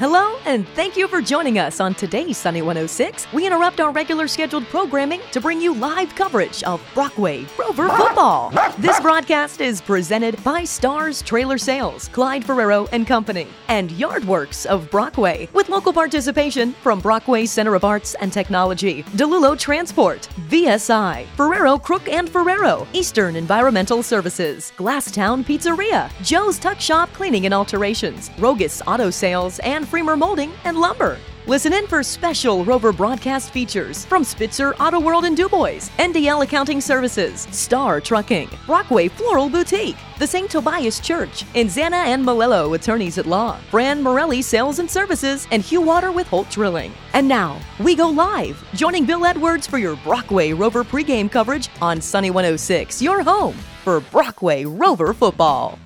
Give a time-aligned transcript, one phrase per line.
[0.00, 3.32] Hello, and thank you for joining us on today's Sunny 106.
[3.32, 8.52] We interrupt our regular scheduled programming to bring you live coverage of Brockway Rover football.
[8.78, 14.88] This broadcast is presented by Starrs Trailer Sales, Clyde Ferraro and Company, and Yardworks of
[14.88, 21.76] Brockway, with local participation from Brockway Center of Arts and Technology, DeLulo Transport, VSI, Ferraro
[21.76, 28.80] Crook and Ferraro, Eastern Environmental Services, Glasstown Pizzeria, Joe's Tuck Shop Cleaning and Alterations, Rogos
[28.86, 31.18] Auto Sales, and Freemer Molding and Lumber.
[31.48, 36.78] Listen in for special Rover broadcast features from Spitzer Auto World in Dubois, NDL Accounting
[36.78, 40.50] Services, Star Trucking, Brockway Floral Boutique, the St.
[40.50, 45.62] Tobias Church, and Inzana and Malello Attorneys at Law, Fran Morelli Sales and Services, and
[45.62, 46.92] Hugh Water with Holt Drilling.
[47.14, 52.02] And now, we go live, joining Bill Edwards for your Brockway Rover pregame coverage on
[52.02, 55.78] Sunny 106, your home for Brockway Rover football.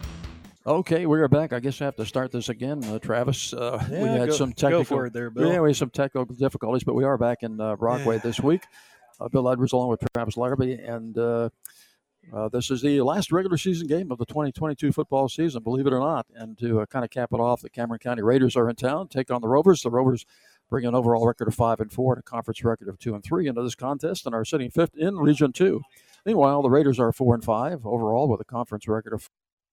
[0.64, 1.52] Okay, we're back.
[1.52, 3.52] I guess I have to start this again, uh, Travis.
[3.52, 5.10] Uh, we had go- some technical.
[5.10, 5.50] there, Bill.
[5.52, 8.20] Yeah, we had some technical difficulties, but we are back in uh, Brockway Yeah.
[8.22, 8.62] this week.
[9.20, 11.48] Uh, Bill Edwards along with Travis Larrabee, and uh,
[12.32, 15.92] uh, this is the last regular season game of the 2022 football season, believe it
[15.92, 16.26] or not.
[16.32, 19.08] And to uh, kind of cap it off, the Cameron County Raiders are in town,
[19.08, 19.82] take on the Rovers.
[19.82, 20.24] The Rovers
[20.70, 23.24] bring an overall record of five and four and a conference record of two and
[23.24, 25.80] three into this contest, and are sitting fifth in Region Two.
[26.24, 29.28] Meanwhile, the Raiders are four and five overall with a conference record of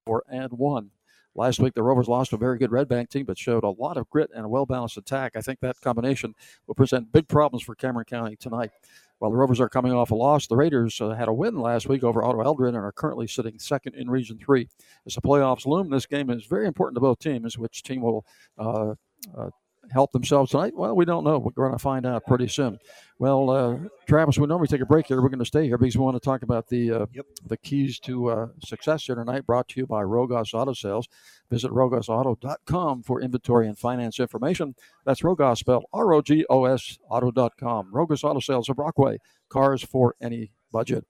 [0.09, 0.89] four and one.
[1.35, 3.95] Last week, the Rovers lost a very good Red Bank team, but showed a lot
[3.95, 5.33] of grit and a well balanced attack.
[5.35, 6.33] I think that combination
[6.65, 8.71] will present big problems for Cameron County tonight.
[9.19, 11.87] While the Rovers are coming off a loss, the Raiders uh, had a win last
[11.87, 14.67] week over Otto Eldred and are currently sitting second in Region 3.
[15.05, 17.55] As the playoffs loom, this game is very important to both teams.
[17.55, 18.25] Which team will
[18.57, 18.95] uh,
[19.37, 19.49] uh,
[19.91, 20.73] help themselves tonight?
[20.75, 21.39] Well, we don't know.
[21.39, 22.79] We're going to find out pretty soon.
[23.17, 25.21] Well, uh, Travis, we normally take a break here.
[25.21, 27.25] We're going to stay here because we want to talk about the uh, Yep.
[27.45, 29.45] the keys to uh, success here tonight.
[29.45, 31.07] Brought to you by Rogos Auto Sales.
[31.49, 34.75] Visit rogosauto.com for inventory and finance information.
[35.05, 37.89] That's Rogos spelled R O G O S Auto.com.
[37.91, 39.17] Rogos Auto Sales of Brockway.
[39.49, 41.05] Cars for any budget.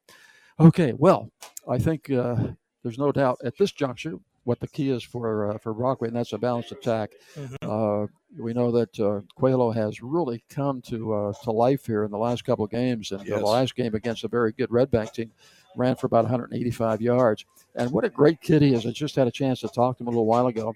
[0.60, 1.30] Okay, well,
[1.70, 2.36] I think uh,
[2.84, 6.18] there's no doubt at this juncture what the key is for uh, for Brockway, and
[6.18, 7.12] that's a balanced attack.
[7.36, 7.56] Mhm.
[7.62, 8.08] Uh,
[8.38, 12.18] we know that uh, Coelho has really come to uh, to life here in the
[12.18, 13.40] last couple of games, and Yes.
[13.40, 15.32] the last game against a very good Red Bank team
[15.76, 17.46] ran for about 185 yards.
[17.76, 18.86] And what a great kid he is!
[18.86, 20.76] I just had a chance to talk to him a little while ago.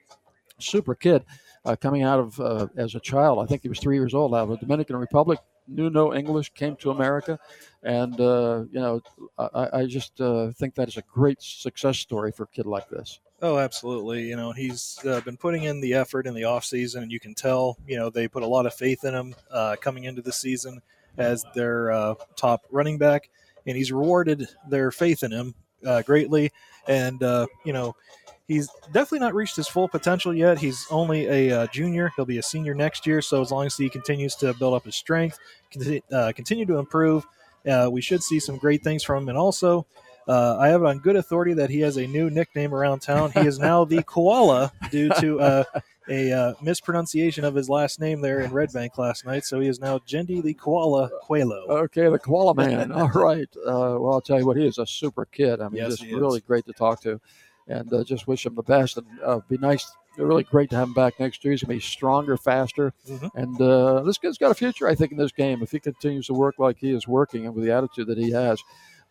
[0.59, 1.23] Super kid,
[1.65, 3.39] uh, coming out of uh, as a child.
[3.39, 5.39] I think he was three years old out of the Dominican Republic.
[5.67, 7.39] Knew no English, came to America,
[7.83, 9.01] and uh, you know,
[9.37, 12.89] I, I just uh, think that is a great success story for a kid like
[12.89, 13.19] this.
[13.43, 14.29] Oh, absolutely.
[14.29, 17.19] You know, he's uh, been putting in the effort in the off season, and you
[17.19, 17.77] can tell.
[17.85, 20.81] You know, they put a lot of faith in him uh, coming into the season
[21.17, 23.29] as their uh, top running back,
[23.67, 25.55] and he's rewarded their faith in him
[25.85, 26.53] uh, greatly.
[26.87, 27.97] And uh, you know,
[28.47, 30.57] he's definitely not reached his full potential yet.
[30.57, 32.13] He's only a uh, junior.
[32.15, 33.21] He'll be a senior next year.
[33.21, 35.37] So as long as he continues to build up his strength,
[35.69, 37.27] conti- continue to improve,
[37.91, 39.29] we should see some great things from him.
[39.29, 39.85] And also.
[40.27, 43.31] Uh, I have it on good authority that he has a new nickname around town.
[43.31, 45.63] He is now the Koala due to uh,
[46.09, 49.43] a uh, mispronunciation of his last name there in Red Bank last night.
[49.45, 51.65] So he is now Jendi the Koala Coelho.
[51.67, 52.91] Okay, the koala man.
[52.93, 53.49] All right.
[53.57, 55.59] Uh, well, I'll tell you what, he is a super kid.
[55.61, 56.15] I mean, Yes, just he is.
[56.15, 57.19] really great to talk to,
[57.67, 58.97] and uh, just wish him the best.
[58.97, 59.91] And uh, be nice.
[60.15, 61.51] Really great to have him back next year.
[61.53, 63.31] He's gonna be stronger, faster, Mhm.
[63.33, 64.87] and uh, this kid's got a future.
[64.87, 67.55] I think in this game if he continues to work like he is working and
[67.55, 68.61] with the attitude that he has.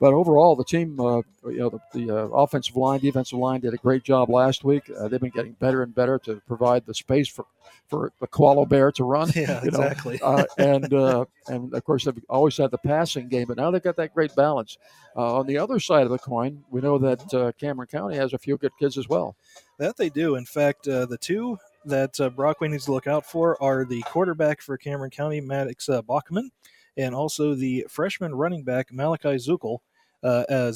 [0.01, 3.75] But overall, the team, uh, you know, the, the uh, offensive line, defensive line did
[3.75, 4.91] a great job last week.
[4.99, 7.47] Uh, they've been getting better and better to provide the space for,
[7.89, 9.31] for the koala bear to run.
[9.43, 10.21] Yeah, exactly.
[10.23, 13.83] uh, and uh, and of course they've always had the passing game, but now they've
[13.83, 14.79] got that great balance.
[15.17, 18.33] Uh, on the other side of the coin, we know that uh, Cameron County has
[18.33, 19.37] a few good kids as well.
[19.79, 20.37] That they do.
[20.37, 24.03] In fact, uh, the two that uh, Brockway needs to look out for are the
[24.03, 26.51] quarterback for Cameron County, Maddox uh, Bachman,
[26.97, 29.79] and also the freshman running back, Malachi Zukel.
[30.23, 30.73] Uh, uh,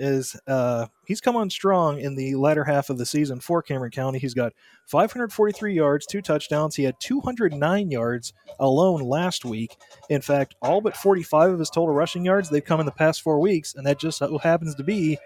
[0.00, 3.90] is uh, he's come on strong in the latter half of the season for Cameron
[3.90, 4.18] County.
[4.18, 4.54] He's got
[4.86, 6.74] 543 yards, two touchdowns.
[6.74, 9.76] He had 209 yards alone last week.
[10.08, 13.22] In fact, all but 45 of his total rushing yards they've come in the past
[13.22, 15.18] four weeks, and that just happens to be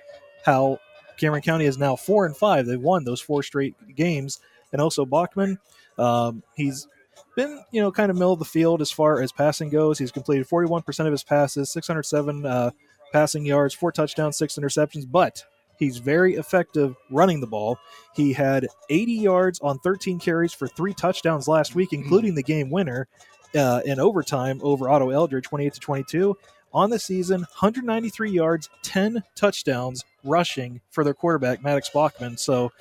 [0.45, 0.79] how
[1.17, 2.67] Cameron County is now four and five.
[2.67, 4.41] They've won those four straight games,
[4.73, 5.59] and also Bachman,
[5.99, 6.89] um, he's
[7.37, 9.99] been you know kind of middle of the field as far as passing goes.
[9.99, 12.71] He's completed 41% of his passes, 607 uh,
[13.13, 15.45] passing yards, four touchdowns, six interceptions, but
[15.79, 17.79] he's very effective running the ball.
[18.15, 22.71] He had 80 yards on 13 carries for three touchdowns last week, including the game
[22.71, 23.09] winner
[23.55, 26.37] uh, in overtime over Otto Eldred, 28 to 22.
[26.73, 32.37] On the season, 193 yards, 10 touchdowns rushing for their quarterback, Maddox Bachman.
[32.37, 32.73] So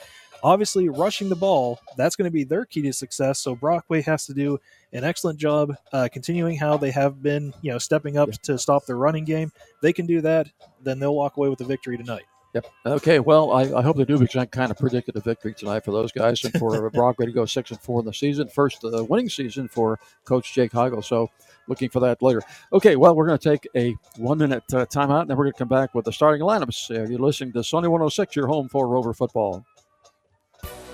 [0.44, 3.40] Obviously, rushing the ball, that's going to be their key to success.
[3.40, 4.60] So Brockway has to do
[4.92, 8.86] an excellent job uh, continuing how they have been, you know, stepping up to stop
[8.86, 9.54] the running game.
[9.82, 10.50] They can do that,
[10.82, 12.24] then they'll walk away with the victory tonight.
[12.54, 12.68] Yep.
[12.86, 13.20] Okay.
[13.20, 15.92] Well, I, I hope they do because I kind of predicted a victory tonight for
[15.92, 19.04] those guys and for Brockway to go six and four in the season, first uh,
[19.06, 21.04] winning season for Coach Jake Heigl.
[21.04, 21.32] So,
[21.68, 22.44] looking for that later.
[22.72, 22.96] Okay.
[22.96, 25.60] Well, we're going to take a one minute uh, timeout, and then we're going to
[25.60, 26.92] come back with the starting lineups.
[26.92, 29.66] Uh, you're listening to Sunny 106, your home for Rover football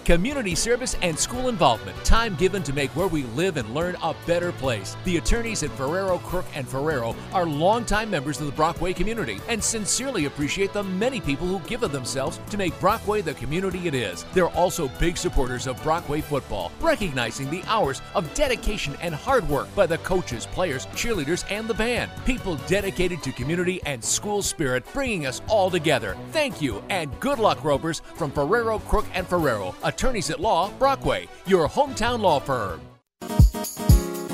[0.06, 1.98] community service, and school involvement.
[2.04, 4.96] Time given to make where we live and learn a better place.
[5.04, 9.64] The attorneys at Ferraro, Crook, and Ferraro are longtime members of the Brockway community and
[9.64, 13.94] sincerely appreciate the many people who give of themselves to make Brockway the community it
[13.94, 14.26] is.
[14.34, 19.74] They're also big supporters of Brockway football, recognizing the hours of dedication and hard work
[19.76, 22.12] by the coaches, players, cheerleaders, and the band.
[22.26, 26.18] People dedicated to community and school spirit, bringing us all together.
[26.32, 31.28] Thank you and good luck, Rovers, from Ferraro, Crook, and Ferraro, attorneys at law, Brockway,
[31.46, 32.80] your hometown law firm.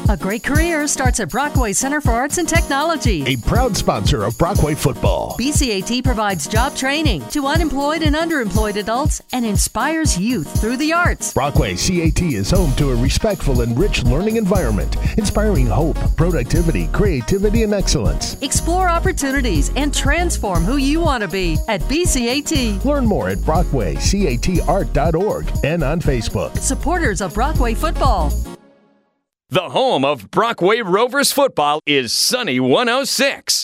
[0.07, 4.37] A great career starts at Brockway Center for Arts and Technology, a proud sponsor of
[4.37, 5.35] Brockway football.
[5.39, 11.33] BCAT provides job training to unemployed and underemployed adults and inspires youth through the arts.
[11.33, 17.63] Brockway CAT is home to a respectful and rich learning environment, inspiring hope, productivity, creativity,
[17.63, 18.39] and excellence.
[18.43, 22.85] Explore opportunities and transform who you want to be at BCAT.
[22.85, 26.55] Learn more at brockwaycatart.org and on Facebook.
[26.59, 28.31] Supporters of Brockway football.
[29.55, 33.63] The home of Brockway Rovers football is Sunny 106.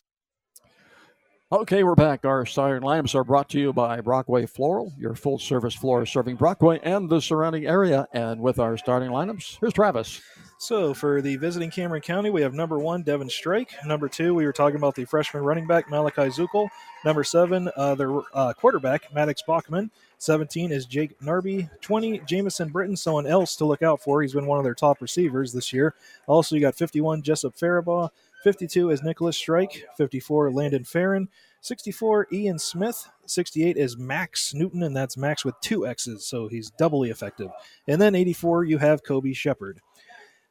[1.52, 2.24] Okay, we're back.
[2.24, 6.38] Our starting lineups are brought to you by Brockway Floral, your full service floor serving
[6.38, 8.08] Brockway and the surrounding area.
[8.14, 10.22] And with our starting lineups, here's Travis.
[10.60, 13.74] So for the visiting Cameron County, we have number one, Devin Strake.
[13.86, 16.70] Number two, we were talking about the freshman running back, Malachi Zukel.
[17.04, 19.92] Number seven, uh, their uh, quarterback, Maddox Bachman.
[20.22, 21.68] 17 is Jake Narby.
[21.82, 24.22] 20, Jamison Britton, someone else to look out for.
[24.22, 25.96] He's been one of their top receivers this year.
[26.28, 28.10] Also, you got 51, Jessup Faribaugh.
[28.44, 29.84] 52 is Nicholas Strike.
[29.98, 31.28] 54, Landon Farron.
[31.62, 33.10] 64, Ian Smith.
[33.26, 37.50] 68 is Max Newton, and that's Max with two X's, so he's doubly effective.
[37.88, 39.82] And then 84, you have Kobe Shepard.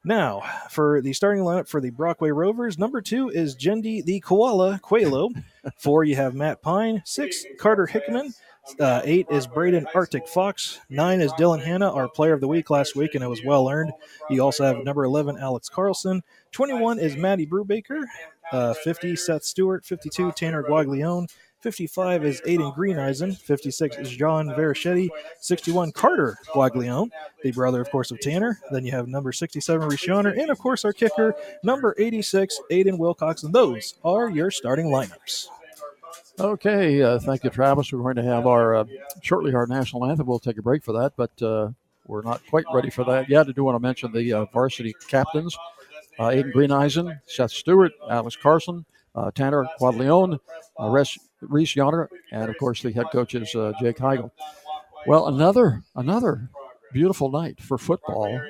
[0.02, 4.80] Now, for the starting lineup for the Brockway Rovers, number two is Jendi the Koala
[4.82, 5.28] Qualo.
[5.78, 7.02] Four, you have Matt Pine.
[7.04, 8.34] Six, Carter Hickman.
[8.78, 10.80] Uh, eight is Braden Arctic Fox.
[10.88, 13.68] Nine is Dylan Hanna, our player of the week last week, and it was well
[13.68, 13.92] earned.
[14.28, 16.22] You also have number 11, Alex Carlson.
[16.52, 18.02] 21 is Maddie Brubaker.
[18.52, 19.84] Uh, 50, Seth Stewart.
[19.84, 21.28] 52, Tanner Guaglione.
[21.60, 23.36] 55 is Aiden Greeneisen.
[23.36, 25.10] 56 is John Verichetti.
[25.40, 27.10] 61, Carter Guaglione,
[27.42, 28.58] the brother, of course, of Tanner.
[28.70, 30.38] Then you have number 67, Rishoner.
[30.38, 33.42] And, of course, our kicker, number 86, Aiden Wilcox.
[33.42, 35.48] And those are your starting lineups.
[36.40, 37.92] Okay, uh, thank you, Travis.
[37.92, 38.84] We're going to have our uh,
[39.20, 40.26] shortly our national anthem.
[40.26, 41.68] We'll take a break for that, but uh,
[42.06, 43.46] we're not quite ready for that yet.
[43.46, 45.54] I do want to mention the uh, varsity captains:
[46.18, 50.38] uh, Aiden Greeneisen, Seth Stewart, Alex Carson, uh, Tanner Quaglione,
[51.42, 54.30] Reese Yonner, and of course the head coach is Jake Heigel.
[55.06, 56.48] Well, another another
[56.92, 58.40] beautiful night for football.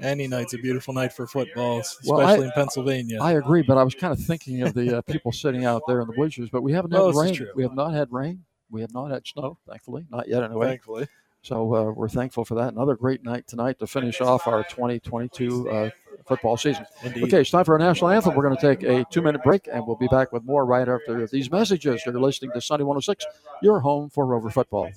[0.00, 3.18] Any night's a beautiful night for football, especially well, I, in Pennsylvania.
[3.20, 6.00] I agree, but I was kind of thinking of the uh, people sitting out there
[6.00, 6.50] in the bleachers.
[6.50, 7.46] But we haven't had oh, rain.
[7.54, 8.44] We have not had rain.
[8.70, 10.68] We have not had snow, thankfully, not yet anyway.
[10.68, 11.06] Thankfully.
[11.42, 12.72] So uh, we're thankful for that.
[12.72, 15.90] Another great night tonight to finish off our 2022 uh,
[16.26, 16.86] football season.
[17.02, 17.24] Indeed.
[17.24, 18.34] Okay, it's time for our national anthem.
[18.34, 21.26] We're going to take a two-minute break, and we'll be back with more right after
[21.26, 22.02] these messages.
[22.06, 23.26] You're listening to Sunny 106,
[23.60, 24.90] your home for Rover football.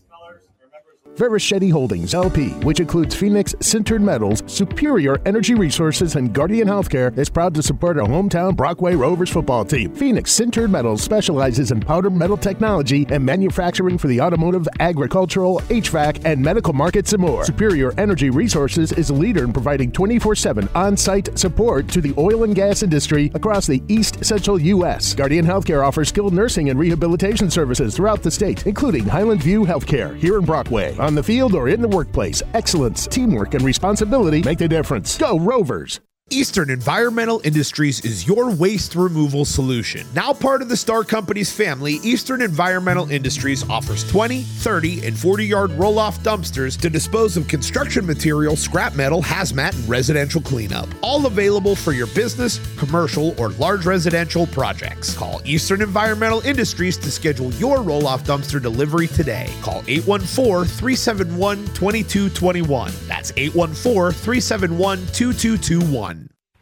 [1.16, 7.30] Verichetti Holdings LP, which includes Phoenix Sintered Metals, Superior Energy Resources, and Guardian Healthcare, is
[7.30, 9.96] proud to support our hometown Brockway Rovers football team.
[9.96, 16.26] Phoenix Sintered Metals specializes in powder metal technology and manufacturing for the automotive, agricultural, HVAC,
[16.26, 17.46] and medical markets and more.
[17.46, 22.14] Superior Energy Resources is a leader in providing 24 7 on site support to the
[22.18, 25.14] oil and gas industry across the East Central U.S.
[25.14, 30.18] Guardian Healthcare offers skilled nursing and rehabilitation services throughout the state, including Highland View Healthcare
[30.18, 34.58] here in Brockway on the field or in the workplace, excellence, teamwork, and responsibility make
[34.58, 35.18] the difference.
[35.18, 36.02] Go Rovers!
[36.32, 40.08] Eastern Environmental Industries is your waste removal solution.
[40.16, 45.46] Now part of the Star Company's family, Eastern Environmental Industries offers 20, 30, and 40
[45.46, 50.90] yard roll off dumpsters to dispose of construction material, scrap metal, hazmat, and residential cleanup.
[51.04, 55.16] All available for your business, commercial, or large residential projects.
[55.16, 59.48] Call Eastern Environmental Industries to schedule your roll off dumpster delivery today.
[59.62, 62.92] Call 814 371 2221.
[63.08, 66.15] That's 814 371 2221.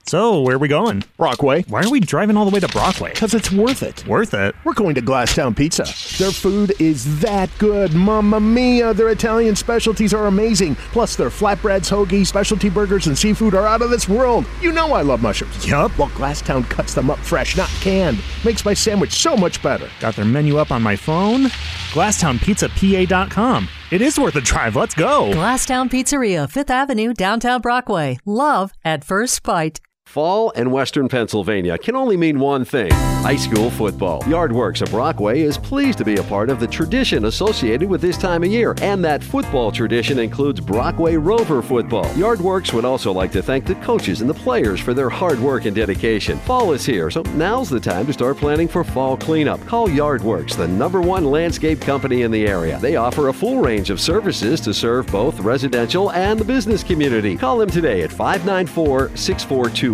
[0.06, 1.04] So, where are we going?
[1.18, 1.64] Brockway.
[1.64, 3.12] Why are we driving all the way to Brockway?
[3.14, 4.06] Because it's worth it.
[4.06, 4.54] Worth it?
[4.66, 5.84] We're going to Glasstown Pizza.
[6.22, 7.94] Their food is that good.
[7.94, 8.94] Mamma mia.
[8.94, 10.76] Their Italian specialties are amazing.
[10.92, 14.46] Plus, their flatbreads, hoagies, specialty burgers, and seafood are out of this world.
[14.62, 15.66] You know I love mushrooms.
[15.66, 15.98] Yup.
[15.98, 18.20] Well, Glasstown cuts them up fresh, not canned.
[18.44, 19.90] Makes my sandwich so much better.
[20.02, 21.46] Got their menu up on my phone.
[21.94, 23.70] GlasstownPizzaPA.com.
[23.92, 24.76] It is worth a drive.
[24.76, 25.32] Let's go.
[25.32, 28.18] Glasstown Pizzeria, 5th Avenue, downtown Brockway.
[28.26, 29.80] Love at first bite.
[30.14, 32.92] Fall in Western Pennsylvania can only mean one thing
[33.24, 34.22] high school football.
[34.24, 38.18] Yardworks of Brockway is pleased to be a part of the tradition associated with this
[38.18, 42.04] time of year, and that football tradition includes Brockway Rover football.
[42.16, 45.64] Yardworks would also like to thank the coaches and the players for their hard work
[45.64, 46.38] and dedication.
[46.40, 49.66] Fall is here, so now's the time to start planning for fall cleanup.
[49.66, 52.78] Call Yardworks, the number one landscape company in the area.
[52.80, 57.38] They offer a full range of services to serve both residential and the business community.
[57.38, 59.16] Call them today at 594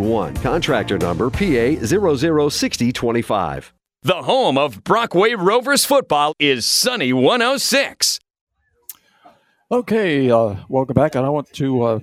[0.10, 0.44] 6421.
[0.44, 3.74] Contractor number PA 006025.
[4.02, 8.20] The home of Brockway Rovers football is Sunny 106.
[9.72, 11.14] Okay, uh, welcome back.
[11.14, 12.00] And I want to uh,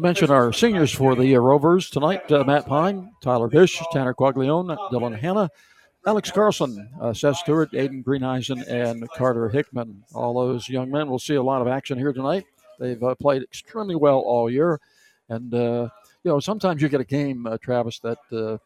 [0.00, 4.76] mention our seniors for the uh, Rovers tonight uh, Matt Pine, Tyler Bish, Tanner Quaglione,
[4.90, 5.50] Dylan Hanna,
[6.06, 10.04] Alex Carlson, uh, Seth Stewart, Aiden Greeneisen, and Carter Hickman.
[10.14, 12.44] All those young men will see a lot of action here tonight.
[12.78, 14.80] They've uh, played extremely well all year.
[15.28, 15.88] And, uh,
[16.24, 18.58] you know, sometimes you get a game, uh, Travis, that uh,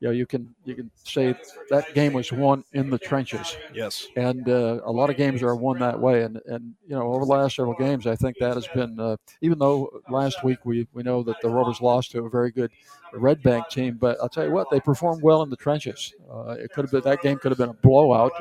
[0.00, 1.34] you know you can you can say
[1.70, 3.56] that game was won in the trenches.
[3.72, 4.06] Yes.
[4.16, 6.22] And uh, a lot of games are won that way.
[6.22, 8.98] And and you know, over the last several games, I think that has been.
[8.98, 12.50] Uh, even though last week we we know that the Rovers lost to a very
[12.50, 12.70] good
[13.12, 16.12] Red Bank team, but I'll tell you what, they performed well in the trenches.
[16.30, 18.32] Uh, it could have been that game could have been a blowout.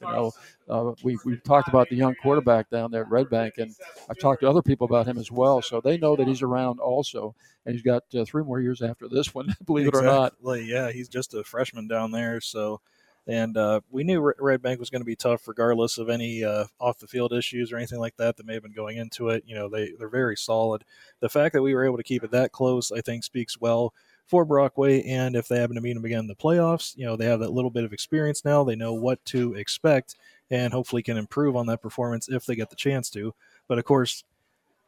[0.00, 0.32] You know,
[0.68, 3.74] uh, we we talked about the young quarterback down there at Red Bank, and
[4.08, 5.62] I've talked to other people about him as well.
[5.62, 7.34] So they know that he's around also,
[7.66, 9.54] and he's got uh, three more years after this one.
[9.66, 10.34] Believe it or not.
[10.44, 12.40] Yeah, he's just a freshman down there.
[12.40, 12.80] So,
[13.26, 16.66] and uh, we knew Red Bank was going to be tough, regardless of any uh,
[16.80, 19.44] off the field issues or anything like that that may have been going into it.
[19.46, 20.84] You know, they they're very solid.
[21.20, 23.92] The fact that we were able to keep it that close, I think, speaks well
[24.32, 25.02] for Brockway.
[25.02, 27.40] And if they happen to meet him again in the playoffs, you know, they have
[27.40, 28.64] that little bit of experience now.
[28.64, 30.16] They know what to expect,
[30.52, 33.34] and hopefully can improve on that performance if they get the chance to.
[33.66, 34.22] But of course,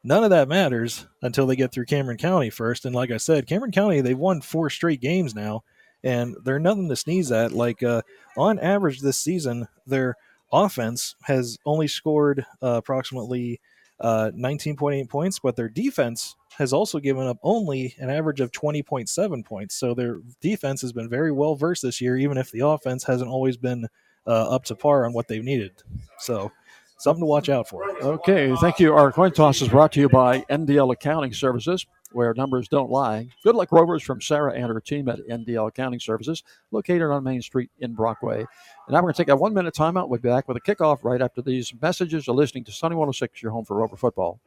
[0.03, 2.85] none of that matters until they get through Cameron County first.
[2.85, 5.63] And like I said, Cameron County, they've won four straight games now,
[6.03, 7.51] and they're nothing to sneeze at.
[7.51, 8.03] Like, uh,
[8.37, 10.15] on average this season, their
[10.53, 13.59] offense has only scored uh, approximately
[13.99, 19.43] uh, 19.8 points, but their defense has also given up only an average of 20.7
[19.43, 19.73] points.
[19.73, 23.31] So their defense has been very well versed this year, even if the offense hasn't
[23.31, 23.87] always been
[24.27, 25.71] Uh, up to par on what they've needed.
[26.17, 26.51] So
[26.97, 27.89] something to watch out for.
[28.01, 28.93] Okay, thank you.
[28.93, 33.27] Our coin toss is brought to you by NDL Accounting Services, where numbers don't lie.
[33.43, 37.41] Good luck, Rovers, from Sarah and her team at NDL Accounting Services, located on Main
[37.41, 38.39] Street in Brockway.
[38.39, 38.47] And
[38.89, 40.09] now we're going to take a one minute timeout.
[40.09, 42.27] We'll be back with a kickoff right after these messages.
[42.27, 44.39] You're listening to Sunny 106, your home for Rover football.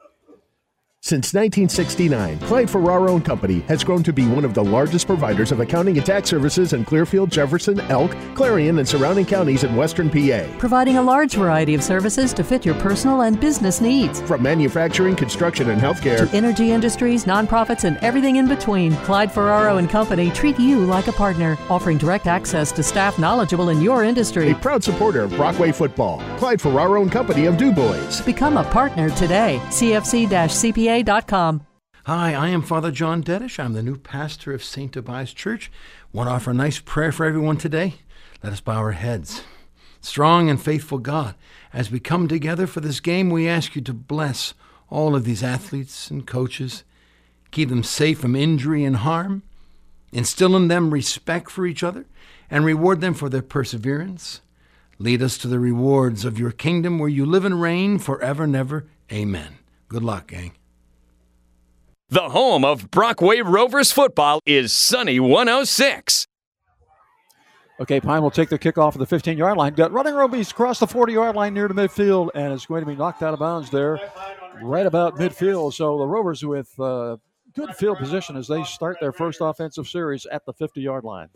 [1.00, 5.52] Since 1969, Clyde Ferraro and Company has grown to be one of the largest providers
[5.52, 10.10] of accounting and tax services in Clearfield, Jefferson, Elk, Clarion, and surrounding counties in western
[10.10, 10.44] PA.
[10.58, 14.20] Providing a large variety of services to fit your personal and business needs.
[14.22, 19.76] From manufacturing, construction, and healthcare, To energy industries, nonprofits, and everything in between, Clyde Ferraro
[19.76, 24.02] and Company treat you like a partner, offering direct access to staff knowledgeable in your
[24.02, 24.50] industry.
[24.50, 26.20] a proud supporter of Brockway football.
[26.38, 28.20] Clyde Ferraro and Company of Du DuBois.
[28.26, 29.62] Become a partner today.
[32.06, 33.62] Hi, I am Father John Dedish.
[33.62, 34.90] I'm the new pastor of St.
[34.90, 35.70] Tobias Church.
[36.14, 37.96] Want to offer a nice prayer for everyone today?
[38.42, 39.42] Let us bow our heads.
[40.00, 41.34] Strong and faithful God,
[41.74, 44.54] as we come together for this game, we ask you to bless
[44.88, 46.84] all of these athletes and coaches,
[47.50, 49.42] keep them safe from injury and harm,
[50.10, 52.06] instill in them respect for each other,
[52.50, 54.40] and reward them for their perseverance.
[54.98, 58.56] Lead us to the rewards of your kingdom where you live and reign forever and
[58.56, 58.86] ever.
[59.12, 59.58] Amen.
[59.88, 60.52] Good luck, gang.
[62.10, 66.26] The home of Brockway Rovers football is Sunny 106.
[67.80, 69.74] Okay, Pine will take the kickoff of the 15 yard line.
[69.74, 72.86] Got running Robies across the 40 yard line near the midfield, and it's going to
[72.86, 74.00] be knocked out of bounds there,
[74.62, 75.74] right about midfield.
[75.74, 77.18] So the Rovers with uh,
[77.52, 81.28] good field position as they start their first offensive series at the 50 yard line.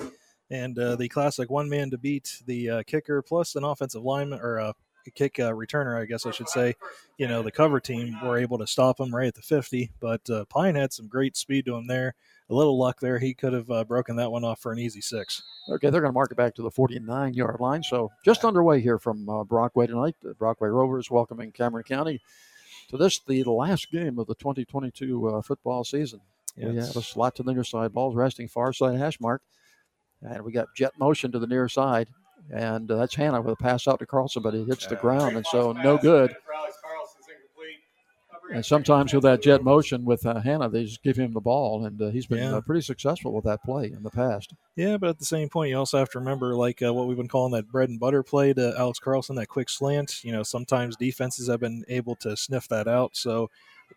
[0.50, 4.40] And uh, the classic one man to beat the uh, kicker plus an offensive lineman
[4.40, 4.74] or a
[5.10, 6.76] kick uh, returner, I guess I should say.
[7.18, 10.28] You know, the cover team were able to stop him right at the 50, but
[10.30, 12.14] uh, Pine had some great speed to him there.
[12.50, 13.18] A little luck there.
[13.18, 15.42] He could have uh, broken that one off for an easy six.
[15.68, 17.82] Okay, they're going to mark it back to the 49 yard line.
[17.82, 20.16] So just underway here from uh, Brockway tonight.
[20.22, 22.20] The Brockway Rovers welcoming Cameron County
[22.90, 26.20] to this, the last game of the 2022 uh, football season.
[26.56, 27.94] We have a slot to the near side.
[27.94, 29.42] Ball's resting far side hash mark.
[30.20, 32.08] And we got jet motion to the near side.
[32.50, 35.36] And uh, that's Hanna with a pass out to Carlson, but it hits the ground.
[35.36, 36.34] And so no good.
[38.52, 41.86] And sometimes with that jet motion with uh, Hanna, they just give him the ball.
[41.86, 42.56] And uh, he's been Yeah.
[42.56, 44.52] uh, pretty successful with that play in the past.
[44.76, 47.16] Yeah, but at the same point, you also have to remember, like uh, what we've
[47.16, 50.22] been calling that bread and butter play to Alex Carlson, that quick slant.
[50.22, 53.16] You know, sometimes defenses have been able to sniff that out.
[53.16, 53.48] So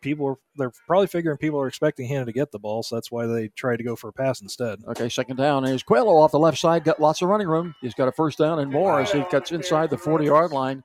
[0.02, 3.12] people are they're probably figuring people are expecting Hanna to get the ball, so that's
[3.12, 4.80] why they try to go for a pass instead.
[4.88, 5.64] Okay, second down.
[5.64, 6.84] Here's Coelho off the left side.
[6.84, 7.75] Got lots of running room.
[7.82, 10.84] He's got a first down and more as he gets inside the 40 yard line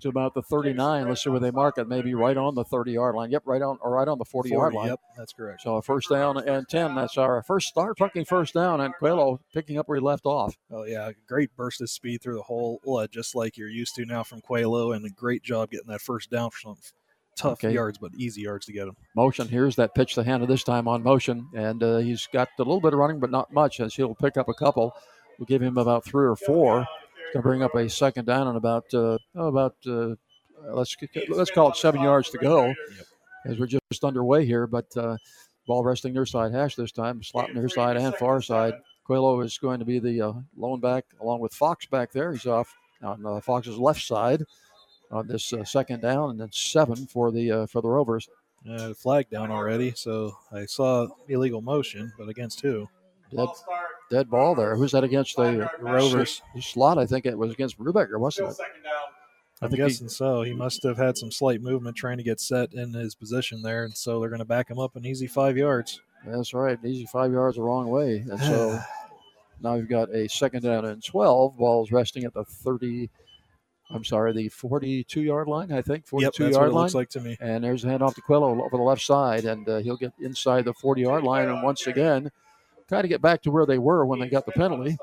[0.00, 1.08] to about the 39.
[1.08, 1.88] Let's see where they mark it.
[1.88, 3.30] Maybe right on the 30 yard line.
[3.30, 4.88] Yep, right on or right on the 40 yard line.
[4.88, 5.62] Yep, that's correct.
[5.62, 6.94] So a first down and 10.
[6.94, 8.80] That's our first start trucking first down.
[8.80, 10.56] And Coelho picking up where he left off.
[10.70, 14.04] Oh yeah, great burst of speed through the hole, uh, just like you're used to
[14.04, 16.76] now from Coelho, and a great job getting that first down for some
[17.40, 17.72] tough Okay.
[17.72, 18.96] yards, but easy yards to get him.
[19.16, 19.48] Motion.
[19.48, 21.48] Here's that pitch to Hanna this time on motion.
[21.54, 24.36] And uh, he's got a little bit of running, but not much as he'll pick
[24.36, 24.94] up a couple.
[25.38, 26.80] We'll give him about three or four.
[26.80, 30.14] It's going to bring up a second down and about, uh, oh, about, uh,
[30.72, 30.96] let's,
[31.28, 32.74] let's call it seven yards to go
[33.46, 34.66] as we're just underway here.
[34.66, 35.16] But uh,
[35.66, 38.74] ball resting near side hash this time, slot near side and far side.
[39.06, 42.32] Coelho is going to be the uh, lone back along with Fox back there.
[42.32, 44.44] He's off on uh, Fox's left side
[45.10, 48.28] on this uh, second down, and then seven for the uh, for the Rovers.
[48.68, 52.86] Uh, flag down already, so I saw illegal motion, but against who?
[53.34, 53.48] Dead,
[54.10, 54.76] dead ball there.
[54.76, 56.42] Who's that against the Rovers.
[56.60, 56.98] slot?
[56.98, 58.56] I think it was against Brubaker, wasn't it?
[58.60, 60.42] I I'm think he- guessing so.
[60.42, 63.84] He must have had some slight movement trying to get set in his position there,
[63.84, 66.00] and so they're going to back him up an easy five yards.
[66.26, 66.78] That's right.
[66.84, 68.18] Easy five yards the wrong way.
[68.30, 68.78] And so
[69.62, 71.56] now we've got a second down and 12.
[71.56, 73.08] Ball's resting at the 30,
[73.92, 76.06] I'm sorry, the 42 yard line, I think.
[76.06, 76.82] 42 Yep, yard line.
[76.84, 77.36] looks like to me.
[77.40, 80.64] And there's a handoff to Coelho over the left side, and uh, he'll get inside
[80.64, 81.48] the 40 yard line.
[81.48, 82.30] And once again,
[82.88, 84.96] kind of get back to where they were when they got the penalty.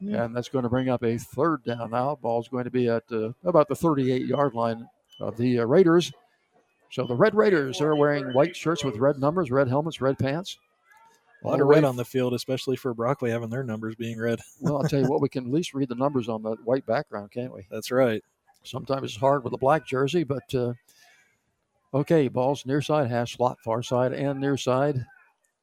[0.00, 2.18] And that's going to bring up a third down now.
[2.20, 4.88] Ball's going to be at uh, about the 38 yard line
[5.20, 6.12] of the uh, Raiders.
[6.90, 10.58] So the Red Raiders are wearing white shirts with red numbers, red helmets, red pants.
[11.42, 14.18] A lot All of red on the field, especially for Brockway having their numbers being
[14.18, 14.40] red.
[14.60, 16.86] Well, I'll tell you what, we can at least read the numbers on the white
[16.86, 17.66] background, can't we?
[17.70, 18.22] That's right.
[18.64, 20.74] Sometimes it's hard with a black jersey, but uh,
[21.92, 25.04] okay, balls near side, hash slot, far side, and near side.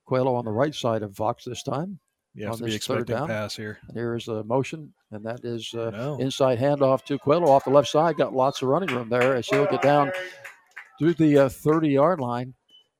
[0.05, 1.99] Coelho on the right side of Fox this time.
[2.35, 3.27] You have on to be this third expecting down.
[3.27, 3.79] pass here.
[3.87, 6.17] And here's a motion, and that is uh, No.
[6.19, 8.17] inside handoff to Coelho off the left side.
[8.17, 10.11] Got lots of running room there as he'll get down
[10.99, 12.53] through the uh, 30 yard line.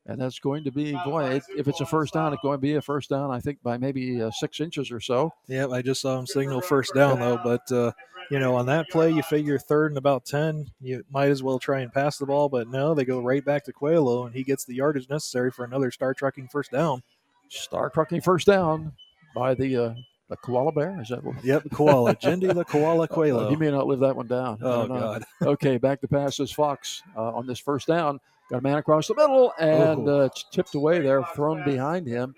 [0.10, 2.62] And that's going to be, boy, it, if it's a first down, it's going to
[2.62, 5.32] be a first down, I think, by maybe uh, six inches or so.
[5.48, 7.92] Yeah, I just saw him signal first down though, but uh,
[8.32, 11.60] you know, on that play, you figure third and about ten, you might as well
[11.60, 14.44] try and pass the ball, but no, they go right back to Coelho, and he
[14.44, 17.04] gets the yardage necessary for another star trucking first down.
[17.50, 18.94] Star trucking first down
[19.36, 19.94] by the uh,
[20.30, 21.00] the koala bear.
[21.00, 21.44] Is that what?
[21.44, 23.50] Yep, koala, Jindy the koala Coelho.
[23.52, 24.58] you may not live that one down.
[24.64, 24.88] Oh.
[24.88, 25.24] God.
[25.44, 26.52] okay, back to passes.
[26.52, 28.20] Fox uh, on this first down.
[28.50, 30.22] Got a man across the middle and Oh.
[30.22, 32.34] uh, tipped away there, thrown behind him,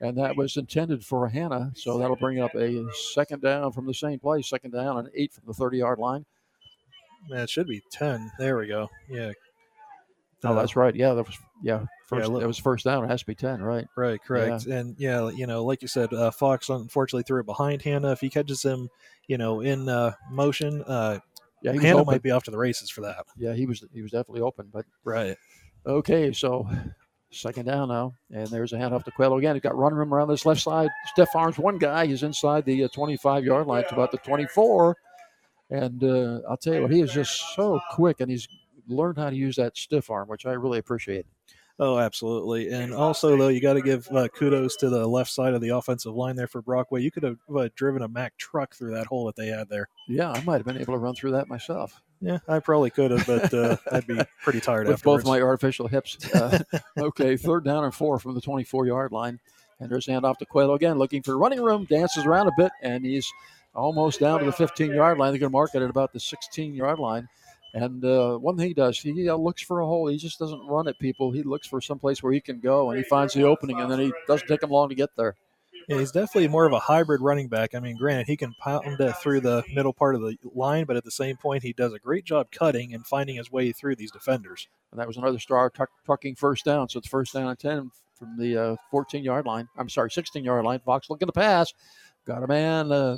[0.00, 1.72] and that was intended for Hanna.
[1.74, 4.48] So that'll bring up a second down from the same place.
[4.48, 6.24] Second down and eight from the thirty-yard line.
[7.28, 8.30] Man, it should be ten.
[8.38, 8.88] There we go.
[9.08, 9.32] Yeah.
[10.42, 10.94] Oh, Uh, that's right.
[10.94, 11.84] Yeah, that was yeah.
[12.06, 13.04] First, look- it was first down.
[13.04, 13.86] It has to be ten, right?
[13.96, 14.66] Right, correct.
[14.66, 18.12] And yeah, you know, like you said, uh, Fox unfortunately threw it behind Hanna.
[18.12, 18.88] If he catches him,
[19.26, 21.18] you know, in uh, motion, uh,
[21.62, 23.24] Yeah, he Hanna might be off to the races for that.
[23.36, 25.36] Yeah, he was he was definitely open, but Right.
[25.86, 26.68] Okay, so
[27.30, 29.54] second down now, and there's a handoff to Coelho again.
[29.54, 30.90] He's got running room around this left side.
[31.06, 32.06] Stiff arms one guy.
[32.06, 34.96] He's inside the 25 yard line to about the 24.
[35.70, 38.48] And uh, I'll tell you what, he is just so quick, and he's
[38.88, 41.26] learned how to use that stiff arm, which I really appreciate.
[41.82, 42.70] Oh, absolutely.
[42.70, 45.70] And also, though, you got to give uh, kudos to the left side of the
[45.70, 47.00] offensive line there for Brockway.
[47.00, 49.88] You could have uh, driven a Mack truck through that hole that they had there.
[50.06, 53.12] Yeah, I might have been able to run through that myself Yeah, I probably could
[53.12, 55.24] have, but uh, I'd be pretty tired with afterwards.
[55.24, 56.18] both my artificial hips.
[56.34, 56.58] Uh,
[56.98, 59.40] okay, third down and four from the 24 yard line.
[59.80, 62.72] And there's a handoff to Coelho again, looking for running room, dances around a bit,
[62.82, 63.26] and he's
[63.74, 65.32] almost down to the 15 yard line.
[65.32, 67.26] They're going to mark it at about the 16 yard line.
[67.72, 70.08] And uh, one thing he does, he uh, looks for a hole.
[70.08, 71.30] He just doesn't run at people.
[71.30, 73.90] He looks for some place where he can go, and he finds the opening, and
[73.90, 75.36] then he doesn't take him long to get there.
[75.88, 77.74] Yeah, he's definitely more of a hybrid running back.
[77.74, 80.96] I mean, granted, he can pound it through the middle part of the line, but
[80.96, 83.96] at the same point, he does a great job cutting and finding his way through
[83.96, 84.68] these defenders.
[84.90, 86.88] And that was another star truck, trucking first down.
[86.88, 89.68] So it's first down and 10 from the uh, 14 yard line.
[89.76, 90.80] I'm sorry, 16 yard line.
[90.80, 91.72] Fox looking to pass.
[92.26, 93.16] Got a man uh,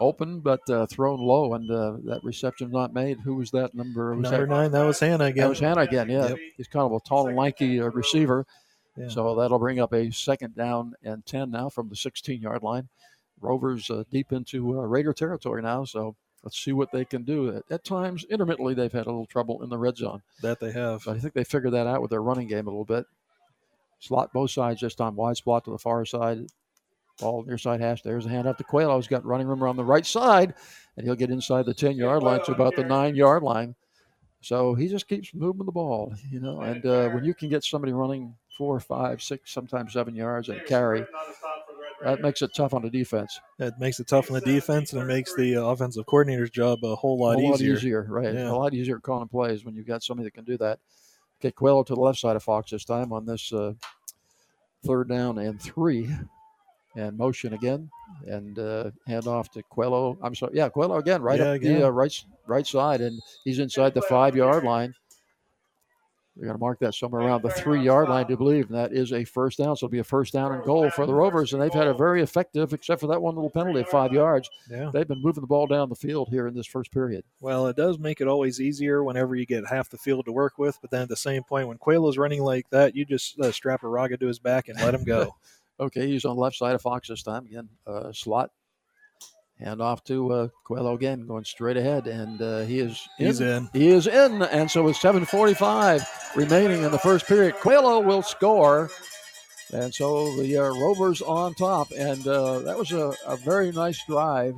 [0.00, 3.20] open, but uh, thrown low, and uh, that reception not made.
[3.20, 4.14] Who was that number?
[4.14, 5.42] Was Number that, nine, that was Hanna again.
[5.42, 6.28] That was Hanna again, yeah.
[6.28, 6.38] Yep.
[6.56, 8.46] He's kind of a tall and lanky uh, receiver.
[8.96, 9.08] Yeah.
[9.08, 12.88] So that'll bring up a second down and 10 now from the 16 yard line.
[13.40, 15.84] Rovers uh, deep into uh, Raider territory now.
[15.84, 17.56] So let's see what they can do.
[17.56, 20.22] At, at, times, intermittently, they've had a little trouble in the red zone.
[20.42, 21.04] That they have.
[21.04, 23.06] But I think they figured that out with their running game a little bit.
[24.00, 26.46] Slot both sides just on wide spot to the far side.
[27.20, 28.02] Ball near side hash.
[28.02, 28.96] There's a hand up to Coelho.
[28.96, 30.54] He's got running room around the right side,
[30.96, 33.74] and he'll get inside the 10 yard line to about the nine yard line.
[34.40, 36.60] So he just keeps moving the ball, you know.
[36.60, 40.64] And uh, when you can get somebody running four, five, six, sometimes seven yards and
[40.64, 41.04] carry,
[42.02, 43.38] that makes it tough on the defense.
[43.58, 46.78] It makes it tough on the defense, and it makes the uh, offensive coordinator's job
[46.82, 47.50] a whole lot easier.
[47.50, 47.72] a easier.
[47.72, 48.34] lot easier, right?
[48.34, 48.50] Yeah.
[48.50, 50.78] A lot easier calling plays when you've got somebody that can do that.
[51.40, 53.72] Okay, Coelho to the left side of Fox this time on this uh,
[54.86, 56.08] third down and three.
[56.96, 57.88] And motion again,
[58.26, 60.18] and uh, hand off to Coelho.
[60.22, 61.78] I'm sorry, yeah, Coelho again, right Yeah, up again.
[61.80, 64.92] the uh, right right side, and he's inside the five yard line.
[66.36, 68.92] They're going to mark that somewhere around the three yard line, to believe, and that
[68.92, 69.76] is a first down.
[69.76, 71.92] So it'll be a first down and goal for the Rovers, and they've had a
[71.92, 74.48] very effective, except for that one little penalty of five yards.
[74.70, 74.90] Yeah.
[74.92, 77.24] They've been moving the ball down the field here in this first period.
[77.40, 80.56] Well, it does make it always easier whenever you get half the field to work
[80.56, 83.52] with, but then at the same point, when Coelho's running like that, you just uh,
[83.52, 85.36] strap a raga to his back and let him go.
[85.80, 87.46] Okay, he's on the left side of Fox this time.
[87.46, 88.50] Again, uh, slot.
[89.58, 93.68] And off to uh, Coelho again, going straight ahead, and uh, he is He's in.
[93.74, 96.02] He is in, and so with 7:45
[96.34, 98.90] remaining in the first period, Coelho will score,
[99.70, 104.02] and so the uh, Rovers on top, and uh, that was a, a very nice
[104.06, 104.54] drive.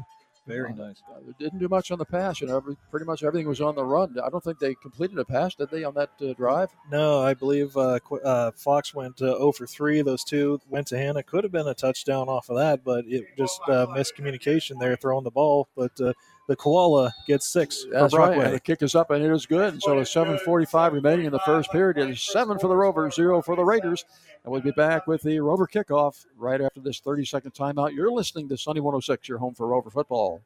[0.47, 1.03] Very nice.
[1.09, 2.57] Uh, didn't do much on the pass, you know.
[2.57, 4.17] Every, pretty much everything was on the run.
[4.23, 6.71] I don't think they completed a pass, did they, on that uh, drive?
[6.91, 10.03] No, I believe uh, uh, Fox went uh, 0 for 3.
[10.03, 11.23] Those two went to Hanna.
[11.23, 15.23] Could have been a touchdown off of that, but it just uh, miscommunication there throwing
[15.25, 15.69] the ball.
[15.77, 16.13] But uh,
[16.49, 18.37] the Koala gets six That's right.
[18.37, 19.75] And the kick is up, and it is good.
[19.75, 23.15] And so with 7:45 remaining in the first period, it is seven for the Rovers,
[23.15, 24.05] zero for the Raiders.
[24.45, 27.95] And we'll be back with the Rover kickoff right after this 30-second timeout.
[27.95, 30.43] You're listening to Sunny 106, your home for Rover football.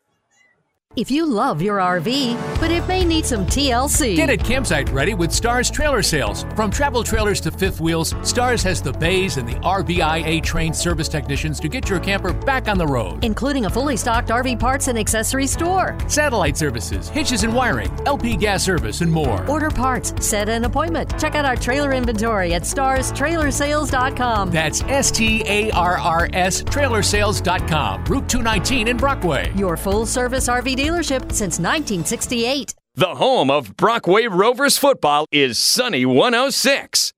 [0.95, 4.17] If you love your RV, but it may need some TLC.
[4.17, 6.45] Get it campsite ready with Starrs Trailer Sales.
[6.55, 11.09] From travel trailers to fifth wheels, Starrs has the bays and the RVIA trained service
[11.11, 13.23] technicians to get your camper back on the road.
[13.27, 15.99] Including a fully stocked RV parts and accessory store.
[16.09, 19.45] Satellite services, hitches and wiring, LP gas service, and more.
[19.51, 21.21] Order parts, set an appointment.
[21.21, 24.51] Check out our trailer inventory at starrstrailersales.com.
[24.51, 28.05] That's S T A R R S trailersales.com.
[28.05, 29.53] Route 219 in Brockway.
[29.55, 32.75] Your full service RV dealership since 1968.
[32.95, 37.13] The home of Brockway Rovers football is Sunny 106.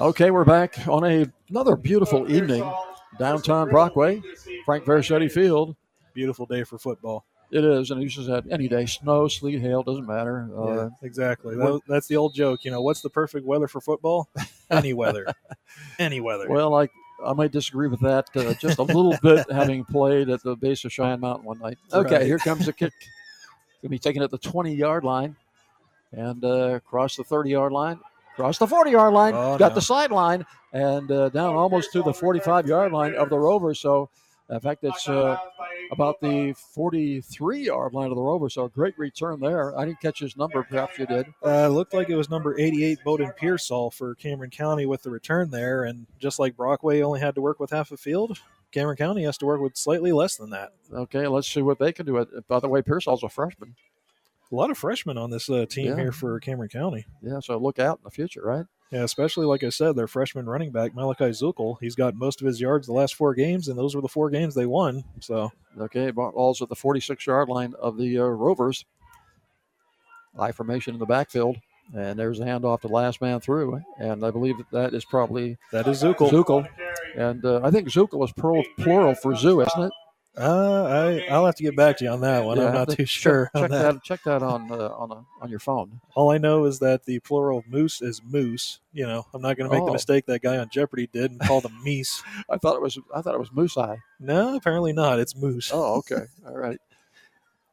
[0.00, 2.68] Okay, we're back on a, another beautiful evening
[3.18, 4.22] downtown Brockway,
[4.64, 5.76] Frank Versetti Field.
[6.14, 7.24] Beautiful day for football.
[7.50, 10.48] It is, and he's just had any day, snow, sleet, hail, doesn't matter.
[10.50, 11.54] yeah, Uh, exactly.
[11.54, 12.64] That, that's the old joke.
[12.64, 14.30] You know, what's the perfect weather for football?
[14.70, 15.26] Any weather.
[15.98, 16.48] Any weather.
[16.48, 16.88] Well, I
[17.24, 20.84] I might disagree with that uh, just a little bit, having played at the base
[20.84, 21.78] of Cheyenne Mountain one night.
[21.92, 22.26] Okay, Right.
[22.26, 22.92] here comes the kick.
[23.80, 25.34] Going to be taken at the 20 yard line
[26.12, 27.98] and uh, across the 30 yard line,
[28.34, 29.74] across the 40 yard line, Oh, got no.
[29.76, 33.74] the sideline, and uh, down almost to the 45 yard line of the Rover.
[33.74, 34.08] So,
[34.54, 35.36] in fact, it's uh,
[35.90, 38.48] about the 43 yard line of the Rover.
[38.48, 39.76] So, a great return there.
[39.78, 40.62] I didn't catch his number.
[40.62, 41.26] Perhaps you did.
[41.44, 45.50] Uh, looked like it was number 88, Bowden Pearsall for Cameron County with the return
[45.50, 45.84] there.
[45.84, 48.38] And just like Brockway only had to work with half a field,
[48.72, 50.72] Cameron County has to work with slightly less than that.
[50.92, 52.26] Okay, let's see what they can do.
[52.48, 53.74] By the way, Pearsall's a freshman.
[54.50, 55.96] A lot of freshmen on this uh, team Yeah.
[55.96, 57.06] here for Cameron County.
[57.22, 58.66] Yeah, so look out in the future, right?
[58.92, 61.78] Yeah, especially like I said, their freshman running back Malachi Zukel.
[61.80, 64.28] He's got most of his yards the last four games, and those were the four
[64.28, 65.02] games they won.
[65.20, 68.84] So Okay, ball's at the 46 yard line of the uh, Rovers.
[70.38, 71.56] I formation in the backfield,
[71.94, 75.58] and there's a handoff to last man through, and I believe that that is probably
[75.72, 76.30] that is Zukel.
[76.30, 76.66] Zukel,
[77.16, 79.92] and uh, I think Zukel is plural, plural for zoo, isn't it?
[80.36, 82.56] Uh, I I'll have to get back to you on that one.
[82.56, 83.50] Yeah, I'm not check- too sure.
[83.54, 84.02] Check, on that.
[84.02, 86.00] Check that on uh, on a, on your phone.
[86.14, 88.80] All I know is that the plural of moose is moose.
[88.94, 89.92] You know, I'm not going to make the Oh.
[89.92, 92.22] mistake that guy on Jeopardy did and call them meese.
[92.50, 93.98] I thought it was I thought it was moose eye.
[94.20, 95.18] No, apparently not.
[95.20, 95.70] It's moose.
[95.72, 96.24] Oh, okay.
[96.46, 96.80] All right.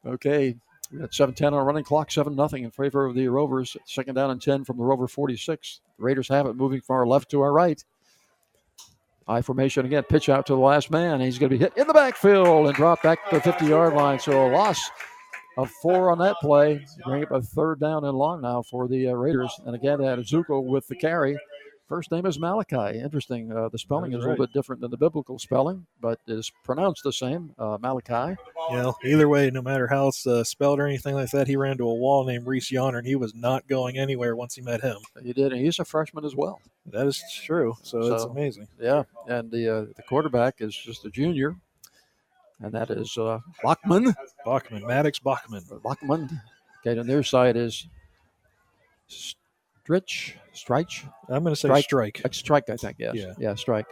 [0.04, 0.56] Okay.
[0.92, 3.76] We got 7 10 on running clock, 7 nothing in favor of the Rovers.
[3.86, 5.80] Second down and 10 from the Rover 46.
[5.96, 7.82] The Raiders have it moving from our left to our right.
[9.28, 11.20] I formation again, pitch out to the last man.
[11.20, 13.94] He's going to be hit in the backfield and drop back to the 50 yard
[13.94, 14.18] line.
[14.18, 14.90] So a loss
[15.56, 16.84] of four on that play.
[17.04, 19.60] Bring up a third down and long now for the uh, Raiders.
[19.66, 21.36] And again, they that Zukel with the carry
[21.90, 23.00] first name is Malachi.
[23.00, 23.50] Interesting.
[23.52, 26.20] Uh, the spelling That is is a little bit different than the biblical spelling, but
[26.28, 27.52] is pronounced the same.
[27.58, 28.40] Uh, Malachi.
[28.70, 31.56] You know, either way, no matter how it's uh, spelled or anything like that, he
[31.56, 34.62] ran to a wall named Reese Yonner, and he was not going anywhere once he
[34.62, 34.98] met him.
[35.20, 36.60] He did, and he's a freshman as well.
[36.86, 37.74] That is true.
[37.82, 38.68] So, it's amazing.
[38.80, 41.56] Yeah, and the uh, the quarterback is just a junior,
[42.60, 44.14] and that is uh, Bachman.
[44.44, 45.64] Bachman, Maddox Bachman.
[45.82, 46.40] Bachman.
[46.86, 47.88] Okay, on their side is
[49.90, 51.04] Stritch, Strike.
[51.28, 52.20] I'm going to say strike.
[52.24, 52.96] Uh, Strike, I think.
[52.98, 53.14] Yes.
[53.16, 53.32] Yeah.
[53.38, 53.86] Yeah, strike.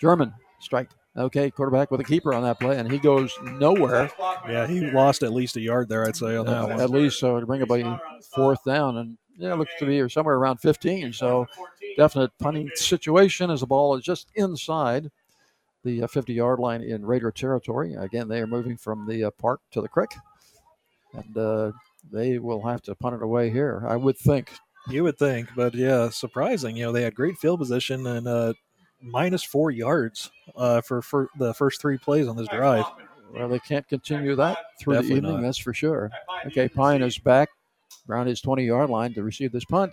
[0.00, 0.88] German strike.
[1.16, 4.10] Okay, quarterback with a keeper on that play, and he goes nowhere.
[4.48, 6.80] Yeah, he lost at least a yard there, I'd say, on that Uh, one.
[6.80, 8.00] at least so to bring up a
[8.34, 11.12] fourth down, and yeah, it looks to be somewhere around 15.
[11.12, 11.46] So
[11.98, 15.10] definite punting situation as the ball is just inside
[15.84, 17.94] the 50 yard line in Raider territory.
[17.94, 20.14] Again, they are moving from the uh, park to the creek,
[21.12, 21.72] and uh,
[22.10, 24.50] they will have to punt it away here, I would think.
[24.88, 26.76] You would think, but yeah, surprising.
[26.76, 28.52] You know, they had great field position and uh,
[29.00, 32.84] minus four yards uh, for, for the first three plays on this drive.
[33.32, 35.42] Well, they can't continue that through Definitely the evening, not.
[35.42, 36.10] that's for sure.
[36.46, 37.48] Okay, Pine is back
[38.08, 39.92] around his 20 yard line to receive this punt.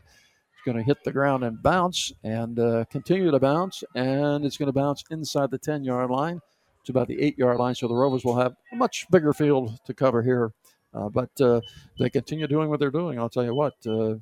[0.54, 4.58] It's going to hit the ground and bounce and uh, continue to bounce, and it's
[4.58, 6.42] going to bounce inside the 10 yard line
[6.84, 7.76] to about the 8 yard line.
[7.76, 10.52] So the Rovers will have a much bigger field to cover here.
[10.94, 11.62] Uh, but uh,
[12.00, 13.20] they continue doing what they're doing.
[13.20, 14.16] I'll tell you what, uh,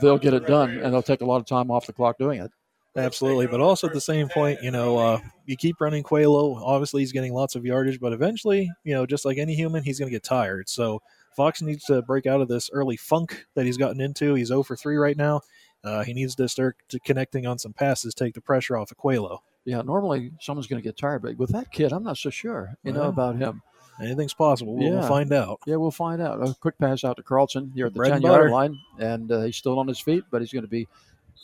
[0.00, 2.40] they'll get it done, and they'll take a lot of time off the clock doing
[2.40, 2.50] it.
[2.96, 6.56] Absolutely, but also at the same point, you know, uh, you keep running Coelho.
[6.64, 9.98] Obviously, he's getting lots of yardage, but eventually, you know, just like any human, he's
[9.98, 10.68] going to get tired.
[10.68, 11.00] So
[11.36, 14.34] Fox needs to break out of this early funk that he's gotten into.
[14.34, 15.42] He's 0 for 3 right now.
[15.84, 18.96] Uh, he needs to start to connecting on some passes, take the pressure off of
[18.96, 19.42] Coelho.
[19.64, 22.74] Yeah, normally someone's going to get tired, but with that kid, I'm not so sure.
[22.82, 23.62] You know about him.
[24.00, 24.74] Anything's possible.
[24.74, 25.08] We'll, we'll Yeah.
[25.08, 25.60] find out.
[25.66, 26.40] Yeah, we'll find out.
[26.46, 29.42] A quick pass out to Carlson here at the Bread 10 yard line, and uh,
[29.42, 30.86] he's still on his feet, but he's going to be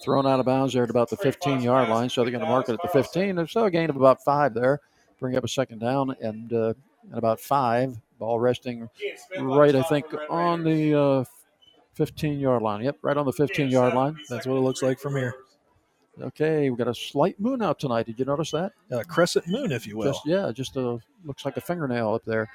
[0.02, 2.08] thrown out of bounds there at about the 15 yard line.
[2.08, 3.38] So they're going to mark it at the 15.
[3.38, 4.80] And so a gain of about five there,
[5.20, 6.74] bring up a second down, and uh,
[7.08, 7.96] and about five.
[8.18, 8.88] Ball resting
[9.40, 11.24] right, I think, on the uh,
[11.94, 12.82] 15 yard line.
[12.84, 14.16] Yep, right on the 15 yard line.
[14.28, 15.34] That's what it looks like from here.
[16.20, 18.06] Okay, we got a slight moon out tonight.
[18.06, 18.72] Did you notice that?
[18.90, 20.12] Uh, crescent moon, if you will.
[20.12, 22.48] Just yeah, just a looks like a fingernail up there.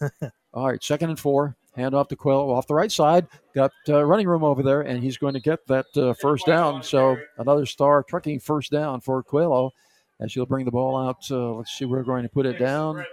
[0.54, 1.56] All right, second and four.
[1.76, 3.26] Hand off to Quill off the right side.
[3.54, 6.82] Got uh, running room over there, and he's going to get that uh, first down.
[6.82, 9.72] So another star trucking first down for Coelho
[10.20, 11.30] as he'll bring the ball out.
[11.30, 13.04] Uh, let's see, where we're going to put it down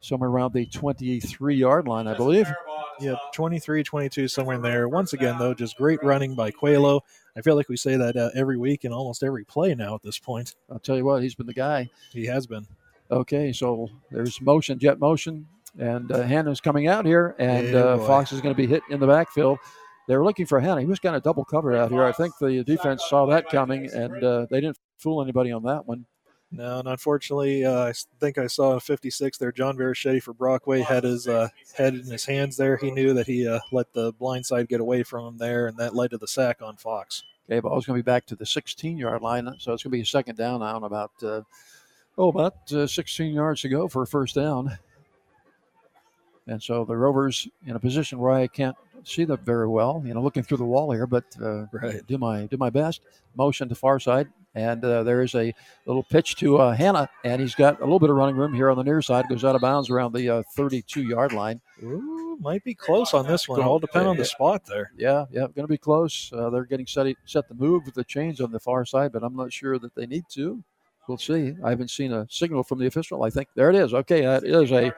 [0.00, 2.50] somewhere around the 23 yard line, I believe.
[3.00, 4.88] Yeah, 23, 22, somewhere in there.
[4.88, 7.00] Once again, though, just great running by Coelho.
[7.36, 10.02] I feel like we say that uh, every week and almost every play now at
[10.02, 10.54] this point.
[10.70, 11.88] I'll tell you what, he's been the guy.
[12.12, 12.66] He has been.
[13.10, 15.46] Okay, so there's motion, jet motion,
[15.78, 17.98] and uh, Hanna's coming out here, and Yeah, uh.
[18.06, 19.58] Fox is going to be hit in the backfield.
[20.06, 20.80] They were looking for Hanna.
[20.80, 22.02] He was kind of double covered out here.
[22.02, 25.86] I think the defense saw that coming, and uh, they didn't fool anybody on that
[25.86, 26.04] one.
[26.52, 29.52] No, and unfortunately, uh, I think I saw a 56 there.
[29.52, 32.76] John Verichetti for Brockway had his uh, head in his hands there.
[32.76, 35.76] He knew that he uh, let the blind side get away from him there, and
[35.78, 37.22] that led to the sack on Fox.
[37.48, 39.96] Okay, ball's going to be back to the 16 yard line, so it's going to
[39.96, 41.42] be a second down now, and about uh,
[42.18, 44.76] oh, about uh, 16 yards to go for a first down.
[46.48, 50.14] And so the Rovers in a position where I can't see them very well, you
[50.14, 52.04] know, looking through the wall here, but uh, Right.
[52.08, 53.02] do my do my best.
[53.36, 55.54] Motion to far side, and uh, there is a
[55.86, 58.70] little pitch to uh, Hanna, and he's got a little bit of running room here
[58.70, 59.26] on the near side.
[59.28, 61.60] Goes out of bounds around the uh, 32 yard line.
[61.82, 63.62] Ooh, might be close on this one.
[63.62, 64.90] All depend on the spot there.
[64.96, 66.32] Yeah, yeah, going to be close.
[66.32, 69.22] Uh, they're getting set set to move with the chains on the far side, but
[69.22, 70.62] I'm not sure that they need to.
[71.08, 71.54] We'll see.
[71.64, 73.24] I haven't seen a signal from the official.
[73.24, 73.94] I think there it is.
[73.94, 74.92] Okay, that is a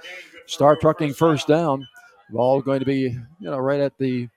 [0.47, 1.87] star trucking first down.
[2.31, 4.29] Ball going to be, you know, right at the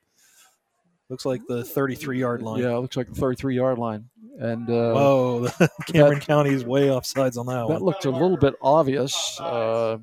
[1.10, 2.62] Looks like the 33 yard line.
[2.62, 5.48] yeah, it looks like the 33 yard line, and uh, Whoa,
[5.88, 7.84] Cameron County is way offsides on that, that one.
[7.84, 9.40] looked a little bit obvious.
[9.40, 9.98] Uh,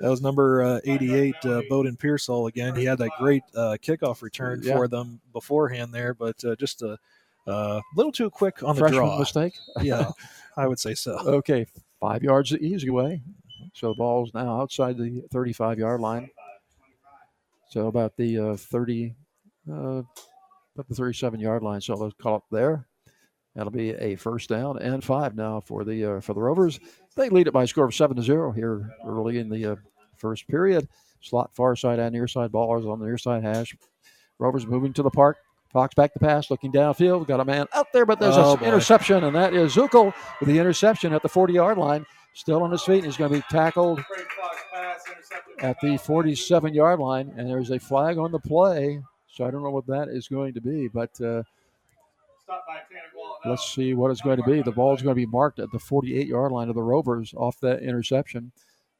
[0.00, 2.74] That was number uh, 88, uh, Bowden Pearsall again.
[2.74, 4.74] He had that great uh, kickoff return Yeah.
[4.76, 6.98] for them beforehand there, but uh, just a
[7.46, 9.18] uh, little too quick on the draw.
[9.18, 9.54] mistake.
[9.82, 10.10] yeah,
[10.56, 11.12] I would say so.
[11.18, 11.66] Okay,
[12.00, 13.20] five yards the easy way.
[13.74, 16.30] So the ball's now outside the 35 yard line.
[17.68, 19.14] So about the uh, 30,
[19.70, 20.02] uh,
[20.74, 21.80] about the 37 yard line.
[21.80, 22.86] So let's call it there.
[23.54, 26.80] That'll be a first down and five now for the uh, for the Rovers.
[27.16, 29.76] They lead it by a score of seven to zero here early in the uh,
[30.16, 30.88] first period.
[31.20, 33.76] Slot far side and near side ballers on the near side hash.
[34.38, 35.36] Rovers moving to the park.
[35.70, 37.26] Fox back the pass, looking downfield.
[37.26, 40.48] Got a man out there, but there's Oh, an interception, and that is Zukel with
[40.48, 42.04] the interception at the 40 yard line.
[42.34, 44.00] Still on his feet, and he's going to be tackled
[45.60, 47.32] at the 47 yard line.
[47.36, 49.00] And there's a flag on the play.
[49.32, 51.42] So I don't know what that is going to be, but uh,
[52.46, 52.80] by
[53.44, 54.62] let's see what it's going to be.
[54.62, 57.32] The ball is going to be marked at the 48 yard line of the Rovers
[57.36, 58.52] off that interception.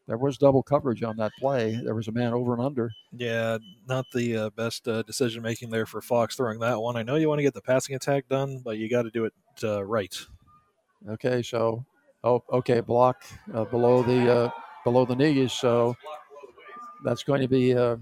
[0.08, 1.80] There was double coverage on that play.
[1.82, 2.90] There was a man over and under.
[3.12, 6.96] Yeah, not the uh, best uh, decision making there for Fox throwing that one.
[6.96, 9.26] I know you want to get the passing attack done, but you got to do
[9.26, 10.14] it uh, right.
[11.08, 11.84] Okay, so
[12.24, 13.22] oh, okay, block
[13.54, 14.50] uh, below the uh,
[14.82, 15.52] below the knees.
[15.52, 15.96] So
[17.04, 17.96] that's going to be, uh,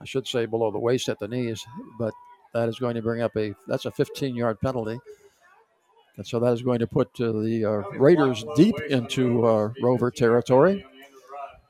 [0.00, 1.64] I should say, below the waist at the knees,
[1.98, 2.14] but
[2.54, 4.98] that is going to bring up a that's a 15 yard penalty.
[6.16, 10.10] And so that is going to put uh, the uh, Raiders deep into uh, Rover
[10.10, 10.84] territory.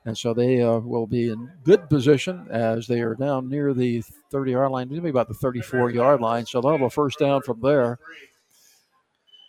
[0.06, 4.02] And so they uh, will be in good position as they are down near the
[4.30, 6.46] 30 yard line, maybe about the 34 yard line.
[6.46, 7.98] So they'll have a first down from there.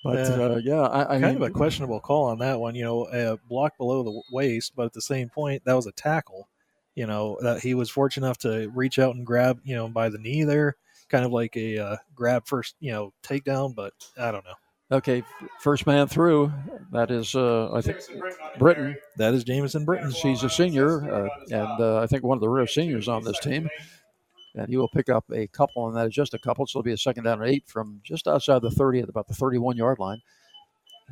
[0.03, 2.75] But uh, yeah, I, I kind mean, of a questionable call on that one.
[2.75, 5.91] You know, a block below the waist, but at the same point, that was a
[5.91, 6.47] tackle.
[6.95, 10.09] You know, that he was fortunate enough to reach out and grab, you know, by
[10.09, 10.75] the knee there,
[11.09, 13.73] kind of like a uh, grab first, you know, takedown.
[13.75, 14.53] But I don't know.
[14.91, 15.23] Okay,
[15.61, 16.51] first man through.
[16.91, 17.99] That is, uh, I think,
[18.59, 18.97] Britton.
[19.15, 20.11] That is Jameson Britton.
[20.11, 23.39] She's a senior, uh, and uh, I think one of the rare seniors on this
[23.39, 23.69] team.
[24.53, 26.67] And he will pick up a couple, and that is just a couple.
[26.67, 29.29] So it'll be a second down and eight from just outside the 30 at about
[29.29, 30.21] the 31 yard line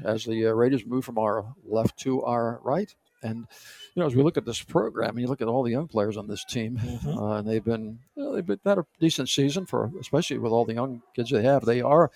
[0.04, 2.94] as the uh, Raiders move from our left to our right.
[3.22, 3.48] And,
[3.96, 5.88] you know, as we look at this program and you look at all the young
[5.88, 7.18] players on this team, Mhm.
[7.18, 10.52] uh, and they've been, you know, they've been, had a decent season for, especially with
[10.52, 11.66] all the young kids they have.
[11.66, 12.12] They are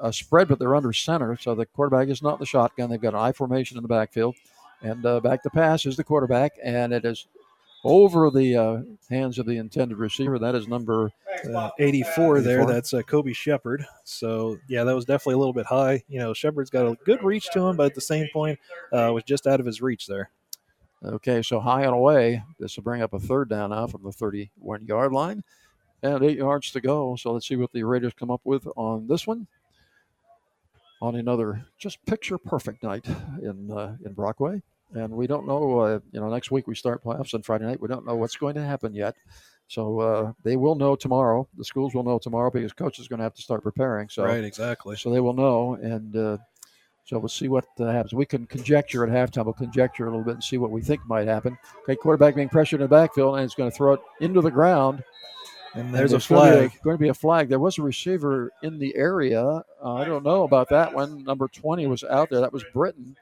[0.00, 1.36] uh, spread, but they're under center.
[1.36, 2.88] So the quarterback is not the shotgun.
[2.90, 4.36] They've got an I formation in the backfield.
[4.80, 7.26] And uh, back to pass is the quarterback, and it is
[7.84, 8.78] over the uh,
[9.10, 10.38] hands of the intended receiver.
[10.38, 11.10] That is number
[11.52, 12.58] Uh, 84 there.
[12.60, 12.72] 84.
[12.72, 13.84] That's uh, Kobe Shepard.
[14.04, 16.02] So yeah, that was definitely a little bit high.
[16.08, 18.58] You know, Shepard's got a good reach to him, but at the same point,
[18.92, 20.30] uh, was just out of his reach there.
[21.04, 22.42] Okay, so high and away.
[22.58, 25.44] This will bring up a third down now from the 31 yard line.
[26.02, 27.16] And eight yards to go.
[27.16, 29.48] So let's see what the Raiders come up with on this one.
[31.00, 33.06] On another just picture perfect night
[33.42, 34.62] in uh, in Brockway.
[34.94, 37.80] And we don't know, uh, you know, next week we start playoffs on Friday night.
[37.80, 39.16] We don't know what's going to happen yet.
[39.68, 41.46] So uh, they will know tomorrow.
[41.56, 44.08] The schools will know tomorrow because coach is going to have to start preparing.
[44.08, 44.96] So right, exactly.
[44.96, 46.38] so they will know, and uh,
[47.08, 48.12] so we'll see what uh, happens.
[48.12, 49.46] We can conjecture at halftime.
[49.46, 51.56] We'll conjecture a little bit and see what we think might happen.
[51.82, 54.50] Okay, quarterback being pressured in the backfield, and it's going to throw it into the
[54.50, 55.02] ground.
[55.72, 56.82] And there's a going to flag.
[56.82, 57.48] going to be a flag.
[57.48, 59.42] There was a receiver in the area.
[59.42, 61.24] Uh, I don't know about that one.
[61.24, 62.40] Number 20 was out there.
[62.40, 63.16] That was Britton.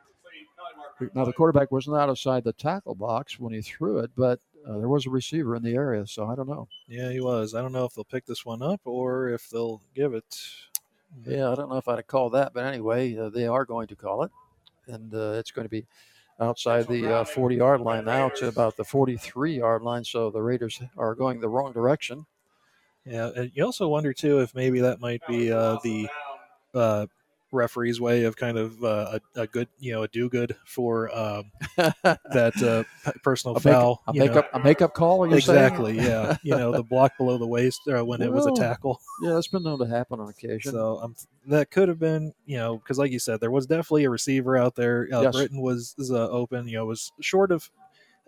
[1.14, 4.79] Now the quarterback was not outside the tackle box when he threw it, but uh,
[4.79, 6.07] there was a receiver in the area.
[6.07, 6.66] So I don't know.
[6.88, 7.55] Yeah, he was.
[7.55, 10.25] I don't know if they'll pick this one up or if they'll give it.
[11.26, 13.96] Yeah, I don't know if I'd call that, but anyway, uh, they are going to
[13.96, 14.30] call it,
[14.86, 15.86] and uh, it's going to be
[16.40, 20.04] outside the uh, 40 yard line now to about the 43 yard line.
[20.04, 22.26] So the Raiders are going the wrong direction.
[23.04, 26.08] Yeah, and you also wonder too if maybe that might be uh, the
[26.74, 27.06] uh,
[27.56, 31.14] referee's way of kind of uh, a, a good, you know, a do good for
[31.16, 34.02] um, that uh, personal A make- foul.
[34.06, 34.26] a you know.
[34.26, 35.58] makeup- a makeup call, you saying?
[35.58, 35.96] exactly.
[35.96, 39.00] Yeah, you know, the block below the waist uh, when it was a tackle.
[39.22, 40.72] Yeah, that's been known to happen on occasion.
[40.72, 41.16] So um,
[41.48, 44.56] that could have been, you know, because like you said, there was definitely a receiver
[44.56, 45.08] out there.
[45.12, 45.34] Uh, Yes.
[45.34, 47.68] Britton was, was uh, open, you know, was short of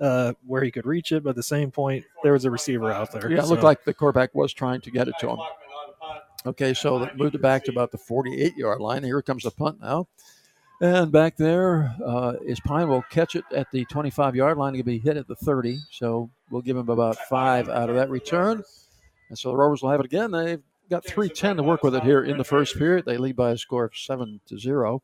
[0.00, 2.90] uh, where he could reach it, but at the same point, there was a receiver
[2.90, 3.30] out there.
[3.30, 5.38] Yeah, it looked like the quarterback was trying to get it to him.
[6.48, 9.02] Okay, so they moved it back to about the 48 yard line.
[9.04, 10.08] Here comes the punt now.
[10.80, 14.74] And back there uh, is Pine will catch it at the 25 yard line.
[14.74, 15.78] He'll be hit at the 30.
[15.90, 18.62] So we'll give him about five out of that return.
[19.28, 20.30] And so the Rovers will have it again.
[20.30, 23.04] They've got 310 to work with it here in the first period.
[23.04, 25.02] They lead by a score of 7 to 0.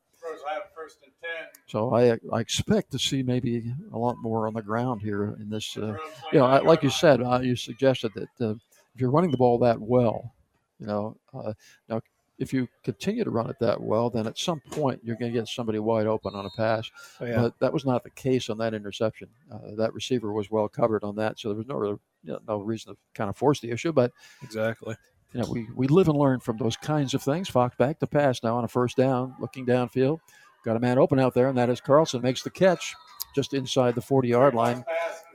[1.67, 5.49] So I, I expect to see maybe a lot more on the ground here in
[5.49, 5.77] this.
[5.77, 5.97] Uh,
[6.31, 8.51] you know, I- like you said, uh, you suggested that uh,
[8.95, 10.31] if you're running the ball that well,
[10.79, 11.53] you know, uh,
[11.89, 12.01] now
[12.37, 15.39] if you continue to run it that well, then at some point you're going to
[15.39, 16.89] get somebody wide open on a pass.
[17.19, 17.41] Oh, yeah.
[17.41, 19.29] But that was not the case on that interception.
[19.51, 22.39] Uh, that receiver was well covered on that, so there was no real- you know,
[22.47, 23.93] no reason to kind of force the issue.
[23.93, 24.11] But
[24.41, 24.95] exactly.
[25.33, 27.49] you know, we, we live and learn from those kinds of things.
[27.49, 30.19] Fox back to pass now on a first down, looking downfield.
[30.65, 32.95] Got a man open out there, and that is Carlson makes the catch
[33.35, 34.83] just inside the 40 yard line.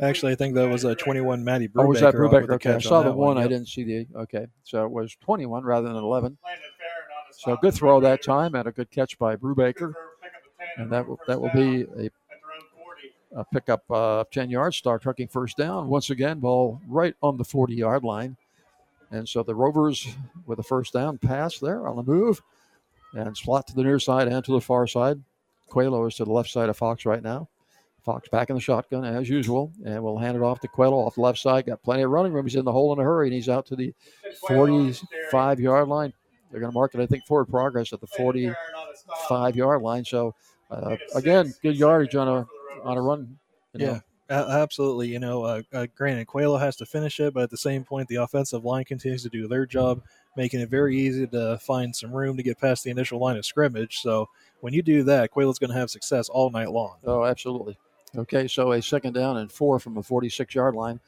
[0.01, 1.85] Actually, I think that was a 21 Matty Brubaker.
[1.85, 2.55] Oh, was that out Brubaker?
[2.55, 3.39] Okay, I saw on the that one.
[3.39, 4.07] I didn't see the.
[4.21, 6.39] Okay, so it was 21 rather than 11.
[7.33, 9.93] So good throw that time, and a good catch by Brubaker,
[10.77, 12.11] and that will that will be a,
[13.39, 15.89] a pickup uh, 10 yards, start trucking first down.
[15.89, 18.37] Once again, ball right on the 40 yard line,
[19.11, 20.09] and so the Rovers
[20.47, 22.43] with a first down pass there on the move,
[23.14, 25.20] and slot to the near side and to the far side.
[25.70, 27.49] Coelho is to the left side of Fox right now.
[28.01, 31.14] Fox back in the shotgun as usual, and we'll hand it off to Coelho off
[31.14, 31.66] the left side.
[31.66, 32.46] Got plenty of running room.
[32.46, 33.94] He's in the hole in a hurry, and he's out to the
[34.46, 36.12] 45 yard line.
[36.51, 40.05] they're going to mark it, I think, forward progress at the 45 yard line.
[40.05, 40.34] So,
[40.70, 42.46] uh, again, good yardage on a
[42.84, 43.38] on a run.
[43.74, 43.92] You know.
[43.92, 44.01] Yeah.
[44.30, 45.09] Absolutely.
[45.09, 48.07] You know, uh, uh, granted, Coelho has to finish it, but at the same point,
[48.07, 50.03] the offensive line continues to do their job,
[50.36, 53.44] making it very easy to find some room to get past the initial line of
[53.44, 53.98] scrimmage.
[53.98, 54.28] So
[54.61, 56.98] when you do that, Coelho's going to have success all night long.
[57.05, 57.76] Oh, absolutely.
[58.17, 61.01] Okay, so a second down and four from the 46 yard line.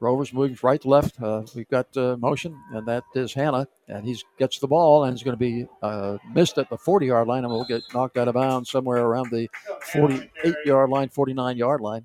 [0.00, 1.22] Rovers moving right to left.
[1.22, 5.14] Uh, we've got uh, motion, and that is Hanna, and he gets the ball and
[5.14, 8.16] is going to be uh, missed at the 40 yard line, and will get knocked
[8.16, 9.48] out of bounds somewhere around the
[9.92, 12.04] 48 yard line, 49 yard line.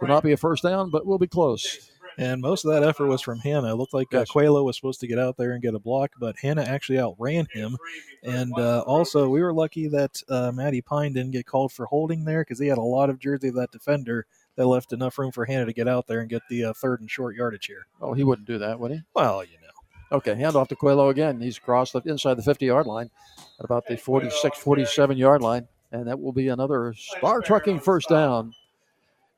[0.00, 1.92] Will not be a first down, but we'll be close.
[2.18, 3.72] And most of that effort was from Hanna.
[3.72, 4.24] It looked like uh.
[4.24, 7.46] Coelho was supposed to get out there and get a block, but Hanna actually outran
[7.52, 7.76] him.
[8.22, 12.24] And uh, also, we were lucky that uh, Maddie Pine didn't get called for holding
[12.24, 15.32] there because he had a lot of jersey of that defender that left enough room
[15.32, 17.86] for Hanna to get out there and get the uh, third and short yardage here.
[18.02, 19.00] Oh, he wouldn't do that, would he?
[19.14, 20.16] Well, you know.
[20.16, 21.40] Okay, handoff to Coelho again.
[21.40, 23.10] He's crossed the, inside the 50 yard line
[23.58, 28.08] at about the 46, 47 yard line, and that will be another star trucking first
[28.08, 28.52] down.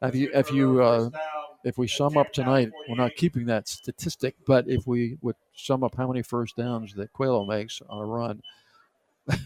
[0.00, 1.10] If you, if you, uh,
[1.64, 5.84] if we sum up tonight, we're not keeping that statistic, but if we would sum
[5.84, 8.42] up how many first downs that Coelho makes on a run,
[9.28, 9.36] I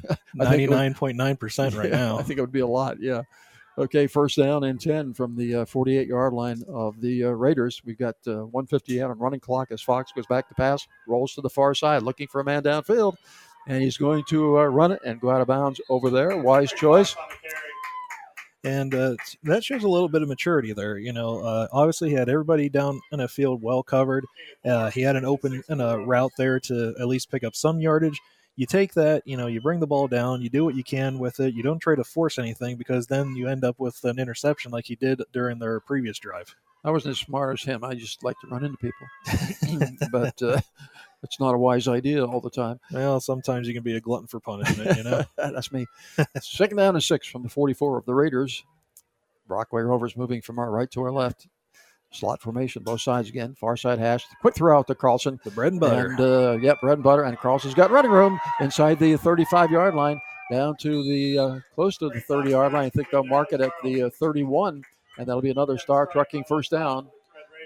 [0.50, 2.18] think it would- 99.9% right Yeah, now.
[2.18, 3.00] I think it would be a lot.
[3.00, 3.22] Yeah.
[3.78, 7.82] Okay, first down and 10 from the uh, 48 yard line of the uh, Raiders.
[7.84, 11.42] We've got uh, 158 on running clock as Fox goes back to pass, rolls to
[11.42, 13.16] the far side, looking for a man downfield,
[13.68, 16.38] and he's going to uh, run it and go out of bounds over there.
[16.38, 17.14] Wise choice.
[18.66, 19.14] And uh,
[19.44, 20.98] that shows a little bit of maturity there.
[20.98, 24.26] You know, uh, obviously he had everybody down in a field well covered.
[24.64, 27.80] Uh, he had an open and a route there to at least pick up some
[27.80, 28.20] yardage.
[28.56, 31.20] You take that, you know, you bring the ball down, you do what you can
[31.20, 31.54] with it.
[31.54, 34.86] You don't try to force anything because then you end up with an interception like
[34.86, 36.56] he did during their previous drive.
[36.82, 37.84] I wasn't as smart as him.
[37.84, 39.96] I just like to run into people.
[40.10, 40.60] but uh,
[41.26, 42.80] it's not a wise idea all the time.
[42.92, 45.24] Well, sometimes you can be a glutton for punishment, you know.
[45.36, 45.86] That's me.
[46.40, 48.64] Second down and six from the 44 of the Raiders.
[49.46, 51.48] Brockway Rovers moving from our right to our left.
[52.12, 53.54] Slot formation, both sides again.
[53.54, 54.24] Far side hash.
[54.40, 55.40] Quick throw out to Carlson.
[55.44, 56.10] The bread and butter.
[56.10, 57.24] And, uh, yep, bread and butter.
[57.24, 60.20] And Carlson's got running room inside the 35 yard line
[60.50, 62.84] down to the uh, close to the 30 yard line.
[62.84, 64.82] I think they'll mark it at the uh, 31,
[65.18, 67.08] and that'll be another star trucking first down.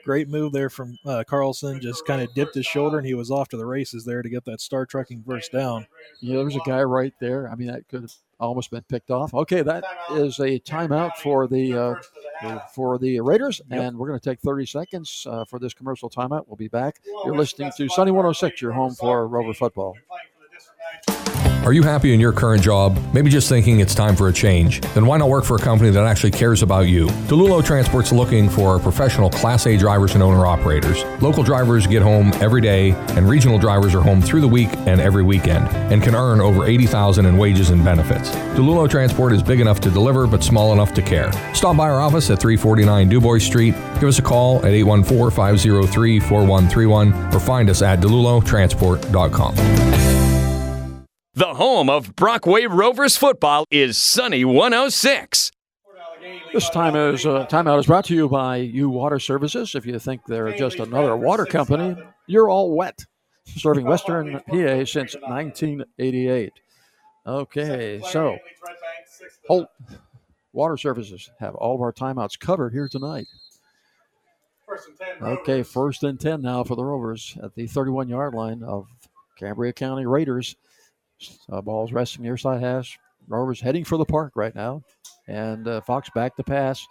[0.05, 1.81] Great move there from uh, Carlson.
[1.81, 4.29] Just kind of dipped his shoulder and he was off to the races there to
[4.29, 5.87] get that star trucking first down.
[6.21, 7.51] Yeah, there's a guy right there.
[7.51, 9.35] I mean, that could have almost been picked off.
[9.35, 12.01] Okay, that is a timeout for the
[12.43, 16.09] uh, for the Raiders, and we're going to take 30 seconds uh, for this commercial
[16.09, 16.45] timeout.
[16.47, 17.01] We'll be back.
[17.25, 19.97] You're listening to Sunny 106, your home for Rover football.
[21.65, 22.99] Are you happy in your current job?
[23.13, 24.81] Maybe just thinking it's time for a change?
[24.95, 27.09] Then why not work for a company that actually cares about you?
[27.29, 31.05] DeLulo Transport's looking for professional Class A drivers and owner operators.
[31.21, 35.03] Local drivers get home every day, and regional drivers are home through the week and
[35.03, 38.31] every weekend, and can earn over 80,000 in wages and benefits.
[38.57, 41.31] DeLulo Transport is big enough to deliver, but small enough to care.
[41.53, 43.75] Stop by our office at 349 Dubois Street.
[43.95, 50.10] Give us a call at 814 503 4131 or find us at delulotransport.com.
[51.41, 55.51] The home of Brockway Rovers football is Sunny 106.
[56.53, 59.75] This time is uh, timeout is brought to you by U Water Services.
[59.75, 63.07] If you think they're just another water company, you're all wet.
[63.47, 66.53] Serving Western PA since 1988.
[67.27, 68.37] Okay, so
[69.49, 69.71] Holt
[70.53, 73.29] Water Services have all of our timeouts covered here tonight.
[75.23, 78.89] Okay, first and 10 now for the Rovers at the 31 yard line of
[79.39, 80.55] Cameron County Raiders.
[81.51, 82.99] Uh, ball's resting near side hash.
[83.29, 84.83] Rovers heading for the park right now.
[85.29, 86.85] And uh, Fox back to pass.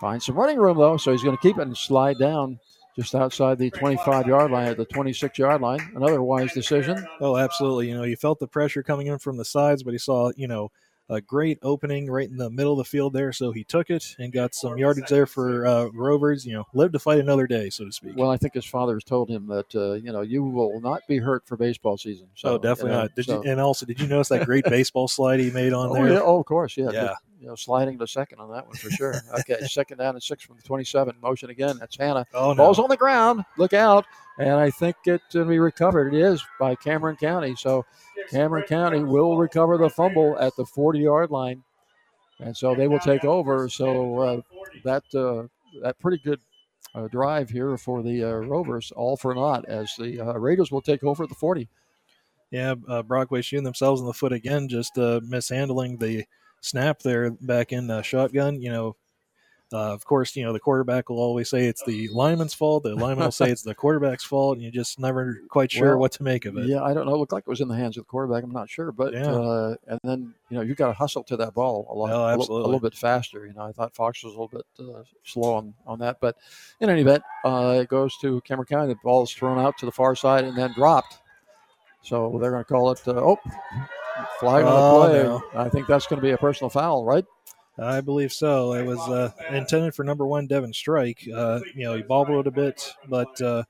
[0.00, 2.58] Finds some running room, though, so he's going to keep it and slide down
[2.96, 5.80] just outside the 25 yard line at the 26 yard line.
[5.94, 7.06] Another wise decision.
[7.20, 7.88] Oh, absolutely.
[7.88, 10.48] You know, you felt the pressure coming in from the sides, but he saw, you
[10.48, 10.70] know,
[11.08, 13.32] a great opening right in the middle of the field there.
[13.32, 16.44] So he took it and got some yardage there for uh, Rovers.
[16.44, 18.16] You know, live to fight another day, so to speak.
[18.16, 21.02] Well, I think his father has told him that, uh, you know, you will not
[21.06, 22.28] be hurt for baseball season.
[22.34, 23.14] So, oh, definitely you know, not.
[23.14, 23.50] Did so- you?
[23.50, 26.12] And also, did you notice that great baseball slide he made on Oh, there?
[26.14, 26.20] yeah.
[26.22, 26.90] oh, of course, yeah.
[26.90, 27.00] Yeah.
[27.00, 27.16] Good,
[27.46, 29.14] You know, sliding to second on that one for sure.
[29.38, 31.14] Okay, second down and six from the 27.
[31.22, 31.76] Motion again.
[31.78, 32.26] That's Hanna.
[32.34, 32.56] Oh, no.
[32.56, 33.44] Ball's on the ground.
[33.56, 34.04] Look out.
[34.40, 36.12] And I think it will be recovered.
[36.12, 37.54] It is by Cameron County.
[37.54, 37.86] So
[38.30, 41.62] Cameron County will recover the fumble at the 40 yard line.
[42.40, 43.68] And so they will take over.
[43.68, 44.40] So uh,
[44.82, 45.46] that uh,
[45.82, 46.40] that pretty good
[46.96, 50.82] uh, drive here for the uh, Rovers, all for naught, as the uh, Raiders will
[50.82, 51.68] take over at the 40.
[52.50, 56.24] Yeah, uh, Brockway shooting themselves in the foot again, just uh, mishandling the
[56.60, 58.60] snap there back in the shotgun.
[58.60, 58.96] You know,
[59.72, 62.84] Uh, of course, you know the quarterback will always say it's the lineman's fault.
[62.84, 65.98] The lineman will say it's the quarterback's fault, and you're just never quite sure Well,
[66.02, 66.66] what to make of it.
[66.68, 67.14] Yeah, I don't know.
[67.14, 68.44] It looked like it was in the hands of the quarterback.
[68.44, 69.34] I'm not sure, but Yeah.
[69.34, 72.32] uh, and then you know you got to hustle to that ball a lot, Oh,
[72.32, 73.44] a, little, a little bit faster.
[73.44, 76.36] You know, I thought Fox was a little bit uh, slow on, on that, but
[76.78, 78.92] in any event, uh, it goes to Cameron County.
[78.94, 81.18] The ball is thrown out to the far side and then dropped.
[82.02, 83.02] So they're going to call it.
[84.42, 85.22] Oh, on the play.
[85.22, 85.44] no.
[85.54, 87.24] I think that's going to be a personal foul, right?
[87.78, 88.72] I believe so.
[88.72, 91.28] It was uh, intended for number one Devin Strike.
[91.32, 93.64] Uh, you know, he bobbled it a bit, but uh,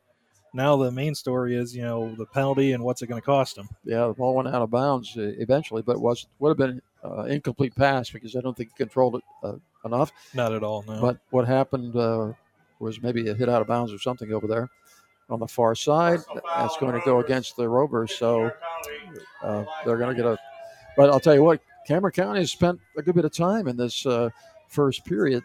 [0.54, 3.58] now the main story is you know the penalty and what's it going to cost
[3.58, 3.68] him.
[3.84, 7.24] Yeah, the ball went out of bounds uh, eventually, but was would have been uh,
[7.24, 10.12] incomplete pass because I don't think he controlled it uh, enough.
[10.34, 10.84] Not at all.
[10.86, 11.00] No.
[11.00, 12.32] But what happened uh,
[12.78, 14.70] was maybe a hit out of bounds or something over there
[15.28, 16.20] on the far side.
[16.56, 18.52] That's going to go against the Rovers, so
[19.42, 20.38] uh, they're going to get a.
[20.96, 23.76] But I'll tell you what, Cameron County has spent a good bit of time in
[23.76, 24.30] this uh,
[24.68, 25.44] first period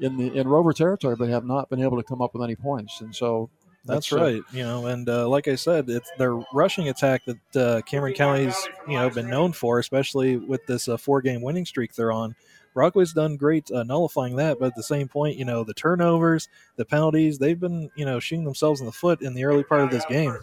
[0.00, 2.56] in the in Rover territory, but have not been able to come up with any
[2.56, 3.48] points, and so
[3.84, 4.42] That's, uh, right.
[4.52, 8.56] You know, and uh, like I said, it's their rushing attack that uh, Cameron County's
[8.88, 12.34] you know been known for, especially with this uh, four-game winning streak they're on.
[12.74, 16.48] Brockway's done great uh, nullifying that, but at the same point, you know, the turnovers,
[16.76, 19.80] the penalties, they've been you know shooting themselves in the foot in the early part
[19.82, 20.36] of this game.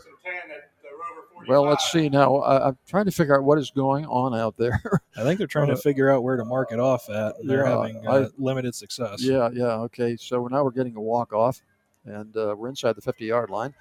[1.47, 2.37] Well, let's see now.
[2.37, 4.79] I, I'm trying to figure out what is going on out there.
[5.17, 7.33] I think they're trying Uh, to figure out where to mark it off at.
[7.43, 9.23] They're yeah, having uh, I- limited success.
[9.23, 9.73] Yeah, yeah.
[9.81, 10.15] Okay.
[10.17, 11.59] So now we're getting a walk off,
[12.05, 13.73] and uh, we're inside the 50 yard line.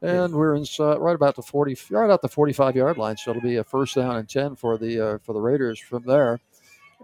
[0.00, 3.16] And we're inside, right about the 40, right out the 45 yard line.
[3.16, 6.04] So it'll be a first down and 10 for the uh, for the Raiders from
[6.04, 6.40] there.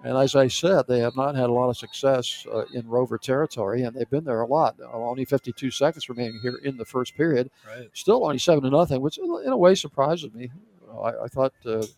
[0.02, 3.16] And as I said, they have not had a lot of success uh, in Rover
[3.16, 4.76] territory, and they've been there a lot.
[4.80, 7.50] Uh, Only 52 seconds remaining here in the first period.
[7.66, 7.88] Right.
[7.92, 10.50] Still only seven to nothing, which in a way surprises me.
[10.92, 11.88] I, I thought uh, it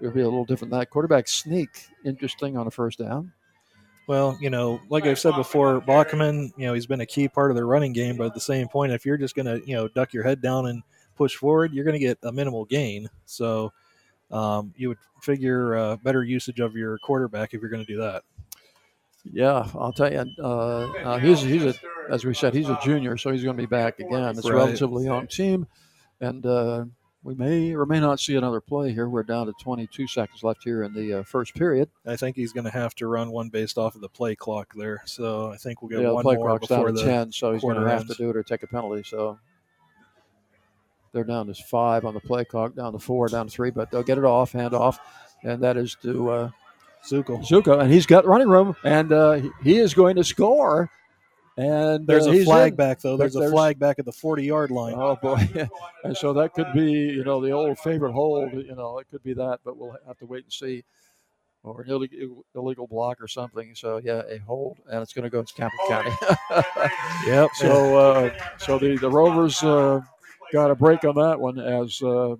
[0.00, 0.90] would be a little different than that.
[0.90, 1.68] Quarterback sneak,
[2.04, 3.32] interesting on a first down.
[4.06, 7.52] Well, you know, like I've said before, Bachman, you know, he's been a key part
[7.52, 9.76] of the running game, but at the same point, if you're just going to, you
[9.76, 10.82] know, duck your head down and
[11.14, 13.08] push forward, you're going to get a minimal gain.
[13.26, 13.72] So
[14.30, 17.98] um, you would figure uh, better usage of your quarterback if you're going to do
[17.98, 18.22] that.
[19.24, 20.24] Yeah, I'll tell you.
[20.38, 21.74] Uh, uh, he's he's a
[22.10, 24.30] as we said, he's a junior, so he's going to be back again.
[24.30, 25.66] It's a relatively young team,
[26.20, 26.84] and uh,
[27.22, 29.08] we may or may not see another play here.
[29.08, 31.88] We're down to 22 seconds left here in the uh, first period.
[32.06, 34.72] I think he's going to have to run one based off of the play clock
[34.74, 35.02] there.
[35.04, 37.04] So I think we'll get yeah, the one play more clock's down before to the
[37.04, 39.02] 10, so he's going to have to do it or take a penalty.
[39.04, 39.38] So
[41.12, 43.90] they're down to five on the play clock, down to four, down to three, but
[43.90, 44.98] they'll get it off, hand off,
[45.42, 46.50] and that is to uh,
[47.04, 47.44] Zukel.
[47.46, 50.90] Zukel, and he's got running room, and uh, he- he is going to score.
[51.56, 52.76] And There's uh, a flag in.
[52.76, 53.16] back though.
[53.16, 54.94] There's, There's- a flag back at the 40 yard line.
[54.96, 55.46] Oh boy,
[56.04, 58.52] and so that could be you know the old favorite hold.
[58.52, 60.84] You know it could be that, but we'll have to wait and see,
[61.62, 63.74] or an illegal, illegal block or something.
[63.74, 66.12] So yeah, a hold, and it's going to go to Cameron County.
[67.26, 67.50] Yep.
[67.56, 70.00] So uh, so the the Rovers uh,
[70.52, 72.36] got a break on that one as uh,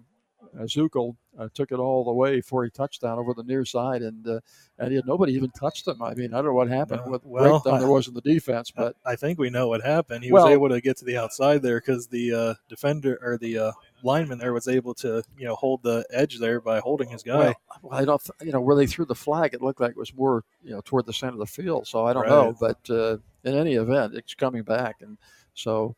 [0.58, 4.02] as Zukel uh, took it all the way for a touchdown over the near side,
[4.02, 4.40] and uh,
[4.80, 6.02] and yet nobody even touched him.
[6.02, 8.14] I mean, I don't know what happened, No, what well, breakdown I- there was in
[8.14, 10.24] the defense, but I think we know what happened.
[10.24, 13.38] He Well- was able to get to the outside there because the uh, defender or
[13.38, 17.08] the uh, lineman there was able to, you know, hold the edge there by holding
[17.10, 17.54] his guy.
[17.82, 19.96] Well, I don't, th- you know, where they threw the flag, it looked like it
[19.96, 21.86] was more, you know, toward the center of the field.
[21.86, 22.30] So I don't Right.
[22.30, 25.16] know, but uh, in any event, it's coming back, and
[25.54, 25.94] so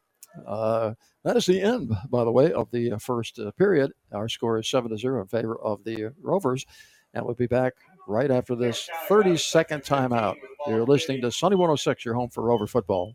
[0.47, 3.93] uh, that is the end, by the way, of the uh, first uh, period.
[4.13, 6.67] Our score is seven to zero in favor of the Rovers,
[7.15, 7.75] and we'll be back
[8.09, 10.37] right after this 30-second timeout.
[10.67, 13.15] You're listening to Sunny 106, your home for Rover football.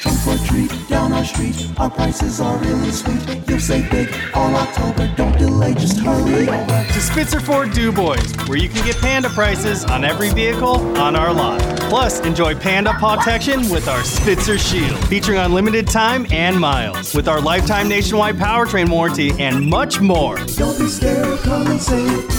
[0.00, 1.54] Trunk or treat down our street.
[1.78, 3.48] Our prices are really sweet.
[3.48, 5.12] You'll save big all October.
[5.16, 6.92] Don't delay, just hurry over.
[6.92, 11.32] to Spitzer Ford Dubois, where you can get Panda prices on every vehicle on our
[11.32, 11.75] lot.
[11.88, 17.40] Plus, enjoy Panda protection with our Spitzer Shield, featuring unlimited time and miles, with our
[17.40, 20.36] lifetime nationwide powertrain warranty and much more.
[20.56, 22.32] Don't be scared, come and save.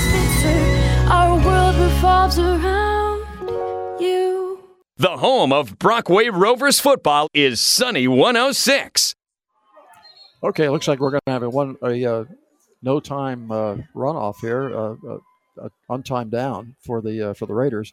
[0.00, 3.20] Spitzer, our world revolves around
[4.00, 4.58] you.
[4.96, 9.14] The home of Brockway Rovers football is Sunny 106.
[10.42, 12.24] Okay, looks like we're going to have a one a uh,
[12.82, 14.94] no time uh, runoff here, uh,
[15.58, 17.92] uh, uh, untimed down for the uh, for the Raiders.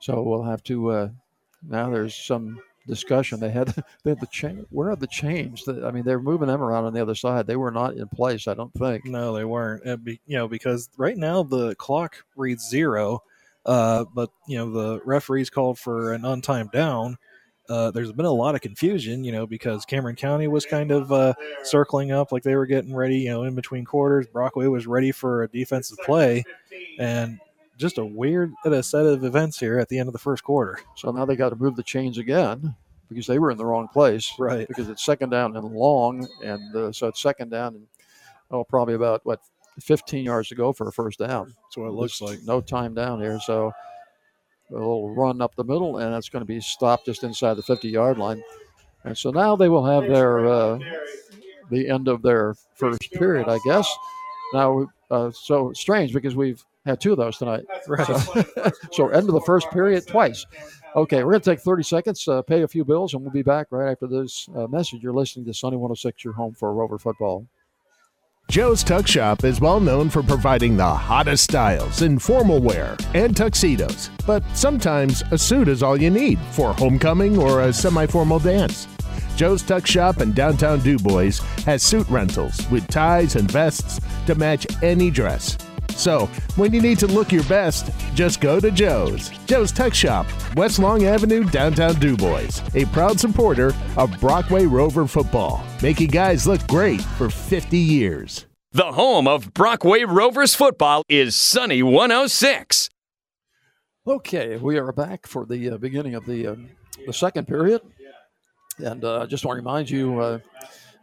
[0.00, 1.08] So we'll have to uh,
[1.68, 1.90] now.
[1.90, 3.40] There's some discussion.
[3.40, 3.68] They had
[4.04, 4.66] they had the change.
[4.70, 5.64] Where are the chains?
[5.64, 7.46] The- I mean, they're moving them around on the other side.
[7.46, 8.48] They were not in place.
[8.48, 9.04] I don't think.
[9.04, 10.04] No, they weren't.
[10.04, 13.22] Be, you know, because right now the clock reads zero,
[13.66, 17.16] uh, but you know the referees called for an untimed down.
[17.72, 21.10] Uh, there's been a lot of confusion, you know, because Cameron County was kind of
[21.10, 24.26] uh, circling up like they were getting ready, you know, in between quarters.
[24.26, 26.44] Brockway was ready for a defensive play,
[26.98, 27.40] and
[27.78, 28.52] just a weird
[28.82, 30.80] set of events here at the end of the first quarter.
[30.96, 32.76] So now they got to move the chains again
[33.08, 34.30] because they were in the wrong place.
[34.38, 34.68] Right.
[34.68, 37.86] Because it's second down and long, and uh, so it's second down and
[38.50, 39.40] oh, probably about what
[39.80, 41.54] 15 yards to go for a first down.
[41.62, 42.42] That's what it looks There's like.
[42.44, 43.72] No time down here, so
[44.72, 47.62] a little run up the middle, and it's going to be stopped just inside the
[47.62, 48.42] 50 yard line.
[49.04, 50.78] And so now they will have their uh,
[51.70, 53.88] the end of their first period, I guess.
[54.52, 57.64] Now, uh, so strange because we've had two of those tonight.
[57.88, 58.06] Right.
[58.06, 58.44] So,
[58.92, 60.46] so end of the first period twice.
[60.94, 63.42] Okay, we're going to take 30 seconds, uh, pay a few bills, and we'll be
[63.42, 65.02] back right after this uh, message.
[65.02, 67.46] You're listening to Sunny 106, your home for Rover football.
[68.48, 73.34] Joe's Tux Shop is well known for providing the hottest styles in formal wear and
[73.34, 78.38] tuxedos, but sometimes a suit is all you need for homecoming or a semi formal
[78.38, 78.88] dance.
[79.36, 84.66] Joe's Tux Shop in downtown DuBois has suit rentals with ties and vests to match
[84.82, 85.56] any dress.
[85.96, 86.26] So,
[86.56, 89.30] when you need to look your best, just go to Joe's.
[89.46, 90.26] Joe's Tux Shop,
[90.56, 92.62] West Long Avenue, downtown DuBois.
[92.74, 98.46] A proud supporter of Brockway Rover football, making guys look great for 50 years.
[98.74, 102.88] The home of Brockway Rovers football is Sunny 106.
[104.06, 106.54] Okay, we are back for the uh, beginning of the uh,
[107.06, 107.82] the second period,
[108.78, 110.38] and uh, just want to remind you uh,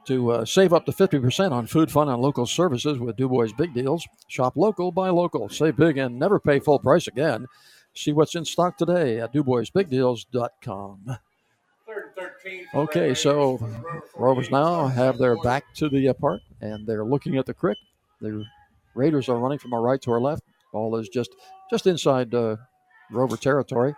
[0.09, 3.53] to uh, save up to fifty percent on food, fun, and local services with DuBois
[3.55, 4.07] Big Deals.
[4.27, 7.45] Shop local, buy local, save big, and never pay full price again.
[7.93, 11.17] See what's in stock today at DuBoisBigDeals.com.
[12.73, 13.59] Okay, so
[14.15, 17.77] Rovers now have their back to the uh, park, and they're looking at the crick.
[18.19, 18.43] The
[18.95, 20.43] Raiders are running from our right to our left.
[20.73, 21.29] Ball is just
[21.69, 22.55] just inside uh,
[23.11, 23.93] Rover territory.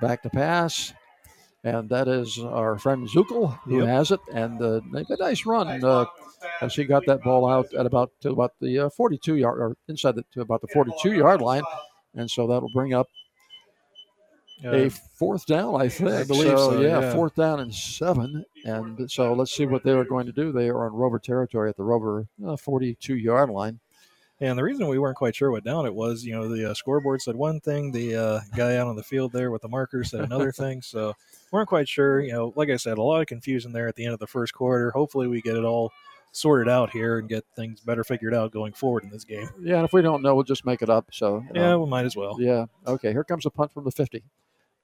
[0.00, 0.92] Back to pass,
[1.64, 3.88] and that is our friend Zukel who Yep.
[3.88, 6.04] has it, and uh, a nice run uh,
[6.60, 9.76] as he got that ball out at about to about the uh, 42 yard or
[9.88, 11.62] inside the, to about the 42 yard line,
[12.14, 13.06] and so that'll bring up
[14.64, 16.10] a Uh, fourth down, I think.
[16.10, 17.12] I believe so, yeah, yeah.
[17.14, 18.44] fourth down and seven.
[18.64, 20.50] And so let's see what they are going to do.
[20.50, 23.78] They are on Rover territory at the Rover uh, 42 yard line.
[24.40, 26.74] And the reason we weren't quite sure what down it was, you know, the uh,
[26.74, 30.04] scoreboard said one thing, the uh, guy out on the field there with the marker
[30.04, 30.80] said another thing.
[30.80, 31.08] So
[31.50, 32.20] we weren't quite sure.
[32.20, 34.28] You know, like I said, a lot of confusion there at the end of the
[34.28, 34.90] first quarter.
[34.92, 35.90] Hopefully, we get it all
[36.30, 39.48] sorted out here and get things better figured out going forward in this game.
[39.60, 41.06] Yeah, and if we don't know, we'll just make it up.
[41.10, 41.80] So you Yeah, know.
[41.82, 42.36] we might as well.
[42.40, 42.66] Yeah.
[42.86, 43.10] Okay.
[43.12, 44.22] Here comes a punt from the 50.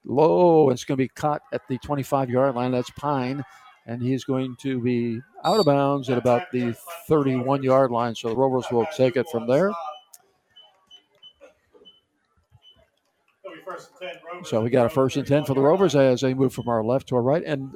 [0.04, 0.70] Low.
[0.70, 2.72] It's going to be caught at the 25 yard line.
[2.72, 3.44] That's Pine.
[3.86, 6.74] And he's going to be out of bounds at about the
[7.06, 8.14] 31 yard line.
[8.14, 9.72] So the Rovers will take it from there.
[14.44, 16.82] So we got a first and 10 for the Rovers as they move from our
[16.82, 17.42] left to our right.
[17.44, 17.74] And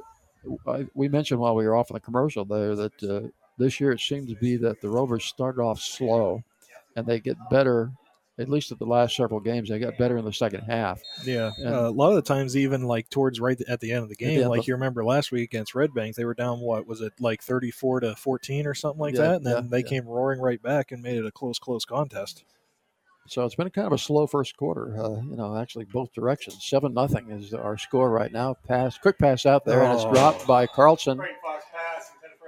[0.93, 3.99] we mentioned while we were off in the commercial there that uh, this year it
[3.99, 6.43] seemed to be that the Rovers started off slow
[6.95, 7.91] and they get better,
[8.39, 11.01] at least at the last several games, they got better in the second half.
[11.25, 14.03] Yeah, And- uh, a lot of the times, even like towards right at the end
[14.03, 16.25] of the the game, end like of- you remember last week against Red Bank, they
[16.25, 19.45] were down what was it like thirty-four to fourteen or something like Yeah, that, and
[19.45, 19.87] then yeah, they yeah.
[19.87, 22.43] came roaring right back and made it a close, close contest.
[23.27, 24.97] So it's been kind of a slow first quarter.
[24.99, 26.65] Uh, you know, actually both directions.
[26.65, 28.55] Seven nothing is our score right now.
[28.67, 30.11] Pass, quick pass out there, and it's Oh.
[30.11, 31.19] dropped by Carlson.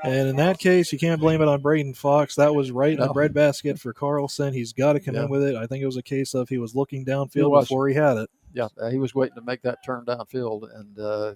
[0.04, 2.36] And in that case, you can't blame it on Braden Fox.
[2.36, 3.08] That was right in No.
[3.08, 4.54] the breadbasket for Carlson.
[4.54, 5.24] He's got to come Yeah.
[5.26, 5.56] in with it.
[5.56, 7.66] I think it was a case of he was looking He downfield was.
[7.68, 8.30] before he had it.
[8.54, 11.34] Yeah, uh, he was waiting to make that turn downfield, and uh,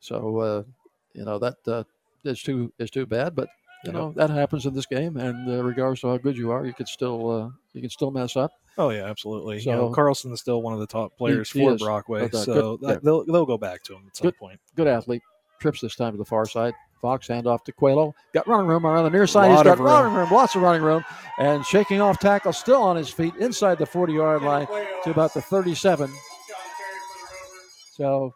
[0.00, 0.62] so uh,
[1.14, 1.84] you know that uh,
[2.24, 3.34] is too is too bad.
[3.34, 3.48] But
[3.84, 6.64] you know that happens in this game, and uh, regardless of how good you are,
[6.66, 8.52] you could still uh, you can still mess up.
[8.76, 9.58] Oh yeah, absolutely.
[9.60, 11.82] you know, So- Carlson is still one of the top players he for is.
[11.82, 12.98] Brockway, But, uh, so good- that, yeah.
[13.02, 14.60] they'll they'll go back to him at some Good, point.
[14.76, 15.22] good athlete.
[15.58, 16.74] Trips this time to the far side.
[17.00, 18.14] Fox hand off to Coelho.
[18.32, 19.50] Got running room around the near side.
[19.50, 19.86] He's got room.
[19.86, 21.04] running room, lots of running room,
[21.38, 24.66] and shaking off tackle, still on his feet inside the 40 yard line
[25.04, 26.10] to about the 37.
[27.92, 28.34] So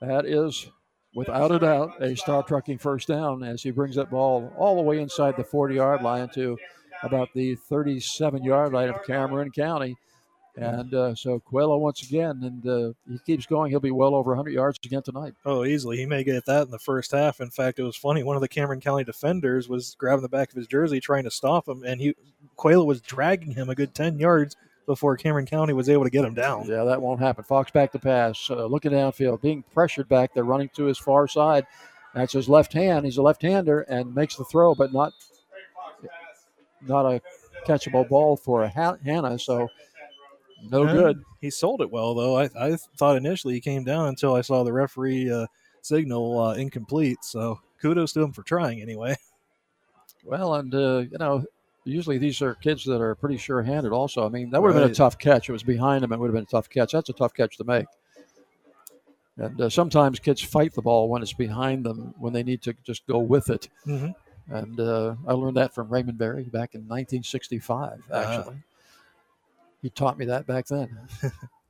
[0.00, 0.68] that is,
[1.14, 4.82] without a doubt, a star trucking first down as he brings that ball all the
[4.82, 6.56] way inside the 40 yard line to
[7.02, 9.96] about the 37 yard line of Cameron County.
[10.56, 13.70] And uh, so Coelho once again, and uh, he keeps going.
[13.70, 15.34] He'll be well over 100 yards again tonight.
[15.44, 15.98] Oh, easily.
[15.98, 17.40] He may get that in the first half.
[17.40, 18.22] In fact, it was funny.
[18.22, 21.30] One of the Cameron County defenders was grabbing the back of his jersey trying to
[21.30, 22.14] stop him, and he
[22.56, 26.24] Coelho was dragging him a good 10 yards before Cameron County was able to get
[26.24, 26.66] him down.
[26.66, 27.44] Yeah, that won't happen.
[27.44, 30.32] Fox back to pass, uh, looking downfield, being pressured back.
[30.32, 31.66] They're running to his far side.
[32.14, 33.04] That's his left hand.
[33.04, 35.12] He's a left-hander and makes the throw, but not
[36.82, 37.20] not a
[37.66, 39.38] catchable ball for a Ha- Hanna.
[39.38, 39.68] So
[40.70, 41.24] no Yeah, good.
[41.40, 42.38] He sold it well, though.
[42.38, 45.46] I, I thought initially he came down until I saw the referee uh,
[45.82, 47.18] signal uh, incomplete.
[47.22, 49.16] So kudos to him for trying anyway.
[50.24, 51.44] Well, and uh, you know,
[51.84, 53.92] usually these are kids that are pretty sure-handed.
[53.92, 55.48] Also, I mean, that would have been a tough catch.
[55.48, 56.12] It was behind him.
[56.12, 56.90] It would have been a tough catch.
[56.90, 57.86] That's a tough catch to make.
[59.36, 62.74] And uh, sometimes kids fight the ball when it's behind them when they need to
[62.82, 63.68] just go with it.
[63.86, 64.14] Mhm.
[64.48, 68.02] And uh, I learned that from Raymond Berry back in 1965.
[68.12, 68.16] Ah.
[68.16, 68.56] Actually,
[69.82, 70.88] he taught me that back then.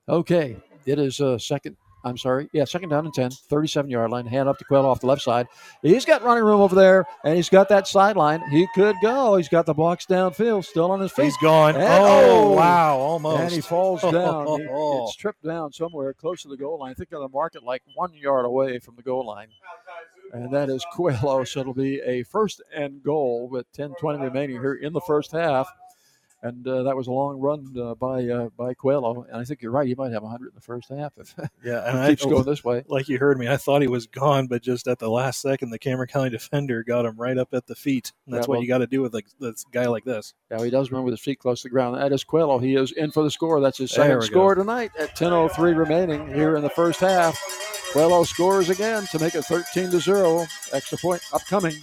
[0.09, 1.77] okay, it is uh, second.
[2.05, 2.49] I'm sorry.
[2.53, 4.27] Yeah, second down and 10, 37 yard line.
[4.27, 5.49] Hand up to Coelho off the left side.
[5.83, 8.49] He's got running room over there, and he's got that sideline.
[8.49, 9.35] He could go.
[9.37, 11.25] He's got the blocks downfield, still on his feet.
[11.25, 11.75] He's gone.
[11.75, 13.41] And- oh, wow, almost.
[13.43, 14.47] And he falls down.
[14.47, 16.93] He gets tripped down somewhere close to the goal line.
[16.93, 19.49] I think on the market like one yard away from the goal line.
[20.33, 21.43] And that is Coelho.
[21.43, 25.33] So it'll be a first and goal with 10 20 remaining here in the first
[25.33, 25.69] half.
[26.47, 29.27] And uh, that was a long run uh, by uh, by Coelho.
[29.31, 29.87] And I think you're right.
[29.87, 31.35] He might have 100 in the first half if
[31.65, 32.85] Yeah, and I, keeps going this way.
[32.89, 35.71] Like you heard me, I thought he was gone, but just at the last second,
[35.71, 38.13] the Cameron County defender got him right up at the feet.
[38.27, 40.35] And that's Yeah, what well- you got to do with a, this guy like this.
[40.51, 41.97] Yeah, he does run with his feet close to the ground.
[41.97, 42.59] That is Coelho.
[42.59, 43.61] He is in for the score.
[43.61, 44.63] That's his second score go.
[44.63, 47.39] tonight at 10.03 remaining here in the first half.
[47.93, 50.45] Coelho scores again to make it 13 to 0.
[50.73, 51.75] Extra point upcoming.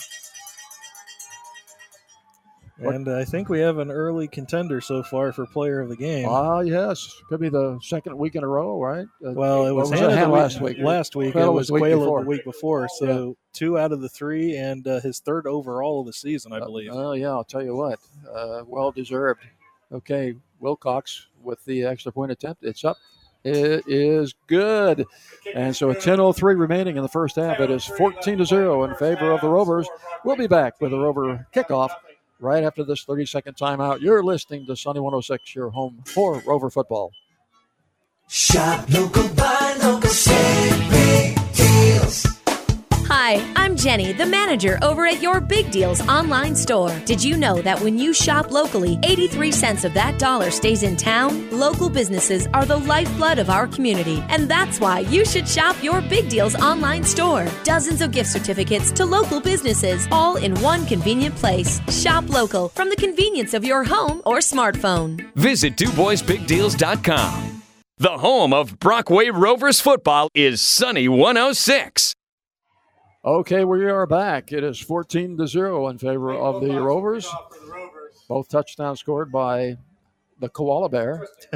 [2.83, 5.89] What- And uh, I think we have an early contender so far for player of
[5.89, 6.27] the game.
[6.29, 7.21] Ah, yes.
[7.29, 9.05] Could be the second week in a row, right?
[9.25, 9.99] Uh, Well, it was, it?
[9.99, 10.77] handed last week.
[10.79, 12.21] Last week Quayle it was the week Quayle before.
[12.23, 12.87] the week before.
[12.97, 16.59] So two out of the three, and uh, his third overall of the season, I
[16.59, 16.89] believe.
[16.93, 17.99] Oh, yeah, I'll tell you what.
[18.33, 19.41] Uh, well deserved.
[19.91, 22.63] Okay, Wilcox with the extra point attempt.
[22.63, 22.97] It's up.
[23.43, 25.05] It is good.
[25.53, 27.59] And so a 10.03 remaining in the first half.
[27.59, 29.85] It is 14 to 0 in favor of the Rovers.
[30.23, 31.89] We'll be back with a Rover kickoff
[32.43, 34.01] right after this 30 second timeout.
[34.01, 37.11] You're listening to Sunny 106, your home for Rover football.
[38.27, 40.72] Shop local, buy local, save.
[43.15, 46.89] Hi, I'm Jenny, the manager over at Your Big Deals online store.
[47.05, 50.97] Did you know that when you shop locally, 83 cents of that dollar stays in
[50.97, 51.47] town?
[51.51, 56.01] Local businesses are the lifeblood of our community, and that's why you should shop Your
[56.01, 57.47] Big Deals online store.
[57.63, 61.81] Dozens of gift certificates to local businesses, all in one convenient place.
[61.91, 65.31] Shop local from the convenience of your home or smartphone.
[65.35, 67.61] Visit DuBoisBigDeals.com.
[67.99, 72.15] The home of Brockway Rovers football is Sunny 106.
[73.25, 74.51] Okay, we are back.
[74.51, 77.25] It is 14 to 0 in favor of the Rovers.
[78.27, 79.77] Both touchdowns scored by
[80.39, 81.25] the Koala Bear.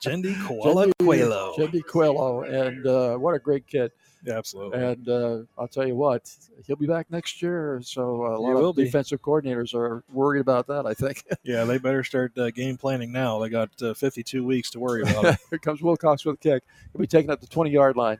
[0.00, 1.54] Jendi Koala Coelho.
[1.56, 2.42] Jendi Coelho.
[2.42, 3.90] And uh, what a great kid.
[4.24, 4.78] Yeah, absolutely.
[4.80, 6.30] And uh, I'll tell you what,
[6.66, 7.80] he'll be back next year.
[7.82, 8.84] So a He lot will of be.
[8.84, 11.24] defensive coordinators are worried about that, I think.
[11.42, 13.38] Yeah, they better start uh, game planning now.
[13.40, 15.38] They got uh, 52 weeks to worry about it.
[15.50, 16.62] Here comes Wilcox with a kick.
[16.92, 18.18] He'll be taken at the 20 yard line,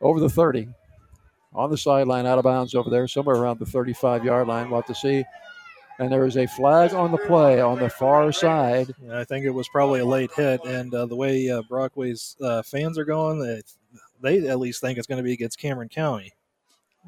[0.00, 0.68] over the 30,
[1.54, 4.70] on the sideline, out of bounds over there, somewhere around the 35 yard line.
[4.70, 5.24] We'll have to see.
[5.98, 8.92] And there is a flag on the play on the far side.
[9.02, 12.36] Yeah, I think it was probably a late hit, and uh, the way uh, Brockway's
[12.42, 13.62] uh, fans are going, they,
[14.20, 16.32] they at least think it's going to be against Cameron County.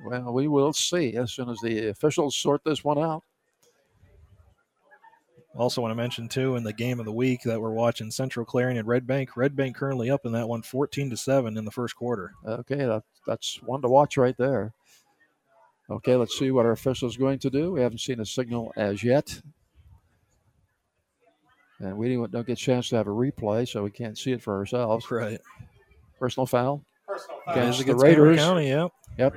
[0.05, 3.23] Well, we will see as soon as the officials sort this one out.
[5.57, 8.45] Also, want to mention too in the game of the week that we're watching Central
[8.45, 9.37] Clarion and Red Bank.
[9.37, 12.33] Red Bank currently up in that one, 14 to seven in the first quarter.
[12.45, 14.73] Okay, that, that's one to watch right there.
[15.89, 17.73] Okay, let's see what our official's going to do.
[17.73, 19.41] We haven't seen a signal as yet.
[21.79, 24.33] And we don't don't get a chance to have a replay, so we can't see
[24.33, 25.09] it for ourselves.
[25.11, 25.41] Right.
[26.19, 26.85] Personal foul.
[27.07, 27.55] Personal foul.
[27.55, 28.39] Against Yes, the Raiders.
[28.39, 28.91] County, yep.
[29.19, 29.37] Yep.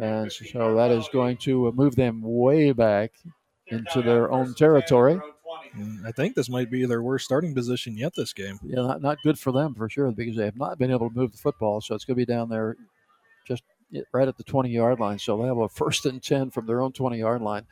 [0.00, 3.12] And so that is going to move them way back
[3.74, 5.20] into their own territory.
[6.06, 8.58] I think this might be their worst starting position yet this game.
[8.62, 11.16] Yeah, not, not good for them for sure because they have not been able to
[11.16, 11.80] move the football.
[11.80, 12.76] So it's going to be down there
[13.46, 13.64] just
[14.12, 15.18] right at the 20 yard line.
[15.18, 17.66] So they have a first and 10 from their own 20 yard line.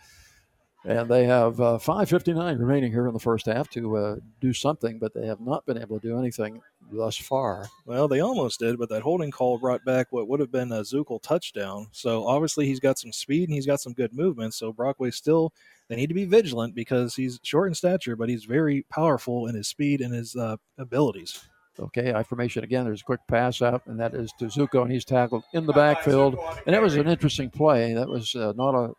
[0.85, 4.99] And they have uh, 5.59 remaining here in the first half to uh, do something,
[4.99, 6.61] but they have not been able to do anything
[6.91, 7.69] thus far.
[7.87, 10.81] Well, they almost did, but that holding call brought back what would have been a
[10.81, 11.87] Zukel touchdown.
[11.93, 14.55] So obviously he's got some speed and he's got some good movement.
[14.55, 15.53] So Brockway still
[15.89, 19.55] they need to be vigilant because he's short in stature, but he's very powerful in
[19.55, 21.45] his speed and his uh, abilities.
[21.79, 22.85] Okay, I formation again.
[22.85, 25.73] There's a quick pass out, and that is to Zukel, and he's tackled in the
[25.73, 26.37] backfield.
[26.67, 27.95] And that was an interesting play.
[27.95, 28.93] That was uh, not a,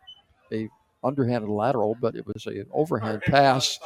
[0.52, 0.68] a
[1.04, 3.78] underhanded lateral, but it was a overhand pass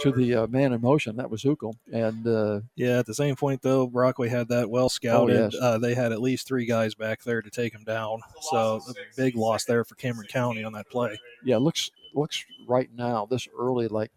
[0.00, 1.16] to the uh, man in motion.
[1.16, 1.74] That was Zukel.
[1.92, 5.52] And uh, Yeah, at the same point though, Brockway had that well scouted.
[5.52, 5.60] yes.
[5.60, 8.20] uh, they had at least three guys back there to take him down.
[8.50, 11.18] So a big loss there for Cameron County on that play.
[11.44, 14.10] yeah, looks looks right now this early like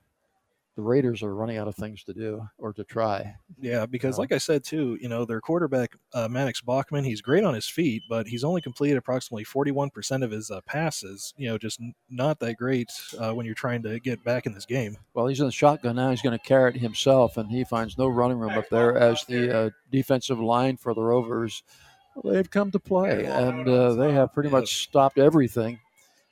[0.78, 3.36] the Raiders are running out of things to do or to try.
[3.60, 7.44] Yeah, because like I said too, you know, their quarterback uh, Maddox Bachman, he's great
[7.44, 11.34] on his feet, but he's only completed approximately 41% of his uh, passes.
[11.36, 14.54] You know, just n- not that great uh, when you're trying to get back in
[14.54, 14.98] this game.
[15.16, 16.12] Well, he's in the shotgun now.
[16.12, 19.24] He's going to carry it himself, and he finds no running room up there as
[19.24, 21.64] the uh, defensive line for the Rovers.
[22.24, 25.80] They've come to play, and uh, they have pretty much stopped everything.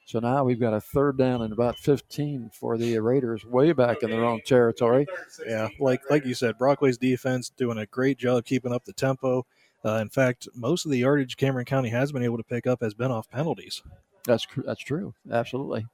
[0.06, 4.04] So now we've got a third down and about 15 for the Raiders, way back
[4.04, 5.08] in their own territory.
[5.48, 9.46] Yeah, like like you said, Brockway's defense doing a great job keeping up the tempo.
[9.84, 12.82] Uh, in fact, most of the yardage Cameron County has been able to pick up
[12.82, 13.82] has been off penalties.
[14.26, 15.88] That's that's true, absolutely.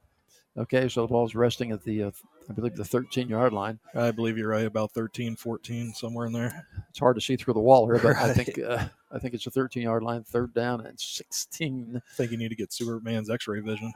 [0.56, 2.10] Okay, so the ball's resting at the, uh,
[2.48, 3.78] I believe, the 13 yard line.
[3.94, 6.66] I believe you're right, about 13, 14, somewhere in there.
[6.90, 9.46] It's hard to see through the wall here, but I think uh, I think it's
[9.46, 11.96] a 13 yard line, third down and 16.
[11.96, 13.92] I think you need to get Superman's X-ray vision.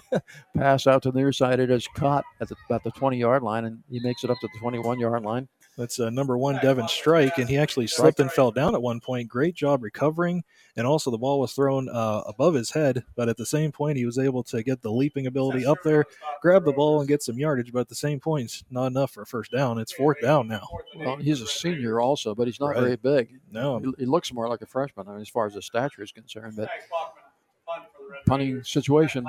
[0.56, 1.60] Pass out to the near side.
[1.60, 4.38] It is caught at the, about the 20 yard line, and he makes it up
[4.40, 5.48] to the 21 yard line.
[5.76, 9.00] That's uh, number one, Devin Strike, and he actually slipped and fell down at one
[9.00, 9.28] point.
[9.28, 10.44] Great job recovering,
[10.76, 13.96] and also the ball was thrown uh, above his head, but at the same point,
[13.98, 16.04] he was able to get the leaping ability up there,
[16.42, 17.72] grab the ball, and get some yardage.
[17.72, 19.78] But at the same point, it's not enough for a first down.
[19.78, 20.68] It's fourth down now.
[20.96, 22.80] Well, he's a senior also, but he's not Right.
[22.80, 23.40] very big.
[23.50, 23.80] No.
[23.80, 25.08] he, he looks more like a freshman.
[25.08, 26.68] I mean, as far as his stature is concerned, but
[28.26, 29.26] punting situation.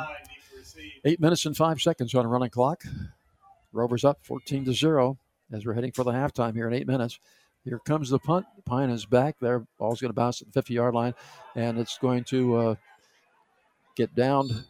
[1.06, 2.84] Eight minutes and five seconds on a running clock.
[3.72, 5.18] Rovers up 14 to zero
[5.52, 7.20] as we're heading for the halftime here in eight minutes.
[7.64, 8.46] Here comes the punt.
[8.66, 9.66] Pine is back there.
[9.80, 11.16] Ball's going to bounce at the 50 yard line,
[11.56, 12.76] and it's going to uh,
[13.96, 14.66] get down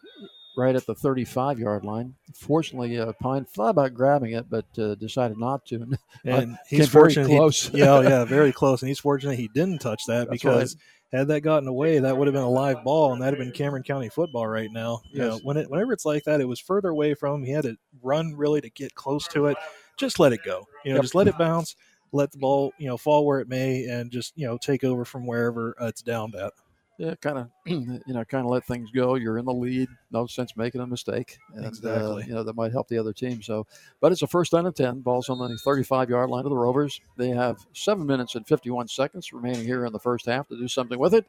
[0.58, 2.16] right at the 35 yard line.
[2.34, 5.98] Fortunately, uh, Pine thought about grabbing it, but uh, decided not to.
[6.24, 7.30] And Uh, he's came very fortunate.
[7.30, 7.70] he- close.
[7.74, 8.82] yeah, yeah, very close.
[8.82, 10.78] And he's fortunate he didn't touch that That's because
[11.12, 13.54] had that gotten away, that would have been a live ball, and that'd have been
[13.54, 15.02] Cameron County football right now.
[15.12, 17.44] You know, when it, whenever it's like that, it was further away from him.
[17.44, 19.58] He had to run really to get close to it.
[19.98, 20.68] Just let it go.
[20.84, 21.04] You know, Yep.
[21.04, 21.76] just let it bounce.
[22.12, 25.04] Let the ball, you know, fall where it may, and just you know take over
[25.06, 26.54] from wherever uh, it's downed at.
[26.98, 29.16] yeah, kind of, you know, kind of let things go.
[29.16, 29.90] You're in the lead.
[30.12, 31.38] No sense making a mistake.
[31.54, 32.24] And, uh, Exactly.
[32.28, 33.42] you know, that might help the other team.
[33.42, 33.68] So,
[34.00, 35.02] but it's a first down and 10.
[35.02, 37.02] Ball's on the 35 yard line of the Rovers.
[37.18, 40.70] They have seven minutes and 51 seconds remaining here in the first half to do
[40.70, 41.26] something with it.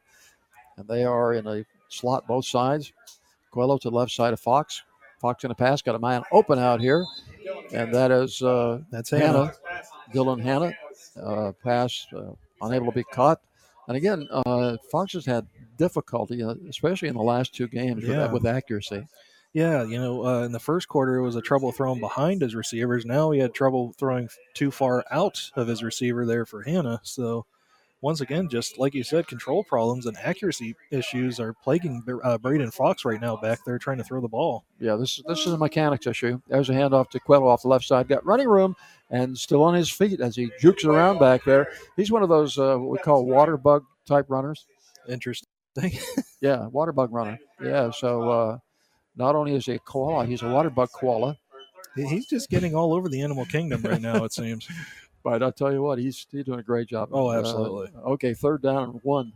[0.76, 2.92] And they are in a slot both sides.
[3.50, 4.82] Coelho to the left side of Fox.
[5.26, 5.82] Fox in a pass.
[5.82, 7.04] Got a man open out here.
[7.72, 9.52] And that is uh, That's Hanna.
[10.14, 10.72] Dylan Hanna.
[11.20, 13.40] Uh, pass uh, unable to be caught.
[13.88, 15.46] And again, uh, Fox has had
[15.78, 18.30] difficulty, uh, especially in the last two games, with, Yeah.
[18.30, 19.04] with accuracy.
[19.52, 22.54] Yeah, you know, uh, in the first quarter, it was a trouble throwing behind his
[22.54, 23.04] receivers.
[23.06, 27.00] Now he had trouble throwing too far out of his receiver there for Hanna.
[27.02, 27.46] So,
[28.02, 32.70] once again, just like you said, control problems and accuracy issues are plaguing uh, Braden
[32.70, 34.64] Fox right now back there trying to throw the ball.
[34.78, 36.40] Yeah, this this is a mechanics issue.
[36.48, 38.08] There's a handoff to Coelho off the left side.
[38.08, 38.76] Got running room
[39.10, 41.68] and still on his feet as he jukes around back there.
[41.96, 44.66] He's one of those uh, what we call water bug type runners.
[45.08, 45.48] Interesting.
[46.42, 47.38] Yeah, water bug runner.
[47.62, 48.58] Yeah, so uh,
[49.16, 51.38] not only is he a koala, he's a water bug koala.
[51.96, 54.68] He's just getting all over the animal kingdom right now, it seems.
[55.26, 57.08] But I'll tell you what, he's he's doing a great job.
[57.10, 57.88] Oh, Uh, absolutely.
[58.12, 59.32] okay, third down and one.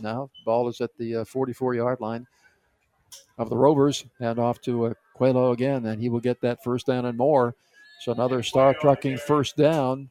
[0.00, 2.26] Now ball is at the uh, 44 yard line
[3.36, 6.86] of the Rovers, and off to uh, Coelho again, and he will get that first
[6.86, 7.54] down and more.
[8.00, 10.08] So another star trucking first down.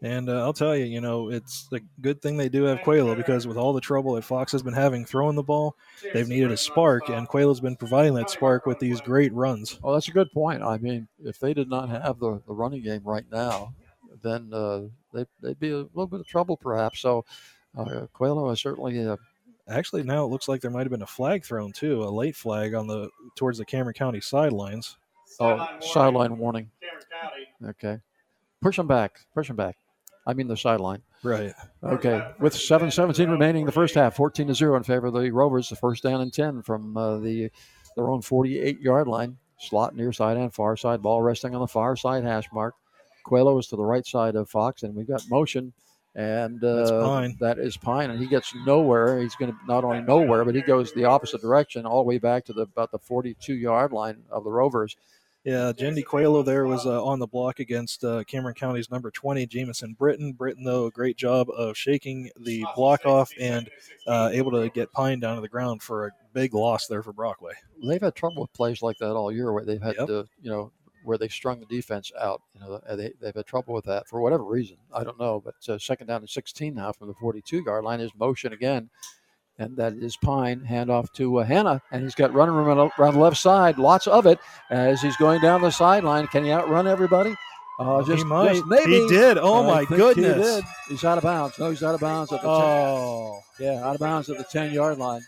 [0.00, 3.16] And uh, I'll tell you, you know, it's a good thing they do have Coelho
[3.16, 5.76] because with all the trouble that Fox has been having throwing the ball,
[6.14, 9.80] they've needed a spark, and Coelho's been providing that spark with these great runs.
[9.82, 10.62] Oh, that's a good point.
[10.62, 13.74] I mean, if they did not have the, the running game right now,
[14.22, 14.82] then uh,
[15.12, 17.00] they, they'd be a little bit of trouble, perhaps.
[17.00, 17.24] So
[17.76, 19.16] uh, Coelho is certainly uh,
[19.68, 22.34] Actually, now it looks like there might have been a flag thrown too, a late
[22.34, 24.96] flag on the towards the Cameron County sidelines.
[25.40, 26.70] Oh, sideline warning.
[27.62, 27.98] Okay.
[28.62, 29.20] Push him back.
[29.34, 29.76] Push him back.
[30.28, 31.00] I mean the sideline.
[31.22, 31.54] Right.
[31.82, 32.22] Okay.
[32.38, 35.70] With 7-17 remaining in the first half, 14 to 0 in favor of the Rovers.
[35.70, 37.50] The first down and 10 from uh, the
[37.96, 39.38] their own 48 yard line.
[39.58, 41.02] Slot near side and far side.
[41.02, 42.74] Ball resting on the far side hash mark.
[43.24, 45.72] Coelho is to the right side of Fox, and we've got motion.
[46.14, 47.36] And uh, That's Pine.
[47.40, 49.20] That is Pine, and he gets nowhere.
[49.20, 52.18] He's going to not only nowhere, but he goes the opposite direction, all the way
[52.18, 54.96] back to the about the 42 yard line of the Rovers.
[55.48, 59.46] Yeah, Jendi Coelho there was uh, on the block against uh, Cameron County's number 20,
[59.46, 60.34] Jameson Britton.
[60.34, 63.70] Britton, though, a great job of shaking the block off and
[64.06, 67.14] uh, able to get Pine down to the ground for a big loss there for
[67.14, 67.54] Brockway.
[67.82, 70.06] they've had trouble with plays like that all year where they've had Yep.
[70.08, 70.70] to, you know,
[71.02, 72.42] where they've strung the defense out.
[72.52, 74.76] You know, they, they've had trouble with that for whatever reason.
[74.92, 75.40] I don't know.
[75.42, 78.90] But uh, second down and 16 now from the 42 yard line is motion again.
[79.60, 80.60] And that is Pine.
[80.68, 84.06] Handoff to uh, Hanna, and he's got running room around around the left side, lots
[84.06, 84.38] of it
[84.70, 86.28] as he's going down the sideline.
[86.28, 87.34] Can he outrun everybody?
[87.80, 88.54] Uh, He might.
[88.54, 89.36] just maybe He did.
[89.38, 90.56] Oh, my think he goodness.
[90.56, 90.64] did.
[90.88, 91.58] He's out of bounds.
[91.58, 93.40] No, he's out of bounds at the Oh.
[93.58, 93.66] 10.
[93.66, 95.22] Yeah, out of bounds at the 10 yard line.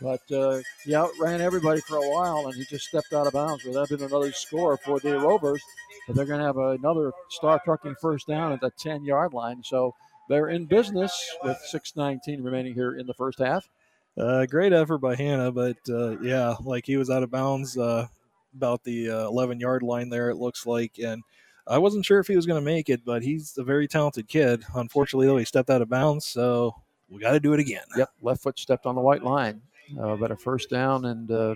[0.00, 3.64] But uh, he outran everybody for a while, and he just stepped out of bounds.
[3.64, 5.62] Well, that'd been another score for the Rovers.
[6.06, 9.62] But they're going to have another star trucking first down at the 10 yard line.
[9.64, 9.94] So
[10.28, 11.12] they're in business
[11.42, 13.68] with 6:19 remaining here in the first half.
[14.16, 18.06] Uh, great effort by Hanna, but uh, yeah, like he was out of bounds uh,
[18.54, 20.98] about the uh, 11 yard line there, it looks like.
[21.02, 21.22] And
[21.66, 24.28] I wasn't sure if he was going to make it, but he's a very talented
[24.28, 24.64] kid.
[24.74, 26.74] Unfortunately, though, he stepped out of bounds, so
[27.08, 27.84] we got to do it again.
[27.96, 29.60] Yep, left foot stepped on the white line,
[30.00, 31.54] uh, but a first down and uh,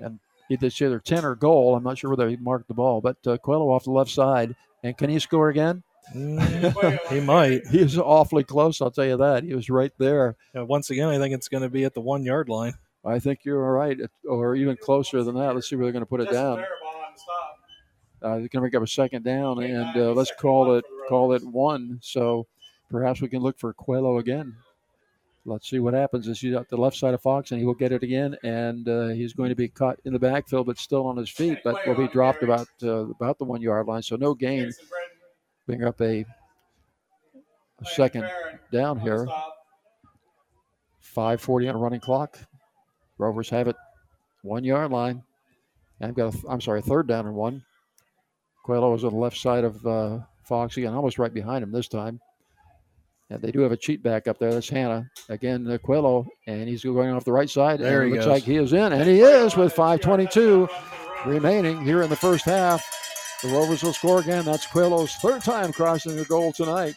[0.00, 0.18] and
[0.48, 1.74] he did either 10 or goal.
[1.74, 4.54] I'm not sure whether he marked the ball, but uh, Coelho off the left side.
[4.82, 5.82] And can he score again?
[6.14, 7.66] Mm, he might.
[7.68, 9.44] He was awfully close, I'll tell you that.
[9.44, 10.36] He was right there.
[10.56, 12.74] Uh, once again, I think it's going to be at the one yard line.
[13.04, 13.98] I think you're all right,
[14.28, 15.54] or even closer than that.
[15.54, 16.64] Let's see where they're going to put it down.
[18.22, 21.32] Uh, they're going to make up a second down, and uh, let's call it call
[21.32, 21.98] it one.
[22.00, 22.46] So
[22.90, 24.54] perhaps we can look for Coelho again.
[25.44, 26.28] Let's see what happens.
[26.28, 28.88] As he's at the left side of Fox, and he will get it again, and
[28.88, 31.84] uh, he's going to be caught in the backfield, but still on his feet, but
[31.84, 34.02] will be dropped about uh, about the one yard line.
[34.02, 34.70] So no gain.
[35.66, 36.24] Bring up a,
[37.80, 38.28] a second
[38.72, 39.26] down here.
[41.14, 42.38] 5:40 on running clock.
[43.18, 43.76] Rovers have it
[44.42, 45.22] one yard line.
[46.00, 47.62] I've got, a, I'm sorry, third down and one.
[48.64, 51.88] Coelho is on the left side of uh, Fox again, almost right behind him this
[51.88, 52.20] time.
[53.30, 54.52] And they do have a cheat back up there.
[54.52, 55.08] That's Hanna.
[55.28, 57.80] Again, uh, Coelho, and he's going off the right side.
[57.80, 58.32] There and he it looks goes.
[58.32, 60.68] like he is in, and he is with 5.22
[61.26, 62.84] remaining here in the first half.
[63.42, 64.44] The Rovers will score again.
[64.44, 66.94] That's Coelho's third time crossing the goal tonight.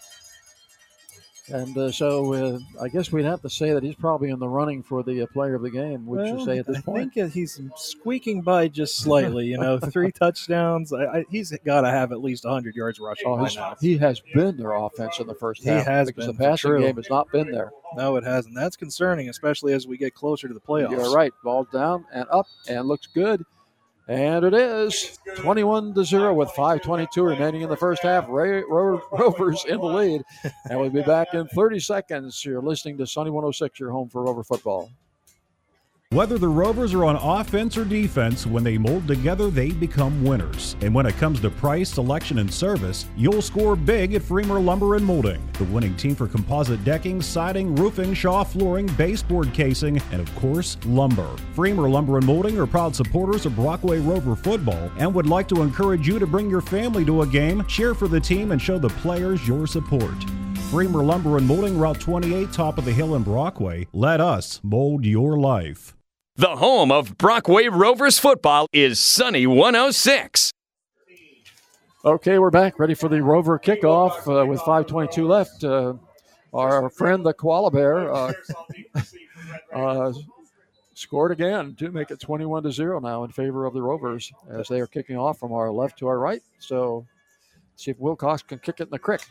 [1.47, 4.47] And uh, so uh, I guess we'd have to say that he's probably in the
[4.47, 7.13] running for the uh, player of the game, would you say at this I point?
[7.13, 9.45] think he's squeaking by just slightly.
[9.45, 10.91] You know, three touchdowns.
[10.91, 14.57] I, I, he's got to have at least 100 yards rushing Oh, he has been
[14.57, 15.85] their offense in the first half.
[15.85, 16.81] He has because been, the passing true.
[16.81, 17.71] game has not been there.
[17.95, 18.55] No, it hasn't.
[18.55, 20.91] That's concerning, especially as we get closer to the playoffs.
[20.91, 21.33] You're right.
[21.43, 23.45] Ball down and up and looks good.
[24.07, 28.27] And it is 21 to 0 with 5.22 remaining in the first half.
[28.29, 30.21] Ray, Ro- Rovers in the lead.
[30.69, 32.45] And we'll be back in 30 seconds.
[32.45, 34.91] You're listening to Sunny 106, your home for Rover football.
[36.11, 40.77] Whether the Rovers are on offense or defense, when they mold together, they become winners.
[40.81, 44.95] And when it comes to price, selection, and service, you'll score big at Freemer Lumber
[44.95, 50.21] and Molding, the winning team for composite decking, siding, roofing, Shaw flooring, baseboard casing, and
[50.21, 51.35] of course, lumber.
[51.53, 55.63] Freemer Lumber and Molding are proud supporters of Brockway Rover football and would like to
[55.63, 58.77] encourage you to bring your family to a game, cheer for the team, and show
[58.77, 60.15] the players your support.
[60.71, 63.87] Freemer Lumber and Molding, Route 28, top of the hill in Brockway.
[63.93, 65.95] Let us mold your life.
[66.35, 70.51] The home of Brockway Rovers football is Sunny 106.
[72.03, 75.63] Okay, we're back, ready for the Rover kickoff uh, with 5:22 left.
[75.63, 75.93] Uh,
[76.53, 78.33] our friend the koala bear uh,
[79.73, 80.13] uh,
[80.93, 84.67] scored again to make it 21 to zero now in favor of the Rovers as
[84.67, 86.41] they are kicking off from our left to our right.
[86.59, 87.05] So,
[87.75, 89.21] see if Wilcox can kick it in the crick.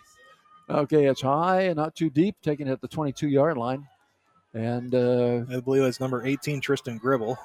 [0.69, 3.87] Okay, it's high and not too deep, taking it at the 22 yard line,
[4.55, 7.37] and uh, I believe that's number 18, Tristan Gribble.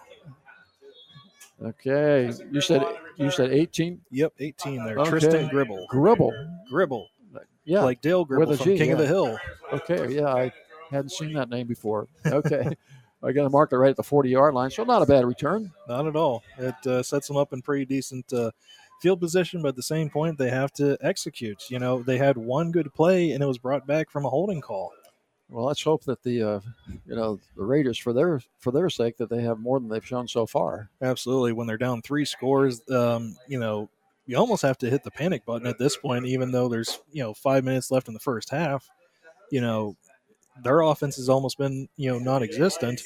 [1.63, 2.83] okay, you said
[3.17, 3.99] you said 18.
[4.11, 4.99] Yep, 18 there.
[4.99, 5.09] Okay.
[5.09, 5.85] Tristan Gribble.
[5.89, 6.33] Gribble.
[6.69, 7.09] Gribble.
[7.65, 9.37] Yeah, Like Dale Gribble from G, King of the Hill.
[9.71, 10.51] Okay, yeah, I
[10.89, 12.07] hadn't seen that name before.
[12.25, 12.67] Okay,
[13.23, 15.25] I got to mark it right at the 40 yard line, so not a bad
[15.25, 15.71] return.
[15.87, 16.41] Not at all.
[16.57, 18.49] It uh, sets them up in pretty decent uh,
[19.01, 21.69] field position, but at the same point, they have to execute.
[21.69, 24.61] You know, they had one good play, and it was brought back from a holding
[24.61, 24.91] call.
[25.49, 26.59] Well, let's hope that the uh,
[27.07, 30.05] you know the Raiders for their for their sake that they have more than they've
[30.05, 30.91] shown so far.
[31.01, 31.53] Absolutely.
[31.53, 33.89] When they're down three scores, um, you know,
[34.27, 37.23] you almost have to hit the panic button at this point, even though there's, you
[37.23, 38.87] know, five minutes left in the first half.
[39.51, 39.97] You know,
[40.63, 43.01] their offense has almost been, you know, non existent.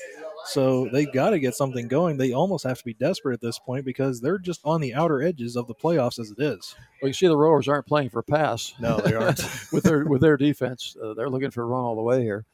[0.45, 2.17] So they've got to get something going.
[2.17, 5.21] They almost have to be desperate at this point because they're just on the outer
[5.21, 6.75] edges of the playoffs as it is.
[7.01, 8.73] Well, you see, the Rovers aren't playing for pass.
[8.79, 9.39] No, they aren't.
[9.71, 12.45] with their with their defense, uh, they're looking for a run all the way here.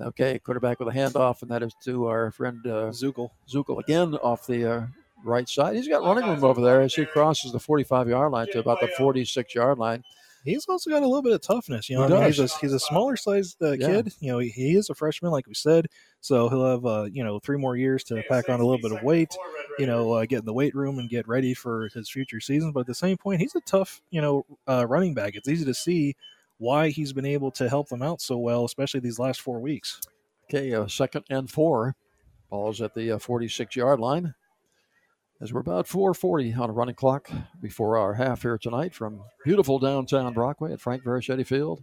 [0.00, 3.30] Okay, quarterback with a handoff, and that is to our friend uh, Zukel.
[3.48, 4.86] Zukel again off the uh,
[5.24, 5.76] right side.
[5.76, 8.80] He's got running room over there as he crosses the 45 yard line to about
[8.80, 10.02] the 46 yard line.
[10.44, 11.88] He's also got a little bit of toughness.
[11.90, 13.86] You know, He I mean, he's a he's a smaller sized uh, Yeah.
[13.86, 14.14] kid.
[14.20, 15.86] You know, he, he is a freshman, like we said,
[16.20, 18.96] so he'll have uh, you know three more years to pack on a little bit
[18.96, 19.36] of weight.
[19.78, 22.72] You know, uh, get in the weight room and get ready for his future season.
[22.72, 25.34] But at the same point, he's a tough you know uh, running back.
[25.34, 26.16] It's easy to see
[26.58, 30.00] why he's been able to help them out so well, especially these last four weeks.
[30.48, 31.94] Okay, uh, second and four.
[32.50, 34.34] Ball's at the uh, 46 yard line.
[35.42, 37.30] As we're about 4:40 on a running clock
[37.62, 41.82] before our half here tonight from beautiful downtown Brockway at Frank Varischetti Field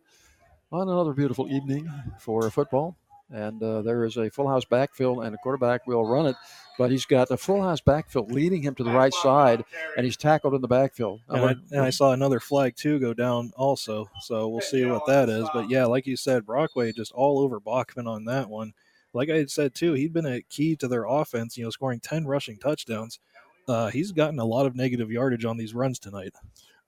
[0.71, 2.95] on another beautiful evening for football.
[3.31, 6.35] And uh, there is a full house backfield, and a quarterback will run it,
[6.77, 9.65] but he's got a full house backfield leading him to the right side,
[9.97, 11.21] and he's tackled in the backfield.
[11.27, 15.07] And I, and I saw another flag too go down also, so we'll see what
[15.07, 15.49] that is.
[15.51, 18.73] But yeah, like you said, Brockway just all over Bachman on that one.
[19.13, 21.57] Like I had said too, he'd been a key to their offense.
[21.57, 23.19] You know, scoring ten rushing touchdowns.
[23.67, 26.33] Uh, he's gotten a lot of negative yardage on these runs tonight.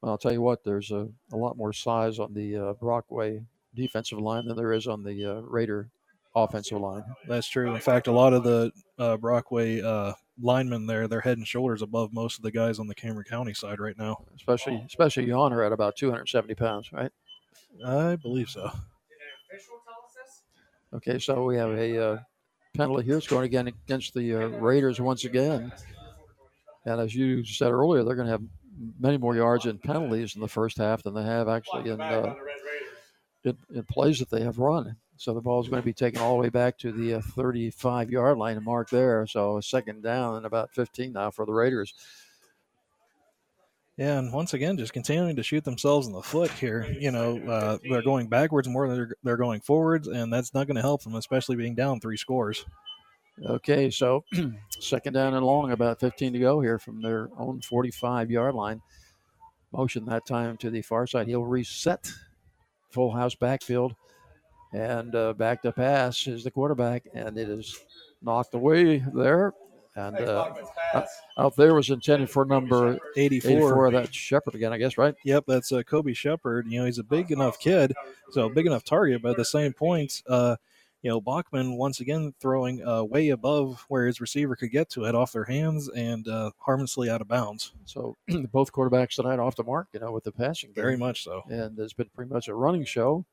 [0.01, 3.41] Well, I'll tell you what, there's a, a lot more size on the uh, Brockway
[3.75, 5.89] defensive line than there is on the uh, Raider
[6.35, 7.03] offensive line.
[7.27, 7.73] That's true.
[7.75, 11.81] In fact, a lot of the uh, Brockway uh, linemen there, they're head and shoulders
[11.81, 14.23] above most of the guys on the Cameron County side right now.
[14.35, 17.11] Especially, especially Yonner at about 270 pounds, right?
[17.85, 18.71] I believe so.
[20.91, 22.17] Okay, so we have a uh,
[22.75, 23.17] penalty here.
[23.17, 25.71] It's going again against the uh, Raiders once again.
[26.85, 28.43] And as you said earlier, they're going to have
[28.99, 32.33] many more yards in penalties in the first half than they have actually in, uh,
[33.43, 34.95] in, in plays that they have run.
[35.17, 37.21] So the ball is going to be taken all the way back to the uh,
[37.21, 39.27] 35 yard line and marked there.
[39.27, 41.93] So second down and about 15 now for the Raiders.
[43.97, 46.87] Yeah, and once again, just continuing to shoot themselves in the foot here.
[46.97, 50.67] You know, uh, they're going backwards more than they're, they're going forwards, and that's not
[50.67, 52.65] going to help them, especially being down three scores.
[53.45, 54.23] Okay, so
[54.79, 58.81] second down and long, about 15 to go here from their own 45 yard line.
[59.71, 61.27] Motion that time to the far side.
[61.27, 62.11] He'll reset
[62.89, 63.95] full house backfield
[64.73, 67.79] and uh, back to pass is the quarterback, and it is
[68.21, 69.53] knocked away there.
[69.95, 70.53] And uh,
[71.37, 73.51] out there was intended for number 84.
[73.51, 75.15] 84 that's Shepard again, I guess, right?
[75.25, 76.67] Yep, that's uh, Kobe Shepard.
[76.67, 77.93] You know, he's a big enough kid,
[78.31, 80.55] so big enough target, but at the same point, uh,
[81.01, 85.05] you know, Bachman once again throwing uh, way above where his receiver could get to
[85.05, 87.73] it off their hands and uh, harmlessly out of bounds.
[87.85, 88.17] So
[88.51, 90.73] both quarterbacks tonight off the mark, you know, with the passing.
[90.73, 91.43] Very much so.
[91.49, 93.25] And it's been pretty much a running show.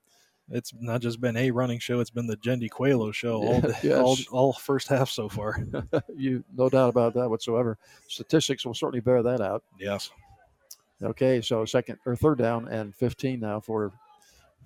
[0.48, 3.98] It's not just been a running show; it's been the Jendi Quelo show all, yes.
[3.98, 5.66] all all first half so far.
[6.16, 7.78] you no doubt about that whatsoever.
[8.06, 9.64] Statistics will certainly bear that out.
[9.80, 10.10] Yes.
[11.02, 13.92] Okay, so second or third down and 15 now for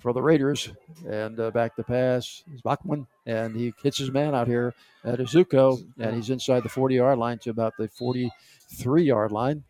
[0.01, 0.71] for the Raiders,
[1.09, 4.75] and uh, back to pass is Bachman, and he hits his man out here
[5.05, 9.63] at Izuko, and he's inside the 40 yard line to about the 43 yard line.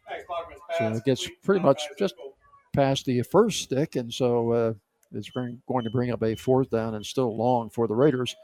[0.78, 2.14] So it gets pretty much just
[2.72, 4.72] past the first stick, and so uh,
[5.12, 8.36] it's going to bring up a fourth down and still long for the Raiders.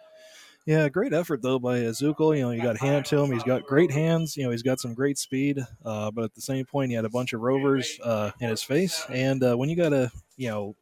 [0.67, 2.37] Yeah, great effort though by Azuko.
[2.37, 3.31] You know, you got hand to him.
[3.31, 4.37] He's got great hands.
[4.37, 5.61] You know, he's got some great speed.
[5.85, 8.65] Uh, but at the same point, he had a bunch of rovers uh, in his
[8.65, 9.07] face.
[9.09, 10.75] And uh, when you got a, you know,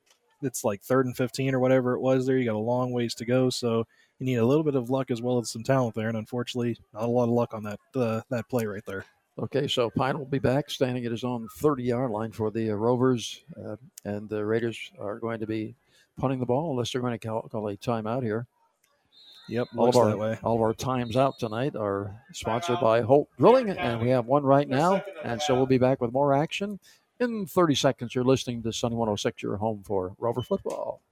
[0.45, 2.37] it's like third and fifteen or whatever it was there.
[2.37, 3.87] You got a long ways to go, so
[4.19, 6.09] you need a little bit of luck as well as some talent there.
[6.09, 9.05] And unfortunately, not a lot of luck on that uh, that play right there.
[9.37, 12.75] Okay, so Pine will be back, standing at his own 30-yard line for the uh,
[12.75, 13.75] Rovers, uh,
[14.05, 15.75] and the Raiders are going to be
[16.17, 18.47] punting the ball unless they're going to call, call a timeout here.
[19.49, 20.39] Yep, all of our that way.
[20.43, 24.45] all of our times out tonight are sponsored by Holt Drilling, and we have one
[24.45, 26.79] right now, and so we'll be back with more action
[27.25, 28.15] in 30 seconds.
[28.15, 31.04] You're listening to Sunny 106, your home for Rover football.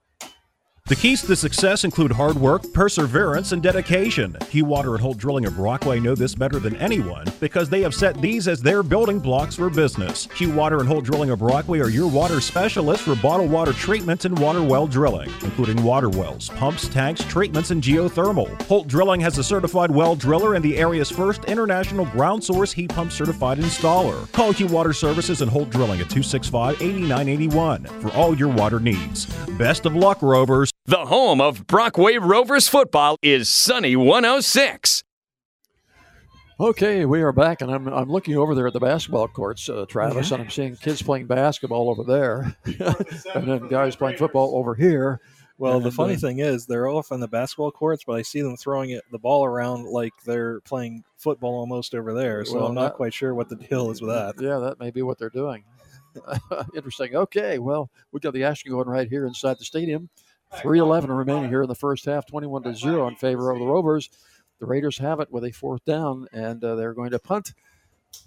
[0.87, 4.35] The keys to success include hard work, perseverance, and dedication.
[4.49, 7.95] Hugh Water and Holt Drilling of Brockway know this better than anyone because they have
[7.95, 10.27] set these as their building blocks for business.
[10.35, 14.25] Hugh Water and Holt Drilling of Brockway are your water specialists for bottled water treatment
[14.25, 18.61] and water well drilling, including water wells, pumps, tanks, treatments, and geothermal.
[18.63, 22.89] Holt Drilling has a certified well driller and the area's first international ground source heat
[22.89, 24.29] pump certified installer.
[24.33, 29.27] Call Hugh Water Services and Holt Drilling at 265 8981 for all your water needs.
[29.57, 30.72] Best of luck, Rovers.
[30.85, 35.03] The home of Brockway Rovers football is Sunny 106.
[36.59, 39.85] Okay, we are back, and I'm, I'm looking over there at the basketball courts, uh,
[39.87, 40.35] Travis, Yeah.
[40.35, 42.55] and I'm seeing kids playing basketball over there,
[43.33, 45.21] and then guys playing football over here.
[45.57, 48.41] Well, the funny uh, thing is, they're off on the basketball courts, but I see
[48.41, 52.43] them throwing it, the ball around like they're playing football almost over there.
[52.43, 54.35] So Well, I'm not that- quite sure what the deal is with that.
[54.41, 55.63] Yeah, that may be what they're doing.
[56.75, 57.15] Interesting.
[57.15, 60.09] Okay, well, we got the action going right here inside the stadium.
[60.53, 64.09] 3:11 remaining here in the first half, 21 to zero in favor of the Rovers.
[64.59, 67.53] The Raiders have it with a fourth down, and uh, they're going to punt.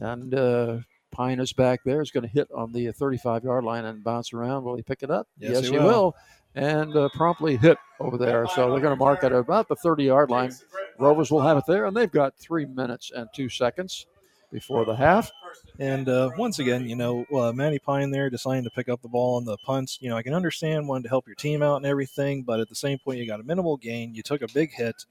[0.00, 0.78] And uh,
[1.12, 2.02] Pine is back there.
[2.02, 4.64] Is going to hit on the 35-yard line and bounce around.
[4.64, 5.28] Will he pick it up?
[5.38, 5.84] Yes, he he will.
[5.84, 6.16] will.
[6.54, 8.46] And uh, promptly hit over there.
[8.48, 10.52] So they're going to mark it at about the 30-yard line.
[10.98, 14.06] Rovers will have it there, and they've got three minutes and two seconds
[14.50, 15.30] before the half.
[15.78, 19.08] And uh, once again, you know, uh, Matty Pine there deciding to pick up the
[19.08, 19.98] ball on the punts.
[20.00, 22.68] You know, I can understand wanting to help your team out and everything, but at
[22.68, 24.14] the same point, you got a minimal gain.
[24.14, 25.04] You took a big hit.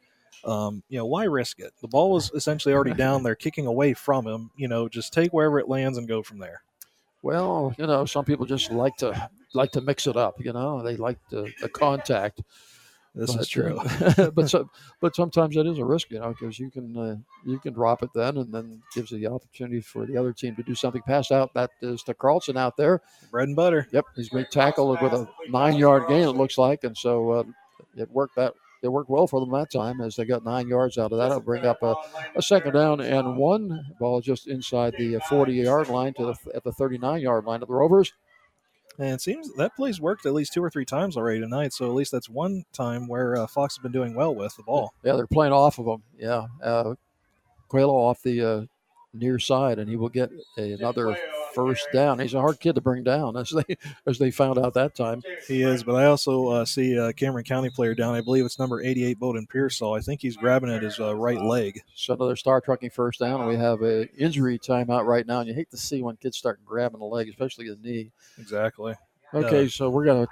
[0.44, 1.74] Um, you know, why risk it?
[1.82, 3.24] The ball was essentially already down.
[3.24, 4.52] They're kicking away from him.
[4.56, 6.62] You know, just take wherever it lands and go from there.
[7.22, 10.36] Well, you know, some people just like to like to mix it up.
[10.40, 12.42] You know, they like the, the contact.
[13.16, 13.78] This is true.
[13.80, 14.70] uh, but so,
[15.00, 17.16] but sometimes it is a risk, you know, because you can uh,
[17.46, 20.56] you can drop it then, and then gives you the opportunity for the other team
[20.58, 21.02] to do something.
[21.02, 21.54] Pass out.
[21.54, 23.02] That is to Carlson out there.
[23.32, 23.88] Bread and butter.
[23.92, 26.28] Yep, he's made tackle with a nine yard gain.
[26.28, 27.44] It looks like, and so uh,
[27.96, 28.54] it worked that.
[28.84, 31.28] It worked well for them that time as they got nine yards out of that.
[31.28, 31.96] It'll bring up a,
[32.36, 36.64] a second down and one ball just inside the 40 yard line to the at
[36.64, 38.14] the 39 yard line of the Rovers.
[38.98, 41.74] And it seems that play's worked at least two or three times already tonight.
[41.74, 44.64] So at least that's one time where uh, Fox has been doing well with the
[44.64, 44.94] ball.
[45.04, 46.04] Yeah, they're playing off of him.
[46.18, 46.96] Yeah, uh,
[47.68, 48.62] Coelho off the uh,
[49.14, 51.18] near side, and he will get another
[51.56, 52.20] first down.
[52.20, 55.24] He's a hard kid to bring down, as they as they found out that time.
[55.48, 58.14] He is, but I also uh, see a Cameron County player down.
[58.14, 59.94] I believe it's number 88, Bowden Pearsall.
[59.96, 61.82] I think he's grabbing at his uh, right leg.
[61.96, 63.48] So another star trucking first down.
[63.48, 66.60] We have a injury timeout right now, and you hate to see when kids start
[66.66, 68.12] grabbing the leg, especially the knee.
[68.38, 68.94] Exactly.
[69.34, 70.28] Okay, Uh, so we're gonna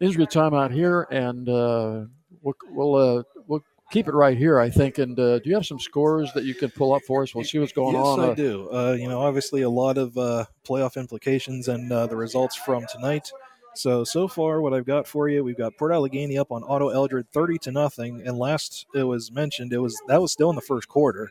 [0.00, 2.02] injury timeout here, and uh,
[2.42, 3.64] we'll we'll uh, we'll
[3.94, 4.98] keep it right here, I think.
[4.98, 7.32] And uh, do you have some scores that you can pull up for us?
[7.34, 8.20] We'll see what's going yes, on.
[8.20, 8.68] I Uh, do.
[8.70, 12.84] Uh, you know, obviously a lot of uh, playoff implications and uh, the results from
[12.90, 13.30] tonight.
[13.76, 16.90] So so far, what I've got for you, we've got Port Allegany up on Otto
[16.90, 18.22] Eldred, thirty to nothing.
[18.24, 21.30] And last it was mentioned, it was that was still in the first quarter.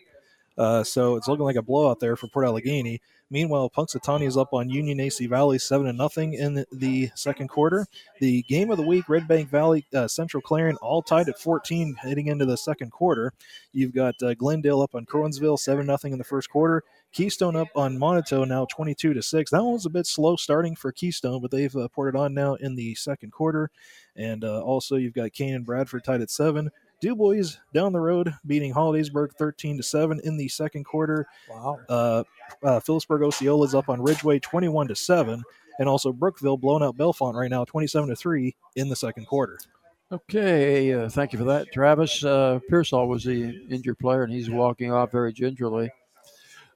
[0.57, 2.99] Uh, so it's looking like a blowout there for Port Allegany.
[3.33, 7.87] Meanwhile, Punxsutawney is up on Union AC Valley seven to nothing in the second quarter.
[8.19, 11.95] The game of the week, Red Bank Valley, uh, Central Clarion, all tied at 14
[11.95, 13.33] heading into the second quarter.
[13.71, 16.83] You've got uh, Glendale up on Curwensville seven nothing in the first quarter.
[17.11, 19.49] Keystone up on Moniteau now 22 to six.
[19.49, 22.35] That one was a bit slow starting for Keystone, but they've uh, poured it on
[22.35, 23.71] now in the second quarter.
[24.15, 26.29] And uh, also you've got Kane and Bradford tied at
[27.03, 27.17] seven.
[27.17, 31.27] Dubois down the road beating Hollidaysburg 13 to 7 in the second quarter.
[31.49, 31.79] Wow.
[31.89, 32.23] Uh,
[32.63, 35.43] uh, Philipsburg Osceola's up on Ridgway 21 to 7
[35.79, 39.57] and also Brookville blowing out Bellefonte right now 27 to 3 in the second quarter.
[40.11, 42.23] Okay, uh, thank you for that, Travis.
[42.23, 45.89] Uh, Pearsall was the injured player, and he's walking off very gingerly.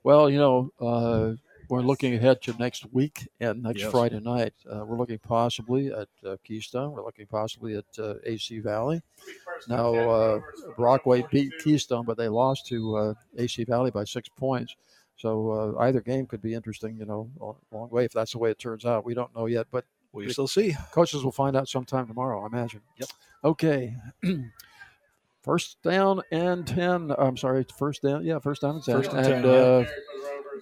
[0.03, 1.33] Well, you know, uh,
[1.69, 3.91] we're looking ahead to next week and next Yes.
[3.91, 4.53] Friday night.
[4.69, 6.91] Uh, we're looking possibly at uh, Keystone.
[6.91, 9.01] We're looking possibly at uh, AC Valley.
[9.67, 10.39] Now, uh,
[10.77, 14.75] Brockway beat Keystone, but they lost to uh, AC Valley by six points.
[15.17, 18.37] So uh, either game could be interesting, you know, a long way if that's the
[18.37, 19.03] way it turns out.
[19.03, 19.83] We don't know yet, but
[20.13, 20.75] We shall see.
[20.91, 22.81] Coaches will find out sometime tomorrow, I imagine.
[22.97, 23.09] Yep.
[23.43, 23.95] Okay.
[25.41, 27.13] first down and 10.
[27.17, 28.23] I'm sorry, first down.
[28.25, 28.95] Yeah, first down and 10.
[28.95, 29.85] First and 10, uh, yeah.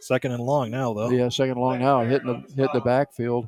[0.01, 1.09] Second and long now, though.
[1.09, 3.47] yeah, second and long now, hitting the hit the backfield.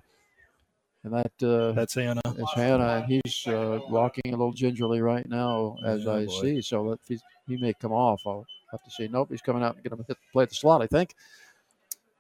[1.04, 2.22] And that uh, That's Hanna.
[2.26, 6.42] It's Hanna, and he's uh, walking a little gingerly right now, as Oh, I boy.
[6.42, 6.62] see.
[6.62, 8.22] So that he's, he may come off.
[8.26, 9.08] I'll have to see.
[9.08, 11.16] Nope, he's coming out and going to hit play at the slot, I think.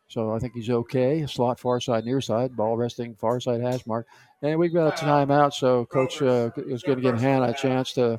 [0.08, 1.26] So I think he's okay.
[1.26, 4.08] Slot far side, near side, ball resting far side hash mark.
[4.41, 7.91] And we've got a timeout, so coach uh, is going to give Hanna a chance
[7.94, 8.18] to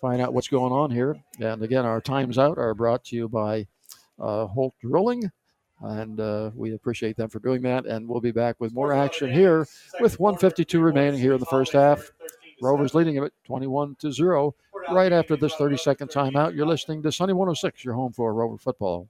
[0.00, 1.16] find out what's going on here.
[1.40, 3.66] And again, our times out are brought to you by
[4.18, 5.30] Holt Drilling.
[5.82, 7.84] And uh, we appreciate them for doing that.
[7.84, 9.66] And we'll be back with more action here
[10.00, 12.12] with 152 remaining here in the first half.
[12.62, 14.54] Rovers leading it 21 to 0
[14.90, 16.54] right after this 30 second timeout.
[16.54, 19.08] You're listening to Sunny 106, your home for Rover football.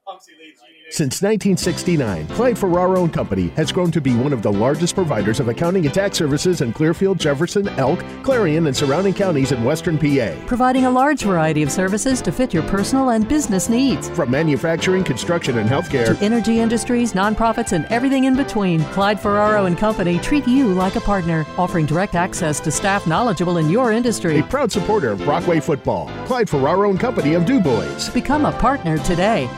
[0.89, 5.41] Since 1969, Clyde Ferraro and Company has grown to be one of the largest providers
[5.41, 9.99] of accounting and tax services in Clearfield, Jefferson, Elk, Clarion, and surrounding counties in western
[9.99, 10.33] PA.
[10.47, 14.09] Providing a large variety of services to fit your personal and business needs.
[14.11, 19.65] From manufacturing, construction, and healthcare To energy industries, nonprofits, and everything in between, Clyde Ferraro
[19.65, 23.91] and Company treat you like a partner, offering direct access to staff knowledgeable in your
[23.91, 24.39] industry.
[24.39, 26.09] a proud supporter of Brockway football.
[26.27, 28.09] Clyde Ferraro and Company of Du DuBois.
[28.15, 29.51] Become a partner today.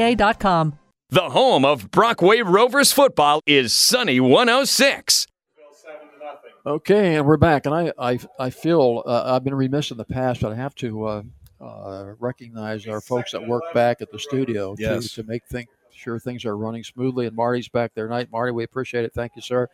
[0.00, 0.78] CFC-CPA.com.
[1.10, 5.26] The home of Brockway Rovers football is Sunny 106.
[6.64, 7.66] Okay, and we're back.
[7.66, 10.74] And I, I, I feel uh, I've been remiss in the past, but I have
[10.76, 11.22] to uh,
[11.60, 15.08] uh, recognize our folks that work back at the studio Yes.
[15.14, 17.26] to, to make think, sure things are running smoothly.
[17.26, 18.28] And Marty's back there tonight.
[18.30, 19.12] Marty, we appreciate it.
[19.14, 19.68] Thank you, sir.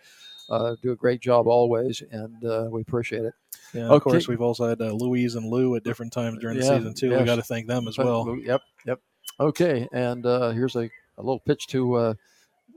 [0.48, 3.34] Uh, do a great job always, and uh, we appreciate it.
[3.74, 6.64] Yeah, of course, we've also had uh, Louise and Lou at different times during the
[6.64, 7.08] Yeah, season, too.
[7.10, 7.18] yes.
[7.20, 8.38] we got to thank them as well.
[8.40, 9.00] Yep, yep.
[9.38, 10.88] Okay, and uh, here's a,
[11.18, 12.14] a little pitch to uh,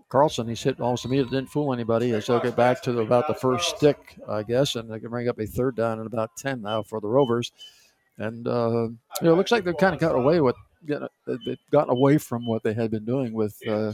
[0.10, 0.48] Carlson.
[0.48, 2.12] He's hit almost immediately, didn't fool anybody.
[2.12, 5.10] As they'll get back to the, about the first stick, I guess, and they can
[5.10, 7.52] bring up a third down and about 10 now for the Rovers.
[8.18, 10.56] And, uh, you know, it looks like they've kind of gotten away with,
[10.86, 13.94] getting- they've gotten away from what they had been doing with, uh,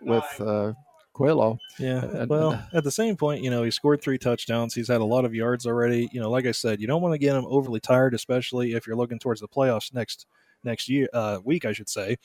[0.00, 0.72] with uh,
[1.12, 1.58] Coelho.
[1.78, 2.02] Yeah.
[2.04, 4.74] And- well, at the same point, you know, he scored three touchdowns.
[4.74, 6.08] He's had a lot of yards already.
[6.12, 8.86] You know, like I said, you don't want to get him overly tired, especially if
[8.86, 10.26] you're looking towards the playoffs next
[10.64, 12.16] next year uh, week, I should say.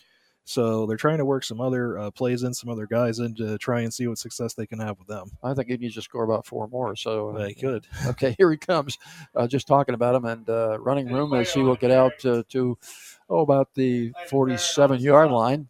[0.47, 3.57] So they're trying to work some other uh, plays in, some other guys in to
[3.57, 5.29] try and see what success they can have with them.
[5.43, 6.95] I think he needs to score about four more.
[6.95, 7.85] So uh, They could.
[8.07, 8.97] Okay, here he comes.
[9.35, 12.43] Uh, just talking about him and uh, running room as he will get out uh,
[12.49, 12.77] to
[13.29, 15.67] oh about the 47 yard line.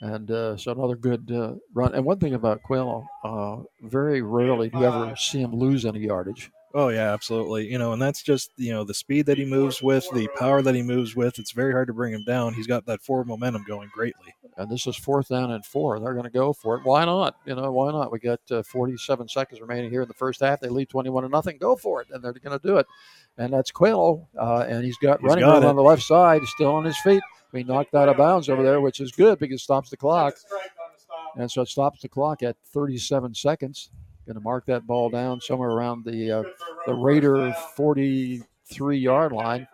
[0.00, 1.94] And uh, so another good uh, run.
[1.94, 6.00] And one thing about Quayle, uh, very rarely do you ever see him lose any
[6.00, 6.50] yardage.
[6.72, 7.70] Oh yeah, absolutely.
[7.70, 10.62] You know, and that's just you know the speed that he moves with, the power
[10.62, 11.38] that he moves with.
[11.38, 12.54] It's very hard to bring him down.
[12.54, 14.34] He's got that forward momentum going greatly.
[14.56, 15.98] And this is fourth down and four.
[15.98, 16.84] They're going to go for it.
[16.84, 17.36] Why not?
[17.46, 18.12] You know, why not?
[18.12, 20.60] We got uh, 47 seconds remaining here in the first half.
[20.60, 21.56] They lead 21 to nothing.
[21.58, 22.86] Go for it, and they're going to do it.
[23.38, 26.72] And that's Quayle, uh, and he's got He's running got on the left side, still
[26.72, 27.22] on his feet.
[27.52, 30.34] We knocked out of bounds over there, which is good because it stops the clock.
[31.36, 33.90] And so it stops the clock at 37 seconds.
[34.30, 36.42] Going to mark that ball down somewhere around the uh,
[36.86, 39.66] the Raider 43 yard line.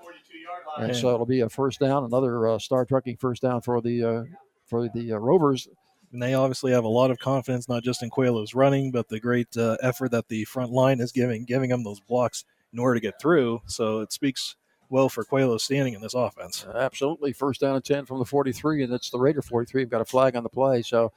[0.79, 4.03] And so it'll be a first down, another uh, star trucking first down for the
[4.03, 4.25] uh,
[4.65, 5.69] for the uh, Rovers.
[6.11, 9.21] And they obviously have a lot of confidence, not just in Coelho's running, but the
[9.21, 12.95] great uh, effort that the front line is giving, giving them those blocks in order
[12.95, 13.61] to get through.
[13.67, 14.57] So it speaks
[14.89, 16.65] well for Coelho standing in this offense.
[16.75, 19.83] Absolutely, first down and ten from the 43, and it's the Raider 43.
[19.83, 21.13] We've got a flag on the play, so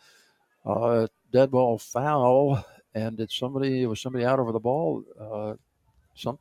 [0.66, 3.84] uh, dead ball foul, and it's somebody.
[3.84, 5.03] It was somebody out over the ball.
[5.20, 5.53] Uh,
[6.16, 6.40] some,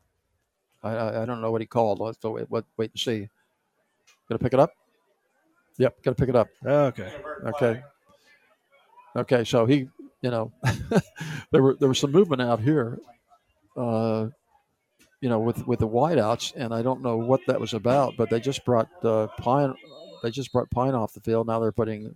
[0.82, 2.00] I, I don't know what he called.
[2.00, 3.28] Let's go wait, what, wait and see.
[4.28, 4.72] Gonna pick it up.
[5.78, 6.48] Yep, gonna pick it up.
[6.64, 7.12] Okay.
[7.44, 7.82] Okay.
[9.16, 9.88] Okay, so he,
[10.22, 10.52] you know,
[11.50, 12.98] there were there was some movement out here,
[13.76, 14.28] uh,
[15.20, 18.30] you know, with with the wideouts, and I don't know what that was about, but
[18.30, 19.74] they just brought uh, Pine,
[20.22, 21.46] they just brought Pine off the field.
[21.46, 22.14] Now they're putting.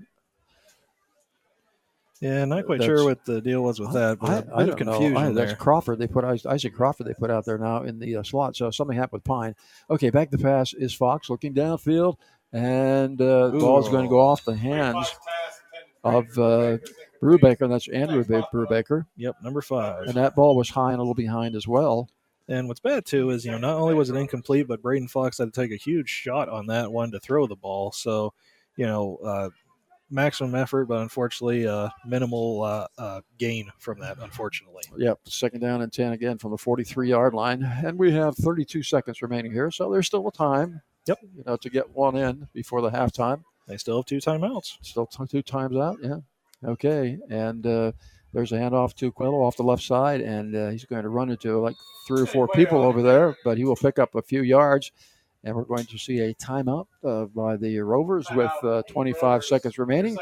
[2.22, 4.50] Yeah, not quite That's- sure what the deal was with that, but I, a bit
[4.54, 4.92] I of don't know.
[4.92, 5.46] confusion I- there.
[5.46, 5.98] That's Crawford.
[5.98, 7.06] They put Isaac Crawford.
[7.08, 8.54] They put out there now in the uh, slot.
[8.56, 9.56] So something happened with Pine.
[9.90, 12.16] Okay, back to pass is Fox looking downfield,
[12.52, 15.12] and uh, the ball's going to go off the hands
[16.04, 16.78] of uh,
[17.20, 17.68] Brubaker.
[17.68, 19.06] That's Andrew Ba- Brubaker.
[19.16, 20.04] Yep, number five.
[20.04, 22.08] And that ball was high and a little behind as well.
[22.48, 25.38] And what's bad too is you know not only was it incomplete, but Braden Fox
[25.38, 27.92] had to take a huge shot on that one to throw the ball.
[27.92, 28.32] So,
[28.76, 29.48] you know, uh,
[30.12, 34.18] maximum effort, but unfortunately, uh, minimal uh, uh, gain from that.
[34.20, 34.82] Unfortunately.
[34.96, 37.62] Yep, second down and 10 again from the 43 yard line.
[37.62, 39.70] And we have 32 seconds remaining here.
[39.70, 40.82] So there's still a time.
[41.06, 41.18] Yep.
[41.36, 43.42] You know, to get one in before the halftime.
[43.66, 44.78] They still have two timeouts.
[44.82, 45.96] Still t- two times out.
[46.02, 46.18] Yeah.
[46.64, 47.18] Okay.
[47.28, 47.92] And uh,
[48.32, 51.30] there's a handoff to Coelho off the left side, and uh, he's going to run
[51.30, 51.76] into like
[52.06, 54.92] three or four people over there, but he will pick up a few yards.
[55.44, 59.78] And we're going to see a timeout uh, by the Rovers with uh, 25 seconds
[59.78, 60.16] remaining.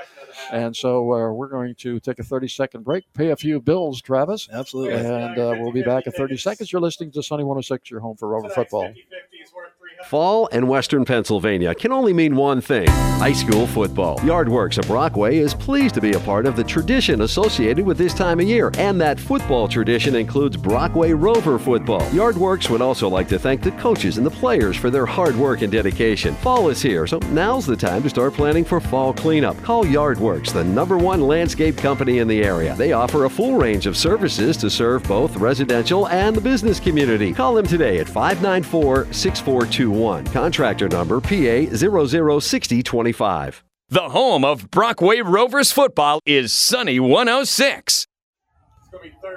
[0.52, 4.00] And so uh, we're going to take a 30 second break, pay a few bills,
[4.00, 4.48] Travis.
[4.52, 4.94] Absolutely.
[4.94, 6.72] And uh, we'll be back in 30 seconds.
[6.72, 8.92] You're listening to Sunny 106, your home for Rover football.
[10.04, 14.18] Fall in Western Pennsylvania can only mean one thing high school football.
[14.20, 18.14] Yardworks of Brockway is pleased to be a part of the tradition associated with this
[18.14, 22.00] time of year, and that football tradition includes Brockway Rover football.
[22.12, 25.60] Yardworks would also like to thank the coaches and the players for their hard work
[25.60, 26.34] and dedication.
[26.36, 29.60] Fall is here, so now's the time to start planning for fall cleanup.
[29.62, 32.74] Call Yardworks, the number one landscape company in the area.
[32.76, 37.32] They offer a full range of services to serve both residential and the business community.
[37.32, 40.26] Call them today at 594 6421.
[40.28, 43.64] Contractor number PA 006025.
[43.88, 48.06] The home of Brockway Rovers football is Sunny 106.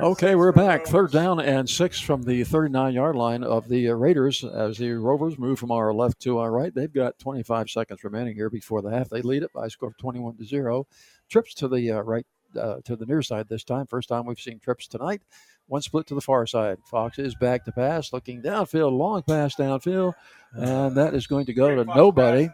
[0.01, 0.85] Okay, we're back.
[0.85, 5.37] Third down and six from the 39 yard line of the Raiders as the Rovers
[5.37, 6.73] move from our left to our right.
[6.73, 9.09] They've got 25 seconds remaining here before the half.
[9.09, 10.87] They lead it by a score of 21 to 0.
[11.29, 12.25] Trips to the uh, right,
[12.59, 13.85] uh, to the near side this time.
[13.87, 15.21] First time we've seen trips tonight.
[15.67, 16.77] One split to the far side.
[16.85, 20.13] Fox is back to pass, looking downfield, long pass downfield,
[20.53, 22.49] and that is going to go to nobody.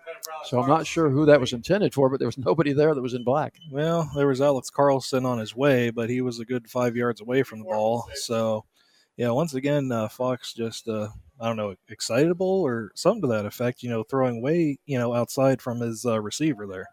[0.45, 3.01] So I'm not sure who that was intended for, but there was nobody there that
[3.01, 3.55] was in black.
[3.71, 7.19] Well, there was Alex Carlson on his way, but he was a good five yards
[7.19, 8.09] away from the ball.
[8.13, 8.65] So,
[9.17, 11.09] yeah, once again, uh, Fox just, uh,
[11.41, 15.13] I don't know, excitable or something to that effect, you know, throwing way, you know,
[15.13, 16.87] outside from his uh, receiver there.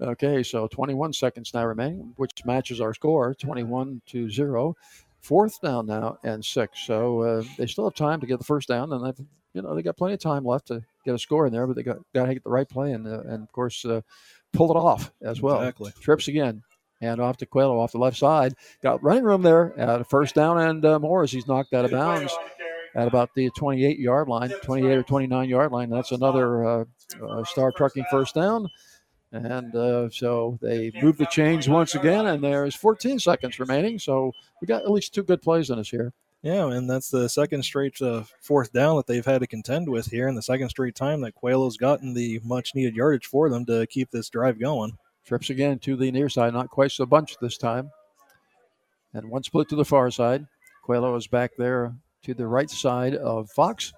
[0.00, 4.74] Okay, so 21 seconds now remaining, which matches our score, 21 to 0.
[5.20, 6.80] Fourth down now and six.
[6.80, 9.74] So uh, they still have time to get the first down, and they've, you know,
[9.74, 11.98] they got plenty of time left to get a score in there, but they got
[12.14, 14.00] got to get the right play and, uh, and of course, uh,
[14.52, 15.60] pull it off as well.
[15.60, 15.92] Exactly.
[16.00, 16.62] Trips again.
[17.02, 18.54] And off to Coelho off the left side.
[18.82, 21.92] Got running room there at first down and uh, more as he's knocked out of
[21.92, 22.30] bounds
[22.94, 25.88] at about the 28 yard line, 28 or 29 yard line.
[25.88, 26.84] That's another uh,
[27.26, 28.68] uh, star trucking first down.
[29.32, 33.98] And uh, so they move the chains once again, and there's 14 seconds remaining.
[33.98, 36.12] So we got at least two good plays in us here.
[36.42, 40.06] Yeah, and that's the second straight uh, fourth down that they've had to contend with
[40.06, 43.66] here, and the second straight time that Coelho's gotten the much needed yardage for them
[43.66, 44.96] to keep this drive going.
[45.26, 47.90] Trips again to the near side, not quite so bunch this time.
[49.12, 50.46] And one split to the far side.
[50.82, 53.92] Coelho is back there to the right side of Fox.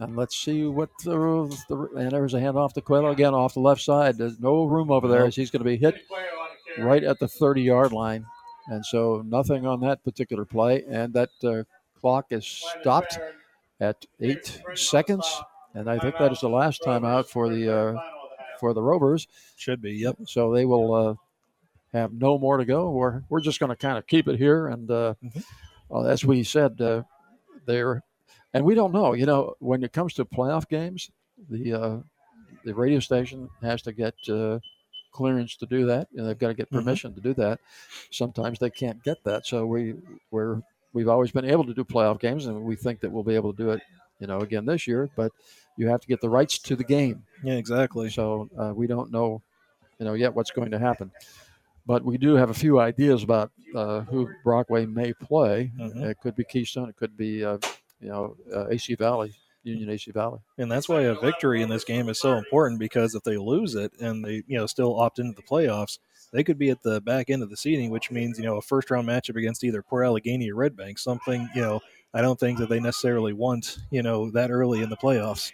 [0.00, 3.60] And let's see what the, the and there's a handoff to Coelho again off the
[3.60, 4.16] left side.
[4.16, 5.96] There's no room over there as he's going to be hit
[6.78, 8.24] right at the 30 yard line.
[8.68, 10.84] And so nothing on that particular play.
[10.88, 11.64] And that uh,
[12.00, 13.18] clock is stopped
[13.80, 15.26] at eight seconds.
[15.74, 18.00] And I think that is the last time out for the uh,
[18.60, 19.26] for the Rovers.
[19.56, 20.16] Should be, yep.
[20.26, 21.14] So they will uh,
[21.92, 22.90] have no more to go.
[22.90, 24.68] We're we're just going to kind of keep it here.
[24.68, 25.14] And uh,
[25.90, 27.02] uh, as we said, uh,
[27.66, 28.02] they're
[28.54, 29.12] and we don't know.
[29.14, 31.10] You know, when it comes to playoff games,
[31.50, 31.96] the uh,
[32.64, 34.58] the radio station has to get uh,
[35.12, 36.78] clearance to do that, and they've got to get Mhm.
[36.78, 37.60] permission to do that.
[38.10, 39.94] Sometimes they can't get that, so we
[40.30, 40.60] we're
[40.92, 43.52] we've always been able to do playoff games, and we think that we'll be able
[43.52, 43.82] to do it,
[44.20, 45.08] you know, again this year.
[45.16, 45.32] But
[45.76, 47.24] you have to get the rights to the game.
[47.44, 48.10] Yeah, exactly.
[48.10, 49.42] So uh, we don't know,
[49.98, 51.10] you know, yet what's going to happen.
[51.86, 55.70] But we do have a few ideas about uh, who Brockway may play.
[55.78, 56.02] Mhm.
[56.04, 56.88] It could be Keystone.
[56.88, 57.58] It could be, uh,
[58.00, 60.40] you know, uh, AC Valley, Union AC Valley.
[60.56, 63.74] And that's why a victory in this game is so important because if they lose
[63.74, 65.98] it and they, you know, still opt into the playoffs,
[66.32, 68.62] they could be at the back end of the seeding, which means, you know, a
[68.62, 71.80] first round matchup against either Port Allegany or Red Bank, something, you know,
[72.14, 75.52] I don't think that they necessarily want, you know, that early in the playoffs.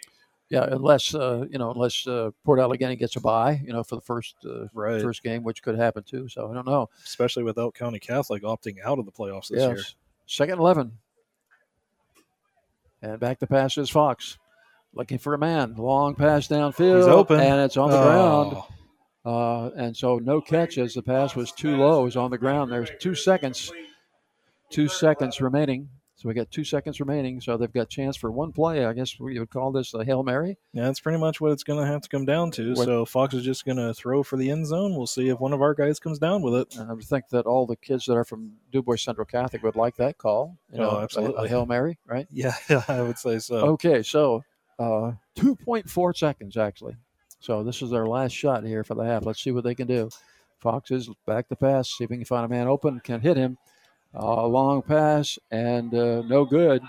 [0.49, 3.95] Yeah, unless uh, you know, unless uh, Port Allegany gets a bye, you know, for
[3.95, 5.01] the first uh, Right.
[5.01, 6.29] first game, which could happen too.
[6.29, 6.89] So I don't know.
[7.03, 9.83] Especially without County Catholic opting out of the playoffs this year.
[10.27, 10.91] Second 11.
[13.01, 14.37] And back to pass is Fox.
[14.93, 15.75] Looking for a man.
[15.77, 16.97] Long pass downfield.
[16.99, 17.39] He's open.
[17.39, 18.03] And it's on the Oh.
[18.03, 18.57] ground.
[19.25, 22.01] Uh, and so no catch as the pass was too low.
[22.01, 22.71] It was on the ground.
[22.71, 23.71] There's two seconds.
[24.69, 25.89] Two seconds remaining.
[26.25, 27.39] So we got two seconds remaining.
[27.39, 28.83] So they've got chance for one play.
[28.83, 30.57] I guess we would call this a Hail Mary.
[30.73, 32.73] Yeah, that's pretty much what it's going to have to come down to.
[32.73, 34.95] What- So Fox is just going to throw for the end zone.
[34.95, 36.75] We'll see if one of our guys comes down with it.
[36.77, 39.75] And I would think that all the kids that are from Dubois Central Catholic would
[39.75, 40.57] like that call.
[40.73, 41.45] You Oh, know, a- absolutely.
[41.45, 42.25] A, Hail Mary, right?
[42.31, 42.55] Yeah,
[42.87, 43.57] I would say so.
[43.57, 44.43] Okay, so
[44.79, 46.95] uh, 2.4 seconds actually.
[47.39, 49.27] So this is their last shot here for the half.
[49.27, 50.09] Let's see what they can do.
[50.59, 51.87] Fox is back to pass.
[51.91, 52.99] See if we can find a man open.
[53.01, 53.59] Can hit him.
[54.17, 56.81] Uh, long pass and uh, no good.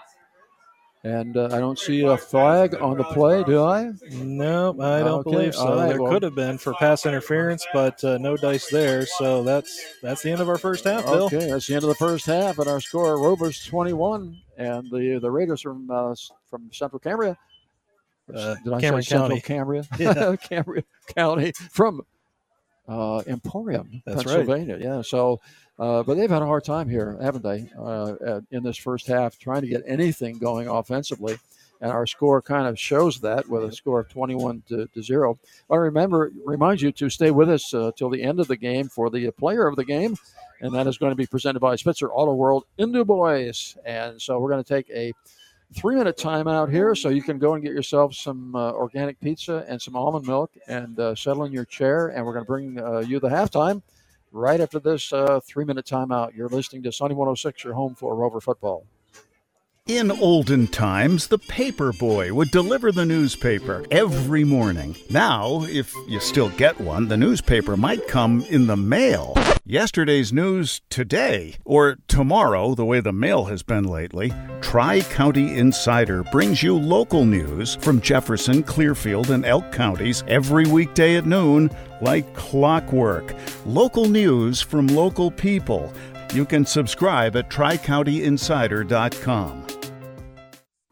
[1.04, 3.92] And uh, I don't see a flag on the play, do I?
[4.10, 5.76] No, I don't Okay, believe so.
[5.76, 9.06] right, there well- could have been for pass interference, but uh, no dice there.
[9.06, 11.26] So that's that's the end of our first half, Bill.
[11.26, 15.20] Okay, that's the end of the first half, and our score: Rovers 21, and the
[15.22, 16.14] the Raiders from uh,
[16.50, 17.38] from Central Cambria.
[18.34, 19.40] Uh, Did I Cameron say Central County.
[19.42, 19.84] Cambria?
[20.00, 20.34] Yeah.
[20.48, 20.82] Cambria
[21.14, 22.02] County from
[22.88, 24.38] uh, Emporium, That's right.
[24.38, 24.78] Pennsylvania.
[24.80, 25.40] Yeah, so.
[25.78, 29.38] Uh, but they've had a hard time here, haven't they, uh, in this first half,
[29.38, 31.38] trying to get anything going offensively.
[31.80, 35.38] And our score kind of shows that with a score of 21 to, to 0.
[35.70, 38.88] I remember, remind you to stay with us uh, till the end of the game
[38.88, 40.16] for the player of the game.
[40.62, 43.52] And that is going to be presented by Spitzer Auto World in Du Bois.
[43.84, 45.12] And so we're going to take a
[45.74, 49.66] three minute timeout here so you can go and get yourself some uh, organic pizza
[49.68, 52.08] and some almond milk and uh, settle in your chair.
[52.08, 53.82] And we're going to bring uh, you the halftime
[54.36, 56.36] right after this uh, three minute timeout.
[56.36, 58.84] You're listening to Sunny 106, your home for Rover football.
[59.86, 64.96] In olden times, the paper boy would deliver the newspaper every morning.
[65.10, 69.36] Now, if you still get one, the newspaper might come in the mail.
[69.64, 74.32] Yesterday's news today, or tomorrow, the way the mail has been lately.
[74.60, 81.14] Tri County Insider brings you local news from Jefferson, Clearfield, and Elk counties every weekday
[81.14, 81.70] at noon,
[82.02, 83.36] like clockwork.
[83.64, 85.92] Local news from local people.
[86.34, 89.65] You can subscribe at tricountyinsider.com.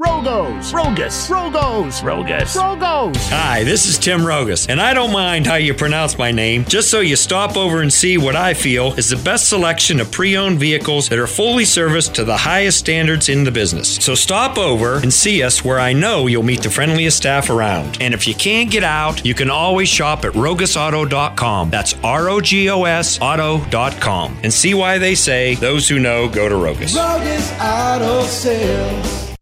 [0.05, 3.17] Rogos, Rogus, Rogos, Rogus, Rogos.
[3.31, 6.91] Hi, this is Tim Rogos, and I don't mind how you pronounce my name, just
[6.91, 10.37] so you stop over and see what I feel is the best selection of pre
[10.37, 13.97] owned vehicles that are fully serviced to the highest standards in the business.
[13.97, 17.97] So stop over and see us where I know you'll meet the friendliest staff around.
[18.03, 21.71] And if you can't get out, you can always shop at rogosauto.com.
[21.71, 24.37] That's R O G O S auto.com.
[24.43, 26.95] And see why they say those who know go to Rogos.
[26.95, 29.34] Rogos Auto Sales.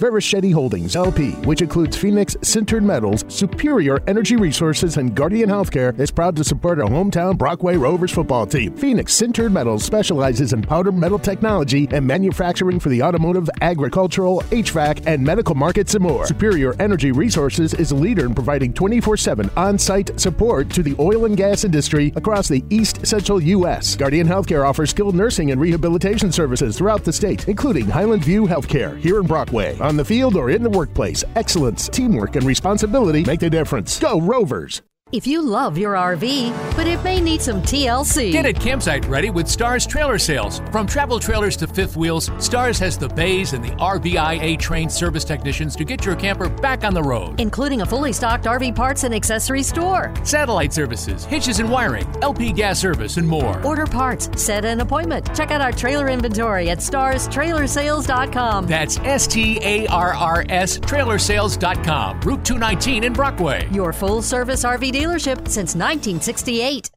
[0.00, 6.10] Varischetti Holdings LP, which includes Phoenix Sintered Metals, Superior Energy Resources, and Guardian Healthcare, is
[6.10, 8.74] proud to support our hometown Brockway Rovers football team.
[8.78, 15.06] Phoenix Sintered Metals specializes in powder metal technology and manufacturing for the automotive, agricultural, HVAC,
[15.06, 16.24] and medical markets and more.
[16.26, 20.96] Superior Energy Resources is a leader in providing 24 7 on site support to the
[20.98, 23.96] oil and gas industry across the East Central U.S.
[23.96, 28.98] Guardian Healthcare offers skilled nursing and rehabilitation services throughout the state, including Highland View Healthcare
[28.98, 29.76] here in Brockway.
[29.90, 33.98] On the field or in the workplace, excellence, teamwork, and responsibility make the difference.
[33.98, 34.82] Go Rovers!
[35.12, 38.30] If you love your RV, but it may need some TLC.
[38.30, 40.60] Get it campsite ready with Starrs Trailer Sales.
[40.70, 45.24] From travel trailers to fifth wheels, Starrs has the bays and the RVIA trained service
[45.24, 47.40] technicians to get your camper back on the road.
[47.40, 50.14] Including a fully stocked RV parts and accessory store.
[50.22, 53.60] Satellite services, hitches and wiring, LP gas service, and more.
[53.64, 55.34] Order parts, set an appointment.
[55.34, 58.68] Check out our trailer inventory at starrstrailersales.com.
[58.68, 62.20] That's S T A R R S trailersales.com.
[62.20, 63.68] Route 219 in Brockway.
[63.72, 66.90] Your full service RV dealership since 1968.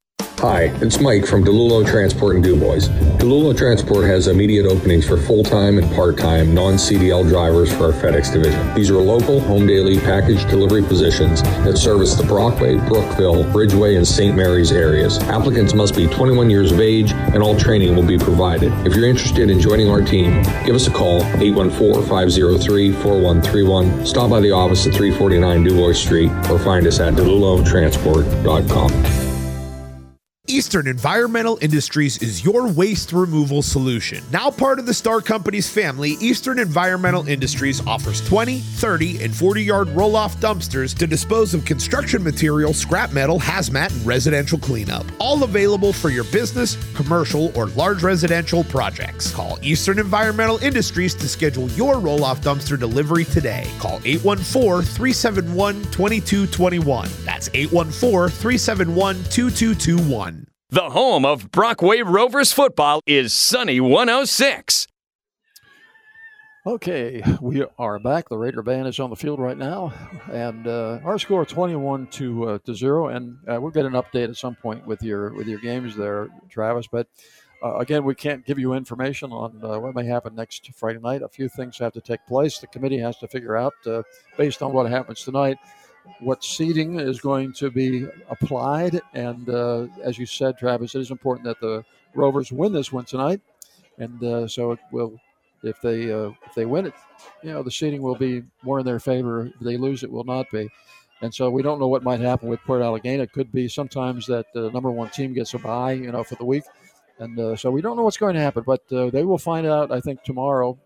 [0.44, 2.90] Hi, it's Mike from DeLulo Transport in DuBois.
[3.18, 8.74] DeLulo Transport has immediate openings for full-time and part-time non-CDL drivers for our FedEx division.
[8.74, 14.06] These are local, home daily package delivery positions that service the Brockway, Brookville, Bridgeway, and
[14.06, 14.36] St.
[14.36, 15.18] Mary's areas.
[15.20, 18.74] Applicants must be 21 years of age and all training will be provided.
[18.86, 24.06] If you're interested in joining our team, give us a call 814-503-4131.
[24.06, 29.23] Stop by the office at 349 DuBois Street or find us at delulotransport.com.
[30.54, 34.24] Eastern Environmental Industries is your waste removal solution.
[34.32, 39.64] Now part of the Star Company's family, Eastern Environmental Industries offers 20, 30, and 40
[39.64, 45.08] yard roll off dumpsters to dispose of construction material, scrap metal, hazmat, and residential cleanup.
[45.18, 49.34] All available for your business, commercial, or large residential projects.
[49.34, 53.68] Call Eastern Environmental Industries to schedule your roll off dumpster delivery today.
[53.80, 57.10] Call 814 371 2221.
[57.26, 60.43] That's 814 371 2221.
[60.74, 64.88] The home of Brockway Rovers football is Sunny 106.
[66.66, 68.28] Okay, we are back.
[68.28, 69.94] The Raider band is on the field right now,
[70.32, 73.10] and uh, our score 21 to uh, to zero.
[73.10, 76.30] And uh, we'll get an update at some point with your with your games there,
[76.50, 76.88] Travis.
[76.88, 77.06] But
[77.64, 81.22] uh, again, we can't give you information on uh, what may happen next Friday night.
[81.22, 82.58] A few things have to take place.
[82.58, 84.02] The committee has to figure out, uh,
[84.38, 85.60] based on what happens tonight,
[86.20, 89.02] what seating is going to be applied.
[89.14, 93.06] And uh, as you said, Travis, it is important that the Rovers win this one
[93.06, 93.42] tonight.
[93.98, 95.20] And uh, so it will,
[95.64, 96.94] if they uh, if they win it,
[97.44, 99.48] you know, the seating will be more in their favor.
[99.48, 100.70] If they lose, it will not be.
[101.22, 103.20] And so we don't know what might happen with Port Allegany.
[103.20, 106.36] It could be sometimes that the number one team gets a bye, you know, for
[106.36, 106.64] the week.
[107.20, 109.66] And uh, so we don't know what's going to happen, but uh, they will find
[109.66, 110.78] out, I think, tomorrow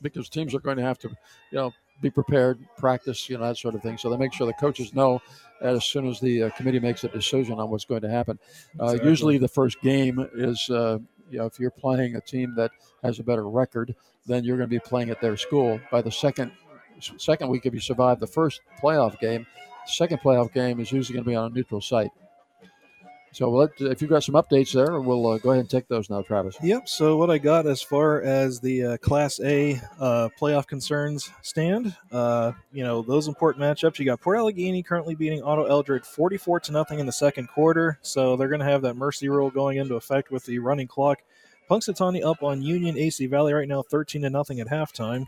[0.00, 3.56] because teams are going to have to, you know, be prepared, practice, you know, that
[3.56, 3.96] sort of thing.
[3.98, 5.20] So they make sure the coaches know
[5.60, 8.38] as soon as the uh, committee makes a decision on what's going to happen.
[8.78, 9.08] Uh, Exactly.
[9.08, 10.98] Usually, the first game is, uh,
[11.30, 12.70] you know, if you're playing a team that
[13.02, 13.94] has a better record,
[14.26, 15.80] then you're going to be playing at their school.
[15.90, 16.52] By the second
[17.00, 19.46] second week, if you survive the first playoff game,
[19.86, 22.10] second playoff game is usually going to be on a neutral site.
[23.34, 25.88] So we'll let, if you've got some updates there, we'll uh, go ahead and take
[25.88, 26.56] those now, Travis.
[26.62, 26.88] Yep.
[26.88, 31.96] So what I got as far as the uh, Class A uh, playoff concerns stand,
[32.12, 33.98] uh, you know those important matchups.
[33.98, 37.98] You got Port Allegany currently beating Otto Eldred forty-four to nothing in the second quarter,
[38.02, 41.18] so they're going to have that mercy rule going into effect with the running clock.
[41.68, 45.26] Punxsutawney up on Union AC Valley right now, thirteen to nothing at halftime.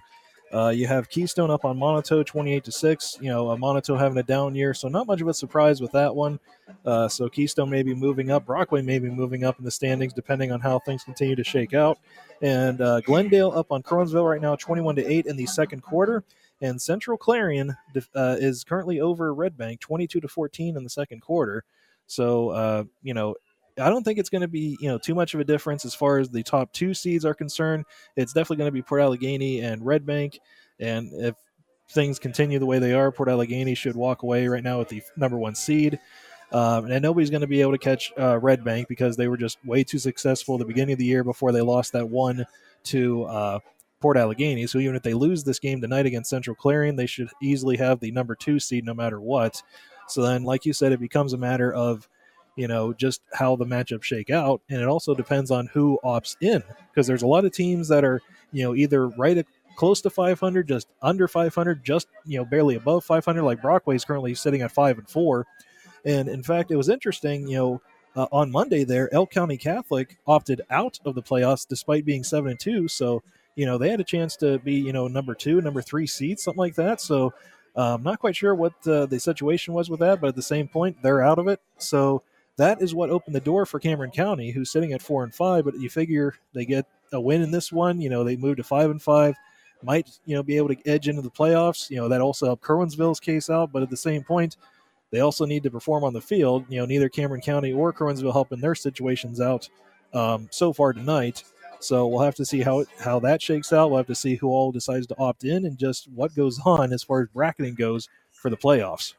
[0.52, 3.18] Uh, you have Keystone up on Moniteau, twenty-eight to six.
[3.20, 5.93] You know, uh, Moniteau having a down year, so not much of a surprise with
[5.93, 6.39] that one.
[6.85, 8.47] Uh, so Keystone may be moving up.
[8.47, 11.74] Brockway may be moving up in the standings, depending on how things continue to shake
[11.74, 11.98] out.
[12.43, 16.23] And uh, Glendale up on Curwensville right now, 21 to 8 in the second quarter.
[16.60, 17.77] And Central Clarion
[18.14, 21.64] uh, is currently over Red Bank, 22 to 14 in the second quarter.
[22.06, 23.35] So, you know,
[23.78, 25.94] I don't think it's going to be, you know, too much of a difference as
[25.94, 27.85] far as the top two seeds are concerned.
[28.16, 30.40] It's definitely going to be Port Allegany and Red Bank.
[30.81, 31.35] And if
[31.90, 35.03] things continue the way they are, Port Allegany should walk away right now with the
[35.16, 35.98] number one seed.
[36.53, 39.36] Um, and nobody's going to be able to catch uh, Red Bank because they were
[39.36, 42.47] just way too successful at the beginning of the year before they lost that one
[42.85, 43.59] to uh,
[44.01, 44.69] Port Allegany.
[44.69, 47.98] So even if they lose this game tonight against Central Clarion, they should easily have
[48.01, 49.61] the number two seed no matter what.
[50.09, 52.09] So then, like you said, it becomes a matter of
[52.57, 56.37] you know just how the matchups shake out, and it also depends on who opts
[56.41, 58.20] in because there's a lot of teams that are
[58.53, 59.47] you know either right at
[59.77, 63.43] close to 500, just under 500, just you know barely above 500.
[63.43, 65.47] Like Brockway is currently sitting at five and four.
[66.05, 67.83] And in fact, it was interesting, you know,
[68.15, 72.53] uh, on Monday there, Elk County Catholic opted out of the playoffs despite being seven
[72.53, 72.89] and two.
[72.89, 73.23] So
[73.57, 76.45] you know, they had a chance to be, you know, number two, number three seeds,
[76.45, 77.01] something like that.
[77.01, 77.33] So
[77.74, 80.69] I'm not quite sure what uh, the situation was with that, but at the same
[80.69, 81.61] point, they're out of it.
[81.78, 82.23] So
[82.57, 85.65] that is what opened the door for Cameron County, who's sitting at four and five.
[85.65, 88.65] But you figure they get a win in this one, you know, they move to
[88.65, 89.37] five and five,
[89.83, 91.91] might you know be able to edge into the playoffs.
[91.91, 93.73] You know, that also helped Curwensville's case out.
[93.73, 94.57] But at the same point,
[95.11, 96.65] they also need to perform on the field.
[96.69, 99.69] You know, neither Cameron County or Curwensville helping their situations out
[100.15, 101.45] um, so far tonight.
[101.78, 103.91] So we'll have to see how how that shakes out.
[103.91, 106.93] We'll have to see who all decides to opt in and just what goes on
[106.93, 109.15] as far as bracketing goes for the playoffs.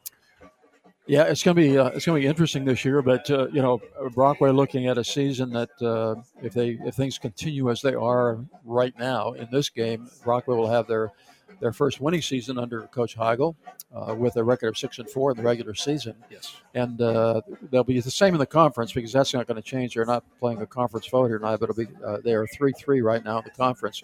[1.07, 3.01] Yeah, it's going to be uh, it's going to be interesting this year.
[3.01, 3.81] But uh, you know,
[4.13, 8.39] Brockway looking at a season that uh, if they if things continue as they are
[8.65, 11.13] right now in this game, Brockway will have their
[11.61, 13.55] their first winning season under Coach Heigl,
[13.95, 16.13] uh, with a record of six and four in the regular season.
[16.29, 19.67] Yes, and uh, they'll be the same in the conference because that's not going to
[19.67, 19.93] change.
[19.95, 22.73] They're not playing a conference vote here tonight, but it'll be uh, they are three
[22.73, 24.03] three right now in the conference,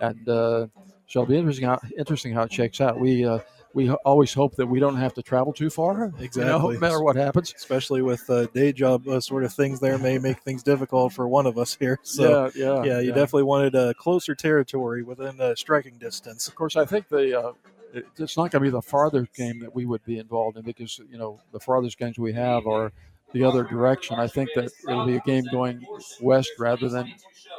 [0.00, 0.68] and so
[1.06, 2.98] it'll be interesting how interesting how it shakes out.
[2.98, 3.24] We
[3.72, 6.12] we always hope that we don't have to travel too far.
[6.18, 6.42] Exactly.
[6.42, 7.54] You know, no matter what happens.
[7.56, 11.28] Especially with uh, day job uh, sort of things, there may make things difficult for
[11.28, 11.98] one of us here.
[12.10, 13.00] So yeah, yeah, yeah.
[13.00, 13.14] You yeah.
[13.14, 16.48] definitely wanted a closer territory within uh, striking distance.
[16.48, 17.52] Of course, I think the uh,
[17.92, 21.00] it's not going to be the farthest game that we would be involved in because
[21.10, 22.92] you know the farthest games we have are
[23.32, 24.18] the other direction.
[24.18, 25.84] I think that it'll be a game going
[26.20, 27.12] west rather than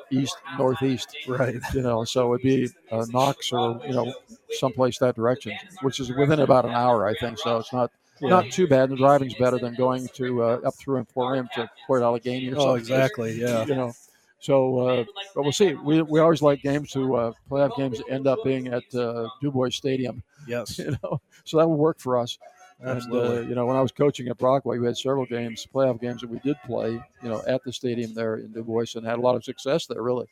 [0.09, 1.15] east northeast.
[1.27, 1.59] Right.
[1.73, 4.13] You know, so it'd be uh, Knox or you know
[4.51, 7.39] someplace that direction, which is within about an hour, I think.
[7.39, 7.91] So it's not.
[8.19, 8.29] Yeah.
[8.29, 8.91] Not too bad.
[8.91, 12.69] The driving's better than going to uh, up through Emporium to Port Allegany or something.
[12.69, 13.65] Oh, exactly, yeah.
[13.65, 13.93] You know,
[14.41, 15.75] so uh, but we'll see.
[15.75, 19.27] We, we always like games to uh, playoff games that end up being at uh,
[19.41, 20.21] Dubois Stadium.
[20.47, 20.79] Yes.
[20.79, 22.37] You know, so that will work for us.
[22.81, 23.49] And, uh, Absolutely.
[23.49, 26.29] you know, when I was coaching at Brockway, we had several games, playoff games that
[26.29, 29.21] we did play, you know, at the stadium there in Du Bois and had a
[29.21, 30.27] lot of success there, really.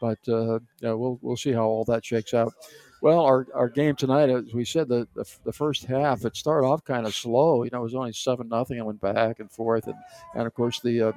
[0.00, 2.52] But, uh, you know, we'll, we'll see how all that shakes out.
[3.00, 6.66] Well, our, our game tonight, as we said, the, the, the first half, it started
[6.66, 7.62] off kind of slow.
[7.62, 9.86] You know, it was only 7 nothing and went back and forth.
[9.86, 9.96] And,
[10.34, 11.12] and of course, the, uh,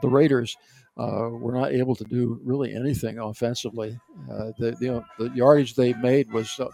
[0.00, 0.56] the Raiders
[0.98, 3.98] uh, were not able to do really anything offensively.
[4.30, 6.68] Uh, the, you know, the yardage they made was uh,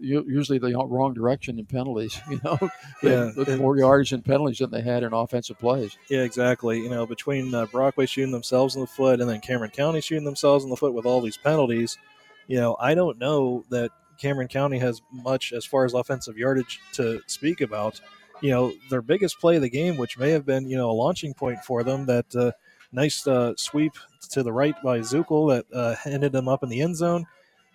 [0.00, 2.20] usually the wrong direction in penalties.
[2.30, 2.58] You know,
[3.02, 5.96] Yeah, and- more yards in penalties than they had in offensive plays.
[6.08, 6.78] Yeah, exactly.
[6.80, 10.24] You know, between uh, Brockway shooting themselves in the foot and then Cameron County shooting
[10.24, 11.98] themselves in the foot with all these penalties,
[12.46, 16.80] you know, I don't know that Cameron County has much as far as offensive yardage
[16.94, 18.00] to speak about.
[18.42, 20.92] You know, their biggest play of the game, which may have been, you know, a
[20.92, 22.52] launching point for them, that uh,
[22.92, 23.92] nice uh, sweep
[24.30, 27.26] to the right by Zukel that uh, ended them up in the end zone,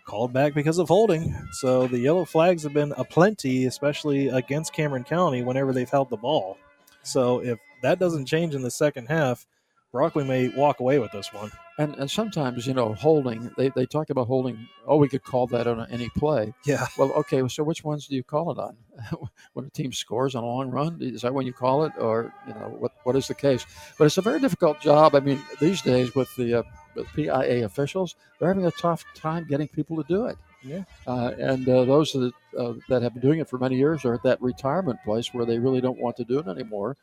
[0.06, 1.36] called back because of holding.
[1.53, 6.18] So the yellow flags have been aplenty, especially against Cameron County whenever they've held the
[6.18, 6.57] ball.
[7.03, 9.45] So if that doesn't change in the second half,
[9.91, 11.52] Brockway may walk away with this one.
[11.78, 13.52] And and sometimes you know holding.
[13.57, 14.68] They, they talk about holding.
[14.86, 16.53] Oh, we could call that on any play.
[16.65, 16.86] Yeah.
[16.98, 17.45] Well, okay.
[17.48, 18.78] So which ones do you call it on?
[19.53, 22.34] when a team scores on a long run, is that when you call it, or
[22.48, 23.65] you know what what is the case?
[23.98, 25.15] But it's a very difficult job.
[25.15, 26.64] I mean, these days with the uh,
[26.96, 30.38] PIAA officials, they're having a tough time getting people to do it.
[30.64, 30.84] Yeah.
[31.08, 34.14] Uh, and uh, those that, uh, that have been doing it for many years are
[34.14, 36.98] at that retirement place where they really don't want to do it anymore.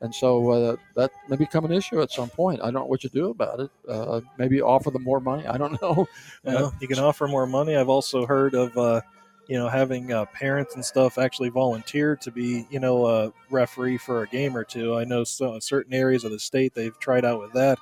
[0.00, 2.60] And so uh, that may become an issue at some point.
[2.60, 3.70] I don't know what you do about it.
[3.88, 5.46] Uh, maybe offer them more money.
[5.46, 6.06] I don't know.
[6.42, 7.76] Well, you can offer more money.
[7.76, 9.00] I've also heard of, uh,
[9.48, 13.98] you know, having uh, parents and stuff actually volunteer to be, you know, a referee
[13.98, 14.96] for a game or two.
[14.96, 17.78] I know so, certain areas of the state they've tried out with that.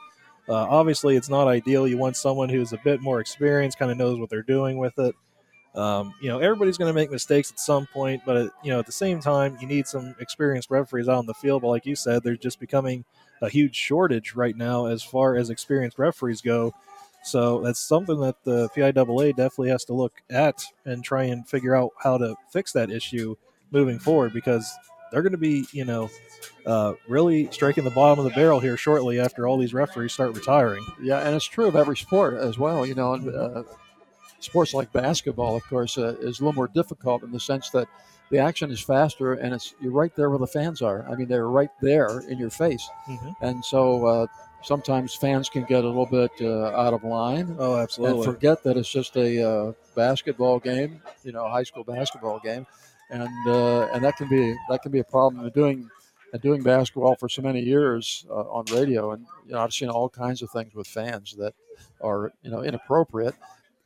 [0.48, 1.86] Uh, obviously, it's not ideal.
[1.86, 4.98] You want someone who's a bit more experienced, kind of knows what they're doing with
[4.98, 5.14] it.
[5.74, 8.86] Um, you know, everybody's going to make mistakes at some point, but you know, at
[8.86, 11.62] the same time, you need some experienced referees out on the field.
[11.62, 13.04] But like you said, there's just becoming
[13.40, 16.74] a huge shortage right now as far as experienced referees go.
[17.24, 21.74] So that's something that the PIAA definitely has to look at and try and figure
[21.74, 23.36] out how to fix that issue
[23.70, 24.70] moving forward because
[25.12, 26.10] they're going to be, you know,
[26.66, 30.34] uh, really striking the bottom of the barrel here shortly after all these referees start
[30.34, 30.84] retiring.
[31.00, 32.86] Yeah, and it's true of every sport as well.
[32.86, 33.62] You know, and, uh,
[34.40, 37.86] sports like basketball, of course, uh, is a little more difficult in the sense that
[38.30, 41.06] the action is faster and it's you're right there where the fans are.
[41.08, 43.36] I mean, they're right there in your face, Mhm.
[43.42, 44.26] and so uh,
[44.62, 47.54] sometimes fans can get a little bit uh, out of line.
[47.58, 48.24] Oh, absolutely.
[48.24, 52.38] And forget that it's just a uh, basketball game, you know, a high school basketball
[52.40, 52.66] game,
[53.12, 55.44] and uh, and that can be that can be a problem.
[55.44, 55.88] And doing
[56.32, 59.90] and doing basketball for so many years uh, on radio, and you know, I've seen
[59.90, 61.54] all kinds of things with fans that
[62.00, 63.34] are you know inappropriate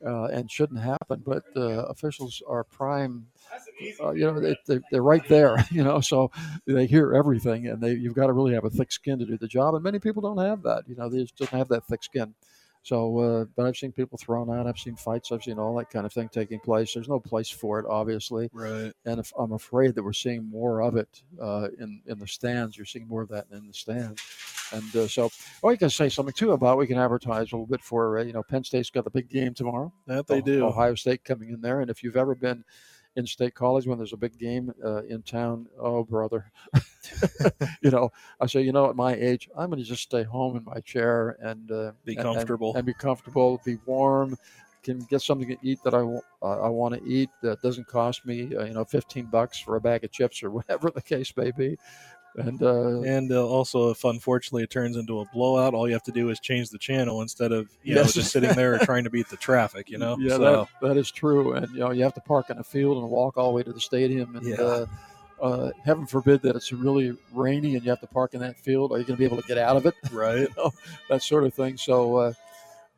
[0.05, 1.21] uh, and shouldn't happen.
[1.25, 3.27] But uh, officials are prime.
[4.01, 5.57] Uh, you know, they, they, they're right there.
[5.71, 6.31] You know, so
[6.65, 9.37] they hear everything, and they you've got to really have a thick skin to do
[9.37, 9.75] the job.
[9.75, 10.83] And many people don't have that.
[10.87, 12.33] You know, they just don't have that thick skin.
[12.87, 14.65] So, uh, but I've seen people thrown out.
[14.65, 15.33] I've seen fights.
[15.33, 16.93] I've seen all that kind of thing taking place.
[16.93, 18.49] There's no place for it, obviously.
[18.53, 18.93] Right.
[19.03, 22.77] And if, I'm afraid that we're seeing more of it uh, in in the stands.
[22.77, 24.21] You're seeing more of that in the stands.
[24.71, 25.29] And uh, so,
[25.63, 26.77] oh, you can say something too about.
[26.77, 28.19] We can advertise a little bit for.
[28.19, 29.91] Uh, you know, Penn State's got the big game tomorrow.
[30.05, 30.65] That they Oh- do.
[30.65, 32.63] Ohio State coming in there, and if you've ever been
[33.17, 36.51] in state college when there's a big game uh, in town, oh brother,
[37.81, 40.55] you know, I say, you know, at my age, I'm going to just stay home
[40.55, 42.75] in my chair and uh, Be and- and- comfortable.
[42.75, 44.37] and, be comfortable, be warm,
[44.83, 48.25] can get something to eat that I, uh, I want to eat that doesn't cost
[48.25, 51.35] me, uh, you know, 15 bucks for a bag of chips or whatever the case
[51.35, 51.77] may be,
[52.37, 56.03] and uh, And uh, also, if unfortunately it turns into a blowout, all you have
[56.03, 59.09] to do is change the channel instead of you know just sitting there trying to
[59.09, 59.89] beat the traffic.
[59.89, 60.17] You know.
[60.19, 60.39] Yeah, So,
[60.81, 61.53] that, that is true.
[61.53, 63.63] And you know, you have to park in a field and walk all the way
[63.63, 64.35] to the stadium.
[64.35, 64.55] And Yeah.
[64.61, 64.85] uh,
[65.41, 68.91] uh, heaven forbid that it's really rainy and you have to park in that field.
[68.91, 69.93] Are you going to be able to get out of it?
[70.11, 70.39] Right.
[70.39, 70.71] you know,
[71.09, 71.77] that sort of thing.
[71.77, 72.33] So uh,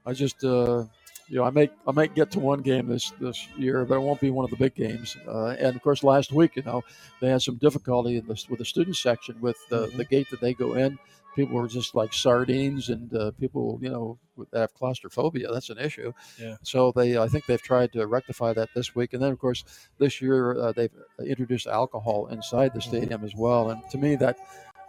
[0.06, 0.86] I just, uh,
[1.30, 4.02] you know, I may I might get to one game this this year, but it
[4.02, 5.16] won't be one of the big games.
[5.28, 6.82] Uh, and of course, last week, you know,
[7.22, 9.98] they had some difficulty in the, with the student section with the, Mm-hmm.
[9.98, 10.98] the gate that they go in.
[11.36, 14.18] People were just like sardines, and uh, people, you know,
[14.52, 15.50] that have claustrophobia.
[15.52, 16.12] That's an issue.
[16.42, 16.58] Yeah.
[16.64, 19.64] So they, I think they've tried to rectify that this week, and then of course
[20.00, 20.92] this year uh, they've
[21.26, 23.70] introduced alcohol inside the stadium as well.
[23.70, 24.38] And to me, that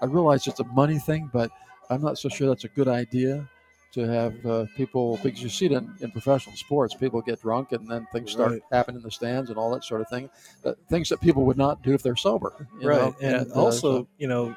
[0.00, 1.50] I realize it's a money thing, but
[1.90, 3.48] I'm not so sure that's a good idea
[3.92, 6.94] to have uh, people because you see it in, in professional sports.
[6.94, 8.62] People get drunk and then things start Right.
[8.70, 10.30] happening in the stands and all that sort of thing.
[10.64, 12.52] Uh, things that people would not do if they're sober.
[12.82, 13.16] right know?
[13.20, 14.54] and, uh, also so- you know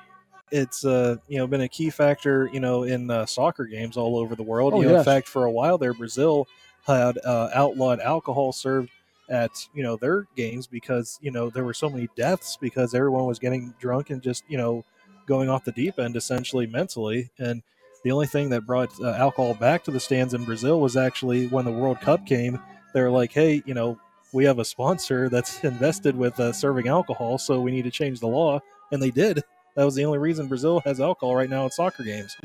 [0.52, 4.18] it's uh you know been a key factor you know in uh, soccer games all
[4.18, 6.48] over the world Oh, you know in fact for a while there brazil
[6.86, 8.90] had uh, outlawed alcohol served
[9.30, 13.26] at you know their games because you know there were so many deaths because everyone
[13.26, 14.86] was getting drunk and just you know
[15.26, 17.64] going off the deep end essentially mentally and
[18.04, 21.48] the only thing that brought uh, alcohol back to the stands in brazil was actually
[21.48, 22.60] when the world cup came
[22.94, 24.00] They're like hey you know
[24.34, 28.20] we have a sponsor that's invested with uh, serving alcohol, so we need to change
[28.20, 28.60] the law.
[28.92, 29.44] And they did.
[29.76, 32.36] That was the only reason Brazil has alcohol right now at soccer games.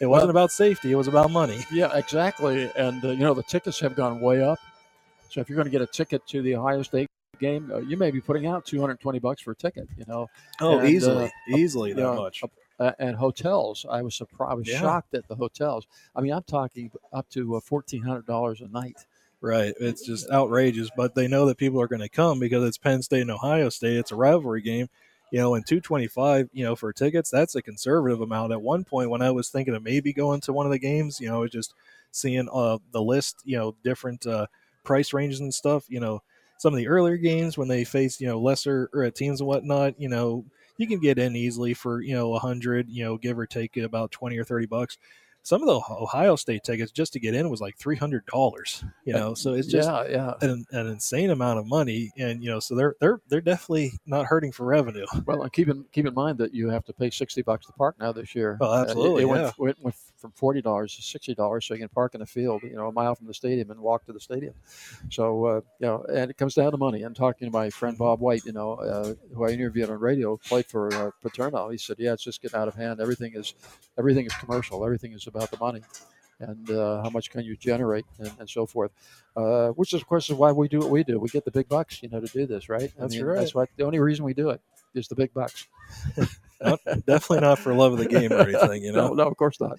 [0.00, 1.60] it wasn't about safety; it was about money.
[1.72, 2.70] Yeah, exactly.
[2.76, 4.58] And uh, you know the tickets have gone way up.
[5.30, 7.08] So if you're going to get a ticket to the Ohio State
[7.38, 9.88] game, uh, you may be putting out 220 bucks for a ticket.
[9.96, 10.26] You know.
[10.60, 12.42] Oh, And, easily, uh, easily you that know, much.
[12.78, 14.52] Uh, and hotels, I was surprised.
[14.52, 14.80] I was Yeah.
[14.80, 15.86] shocked at the hotels.
[16.14, 19.04] I mean, I'm talking up to uh, fourteen hundred dollars a night.
[19.40, 19.74] Right.
[19.80, 23.02] It's just outrageous, but they know that people are going to come because it's Penn
[23.02, 23.96] State and Ohio State.
[23.96, 24.88] It's a rivalry game.
[25.30, 28.50] You know, and 225, you know, for tickets, that's a conservative amount.
[28.52, 31.20] At one point when I was thinking of maybe going to one of the games,
[31.20, 31.74] you know, just
[32.12, 34.46] seeing uh the list, you know, different uh
[34.84, 36.22] price ranges and stuff, you know,
[36.58, 40.00] some of the earlier games when they faced, you know, lesser uh, teams and whatnot,
[40.00, 40.44] you know,
[40.78, 43.76] you can get in easily for, you know, a 100, you know, give or take
[43.76, 44.98] about 20 or 30 bucks
[45.42, 48.84] some of the Ohio State tickets just to get in was like three hundred dollars.
[49.04, 50.34] You know, so it's just Yeah, yeah.
[50.42, 54.26] An, an insane amount of money, and you know, so they're they're they're definitely not
[54.26, 55.06] hurting for revenue.
[55.24, 57.72] Well, and keep in keep in mind that you have to pay sixty bucks to
[57.72, 58.58] park now this year.
[58.60, 59.32] Oh, Uh, it- absolutely, it, yeah.
[59.32, 62.26] went, went, went from forty dollars to sixty dollars, so you can park in the
[62.26, 64.52] field, you know, a mile from the stadium and walk to the stadium.
[65.10, 67.04] So, uh, you know, and it comes down to money.
[67.04, 70.36] And talking to my friend Bob White, you know, uh, who I interviewed on radio,
[70.36, 71.68] played for uh, Paterno.
[71.70, 73.00] He said, "Yeah, it's just getting out of hand.
[73.00, 73.54] Everything is,
[73.96, 74.84] everything is commercial.
[74.84, 75.82] Everything is about the money."
[76.40, 78.92] And uh, how much can you generate, and, and so forth,
[79.36, 81.18] uh, which is, of course, is why we do what we do.
[81.18, 82.92] We get the big bucks, you know, to do this, right?
[82.96, 83.38] That's I mean, right.
[83.38, 84.60] That's what the only reason we do it
[84.94, 85.66] is the big bucks.
[86.60, 89.08] Not- definitely not for love of the game or anything, you know.
[89.08, 89.78] no, no, of course not.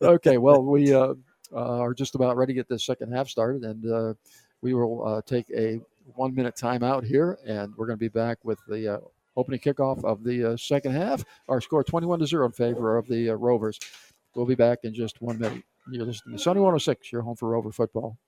[0.00, 1.14] Okay, well, we uh,
[1.52, 4.14] uh, are just about ready to get this second half started, and uh,
[4.62, 5.80] we will uh, take a
[6.14, 8.98] one minute timeout here, and we're going to be back with the uh,
[9.36, 11.24] opening kickoff of the uh, second half.
[11.48, 13.78] Our score 21 to 0 in favor of the uh, Rovers.
[14.34, 15.64] We'll be back in just one minute.
[15.90, 18.18] You're listening to Sunny 106, your home for Rover football.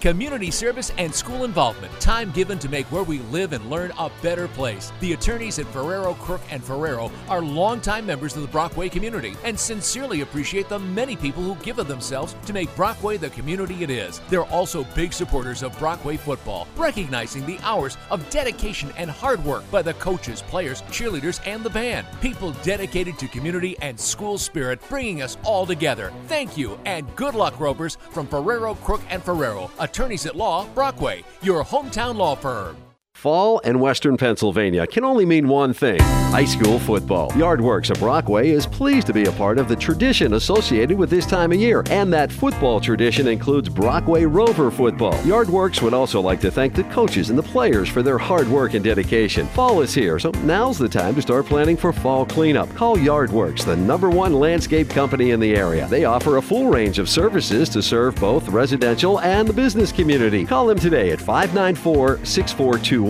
[0.00, 1.92] Community service and school involvement.
[2.00, 4.90] Time given to make where we live and learn a better place.
[5.00, 9.60] The attorneys at Ferraro, Crook, and Ferraro are longtime members of the Brockway community and
[9.60, 13.90] sincerely appreciate the many people who give of themselves to make Brockway the community it
[13.90, 14.22] is.
[14.30, 19.70] They're also big supporters of Brockway football, recognizing the hours of dedication and hard work
[19.70, 22.06] by the coaches, players, cheerleaders, and the band.
[22.22, 26.10] People dedicated to community and school spirit, bringing us all together.
[26.26, 31.24] Thank you and good luck, Rovers, from Ferraro, Crook, and Ferraro, attorneys at law, Brockway,
[31.42, 32.76] your hometown law firm.
[33.20, 37.28] Fall and Western Pennsylvania can only mean one thing high school football.
[37.32, 41.26] Yardworks of Brockway is pleased to be a part of the tradition associated with this
[41.26, 45.14] time of year, and that football tradition includes Brockway Rover football.
[45.24, 48.74] Yardworks would also like to thank the coaches and the players for their hard work
[48.74, 49.48] and dedication.
[49.48, 52.72] Fall is here, so now's the time to start planning for fall cleanup.
[52.76, 55.88] Call Yardworks, the number one landscape company in the area.
[55.88, 60.46] They offer a full range of services to serve both residential and the business community.
[60.46, 62.18] Call them today at 594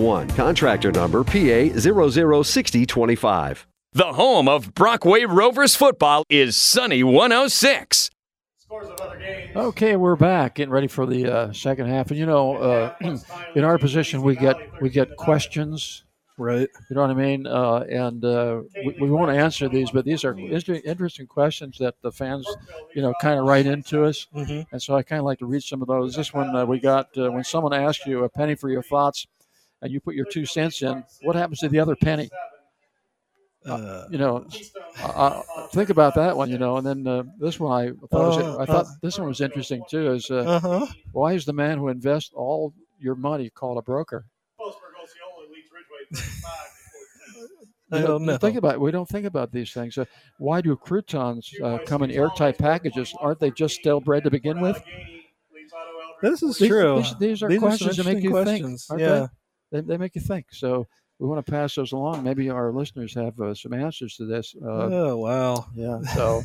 [0.01, 0.29] 6421.
[0.35, 3.67] Contractor number PA 006025.
[3.93, 8.09] The home of Brockway Rovers football is Sunny 106.
[9.55, 12.09] Okay, we're back, getting ready for the uh, second half.
[12.09, 12.95] And you know, uh,
[13.55, 16.05] in our position, we get we get questions,
[16.37, 16.69] right?
[16.89, 17.45] You know what I mean?
[17.45, 22.13] Uh, and uh, we, we won't answer these, but these are interesting questions that the
[22.13, 22.47] fans,
[22.95, 24.25] you know, kind of write into us.
[24.33, 24.65] Mhm.
[24.71, 26.15] And so I kind of like to read some of those.
[26.15, 29.27] This one uh, we got uh, when someone asks you a penny for your thoughts,
[29.81, 31.03] and you put your two cents in.
[31.23, 32.29] What happens to the other penny?
[33.65, 34.45] Uh, you know,
[34.97, 36.49] I, I think about that one.
[36.49, 38.93] You know, and then uh, this one I thought was, Uh, I thought uh.
[39.03, 40.13] this one was interesting too.
[40.13, 40.87] Is uh, Uh-huh.
[41.11, 44.25] why is the man who invests all your money called a broker?
[47.93, 48.37] I You don't know.
[48.37, 48.81] Think about it.
[48.81, 49.97] we don't think about these things.
[49.97, 50.05] Uh,
[50.39, 53.13] why do croutons uh, come in airtight packages?
[53.19, 54.81] Aren't they just stale bread to begin with?
[56.21, 56.95] This is These- true.
[57.01, 58.81] These, these are These are questions that make you interesting think.
[58.89, 59.19] aren't yeah.
[59.19, 59.27] They?
[59.71, 60.47] They, they make you think.
[60.51, 60.87] So
[61.19, 62.23] we want to pass those along.
[62.23, 64.55] Maybe our listeners have uh, some answers to this.
[64.61, 65.65] Uh, oh wow.
[65.75, 65.99] yeah.
[66.15, 66.43] So,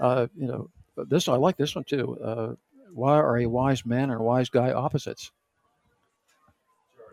[0.00, 0.70] uh, you know,
[1.08, 2.18] this I like this one too.
[2.22, 2.54] Uh,
[2.92, 5.30] why are a wise man and a wise guy opposites?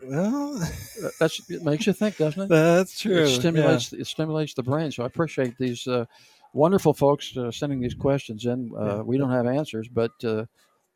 [0.02, 2.48] Well, That- That's it makes you think, doesn't it?
[2.48, 4.90] That's true, It stimulates it stimulates the brain.
[4.90, 6.04] So I appreciate these uh,
[6.52, 8.70] wonderful folks uh, sending these questions in.
[8.76, 9.00] Uh, Yeah.
[9.02, 10.44] We don't have answers, but uh,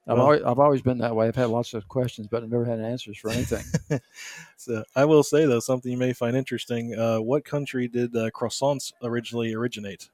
[0.08, 1.28] I've Well- always, I've always been that way.
[1.28, 3.64] I've had lots of questions, but I've never had answers for anything.
[4.60, 6.98] So I will say though something you may find interesting.
[6.98, 10.10] Uh, what country did uh, croissants originally originate?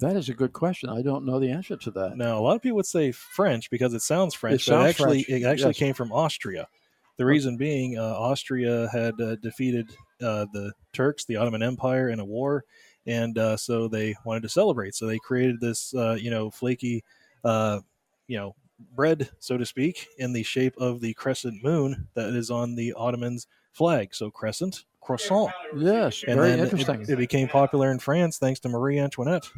[0.00, 0.88] that is a good question.
[0.88, 2.16] I don't know the answer to that.
[2.16, 5.22] Now a lot of people would say French because it sounds French, but sounds actually
[5.24, 5.78] French, it actually yes.
[5.78, 6.68] came from Austria.
[7.16, 9.90] The reason being, uh, Austria had uh, defeated
[10.22, 12.64] uh, the Turks, the Ottoman Empire, in a war,
[13.06, 14.94] and uh, so they wanted to celebrate.
[14.94, 17.04] So they created this, uh, you know, flaky,
[17.44, 17.80] uh,
[18.26, 18.54] you know,
[18.94, 22.92] bread, so to speak, in the shape of the crescent moon that is on the
[22.94, 24.14] Ottomans' flag.
[24.14, 25.50] So crescent, croissant.
[25.76, 27.06] Yes, And very then it- interesting.
[27.08, 29.48] It, became popular in France thanks to Marie Antoinette.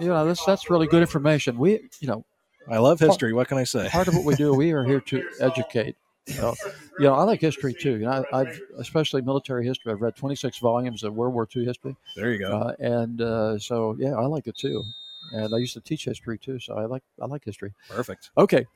[0.00, 1.58] you know, that's that's really good information.
[1.58, 2.24] We, you know,
[2.68, 3.32] I love history.
[3.32, 3.88] What can I say?
[3.88, 5.96] Part of what we do, we are here to educate.
[6.26, 6.54] You know,
[6.98, 7.92] you know I like history too.
[7.98, 9.92] You know, I, I've especially military history.
[9.92, 11.94] I've read 26 volumes of World War II history.
[12.16, 12.50] There you go.
[12.56, 14.82] Uh, and uh, so, yeah, I like it too.
[15.32, 17.72] And I used to teach history too, so I like I like history.
[17.88, 18.30] Perfect.
[18.36, 18.66] Okay,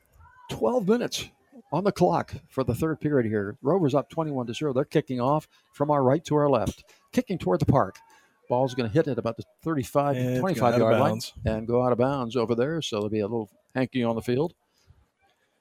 [0.49, 1.29] 12 minutes
[1.71, 3.57] on the clock for the third period here.
[3.61, 4.73] Rovers up 21 to zero.
[4.73, 7.97] They're kicking off from our right to our left, kicking toward the park.
[8.49, 11.91] Ball's going to hit at about the 35, And 25 yard line and go out
[11.91, 12.81] of bounds over there.
[12.81, 14.53] So there'll be a little hanky on the field.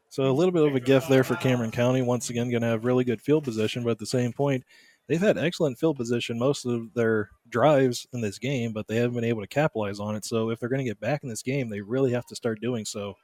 [0.09, 2.01] So a little bit of a gift there for Cameron County.
[2.01, 4.65] Once again, going to have really good field position, but at the same point,
[5.09, 9.14] they've had excellent field position most of their drives in this game, but they haven't
[9.14, 10.24] been able to capitalize on it.
[10.24, 12.60] So if they're going to get back in this game, they really have to start
[12.60, 13.14] doing so.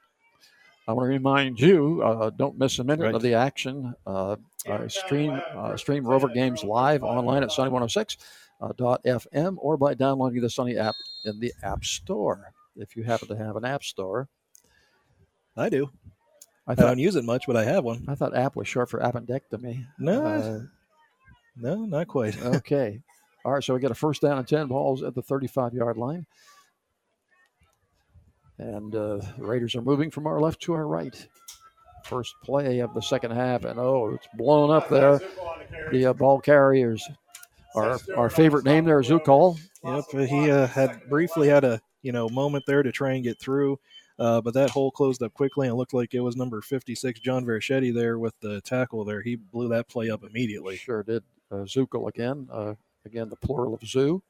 [0.87, 3.15] I want to remind you, uh, don't miss a minute Right.
[3.15, 3.95] of the action.
[4.05, 4.35] Uh,
[4.67, 8.17] uh, stream uh, stream Rover games live online at Sunny106
[8.61, 8.71] uh,
[9.05, 10.93] FM or by downloading the Sunny app
[11.25, 12.51] in the App Store.
[12.75, 14.27] If you happen to have an App Store,
[15.57, 15.89] I do.
[16.67, 18.03] I I, don't use it much, but I have one.
[18.07, 19.85] I thought app was short for appendectomy.
[19.99, 20.59] No, Uh,
[21.55, 22.41] no, not quite.
[22.43, 23.01] okay.
[23.43, 25.97] All right, so we get a first down and 10 balls at the 35 yard
[25.97, 26.25] line.
[28.57, 31.27] And uh, the Raiders are moving from our left to our right.
[32.05, 35.19] First play of the second half, and oh, it's blown up there.
[35.91, 37.03] The uh, ball carriers.
[37.75, 39.59] Our, our favorite name there is Zukel.
[39.83, 43.39] Yep, he uh, had briefly had a you know moment there to try and get
[43.39, 43.79] through,
[44.19, 47.43] uh, but that hole closed up quickly and looked like it was number 56 John
[47.43, 49.21] Varischetti there with the tackle there.
[49.21, 50.77] He blew that play up immediately.
[50.77, 51.23] Sure did.
[51.51, 52.47] Uh, Zukel again.
[52.51, 54.21] Uh, again, the plural of zoo.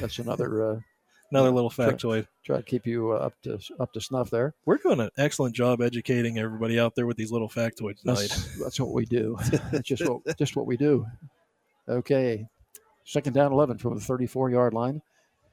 [0.00, 0.80] That's another uh,
[1.30, 2.28] Another little factoid.
[2.44, 4.54] Try, to keep you uh, up to up to snuff there.
[4.66, 8.28] We're doing an excellent job educating everybody out there with these little factoids tonight.
[8.28, 9.36] That's, that's what we do.
[9.72, 11.06] That's just what just what we do.
[11.88, 12.46] Okay,
[13.04, 15.02] second down, eleven from the thirty-four yard line.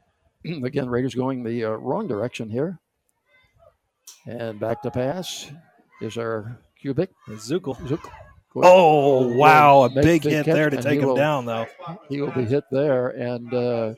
[0.46, 2.78] Again, Raiders going the uh, wrong direction here,
[4.28, 5.50] and back to pass
[6.02, 7.76] is our cubic Zukel.
[7.88, 8.12] Zukel.
[8.56, 11.68] Oh, wow, a big hit there to take him will- down, though.
[12.10, 13.94] He will be hit there, and uh,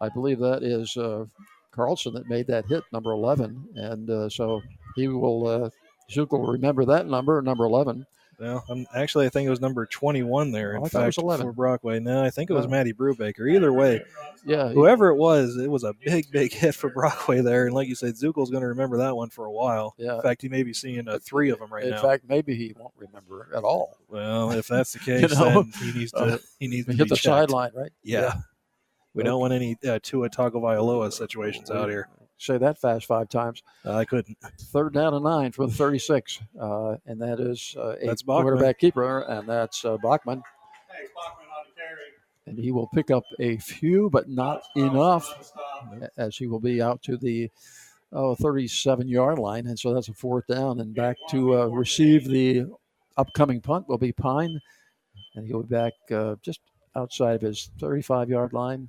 [0.00, 1.26] I believe that is uh,
[1.70, 4.62] Carlson that made that hit, number eleven, and uh, so
[4.96, 5.70] he will uh,
[6.10, 8.06] Zook will remember that number, number 11.
[8.38, 10.74] Well, I'm, actually, I think it was number 21 there.
[10.74, 11.46] In Oh, I thought it was 11.
[11.46, 11.98] for Brockway.
[11.98, 12.68] No, I think it was Oh.
[12.68, 13.50] Matty Brubaker.
[13.52, 14.04] Either way,
[14.44, 17.66] Yeah, whoever it was, it was a big, big hit for Brockway there.
[17.66, 19.94] And like you said, Zukel's going to remember that one for a while.
[19.98, 20.16] Yeah.
[20.16, 21.96] In fact, he may be seeing uh, three of them right In now.
[21.96, 23.96] In fact, maybe he won't remember at all.
[24.08, 25.62] well, if that's the You case, know?
[25.64, 27.90] then he needs to Uh, he needs to hit be the sideline, right?
[28.04, 28.20] Yeah.
[28.20, 28.32] Yeah.
[29.14, 32.08] We don't want any uh, Tua Tagovailoa situations out here.
[32.38, 33.62] Say that fast five times.
[33.84, 34.38] I couldn't.
[34.58, 38.42] Third down and nine for the 36, uh, and that is uh, a That's Bachman.
[38.44, 40.42] quarterback keeper, and that's uh, Bachman.
[42.46, 45.52] And he will pick up a few, but not enough,
[46.16, 47.50] as he will be out to the
[48.12, 49.66] oh, 37 yard line.
[49.66, 50.80] And so that's a fourth down.
[50.80, 52.66] And back to uh, receive the
[53.16, 54.60] upcoming punt will be Pine.
[55.34, 56.60] And he'll be back uh, just
[56.96, 58.88] outside of his 35 yard line.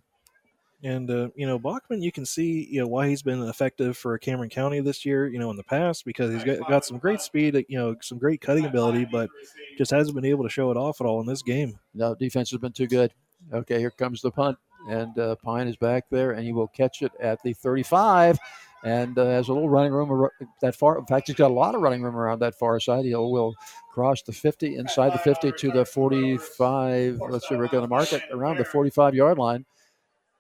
[0.84, 4.18] And uh, you know, Bachman, you can see you know why he's been effective for
[4.18, 5.28] Cameron County this year.
[5.28, 8.18] You know, in the past because he's got, got some great speed, you know, some
[8.18, 9.30] great cutting ability, but
[9.78, 11.78] just hasn't been able to show it off at all in this game.
[11.94, 13.14] No, defense has been too good.
[13.54, 14.58] Okay, here comes the punt,
[14.90, 18.38] and uh, Pine is back there, and he will catch it at the 35,
[18.84, 20.30] and uh, has a little running room
[20.62, 20.98] that far.
[20.98, 23.06] In fact, he's got a lot of running room around that far side.
[23.06, 23.54] He will
[23.92, 27.20] cross the 50, inside the 50 to the 45.
[27.30, 29.66] Let's see, we're going to mark it around the 45 yard line,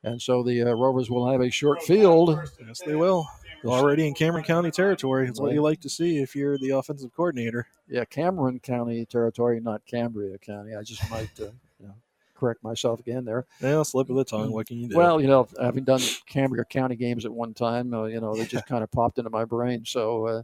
[0.03, 2.37] and so the uh, Rovers will have a short field.
[2.65, 3.27] Yes, they will.
[3.65, 5.27] Already in Cameron County territory.
[5.27, 7.67] It's what you like to see if you're the offensive coordinator.
[7.89, 10.75] Yeah, Cameron County territory, not Cambria County.
[10.75, 11.95] I just might uh, you know,
[12.35, 13.45] correct myself again there.
[13.61, 14.53] Yeah, slip of the tongue.
[14.53, 14.95] What can you do?
[14.95, 18.45] Well, you know, having done Cambria County games at one time, uh, you know, they
[18.45, 19.83] just kind of popped into my brain.
[19.85, 20.43] So uh,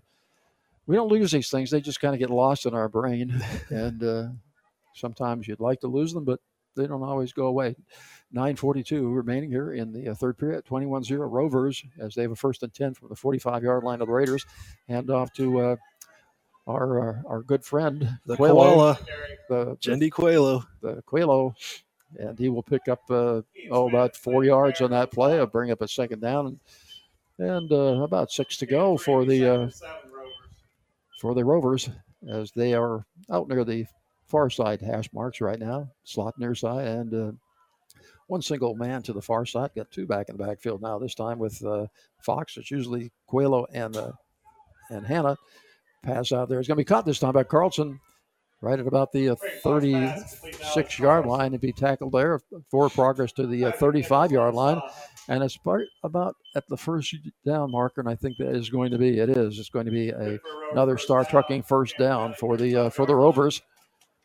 [0.86, 3.41] we don't lose these things; they just kind of get lost in our brain.
[3.69, 4.27] and uh,
[4.94, 6.41] sometimes you'd like to lose them, but
[6.76, 7.76] they don't always go away.
[8.36, 10.66] 9:42 remaining here in the uh, third period.
[10.66, 14.14] 21-0 Rovers as they have a first and 10 from the 45-yard line of the
[14.14, 14.45] Raiders.
[14.88, 15.76] Hand off to uh,
[16.68, 18.99] our, our our good friend The Coelho, koala.
[19.49, 20.66] the Jendi Coelho.
[20.82, 21.56] the Coelho,
[22.18, 23.41] and he will pick up uh,
[23.72, 25.40] oh about four yards on that play.
[25.40, 26.48] I'll bring up a second down,
[27.40, 29.70] and, and uh, about six to go for the uh,
[31.20, 31.90] for the Rovers
[32.28, 33.86] as they are out near the
[34.26, 37.32] far side hash marks right now, slot near side, and uh,
[38.27, 39.72] one single man to the far side.
[39.76, 40.97] Got two back in the backfield now.
[40.99, 41.88] This time with uh,
[42.19, 42.57] Fox.
[42.57, 44.11] It's usually Coelho and uh,
[44.89, 45.38] and Hanna.
[46.03, 46.60] Pass out there.
[46.60, 47.99] It's going to be caught this time by Carlson
[48.61, 52.39] right at about the uh, 36 yard line and be tackled there
[52.69, 54.81] for progress to the uh, 35 yard line.
[55.27, 57.15] And it's part about at the first
[57.45, 59.57] down marker, and I think that is going to be it is.
[59.57, 60.39] It's going to be a,
[60.72, 63.61] another star trucking first down for the uh, for the Rovers.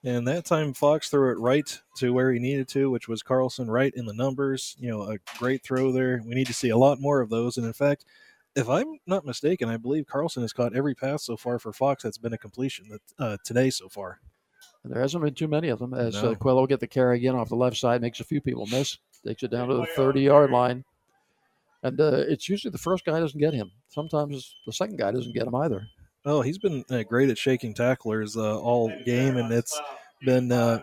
[0.03, 3.71] And that time Fox threw it right to where he needed to, which was Carlson
[3.71, 4.75] right in the numbers.
[4.79, 6.23] You know, a great throw there.
[6.25, 7.59] We need to see a lot more of those.
[7.59, 8.07] And in fact,
[8.57, 12.03] if I'm not mistaken, I believe Carlson has caught every pass so far for Fox
[12.03, 14.21] that's been a completion that uh, today so far.
[14.85, 17.51] There hasn't been too many of them as uh, Coelho get the carry again off
[17.51, 18.97] the left side, makes a few people miss,
[19.27, 20.85] takes it down to the 30 yard line.
[21.83, 23.71] And uh, it's usually the first guy doesn't get him.
[23.89, 25.87] Sometimes the second guy doesn't get him either.
[26.25, 29.79] Oh, he's been uh, great at shaking tacklers uh, all game, and it's
[30.25, 30.83] been uh,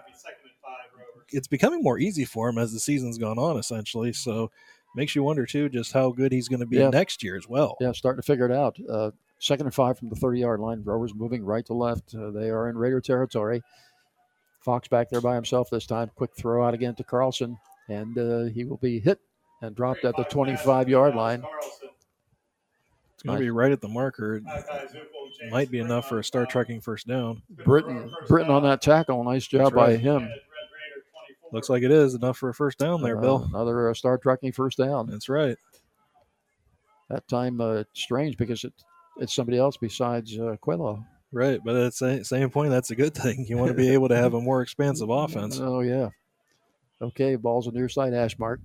[1.30, 3.58] it's becoming more easy for him as the season's gone on.
[3.58, 4.50] Essentially, so
[4.96, 6.90] makes you wonder too just how good he's going to be Yeah.
[6.90, 7.78] next year as well.
[7.80, 8.78] Yeah, starting to figure it out.
[8.90, 10.82] Uh, second and five from the 30 yard line.
[10.84, 12.16] Rovers moving right to left.
[12.16, 13.62] Uh, they are in Raider territory.
[14.62, 16.10] Fox back there by himself this time.
[16.16, 17.58] Quick throw out again to Carlson,
[17.90, 19.20] and uh, he will be hit
[19.62, 21.44] and dropped at the 25 yard line.
[23.18, 24.35] It's going to be right at the marker.
[24.35, 24.44] It
[25.49, 27.41] might be enough for a Star trucking first down.
[27.65, 29.23] Britton, Britton on that tackle.
[29.23, 30.30] Nice job That's by him.
[31.52, 33.49] Looks like it is enough for a first down there, Uh, Bill.
[33.49, 35.07] Another uh, star trucking first down.
[35.07, 35.57] That's right.
[37.10, 38.73] That time, uh, strange because it,
[39.18, 41.03] it's somebody else besides uh, Coelho.
[41.31, 43.48] Right, but at the same point, that's a good thing.
[43.49, 45.60] You want to be able to have a more expansive offense.
[45.60, 46.10] Oh, yeah.
[47.02, 48.57] Okay, ball's on near side Ashmark.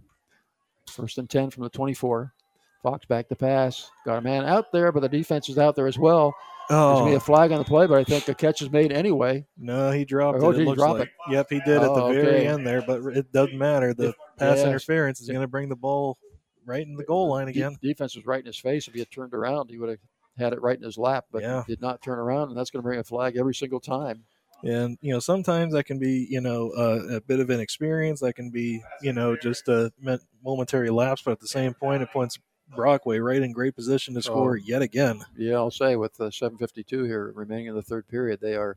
[0.90, 2.34] First and 10 from the 24.
[2.82, 3.90] Fox back to pass.
[4.04, 6.34] Got a man out there, but the defense is out there as well.
[6.68, 7.16] There's going to be Oh.
[7.16, 9.46] a flag on the play, but I think a catch is made anyway.
[9.58, 10.52] No, he dropped Oh, it.
[10.52, 11.08] did it he looks drop like.
[11.08, 11.32] it?
[11.32, 13.92] Yep, he did at the Oh, very end there, but it doesn't matter.
[13.94, 14.68] The pass Yeah.
[14.68, 16.18] interference is going to bring the ball
[16.64, 17.76] right in the goal line De- again.
[17.82, 18.86] defense was right in his face.
[18.88, 19.98] If he had turned around, he would have
[20.38, 21.64] had it right in his lap, but Yeah.
[21.66, 24.24] he did not turn around, and that's going to bring a flag every single time.
[24.64, 28.20] And you know, sometimes that can be you know uh, a bit of inexperience.
[28.20, 29.92] That can be you know just a
[30.44, 32.38] momentary lapse, but at the same point, it points
[32.74, 34.62] Brockway right in great position to score Oh.
[34.64, 35.20] yet again.
[35.36, 38.76] Yeah, I'll say with the 7:52 here remaining in the third period, they are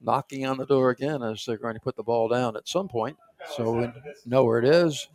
[0.00, 2.88] knocking on the door again as they're going to put the ball down at some
[2.88, 3.16] point.
[3.56, 3.88] So we
[4.24, 5.08] know where it is.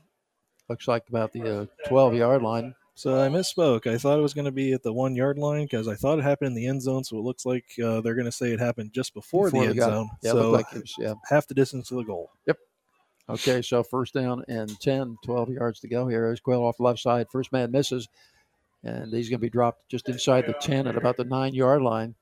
[0.69, 2.75] Looks like about the uh, 12 yard line.
[2.93, 3.87] So I misspoke.
[3.87, 6.19] I thought it was going to be at the one yard line because I thought
[6.19, 7.03] it happened in the end zone.
[7.03, 9.69] So it looks like uh, they're going to say it happened just before, Before the
[9.71, 10.09] end zone.
[10.21, 11.13] Yeah, so like was- yeah.
[11.29, 12.31] half the distance to the goal.
[12.47, 12.57] Yep.
[13.29, 16.25] Okay, so first down and 10, 12 yards to go here.
[16.27, 17.27] As Coelho off the left side.
[17.31, 18.07] First man misses,
[18.83, 21.81] and he's going to be dropped just inside the 10 at about the nine yard
[21.81, 22.15] line.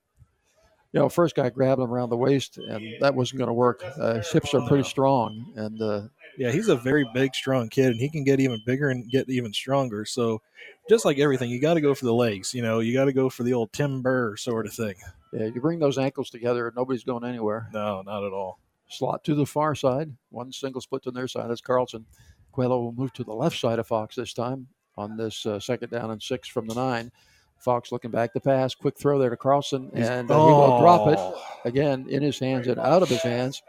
[0.91, 3.83] You know, first guy grabbed him around the waist, and that wasn't going to work.
[3.99, 6.01] Uh, his hips are pretty strong, and uh,
[6.37, 9.29] Yeah, he's a very big, strong kid, and he can get even bigger and get
[9.29, 10.03] even stronger.
[10.05, 10.41] So,
[10.89, 12.55] just like everything, you got to go for the legs.
[12.55, 14.95] You know, you got to go for the old Tim Burr sort of thing.
[15.31, 17.69] yeah, you bring those ankles together, nobody's going anywhere.
[17.71, 18.59] No, not at all.
[18.89, 21.49] Slot to the far side, one single split to their side.
[21.49, 22.05] That's Carlson.
[22.51, 24.67] Coelho will move to the left side of Fox this time
[24.97, 27.11] on this uh, second down and six from the nine.
[27.59, 31.07] Fox looking back to pass, quick throw there to Carlson, and uh, he will drop
[31.09, 31.43] it Oh.
[31.65, 33.61] again in his hands and out of his hands.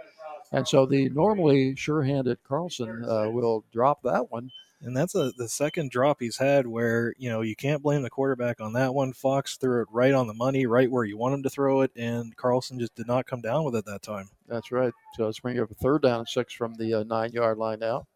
[0.52, 4.50] And so the normally sure-handed Carlson uh, will drop that one.
[4.82, 8.08] And that's a, the second drop he's had where, you know, you can't blame the
[8.08, 9.12] quarterback on that one.
[9.12, 11.90] Fox threw it right on the money, right where you want him to throw it,
[11.96, 14.30] and Carlson just did not come down with it that time.
[14.48, 14.92] That's right.
[15.16, 18.06] So let's bring up a third down and six from the uh, nine-yard line now.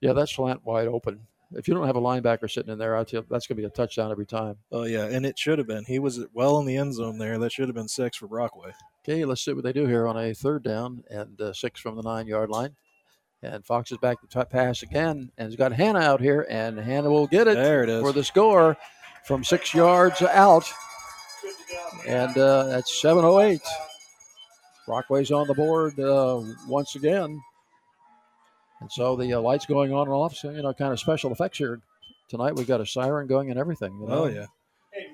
[0.00, 1.26] Yeah, that's slant wide open.
[1.52, 3.62] If you don't have a linebacker sitting in there, I tell you, that's going to
[3.62, 4.56] be a touchdown every time.
[4.70, 5.84] Oh, yeah, and it should have been.
[5.84, 7.38] He was well in the end zone there.
[7.38, 8.70] That should have been six for Brockway.
[9.02, 11.96] Okay, let's see what they do here on a third down and uh, six from
[11.96, 12.76] the nine yard line.
[13.42, 16.78] And Fox is back to t- pass again, and he's got Hannah out here, and
[16.78, 18.02] Hannah will get it, There it is.
[18.02, 18.76] for the score
[19.24, 20.64] from six yards out.
[22.06, 23.60] And uh, that's 7:08.
[24.86, 27.40] Brockway's on the board uh, once again,
[28.80, 30.34] and so the uh, lights going on and off.
[30.36, 31.80] So you know, kind of special effects here
[32.28, 32.56] tonight.
[32.56, 33.98] We've got a siren going and everything.
[34.00, 34.24] You know?
[34.24, 34.46] Oh, yeah.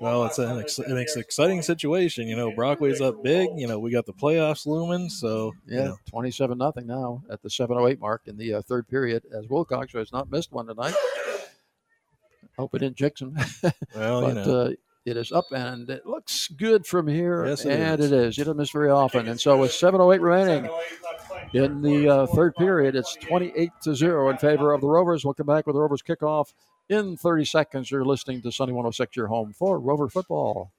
[0.00, 2.26] Well, it's an, ex- an ex- exciting situation.
[2.28, 3.48] You know, Brockway's up big.
[3.56, 5.08] You know, we got the playoffs looming.
[5.10, 8.88] So, you Yeah, know, 27 nothing now at the 7:08 mark in the uh, third
[8.88, 9.24] period.
[9.36, 10.94] As Wilcox has not missed one tonight.
[12.58, 13.36] Hope it didn't jinx him.
[13.94, 14.60] Well, you know.
[14.60, 14.70] uh,
[15.04, 17.46] it is up and it looks good from here.
[17.46, 18.10] Yes, it and is.
[18.10, 18.38] it is.
[18.38, 19.28] You don't miss very often.
[19.28, 20.70] And so with 7:08 remaining
[21.52, 25.24] in the uh, third period, it's 28 to zero in favor of the Rovers.
[25.24, 26.52] We'll come back with the Rovers kickoff
[26.88, 27.90] in 30 seconds.
[27.90, 30.72] You're listening to Sunny 106, your home for Rover football.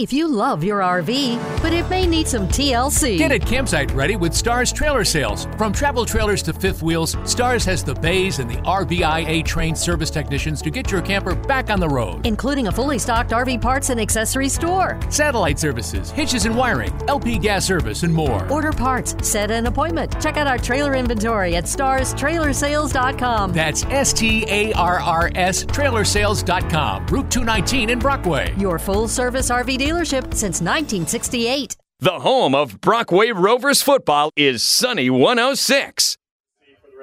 [0.00, 3.18] If you love your RV, but it may need some TLC.
[3.18, 5.46] Get it campsite ready with Starrs Trailer Sales.
[5.58, 10.08] From travel trailers to fifth wheels, Starrs has the bays and the RVIA trained service
[10.08, 12.26] technicians to get your camper back on the road.
[12.26, 14.98] including a fully stocked RV parts and accessory store.
[15.10, 18.50] Satellite services, hitches and wiring, LP gas service, and more.
[18.50, 20.18] Order parts, set an appointment.
[20.22, 23.52] Check out our trailer inventory at starrstrailersales.com.
[23.52, 28.54] That's S T A R R S trailersales.com, Route 219 in Brockway.
[28.56, 31.76] Your full service RV dealership since 1968.
[31.98, 36.16] The home of Brockway Rovers football is Sunny 106.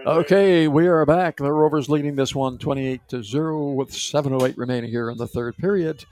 [0.05, 1.37] Okay, we are back.
[1.37, 5.57] The Rovers leading this one 28 to 0 with 7.08 remaining here in the third
[5.57, 6.05] period.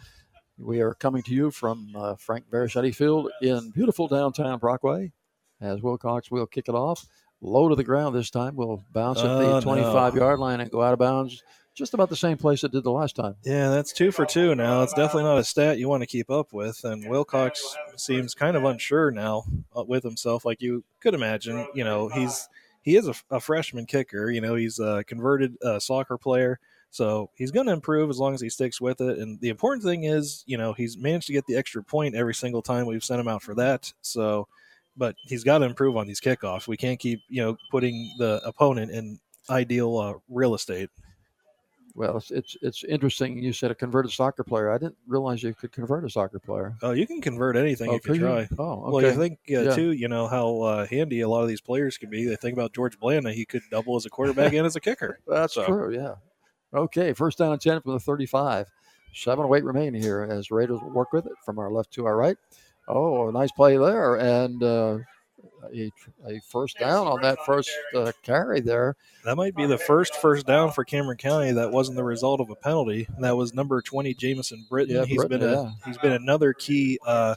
[0.58, 5.14] We are coming to you from uh, Frank Varischetti Field in beautiful downtown Brockway.
[5.62, 7.08] As Wilcox will kick it off.
[7.42, 8.56] Low to the ground this time.
[8.58, 9.62] Will bounce at Oh, the no.
[9.62, 11.42] 25 yard line and go out of bounds
[11.76, 13.36] just about the same place it did the last time.
[13.44, 14.82] Yeah, that's two for two now.
[14.82, 16.84] It's definitely not a stat you want to keep up with.
[16.84, 19.44] And Wilcox seems kind of unsure now
[19.78, 21.68] uh, with himself, like you could imagine.
[21.76, 22.48] You know, he's
[22.82, 24.32] he is a, a freshman kicker.
[24.32, 26.60] You know, he's a converted uh, soccer player,
[26.92, 29.18] so he's going to improve as long as he sticks with it.
[29.18, 32.34] And the important thing is, you know, he's managed to get the extra point every
[32.34, 33.92] single time we've sent him out for that.
[34.02, 34.48] So,
[34.96, 36.70] but he's got to improve on these kickoffs.
[36.70, 39.20] We can't keep you know putting the opponent in
[39.50, 40.90] ideal uh, real estate.
[41.98, 43.40] Well, it's, it's it's interesting.
[43.40, 44.70] You said a converted soccer player.
[44.70, 46.76] I didn't realize you could convert a soccer player.
[46.82, 48.28] Oh, you can convert anything Oh, if you could you?
[48.28, 48.48] try.
[48.60, 48.92] Oh, okay.
[48.92, 49.76] Well, you think uh, Yeah.
[49.76, 52.26] too, you know how uh, handy a lot of these players can be.
[52.26, 55.20] They think about George Blanda; he could double as a quarterback and as a kicker.
[55.28, 55.96] That's So- true.
[55.96, 56.16] Yeah.
[56.74, 57.14] Okay.
[57.14, 58.68] First down and 10 from the 35.
[59.14, 62.18] Seven to eight remaining here as Raiders work with it from our left to our
[62.18, 62.36] right.
[62.90, 64.16] Oh, a nice play there.
[64.16, 64.98] And uh,
[65.74, 65.92] a,
[66.28, 68.96] a first down on that first uh, carry there.
[69.24, 72.50] That might be the first first down for Cameron County that wasn't the result of
[72.50, 73.08] a penalty.
[73.16, 74.96] And that was number twenty, Jamison Britton.
[74.96, 75.72] Yeah, He's Britton, been a, yeah.
[75.86, 77.36] he's been another key, uh,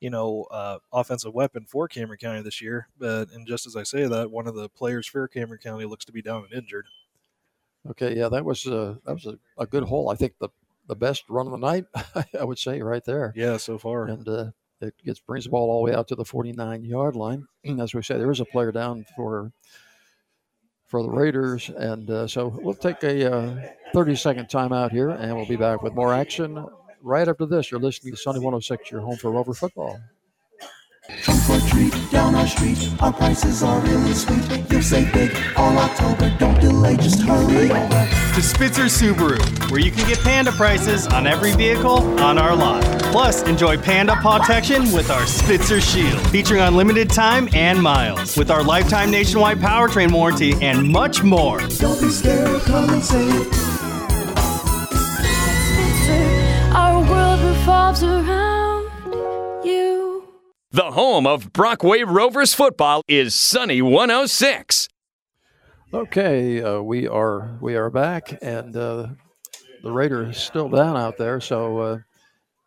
[0.00, 2.88] you know, uh, offensive weapon for Cameron County this year.
[2.98, 6.04] But and just as I say that, one of the players for Cameron County looks
[6.06, 6.86] to be down and injured.
[7.90, 8.16] Okay.
[8.16, 10.10] Yeah, that was, uh, that was a, a good hole.
[10.10, 10.48] I think the,
[10.88, 11.84] the best run of the night,
[12.38, 13.32] I would say, right there.
[13.36, 14.06] Yeah, so far.
[14.06, 17.16] And uh, it gets brings the ball all the way out to the 49 yard
[17.16, 17.46] line.
[17.80, 19.52] As we say, there is a player down for
[20.86, 25.36] for the Raiders, and uh, so we'll take a uh, 30 second timeout here, and
[25.36, 26.66] we'll be back with more action
[27.02, 27.70] right after this.
[27.70, 30.00] You're listening to Sunny 106, your home for Rover football.
[31.22, 34.44] Trunk or treat, down our street, our prices are really sweet.
[34.70, 38.08] You'll save big all October, don't delay, just hurry over.
[38.34, 42.84] To Spitzer Subaru, where you can get Panda prices on every vehicle on our lot.
[43.04, 48.62] Plus, enjoy Panda protection with our Spitzer Shield, featuring unlimited time and miles, with our
[48.62, 51.58] lifetime nationwide powertrain warranty and much more.
[51.78, 53.46] Don't be scared, come and save.
[55.64, 58.67] Spitzer, our world revolves around you.
[60.70, 64.88] The home of Brockway Rovers football is Sunny 106.
[65.94, 69.06] Okay, uh, we are we are back, and uh,
[69.82, 71.98] the Raider is still down out there, so uh,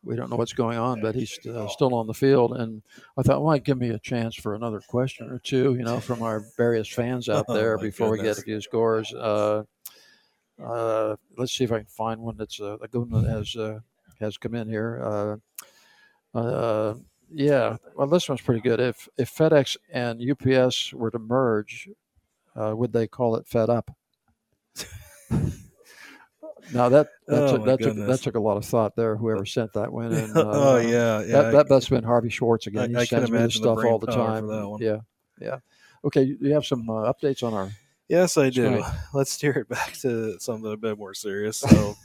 [0.04, 2.54] we don't know what's going on, but he's uh, still on the field.
[2.58, 2.82] And
[3.20, 6.00] I thought, well, might give me a chance for another question or two, you know,
[6.00, 8.40] from our various fans out Oh, there my before we get goodness.
[8.40, 9.14] a few scores.
[9.14, 9.62] Uh,
[10.60, 13.56] uh, let's see if I can find one that's uh, a good one that has
[13.56, 13.80] uh,
[14.20, 15.40] has come in here.
[17.34, 18.80] Yeah, well, this one's pretty good.
[18.80, 21.90] If if FedEx and UPS were to merge,
[22.56, 23.92] uh, would they call it Fed Up?
[26.74, 29.16] now that that, Oh, took, that, took, that took a lot of thought there.
[29.16, 30.32] Whoever sent that one in.
[30.36, 32.96] Uh, Oh, yeah, yeah, That, that must have been Harvey Schwartz again.
[32.96, 34.44] I- he sends me this stuff all the time.
[34.48, 34.82] for that one.
[34.82, 34.98] Yeah,
[35.40, 35.58] yeah.
[36.04, 37.70] Okay, you have some uh, updates on our.
[38.10, 38.64] Yes, I do.
[38.64, 38.94] Tonight.
[39.14, 41.58] Let's steer it back to something a bit more serious.
[41.58, 41.96] So,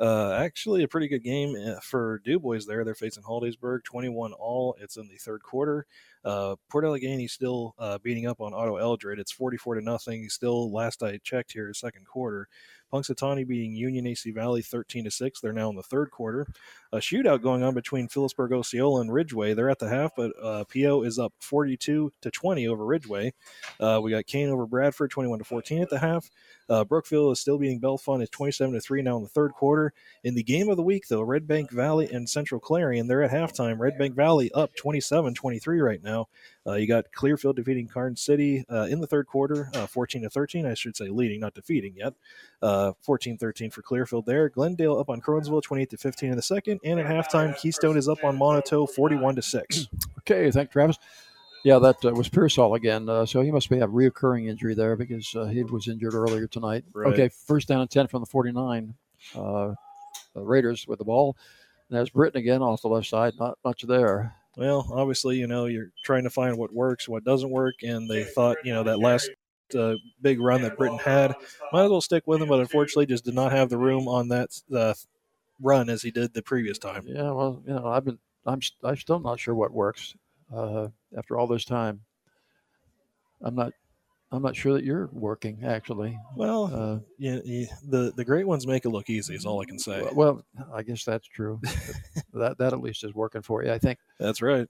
[0.00, 2.84] uh, actually, a pretty good game uh, for DuBois there.
[2.84, 4.76] They're facing Hollidaysburg, 21 all.
[4.80, 5.86] It's in the third quarter.
[6.24, 9.18] Uh, Port Allegany still uh, beating up on Otto Eldred.
[9.18, 10.28] It's 44 to nothing.
[10.28, 12.48] Still, last I checked here, second quarter.
[12.92, 15.40] Punxsutawney beating Union AC Valley 13 to 6.
[15.40, 16.46] They're now in the third quarter.
[16.92, 19.54] A shootout going on between Philipsburg Osceola and Ridgway.
[19.54, 23.34] They're at the half, but uh, PO is up 42 to 20 over Ridgway.
[23.78, 26.30] Uh, we got Kane over Bradford 21 to 14 at the half.
[26.68, 29.92] Uh, Brookville is still beating Bellefonte at 27 to 3 now in the third quarter.
[30.24, 33.30] In the game of the week, though, Red Bank Valley and Central Clarion, they're at
[33.30, 33.78] halftime.
[33.78, 36.28] Red Bank Valley up 27 23 right now.
[36.68, 40.30] Uh, you got Clearfield defeating Karns City uh, in the third quarter, uh, 14 to
[40.30, 40.66] 13.
[40.66, 42.14] I should say leading, not defeating yet.
[42.60, 44.48] Uh, 14 13 for Clearfield there.
[44.48, 46.80] Glendale up on Curwensville 28 to 15 in the second.
[46.84, 49.88] And at halftime, Keystone is up on Moniteau 41 to 6.
[50.20, 50.98] Okay, thank you, Travis.
[51.64, 53.08] Yeah, that uh, was Pearsall again.
[53.08, 56.46] Uh, so he must be have reoccurring injury there because uh, he was injured earlier
[56.46, 56.84] tonight.
[56.92, 57.12] Right.
[57.12, 58.94] Okay, first down and 10 from the 49.
[59.34, 59.72] Uh,
[60.34, 61.36] the Raiders with the ball.
[61.88, 63.32] And there's Britton again off the left side.
[63.40, 64.34] Not much there.
[64.58, 68.24] Well, obviously, you know, you're trying to find what works, what doesn't work, and they
[68.24, 69.30] thought, you know, that last
[69.78, 71.36] uh, big run that Britton had,
[71.72, 74.26] might as well stick with him, but unfortunately, just did not have the room on
[74.28, 74.94] that uh,
[75.60, 77.04] run as he did the previous time.
[77.06, 80.16] Yeah, well, you know, I've been, I'm, I'm still not sure what works
[80.52, 82.00] uh, after all this time.
[83.40, 83.72] I'm not,
[84.30, 86.18] I'm not sure that you're working actually.
[86.36, 89.34] Well, uh, yeah, yeah, the the great ones make it look easy.
[89.34, 90.06] Is all I can say.
[90.12, 91.60] well, I guess that's true.
[92.34, 93.98] that that at least is working for you, I think.
[94.18, 94.68] That's right.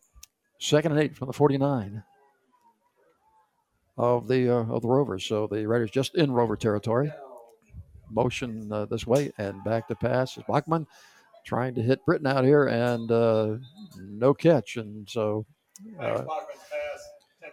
[0.60, 2.02] Second and eight from the 49
[3.96, 5.24] of the uh, of the Rovers.
[5.24, 7.12] So the Raiders just in Rover territory.
[8.10, 10.86] Motion uh, this way and back to pass is Bachman
[11.44, 13.56] trying to hit Britton out here and uh,
[13.98, 14.76] no catch.
[14.76, 15.44] And so
[16.00, 16.24] uh,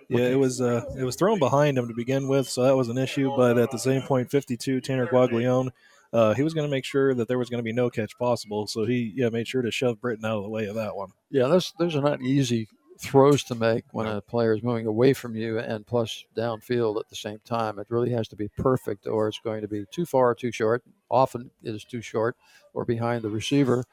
[0.09, 2.89] Yeah, it was uh, it was thrown behind him to begin with, so that was
[2.89, 3.31] an issue.
[3.35, 5.71] But at the same point, 52 Tanner Quaglione,
[6.13, 8.17] uh, he was going to make sure that there was going to be no catch
[8.17, 8.67] possible.
[8.67, 11.09] So he yeah made sure to shove Britton out of the way of that one.
[11.29, 12.67] Yeah, those those are not easy
[12.99, 17.09] throws to make when a player is moving away from you and plus downfield at
[17.09, 17.79] the same time.
[17.79, 20.51] It really has to be perfect, or it's going to be too far or too
[20.51, 20.83] short.
[21.09, 22.35] Often it is too short
[22.73, 23.83] or behind the receiver.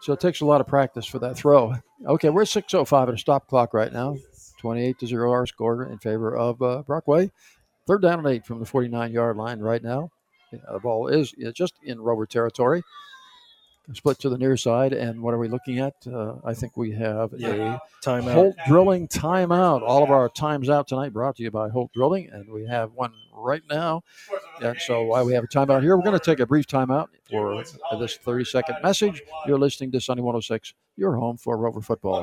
[0.00, 1.74] So it takes a lot of practice for that throw.
[2.06, 4.16] Okay, we're 6:05 at a stop clock right now.
[4.60, 7.30] 28 to zero our score in favor of uh, Brockway.
[7.86, 10.10] Third down and eight from the 49 yard line right now.
[10.52, 12.82] Yeah, the ball is is just in Rover territory.
[13.92, 15.94] Split to the near side, and what are we looking at?
[16.06, 18.34] Uh, I think we have Yeah, a timeout.
[18.34, 19.82] Holt Drilling timeout.
[19.82, 22.92] All of our times out tonight brought to you by Holt Drilling, and we have
[22.92, 24.04] one right now.
[24.62, 27.08] And so, while we have a timeout here, we're going to take a brief timeout
[27.28, 27.64] for
[27.98, 29.22] this 30 second message.
[29.48, 32.20] You're listening to Sunny 106, your home for Rover football.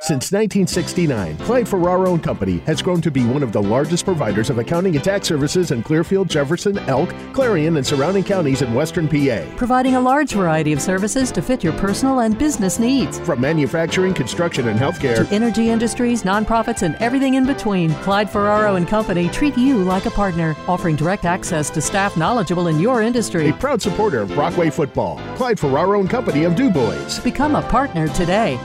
[0.00, 4.50] Since 1969, Clyde Ferraro and Company has grown to be one of the largest providers
[4.50, 9.08] of accounting and tax services in Clearfield, Jefferson, Elk, Clarion, and surrounding counties in western
[9.08, 9.44] PA.
[9.56, 13.18] Providing a large variety of services to fit your personal and business needs.
[13.20, 18.76] From manufacturing, construction, and healthcare To energy industries, nonprofits, and everything in between, Clyde Ferraro
[18.76, 23.02] and Company treat you like a partner, offering direct access to staff knowledgeable in your
[23.02, 23.48] industry.
[23.48, 25.20] a proud supporter of Brockway football.
[25.36, 27.22] Clyde Ferraro and Company of Du DuBois.
[27.22, 28.58] Become a partner today.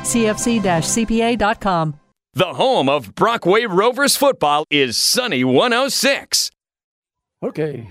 [1.05, 1.95] CFC-CPA.com.
[2.33, 6.51] The home of Brockway Rovers football is Sunny 106.
[7.43, 7.89] Okay,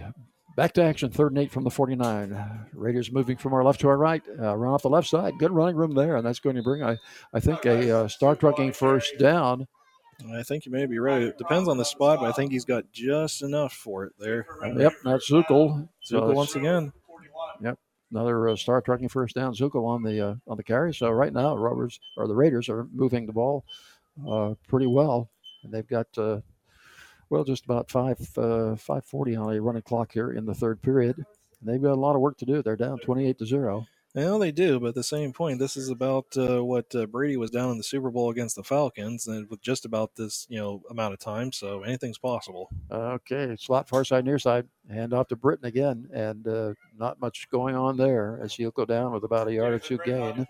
[0.60, 2.66] Back to action, third and eight from the 49.
[2.74, 4.22] Raiders moving from our left to our right.
[4.38, 5.32] Uh, run off the left side.
[5.38, 6.98] Good running room there, and that's going to bring, I,
[7.32, 9.66] I think, a uh, star trucking first down.
[10.34, 11.22] I think you may be right.
[11.22, 14.44] It depends on the spot, but I think he's got just enough for it there.
[14.76, 15.88] Yep, that's Zukel.
[16.02, 16.92] So once again.
[17.62, 17.78] Yep,
[18.10, 19.54] another uh, star trucking first down.
[19.54, 20.92] Zuko on the uh, on the carry.
[20.94, 23.64] So right now, Rovers or the Raiders are moving the ball
[24.28, 25.30] uh, pretty well,
[25.62, 26.40] and they've got uh,
[27.28, 30.82] well just about five uh, five forty on a running clock here in the third
[30.82, 31.16] period.
[31.16, 32.62] And they've got a lot of work to do.
[32.62, 33.86] They're down twenty eight to zero.
[34.14, 37.36] Well, they do, but at the same point, this is about uh, what uh, Brady
[37.36, 40.58] was down in the Super Bowl against the Falcons, and with just about this, you
[40.58, 41.52] know, amount of time.
[41.52, 42.70] So anything's possible.
[42.90, 47.48] Okay, slot far side, near side, hand off to Britton again, and uh, not much
[47.50, 50.44] going on there as he'll go down with about a yard or two gain.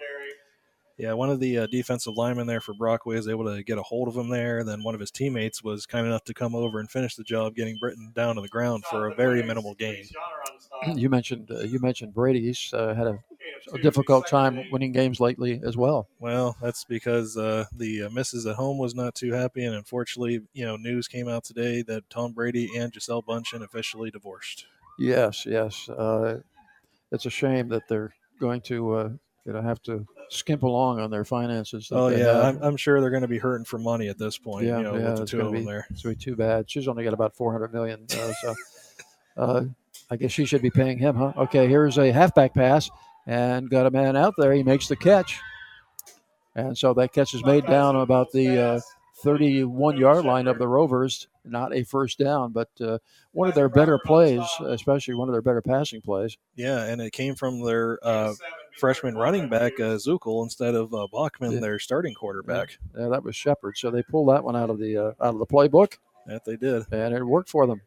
[1.00, 3.82] Yeah, one of the uh, defensive linemen there for Brockway was able to get a
[3.82, 4.58] hold of him there.
[4.58, 7.24] And then one of his teammates was kind enough to come over and finish the
[7.24, 10.04] job, getting Britton down to the ground for a very minimal gain.
[10.94, 13.18] You mentioned uh, you mentioned Brady's uh, had a,
[13.72, 16.08] a difficult time winning games lately as well.
[16.18, 20.40] Well, that's because uh, the uh, missus at home was not too happy, and unfortunately,
[20.52, 24.66] you know, news came out today that Tom Brady and Gisele Bündchen officially divorced.
[24.98, 25.88] Yes, yes.
[25.88, 26.40] Uh,
[27.12, 29.08] it's a shame that they're going to uh,
[29.44, 31.88] you know have to skimp along on their finances.
[31.90, 32.40] Oh yeah.
[32.40, 34.66] I'm, I'm sure they're going to be hurting for money at this point.
[34.66, 35.08] yeah, you know, yeah.
[35.08, 35.86] with the it's two gonna them be, there.
[35.90, 36.70] It's gonna be too bad.
[36.70, 38.54] She's only got about 400 million, uh, so
[39.36, 39.64] uh,
[40.10, 41.32] I guess she should be paying him, huh?
[41.36, 42.90] Okay, here's a halfback pass,
[43.26, 44.52] and got a man out there.
[44.52, 45.40] He makes the catch,
[46.54, 48.80] and so that catch is made down about the uh,
[49.22, 51.28] 31 yard line of the Rovers.
[51.44, 52.98] Not a first down, but uh,
[53.32, 56.36] one of their better plays, especially one of their better passing plays.
[56.54, 58.34] Yeah, and it came from their uh,
[58.78, 61.60] freshman running back uh, Zukel instead of uh, Bachman, Yeah.
[61.60, 62.76] their starting quarterback.
[62.98, 63.78] Yeah, that was Shepard.
[63.78, 65.94] So they pulled that one out of the uh, out of the playbook.
[66.26, 67.80] That they did, and it worked for them.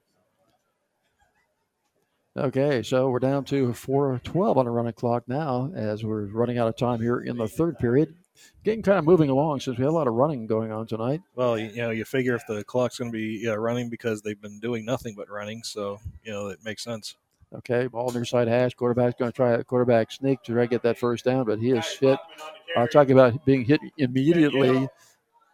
[2.36, 6.68] Okay, so we're down to 4:12 on the running clock now, as we're running out
[6.68, 8.16] of time here in the third period.
[8.64, 11.22] Getting kind of moving along since we had a lot of running going on tonight.
[11.36, 14.42] Well, you, you know, you figure if the clock's going to be running because they've
[14.42, 17.18] been doing nothing but running, so you know it makes sense.
[17.54, 18.74] Okay, ball near side hash.
[18.74, 21.60] Quarterback's going to try a quarterback sneak to try to get that first down, but
[21.60, 22.18] he is hit.
[22.76, 24.90] I'll talk about being hit immediately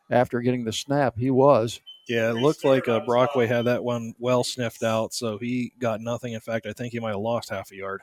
[0.10, 1.18] after getting the snap.
[1.18, 1.82] He was.
[2.10, 6.02] Yeah, it looked like uh, Brockway had that one well sniffed out, so he got
[6.02, 6.34] nothing.
[6.34, 8.02] In fact, I think he might have lost half a yard.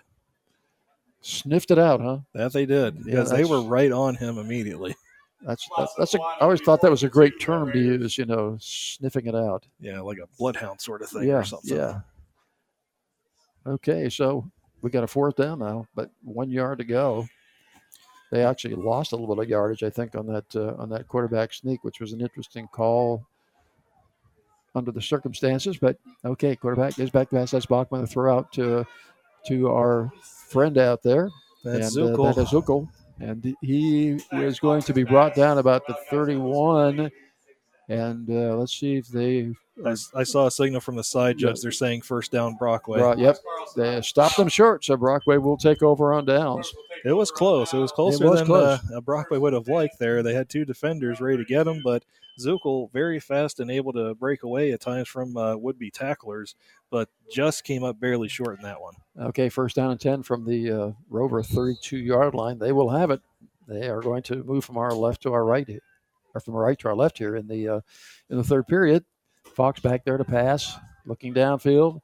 [1.23, 2.19] Sniffed it out, huh?
[2.33, 4.95] That they did Yeah, because they were right on him immediately.
[5.43, 8.17] That's that's, that's a, I always thought that was a great term to use.
[8.17, 9.67] You know, sniffing it out.
[9.81, 11.77] Yeah, like a bloodhound sort of thing yeah, or something.
[11.77, 12.01] Yeah.
[13.67, 14.49] Okay, so
[14.83, 17.27] we got a fourth down now, but one yard to go.
[18.31, 21.09] They actually lost a little bit of yardage, I think, on that uh, on that
[21.09, 23.27] quarterback sneak, which was an interesting call
[24.77, 25.79] under the circumstances.
[25.79, 27.51] But okay, quarterback gives back pass.
[27.51, 28.87] That's Bachman to throw out to
[29.49, 30.13] to our
[30.49, 31.31] friend out there.
[31.65, 32.89] That's and, uh, that is Zukel.
[33.19, 37.11] And he is going to be brought down about the 31.
[37.89, 39.53] And uh, let's see if they
[39.85, 41.61] I saw a signal from the side judge.
[41.61, 43.01] They're saying first down Brockway.
[43.01, 43.37] Right, yep.
[43.77, 46.73] They stopped them short, so Brockway will take over on downs.
[47.05, 47.75] It was close.
[47.75, 48.81] It was closer was than close.
[48.95, 50.23] Uh, Brockway would have liked there.
[50.23, 52.05] They had two defenders ready to get him, but
[52.41, 56.55] Zukel very fast and able to break away at times from uh, would-be tacklers,
[56.91, 58.95] but just came up barely short in that one.
[59.21, 62.59] Okay, first down and 10 from the uh, Rover 32 yard line.
[62.59, 63.21] They will have it.
[63.69, 65.83] They are going to move from our left to our right, here,
[66.37, 67.81] or from our right to our left here in the uh,
[68.31, 69.05] in the third period.
[69.55, 70.77] Fox back there to pass,
[71.07, 72.01] looking downfield.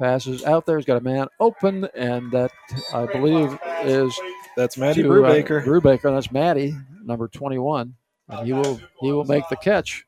[0.00, 0.76] Passes out there.
[0.76, 2.50] He's got a man open, and that
[2.92, 4.18] I believe is
[4.56, 5.62] that's Matty to, Brubaker.
[5.62, 6.14] Uh, Brubaker.
[6.14, 7.94] That's Matty, number 21,
[8.28, 10.04] and he will he will make the catch.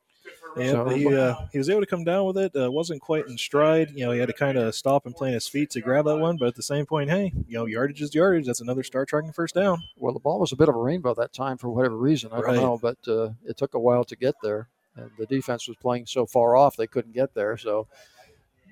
[0.57, 2.53] And So- he uh, he was able to come down with it.
[2.57, 3.91] Uh, wasn't quite in stride.
[3.95, 6.17] You know, he had to kind of stop and plant his feet to grab that
[6.19, 6.37] one.
[6.39, 8.47] But at the same point, hey, you know, yardage is yardage.
[8.47, 9.83] That's another star tracking first down.
[9.97, 12.31] Well, the ball was a bit of a rainbow that time for whatever reason.
[12.33, 12.55] I Right.
[12.55, 15.77] don't know, but uh, it took a while to get there, and the defense was
[15.77, 17.57] playing so far off they couldn't get there.
[17.57, 17.87] So,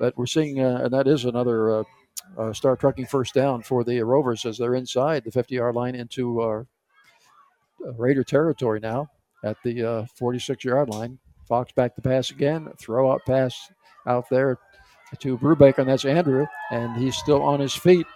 [0.00, 1.84] but we're seeing, uh, and that is another uh,
[2.36, 6.40] uh, star trucking first down for the Rovers as they're inside the 50-yard line into
[6.40, 6.64] uh,
[7.96, 9.10] Raider territory now
[9.44, 11.18] at the uh, 46-yard line.
[11.48, 13.72] Fox back to pass again, throw out pass
[14.06, 14.58] out there
[15.18, 18.06] to Brubaker, and that's Andrew, and he's still on his feet.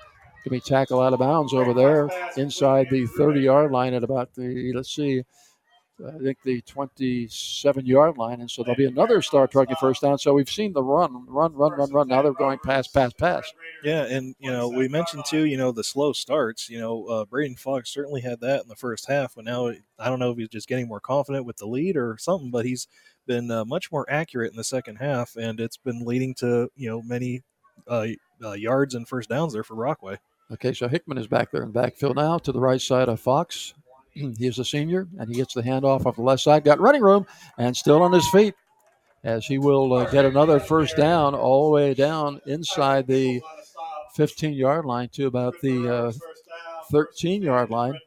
[0.42, 4.34] Can be tackled out of bounds over there inside the 30 yard line at about
[4.34, 5.22] the, let's see,
[6.06, 8.40] I think the 27 yard line.
[8.40, 10.18] And so there'll be another star trucking first down.
[10.18, 12.08] So we've seen the run, run, run, run, run.
[12.08, 13.52] Now they're going pass, pass, pass.
[13.84, 16.68] Yeah, and you know, we mentioned too, you know, the slow starts.
[16.68, 20.08] You know, uh, Braden Fox certainly had that in the first half, but now I
[20.08, 22.88] don't know if he's just getting more confident with the lead or something, but he's
[23.26, 26.88] been uh, much more accurate in the second half, and it's been leading to you
[26.88, 27.42] know many
[27.86, 28.06] uh,
[28.42, 30.18] uh, yards and first downs there for Brockway.
[30.52, 33.74] Okay, so Hickman is back there in backfield now to the right side of Fox.
[34.38, 36.64] he is a senior, and he gets the handoff off the left side.
[36.64, 37.26] Got running room
[37.58, 38.54] and still on his feet
[39.24, 43.40] as he will uh, get another first down all the way down inside the
[44.14, 46.12] 15 yard line to about the
[46.90, 47.98] 13 yard line.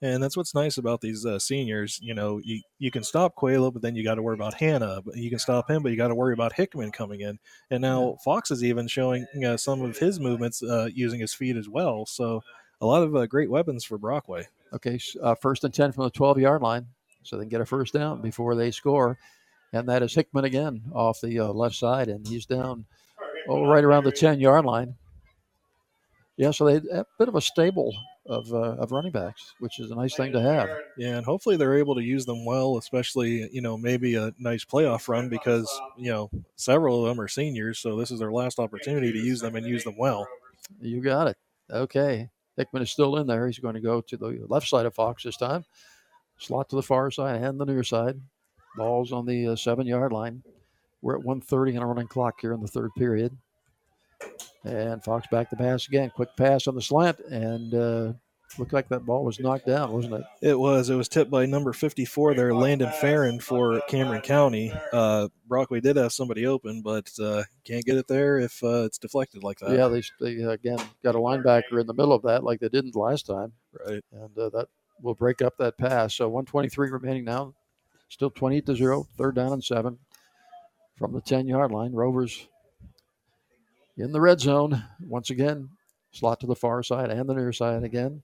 [0.00, 1.98] And that's what's nice about these uh, seniors.
[2.00, 5.02] You know, you, you can stop Quayla, but then you got to worry about Hanna.
[5.04, 7.38] But you can stop him, but you got to worry about Hickman coming in.
[7.70, 11.56] And now Fox is even showing uh, some of his movements uh, using his feet
[11.56, 12.06] as well.
[12.06, 12.42] So
[12.80, 14.46] a lot of uh, great weapons for Brockway.
[14.72, 16.86] Okay, uh, first and 10 from the 12 yard line.
[17.22, 19.18] So they can get a first down before they score.
[19.72, 22.08] And that is Hickman again off the uh, left side.
[22.08, 22.86] And he's down
[23.48, 24.94] oh, right around the 10 yard line.
[26.36, 27.92] Yeah, so they a bit of a stable
[28.24, 30.68] of, uh, of running backs, which is a nice thing to have.
[30.96, 34.64] Yeah, and hopefully they're able to use them well, especially, you know, maybe a nice
[34.64, 37.80] playoff run because, you know, several of them are seniors.
[37.80, 40.28] So this is their last opportunity to use them and use them well.
[40.80, 41.36] You got it.
[41.70, 42.30] Okay.
[42.58, 43.46] Hickman is still in there.
[43.46, 45.64] He's going to go to the left side of Fox this time.
[46.38, 48.20] Slot to the far side and the near side.
[48.76, 50.42] Ball's on the uh, seven yard line.
[51.00, 53.36] We're at 130 on a running clock here in the third period.
[54.64, 56.10] And Fox back to pass again.
[56.14, 58.12] Quick pass on the slant, and uh,
[58.56, 60.22] looked like that ball was knocked down, wasn't it?
[60.40, 60.90] It was.
[60.90, 64.72] It was tipped by number 54 there, Landon Farron for Cameron County.
[64.92, 68.98] Uh, Brockway did have somebody open, but uh, can't get it there if uh, it's
[68.98, 69.72] deflected like that.
[69.72, 72.96] Yeah, they, they again got a linebacker in the middle of that, like they didn't
[72.96, 73.52] last time.
[73.86, 74.04] Right.
[74.12, 74.68] And uh, that
[75.02, 76.14] will break up that pass.
[76.14, 77.54] So 123 remaining now.
[78.08, 79.06] Still 28 to 0.
[79.16, 79.98] Third down and seven
[80.96, 81.92] from the 10 yard line.
[81.92, 82.48] Rovers
[83.96, 84.84] in the red zone.
[85.00, 85.70] Once again,
[86.12, 88.22] slot to the far side and the near side again.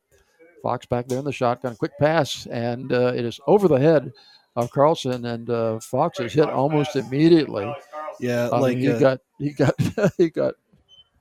[0.65, 1.77] Fox back there in the shotgun.
[1.77, 4.11] Quick pass, and uh, it is over the head
[4.57, 7.71] of Carlson, and uh, Fox is hit almost immediately.
[8.19, 9.75] Yeah, I like mean, he uh, got he got
[10.17, 10.55] he got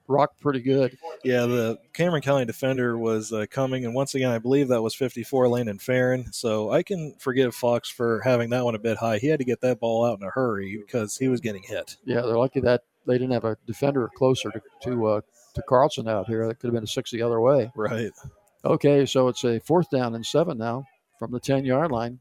[0.07, 0.97] rocked pretty good.
[1.25, 4.95] Yeah, the Cameron County defender was uh, coming, and once again, I believe that was
[4.95, 6.31] 54 Landon Farron.
[6.31, 9.17] So I can forgive Fox for having that one a bit high.
[9.17, 11.97] He had to get that ball out in a hurry because he was getting hit.
[12.05, 15.21] Yeah, they're lucky that they didn't have a defender closer to to, uh,
[15.55, 16.47] to Carlson out here.
[16.47, 17.69] That could have been a six the other way.
[17.75, 18.11] Right.
[18.65, 20.85] Okay, so it's a fourth down and seven now
[21.19, 22.19] from the 10 yard line.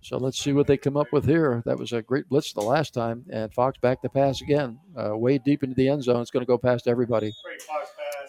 [0.00, 1.62] So let's see what they come up with here.
[1.64, 5.16] That was a great blitz the last time, and Fox back to pass again, uh,
[5.16, 6.20] way deep into the end zone.
[6.20, 7.32] It's going to go past everybody.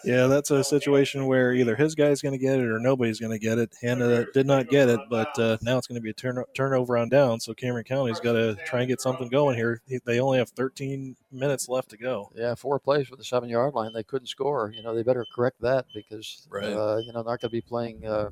[0.04, 3.32] Yeah, that's a situation where either his guy's going to get it or nobody's going
[3.32, 3.72] to get it.
[3.80, 6.96] Hanna did not get it, but uh, now it's going to be a turn- turnover
[6.98, 7.40] on down.
[7.40, 9.80] So Cameron County's got to try and get something going here.
[10.04, 12.30] They only have 13 minutes left to go.
[12.34, 13.92] Yeah, four plays for the seven yard line.
[13.92, 14.72] They couldn't score.
[14.76, 16.64] You know, they better correct that because, Right.
[16.64, 18.30] uh, you know, they're not going to be playing, uh,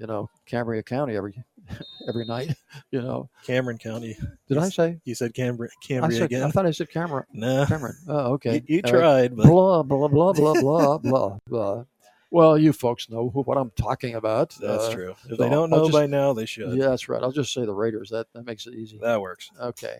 [0.00, 1.40] you know, Cambria County every
[2.08, 2.54] every night.
[2.90, 4.16] You know, Cameron County.
[4.48, 4.98] Did I say?
[5.04, 5.70] You said Cambria,
[6.02, 6.42] I, said, again?
[6.42, 7.24] I thought I said Cameron.
[7.32, 7.66] Nah.
[7.66, 7.94] Cameron.
[8.08, 8.62] Oh, okay.
[8.66, 8.98] You- you All right.
[9.00, 11.84] tried, but- blah blah blah blah blah blah blah.
[12.32, 14.50] Well, you folks know who, what I'm talking about.
[14.60, 15.10] That's Uh, true.
[15.10, 16.74] If so they don't know just- by now, they should.
[16.76, 17.22] Yeah, that's right.
[17.22, 18.10] I'll just say the Raiders.
[18.10, 18.98] That that makes it easy.
[18.98, 19.50] That works.
[19.60, 19.98] Okay.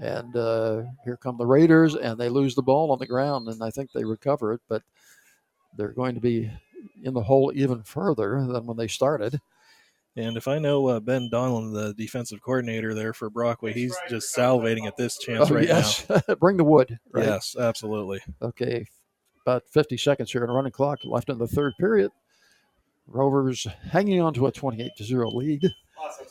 [0.00, 3.62] And uh, here come the Raiders, and they lose the ball on the ground, and
[3.62, 4.82] I think they recover it, but
[5.76, 6.50] they're going to be
[7.02, 9.40] in the hole even further than when they started.
[10.16, 14.34] And if I know uh, Ben Donlin, the defensive coordinator there for Brockway, he's just
[14.34, 16.06] salivating at this chance Oh, right yes.
[16.08, 16.34] now.
[16.40, 16.98] Bring the wood.
[17.12, 17.24] Right?
[17.26, 18.20] Yes, absolutely.
[18.40, 18.86] Okay,
[19.44, 22.12] about 50 seconds here in a running clock left in the third period.
[23.06, 25.68] Rovers hanging on to a 28 to 0 lead.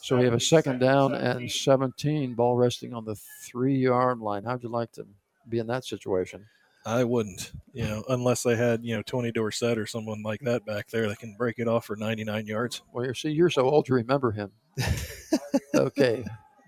[0.01, 4.43] So we have a second down and 17, ball resting on the three yard line.
[4.43, 5.05] How'd you like to
[5.49, 6.45] be in that situation?
[6.85, 10.65] I wouldn't, you know, unless they had, you know, Tony Dorsett or someone like that
[10.65, 12.81] back there that can break it off for 99 yards.
[12.91, 14.51] Well, you see, you're so old you remember him.
[15.75, 16.25] okay,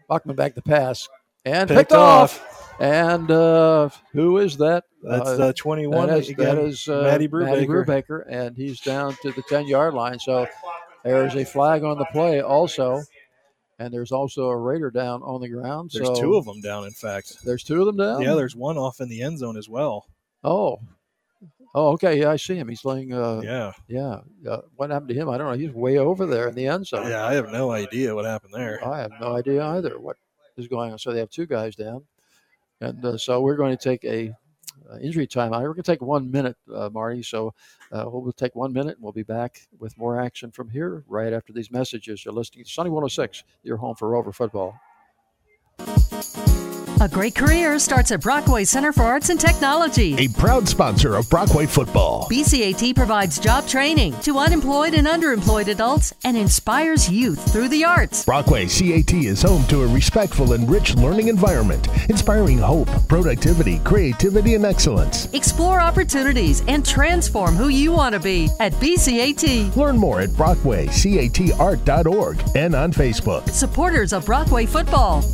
[0.07, 1.07] Bachman back the pass
[1.43, 2.39] and picked, Picked off.
[2.41, 2.77] off.
[2.79, 4.83] And uh, who is that?
[5.01, 7.85] That's, uh, 21 That is, that is uh, Matty Matty Brubaker.
[7.85, 10.19] Brubaker, and he's down to the 10 yard line.
[10.19, 10.47] So
[11.03, 13.01] there's a flag on the play also.
[13.77, 15.91] And there's also a Raider down on the ground.
[15.93, 17.43] There's so two of them down, in fact.
[17.43, 18.21] There's two of them down?
[18.21, 20.05] Yeah, there's one off in the end zone as well.
[20.43, 20.79] Oh.
[21.73, 22.17] Oh, okay.
[22.21, 22.69] Yeah, I see him.
[22.69, 23.11] He's laying.
[23.11, 23.73] Uh, Yeah.
[23.89, 24.21] Yeah.
[24.49, 25.27] Uh, what happened to him?
[25.29, 25.57] I don't know.
[25.57, 27.09] He's way over there in the end zone.
[27.09, 28.79] Yeah, I have no idea what happened there.
[28.87, 30.15] I have no idea either what
[30.55, 30.99] is going on.
[30.99, 32.05] So they have two guys down,
[32.79, 34.33] and uh, so we're going to take a
[34.91, 35.61] uh, injury timeout.
[35.61, 37.23] We're going to take one minute, uh, Marty.
[37.23, 37.53] So
[37.91, 41.33] uh, we'll take one minute, and we'll be back with more action from here right
[41.33, 42.23] after these messages.
[42.25, 44.79] You're listening to Sunny 106, your home for Rover football.
[47.01, 50.15] A great career starts at Brockway Center for Arts and Technology.
[50.17, 52.25] A proud sponsor of Brockway football.
[52.31, 58.23] BCAT provides job training to unemployed and underemployed adults and inspires youth through the arts.
[58.23, 64.55] Brockway CAT is home to a respectful and rich learning environment, inspiring hope, productivity, creativity,
[64.55, 65.27] and excellence.
[65.33, 69.75] Explore opportunities and transform who you want to be at BCAT.
[69.75, 73.49] Learn more at brockwaycatart.org and on Facebook.
[73.49, 75.25] Supporters of Brockway football.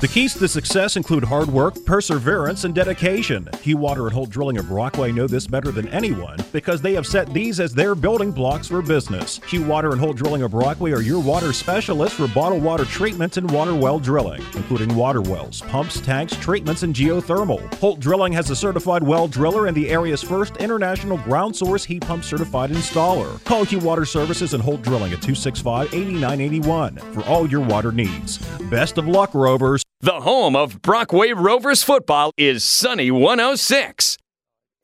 [0.00, 3.46] The keys to success include hard work, perseverance, and dedication.
[3.60, 7.06] Key Water and Holt Drilling of Brockway know this better than anyone because they have
[7.06, 9.38] set these as their building blocks for business.
[9.46, 13.36] Key Water and Holt Drilling of Brockway are your water specialists for bottled water treatment
[13.36, 17.60] and water well drilling, including water wells, pumps, tanks, treatments, and geothermal.
[17.74, 22.00] Holt Drilling has a certified well driller and the area's first international ground source heat
[22.00, 23.44] pump certified installer.
[23.44, 28.38] Call Key Water Services and Holt Drilling at 265 8981 for all your water needs.
[28.70, 29.84] Best of luck, Rovers.
[30.02, 34.16] The home of Brockway Rovers football is Sunny 106.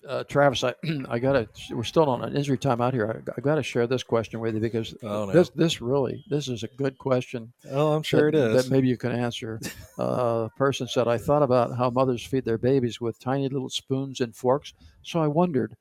[0.07, 0.75] Uh, Travis, I,
[1.09, 1.49] I gotta.
[1.71, 3.23] We're still on an injury time out here.
[3.27, 5.33] I, I gotta share this question with you because Oh, no.
[5.33, 7.51] this this really this is a good question.
[7.71, 8.65] Oh, I'm sure that, it is.
[8.65, 9.59] That maybe you can answer.
[9.99, 13.71] uh, a person said, "I thought about how mothers feed their babies with tiny little
[13.71, 15.75] spoons and forks, so I wondered,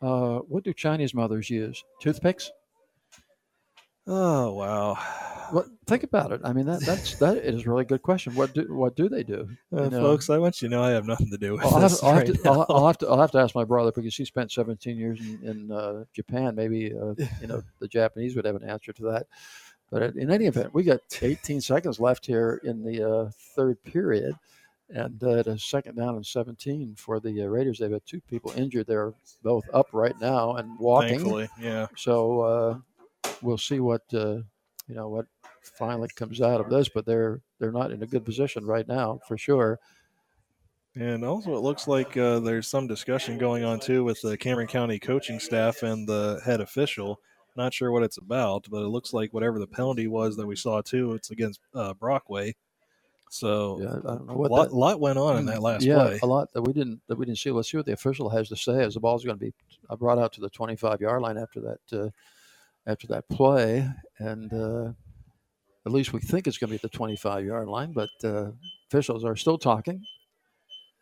[0.00, 1.84] uh, what do Chinese mothers use?
[2.00, 2.50] Toothpicks?
[4.06, 4.98] Oh wow!
[5.52, 6.40] Well, think about it.
[6.44, 8.34] I mean, that that's that is a really good question.
[8.34, 9.48] What do what do they do?
[9.72, 10.00] Uh, You know?
[10.00, 12.02] Folks, I want you to know I have nothing to do with I'll have, this
[12.02, 12.66] I'll, have right to, I'll.
[12.68, 15.40] I'll have to I'll have to ask my brother because he spent 17 years in,
[15.42, 16.54] in uh, Japan.
[16.54, 19.26] Maybe uh, you know the Japanese would have an answer to that.
[19.90, 24.34] But in any event, we got 18 seconds left here in the uh, third period,
[24.88, 27.78] and uh, at a second down and 17 for the uh, Raiders.
[27.78, 28.86] They've got two people injured.
[28.86, 29.12] They're
[29.42, 31.18] both up right now and walking.
[31.18, 31.88] Thankfully, yeah.
[31.96, 32.78] So uh,
[33.42, 34.36] we'll see what uh,
[34.88, 35.26] you know what
[35.62, 36.88] finally comes out of this.
[36.88, 39.78] But they're they're not in a good position right now for sure.
[40.96, 44.66] And also, it looks like uh, there's some discussion going on too with the Cameron
[44.66, 47.20] County coaching staff and the head official.
[47.56, 50.56] Not sure what it's about, but it looks like whatever the penalty was that we
[50.56, 52.54] saw too, it's against uh, Brockway.
[53.28, 55.94] So Yeah, I don't know what lot, that- lot went on in that last yeah,
[55.94, 56.18] play.
[56.22, 57.52] a lot that we didn't that we didn't see.
[57.52, 59.54] Let's see what the official has to say as the ball's going to be
[59.88, 62.08] uh, brought out to the 25 yard line after that uh,
[62.90, 63.88] after that play,
[64.18, 64.92] and uh,
[65.86, 67.92] at least we think it's going to be at the 25 yard line.
[67.92, 68.50] But uh,
[68.88, 70.02] officials are still talking,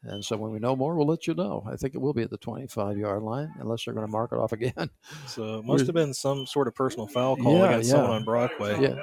[0.05, 1.65] and so when we know more, we'll let you know.
[1.67, 4.33] I think it will be at the 25 yard line, unless they're going to mark
[4.33, 4.91] it off again.
[5.27, 7.95] So it must have been some sort of personal foul call Yeah, against yeah.
[7.95, 8.81] someone on Brockway.
[8.81, 8.95] Yeah.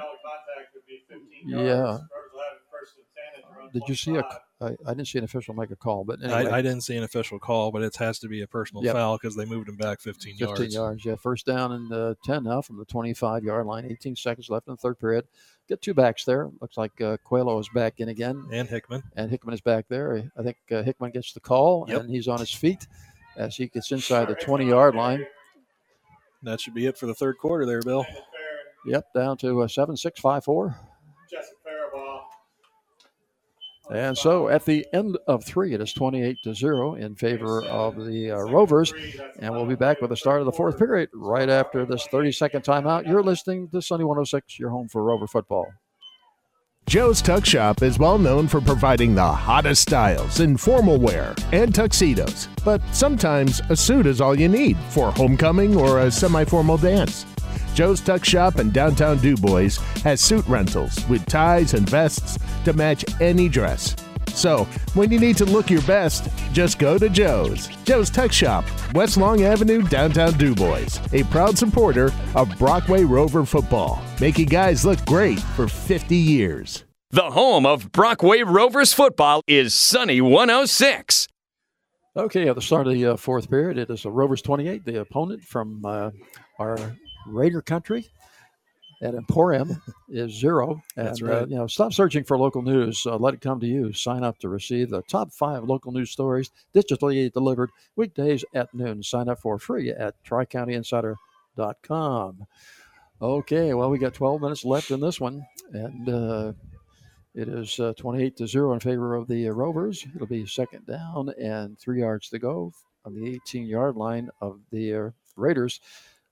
[1.44, 1.98] Yeah.
[3.72, 4.24] Did you see a?
[4.58, 6.50] I, I didn't see an official make a call, but anyway.
[6.50, 8.94] I, I didn't see an official call, but it has to be a personal Yep.
[8.94, 10.74] foul because they moved him back 15, 15 yards.
[10.74, 11.04] yards.
[11.04, 13.84] Yeah, first down and uh, 10 now from the 25 yard line.
[13.84, 15.26] 18 seconds left in the third period.
[15.68, 16.48] Get two backs there.
[16.62, 18.46] Looks like uh, Coelho is back in again.
[18.50, 19.02] And Hickman.
[19.14, 20.30] And Hickman is back there.
[20.38, 22.00] I think uh, Hickman gets the call, Yep.
[22.02, 22.86] and he's on his feet
[23.36, 25.26] as he gets inside the 20 yard line.
[26.42, 28.06] That should be it for the third quarter there, Bill.
[28.86, 30.76] Yep, down to uh, 7 6 5 4.
[33.92, 37.94] And so at the end of three, it is 28 to 0 in favor of
[38.04, 38.92] the uh, Rovers.
[39.38, 42.32] And we'll be back with the start of the fourth period right after this 30
[42.32, 43.06] second timeout.
[43.06, 45.68] You're listening to Sunny 106, your home for Rover football.
[46.88, 51.74] Joe's Tux Shop is well known for providing the hottest styles in formal wear and
[51.74, 56.76] tuxedos, but sometimes a suit is all you need for homecoming or a semi formal
[56.76, 57.26] dance.
[57.76, 63.04] Joe's Tux Shop in downtown DuBois has suit rentals with ties and vests to match
[63.20, 63.94] any dress.
[64.32, 67.66] So, when you need to look your best, just go to Joe's.
[67.84, 74.02] Joe's Tux Shop, West Long Avenue, downtown DuBois, a proud supporter of Brockway Rover football,
[74.22, 76.82] making guys look great for 50 years.
[77.10, 81.28] The home of Brockway Rovers football is Sunny 106.
[82.16, 85.00] Okay, at the start of the uh, fourth period, it is the Rovers 28, the
[85.02, 86.10] opponent from uh,
[86.58, 86.78] our
[87.26, 88.06] Raider country
[89.02, 90.80] at Emporium is zero.
[90.96, 91.46] And, That's Uh, right.
[91.48, 93.04] you know, stop searching for local news.
[93.06, 93.92] Uh, let it come to you.
[93.92, 99.02] Sign up to receive the top five local news stories digitally delivered weekdays at noon.
[99.02, 102.46] Sign up for free at tricountyinsider.com.
[103.22, 106.52] Okay, well, we got 12 minutes left in this one, and uh,
[107.34, 110.06] it is uh, 28 to 0 in favor of the uh, Rovers.
[110.14, 112.72] It'll be second down and three yards to go
[113.06, 115.80] on the 18 yard line of the uh, Raiders.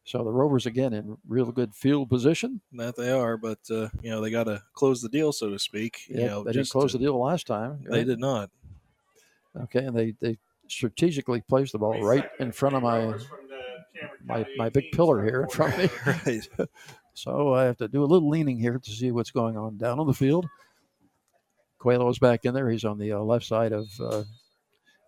[0.05, 2.61] So the Rovers again in real good field position.
[2.73, 5.59] That they are, but uh, you know they got to close the deal, so to
[5.59, 6.01] speak.
[6.09, 7.81] Yeah, you know, they didn't just close to- the deal last time.
[7.89, 8.07] They right?
[8.07, 8.51] did not.
[9.63, 10.37] Okay, and they, they
[10.69, 13.15] strategically placed the ball right in front of my
[14.25, 15.89] my, my big pillar here in front of me.
[16.27, 16.69] right.
[17.17, 20.01] So I have to do a little leaning here to see what's going on down
[20.01, 20.49] on the field.
[21.79, 22.69] Coelho's back in there.
[22.69, 24.25] He's on the uh, left side of uh,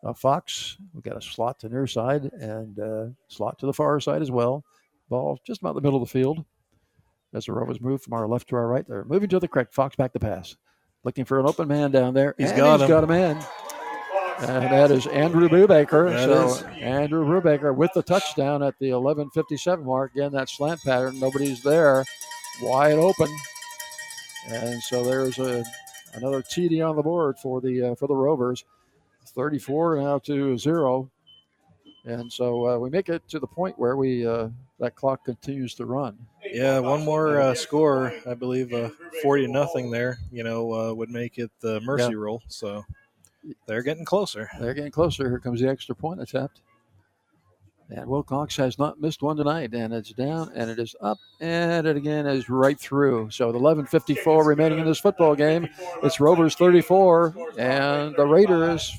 [0.04, 0.76] uh, Fox.
[0.94, 4.30] We've got a slot to near side and uh, slot to the far side as
[4.30, 4.62] well.
[5.08, 6.44] Ball just about the middle of the field.
[7.34, 9.74] As the Rovers move from our left to our right, they're moving to the correct.
[9.74, 10.56] Fox back to pass.
[11.04, 12.34] Looking for an open man down there.
[12.38, 12.88] He's and got he's him.
[12.88, 13.38] got him in.
[14.38, 16.10] And that is Andrew Brubaker.
[16.10, 16.62] That so is.
[16.80, 20.12] Andrew Brubaker with the touchdown at the 11:57 mark.
[20.14, 21.18] Again, that slant pattern.
[21.18, 22.04] Nobody's there.
[22.60, 23.28] Wide open.
[24.48, 25.64] And so there's a
[26.14, 28.64] another TD on the board for the uh, for the Rovers.
[29.34, 31.10] 34 now to zero.
[32.04, 35.74] And so uh, we make it to the point where we uh, that clock continues
[35.74, 36.18] to run.
[36.44, 38.90] Yeah, one more uh, score, I believe, uh,
[39.22, 39.90] forty to nothing.
[39.90, 42.18] There, you know, uh, would make it the mercy Yeah.
[42.18, 42.42] rule.
[42.48, 42.84] So
[43.66, 44.48] they're getting closer.
[44.60, 45.28] They're getting closer.
[45.28, 46.60] Here comes the extra point attempt.
[47.88, 51.86] And Wilcox has not missed one tonight, and it's down, and it is up, and
[51.86, 53.30] it again is right through.
[53.30, 55.68] So the 11:54 remaining in this football game.
[56.02, 58.92] It's Rovers 34 and the Raiders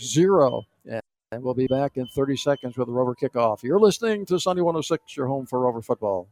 [0.00, 0.62] zero.
[1.32, 3.62] And and we'll be back in 30 seconds with the Rover kickoff.
[3.62, 6.28] You're listening to Sunny 106, your home for Rover football.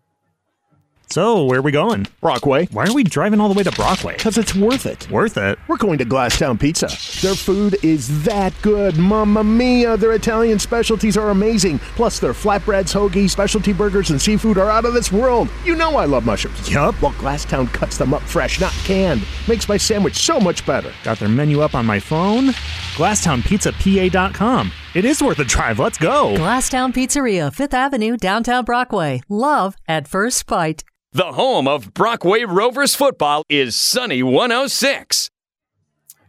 [1.09, 2.06] So, where are we going?
[2.20, 2.66] Brockway.
[2.66, 4.16] Why are we driving all the way to Brockway?
[4.16, 5.10] Because it's worth it.
[5.10, 5.59] Worth it?
[5.66, 6.86] We're going to Glasstown Pizza.
[7.27, 8.97] Their food is that good.
[8.97, 9.97] Mamma mia.
[9.97, 11.81] Their Italian specialties are amazing.
[11.97, 15.48] Plus, their flatbreads, hoagie, specialty burgers, and seafood are out of this world.
[15.64, 16.70] You know I love mushrooms.
[16.70, 17.02] Yup.
[17.02, 19.27] Well, Glasstown cuts them up fresh, not canned.
[19.48, 20.93] Makes my sandwich so much better.
[21.02, 22.51] Got their menu up on my phone?
[22.94, 24.70] GlasstownPizzaPA.com.
[24.92, 25.78] It is worth a drive.
[25.78, 26.34] Let's go.
[26.34, 29.22] Glasstown Pizzeria, 5th Avenue, downtown Brockway.
[29.28, 30.82] Love at first bite.
[31.12, 35.30] The home of Brockway Rovers football is Sunny 106.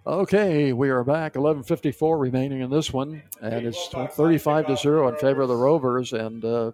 [0.06, 1.34] Okay, we are back.
[1.34, 6.14] 11:54 remaining in this one, and it's 35 to zero in favor of the Rovers.
[6.14, 6.72] And uh,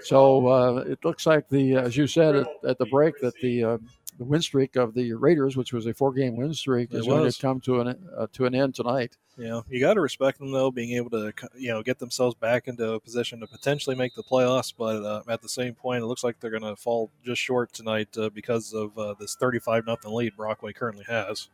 [0.00, 3.64] so uh, it looks like the, as you said at, at the break, that the
[3.64, 3.78] uh,
[4.18, 7.30] the win streak of the Raiders, which was a four-game win streak, It is going
[7.30, 9.16] to come to an uh, to an end tonight.
[9.36, 12.68] Know, you got to respect them though, being able to you know get themselves back
[12.68, 14.72] into a position to potentially make the playoffs.
[14.76, 17.72] But uh, at the same point, it looks like they're going to fall just short
[17.72, 21.48] tonight uh, because of uh, this thirty-five nothing lead Brockway currently has.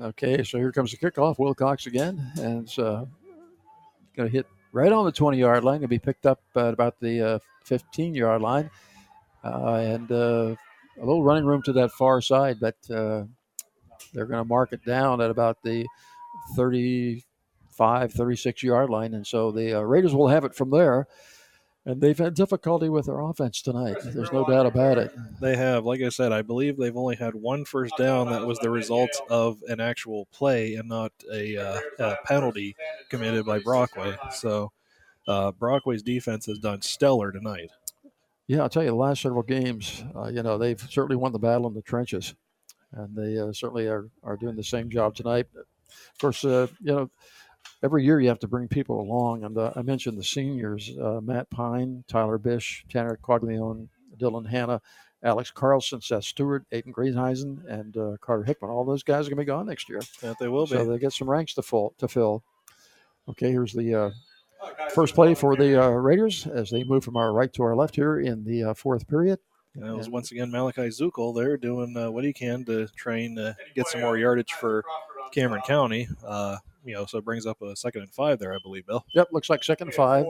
[0.00, 1.38] Okay, so here comes the kickoff.
[1.38, 3.04] Wilcox again, and it's uh,
[4.16, 5.80] going to hit right on the 20 yard line.
[5.80, 8.70] Going to be picked up at about the 15 yard line.
[9.44, 10.54] Uh, and uh,
[11.02, 13.24] a little running room to that far side, but uh,
[14.14, 15.84] they're going to mark it down at about the
[16.54, 19.14] 35, 36 yard line.
[19.14, 21.06] And so the uh, Raiders will have it from there.
[21.84, 23.96] And they've had difficulty with their offense tonight.
[24.04, 25.10] There's no doubt about it.
[25.40, 28.60] They have, like I said, I believe they've only had one first down that was
[28.60, 32.76] the result of an actual play and not a, uh, a penalty
[33.08, 34.16] committed by Brockway.
[34.30, 34.70] So
[35.26, 37.70] uh, Brockway's defense has done stellar tonight.
[38.48, 41.38] Yeah, I'll tell you, the last several games, uh, you know, they've certainly won the
[41.38, 42.34] battle in the trenches,
[42.92, 45.46] and they uh, certainly are, are doing the same job tonight.
[45.54, 47.10] Of course, uh, you know,
[47.82, 51.20] every year you have to bring people along, and uh, I mentioned the seniors: uh,
[51.22, 53.88] Matt Pine, Tyler Bish, Tanner Quaglione,
[54.18, 54.80] Dylan Hanna,
[55.22, 58.70] Alex Carlson, Seth Stewart, Aiden Greenheisen, and uh, Carter Hickman.
[58.70, 60.00] All those guys are going to be gone next year.
[60.22, 60.72] Yeah, they will be.
[60.72, 61.94] So they get some ranks to fill.
[61.98, 62.42] To fill.
[63.28, 64.10] Okay, here's the uh,
[64.90, 67.96] first play for the uh, Raiders as they move from our right to our left
[67.96, 69.38] here in the uh, fourth period.
[69.74, 71.34] And that was once again Malachi Zukel.
[71.34, 74.84] They're doing uh, what he can to train to get some more yardage for
[75.32, 76.08] Cameron County.
[76.26, 79.04] Uh, you know, so it brings up a second and five there, I believe, Bill.
[79.14, 80.26] Yep, looks like second and five.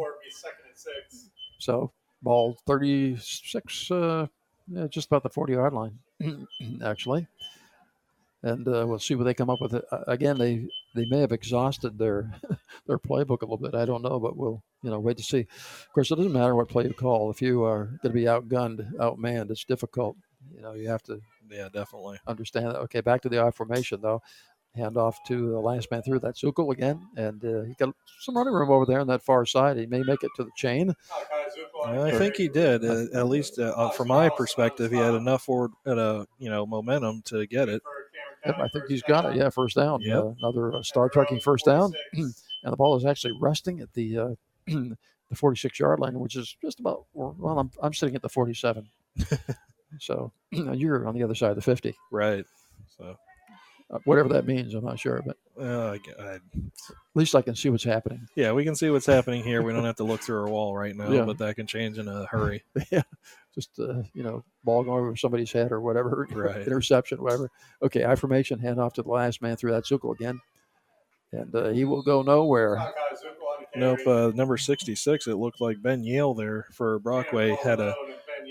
[1.58, 1.92] So
[2.22, 4.26] ball 36, uh,
[4.68, 5.98] yeah, just about the 40 yard line,
[6.84, 7.26] actually.
[8.42, 9.74] And uh, we'll see what they come up with.
[9.74, 12.32] Uh, again, they they may have exhausted their
[12.86, 13.74] their playbook a little bit.
[13.74, 15.40] I don't know, but we'll you know wait to see.
[15.40, 17.30] Of course, it doesn't matter what play you call.
[17.30, 20.16] If you are going to be outgunned, outmanned, it's difficult.
[20.54, 21.20] You know, you have to
[21.50, 22.18] Yeah, definitely.
[22.26, 22.76] understand that.
[22.80, 24.22] Okay, back to the I formation though.
[24.74, 26.20] Hand off to the last man through.
[26.20, 29.44] That's Zukel again, and uh, he got some running room over there on that far
[29.44, 29.76] side.
[29.76, 30.94] He may make it to the chain.
[31.84, 32.82] I think he did.
[32.84, 36.48] Uh, at least uh, uh, from my perspective, he had enough forward at a you
[36.48, 37.82] know momentum to get it.
[38.46, 39.36] Yep, I think he's got it.
[39.36, 40.00] Yeah, first down.
[40.00, 40.16] Yep.
[40.18, 44.18] Uh, another uh, star trekking first down, and the ball is actually resting at the
[44.18, 44.28] uh,
[44.66, 44.96] the
[45.36, 47.04] 46 yard line, which is just about.
[47.14, 48.88] Well, I'm I'm sitting at the 47.
[50.00, 51.94] so you're on the other side of the 50.
[52.10, 52.44] Right.
[52.98, 53.16] So
[53.90, 56.40] uh, whatever that means, I'm not sure, but uh, I- I- at
[57.14, 58.26] least I can see what's happening.
[58.36, 59.60] yeah, we can see what's happening here.
[59.62, 61.24] We don't have to look through our wall right now, Yeah.
[61.26, 62.64] but that can change in a hurry.
[62.90, 63.02] yeah,
[63.54, 66.66] just uh, you know, ball going over somebody's head or whatever, Right.
[66.66, 67.50] interception, whatever.
[67.82, 70.40] Okay, I formation, hand off to the last man through that Zukel again,
[71.32, 72.92] and uh, he will go nowhere.
[73.74, 74.06] Nope.
[74.06, 77.94] Uh, number 66, it looked like Ben Yale there for Brockway had a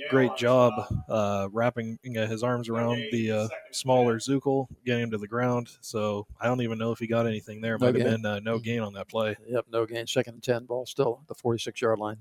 [0.09, 0.73] great job
[1.07, 5.69] uh, wrapping uh, his arms around the uh, smaller Zukel, getting him to the ground.
[5.81, 7.77] So I don't even know if he got anything there.
[7.77, 9.35] No Might have been uh, no gain on that play.
[9.47, 10.07] Yep, no gain.
[10.07, 12.17] Second and ten, ball still at the 46 yard line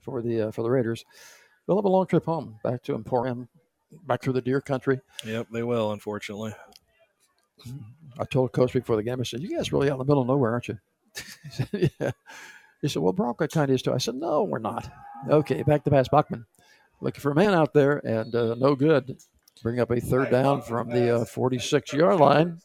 [0.00, 1.04] for the uh, for the Raiders.
[1.66, 3.48] They'll have a long trip home, back to Emporium,
[4.06, 5.00] back through the deer country.
[5.24, 6.54] Yep, they will, unfortunately.
[8.18, 10.22] I told Coach before the game, I said, "You guys really out in the middle
[10.22, 10.78] of nowhere, aren't you?"
[11.14, 12.10] he said, "Yeah."
[12.82, 14.90] He said, "Well, Bronco kind of is too." I said, "No, we're not."
[15.28, 16.46] Okay, back to pass Bachman,
[17.00, 19.18] looking for a man out there, and uh, no good.
[19.62, 22.58] Bring up a third down from the uh, 46 yard line.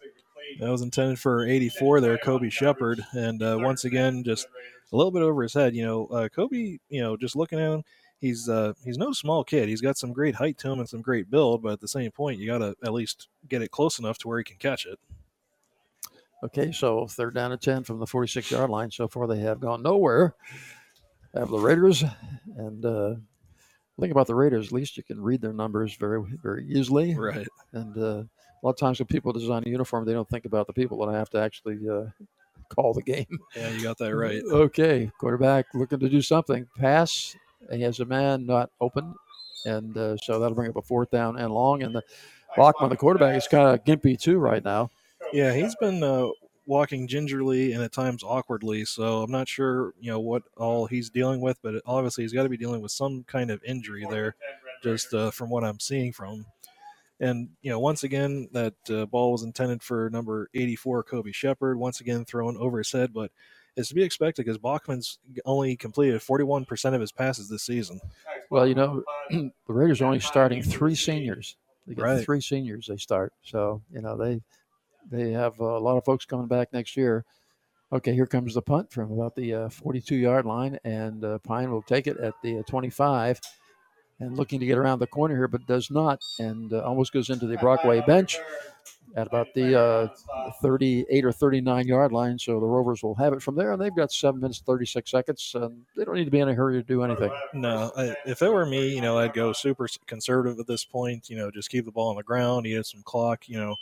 [0.62, 3.02] That was intended for 84 there, Kobe Shepard.
[3.12, 4.48] And uh, once again, just
[4.94, 5.76] a little bit over his head.
[5.76, 7.84] You know, uh, Kobe, you know, just looking at him,
[8.19, 9.69] he's uh, he's no small kid.
[9.69, 12.11] He's got some great height to him and some great build, but at the same
[12.11, 14.85] point, you got to at least get it close enough to where he can catch
[14.85, 15.00] it.
[16.44, 18.92] Okay, so third down and 10 from the 46 yard line.
[18.92, 20.35] So far, they have gone nowhere.
[21.34, 22.03] Have the Raiders.
[22.58, 23.16] And uh,
[23.98, 27.16] the thing about the Raiders, at least you can read their numbers very, very easily.
[27.16, 27.48] Right.
[27.74, 30.68] And uh, a lot of times when people design a uniform, they don't think about
[30.68, 32.06] the people that I have to actually uh,
[32.69, 33.40] call the game.
[33.56, 34.42] Yeah, you got that right.
[34.52, 36.68] Okay, quarterback looking to do something.
[36.77, 37.35] Pass.
[37.72, 39.14] He has a man not open.
[39.66, 41.84] And uh, so that'll bring up a fourth down and long.
[41.84, 42.03] And the
[42.56, 44.90] Bachman, the quarterback, is kind of gimpy too right now.
[45.34, 46.27] Yeah, he's been uh,
[46.68, 48.85] walking gingerly and at times awkwardly.
[48.85, 52.44] So I'm not sure, you know, what all he's dealing with, but obviously he's got
[52.44, 54.35] to be dealing with some kind of injury there,
[54.84, 56.45] just uh, from what I'm seeing from him.
[57.19, 61.77] And you know, once again, that uh, ball was intended for number 84, Kobe Shepard.
[61.77, 63.32] Once again, thrown over his head, but
[63.76, 68.00] it's to be expected because Bachman's only completed 41% of his passes this season.
[68.50, 71.58] Well, you know, the Raiders are only starting three seniors.
[71.88, 72.26] They get Right.
[72.26, 73.34] three seniors they start.
[73.44, 74.42] So, you know, they
[75.12, 77.26] they have a lot of folks coming back next year.
[77.94, 81.72] Okay, here comes the punt from about the uh, 42 yard line, and uh, Pine
[81.72, 83.40] will take it at the uh, 25
[84.20, 87.30] and looking to get around the corner here, but does not, and uh, almost goes
[87.30, 88.40] into the Brockway bench
[89.16, 90.08] at about the uh,
[90.61, 92.38] 38 or 39 yard line.
[92.38, 95.52] So the Rovers will have it from there, and they've got seven minutes 36 seconds,
[95.56, 97.32] and they don't need to be in a hurry to do anything.
[97.53, 101.30] No, I, if it were me, you know, I'd go super conservative at this point.
[101.30, 103.48] You know, just keep the ball on the ground, eat some clock.
[103.48, 103.76] You know,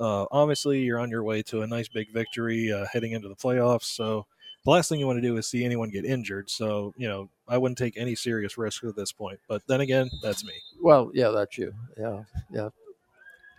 [0.00, 3.36] uh, obviously you're on your way to a nice big victory uh, heading into the
[3.36, 3.84] playoffs.
[3.84, 4.26] So
[4.64, 6.50] the last thing you want to do is see anyone get injured.
[6.50, 9.38] So you know, I wouldn't take any serious risk at this point.
[9.46, 10.54] But then again, that's me.
[10.80, 11.72] Well, yeah, that's you.
[11.96, 12.70] Yeah, yeah.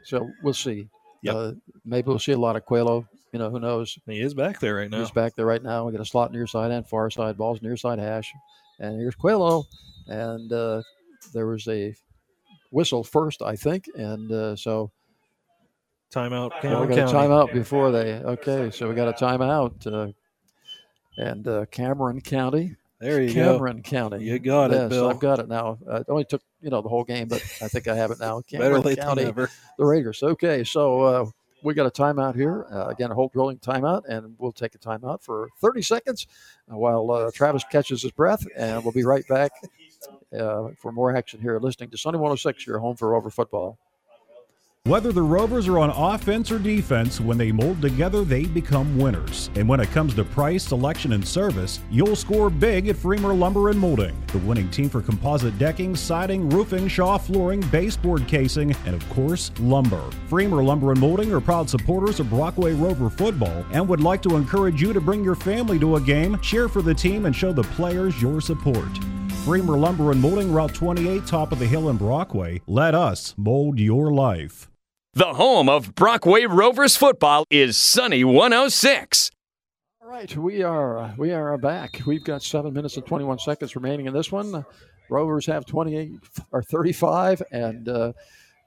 [0.03, 0.89] So we'll see.
[1.23, 1.35] Yep.
[1.35, 1.51] Uh,
[1.85, 3.07] maybe we'll see a lot of Coelho.
[3.31, 3.97] You know, who knows?
[4.05, 4.99] He is back there right now.
[4.99, 5.85] He's back there right now.
[5.85, 7.37] We got a slot near side and far side.
[7.37, 8.31] Balls near side hash.
[8.79, 9.65] And here's Coelho.
[10.07, 10.81] And uh,
[11.33, 11.95] there was a
[12.71, 13.85] whistle first, I think.
[13.95, 14.91] And uh, so
[16.13, 16.51] Timeout.
[16.55, 17.27] yeah, Cameron we got a County.
[17.29, 18.15] timeout before they.
[18.15, 19.87] Okay, so we got a timeout.
[19.87, 20.11] Uh,
[21.17, 22.75] and uh, Cameron County.
[23.01, 23.53] There you go.
[23.53, 24.23] Cameron County.
[24.23, 25.09] You got it, Bill.
[25.09, 25.79] I've got it now.
[25.87, 28.41] It only took you know the whole game, but I think I have it now.
[28.51, 30.21] Better Cameron than County, the Raiders.
[30.21, 31.25] Okay, so uh,
[31.63, 32.67] we got a timeout here.
[32.71, 36.27] Uh, again, a Holt drilling timeout, and we'll take a timeout for 30 seconds
[36.71, 39.51] uh, while uh, Travis catches his breath, and we'll be right back
[40.37, 41.59] uh, for more action here.
[41.59, 43.77] Listening to Sunny 106, your home for Rover football.
[44.85, 49.51] Whether the Rovers are on offense or defense, when they mold together, they become winners.
[49.53, 53.69] And when it comes to price, selection, and service, you'll score big at Freemer Lumber
[53.69, 58.95] and Molding, the winning team for composite decking, siding, roofing, shaw flooring, baseboard casing, and
[58.95, 60.01] of course, lumber.
[60.27, 64.35] Freemer Lumber and Molding are proud supporters of Brockway Rover football and would like to
[64.35, 67.53] encourage you to bring your family to a game, cheer for the team, and show
[67.53, 68.89] the players your support.
[69.45, 72.61] Freemer Lumber and Molding, Route 28, top of the hill in Brockway.
[72.65, 74.70] Let us mold your life.
[75.13, 79.29] The home of Brockway Rovers football is Sunny 106.
[80.01, 81.99] All right, we are uh, we are back.
[82.05, 84.65] We've got seven minutes and 21 seconds remaining in this one.
[85.09, 86.13] Rovers have 28
[86.53, 88.13] or 35, and uh,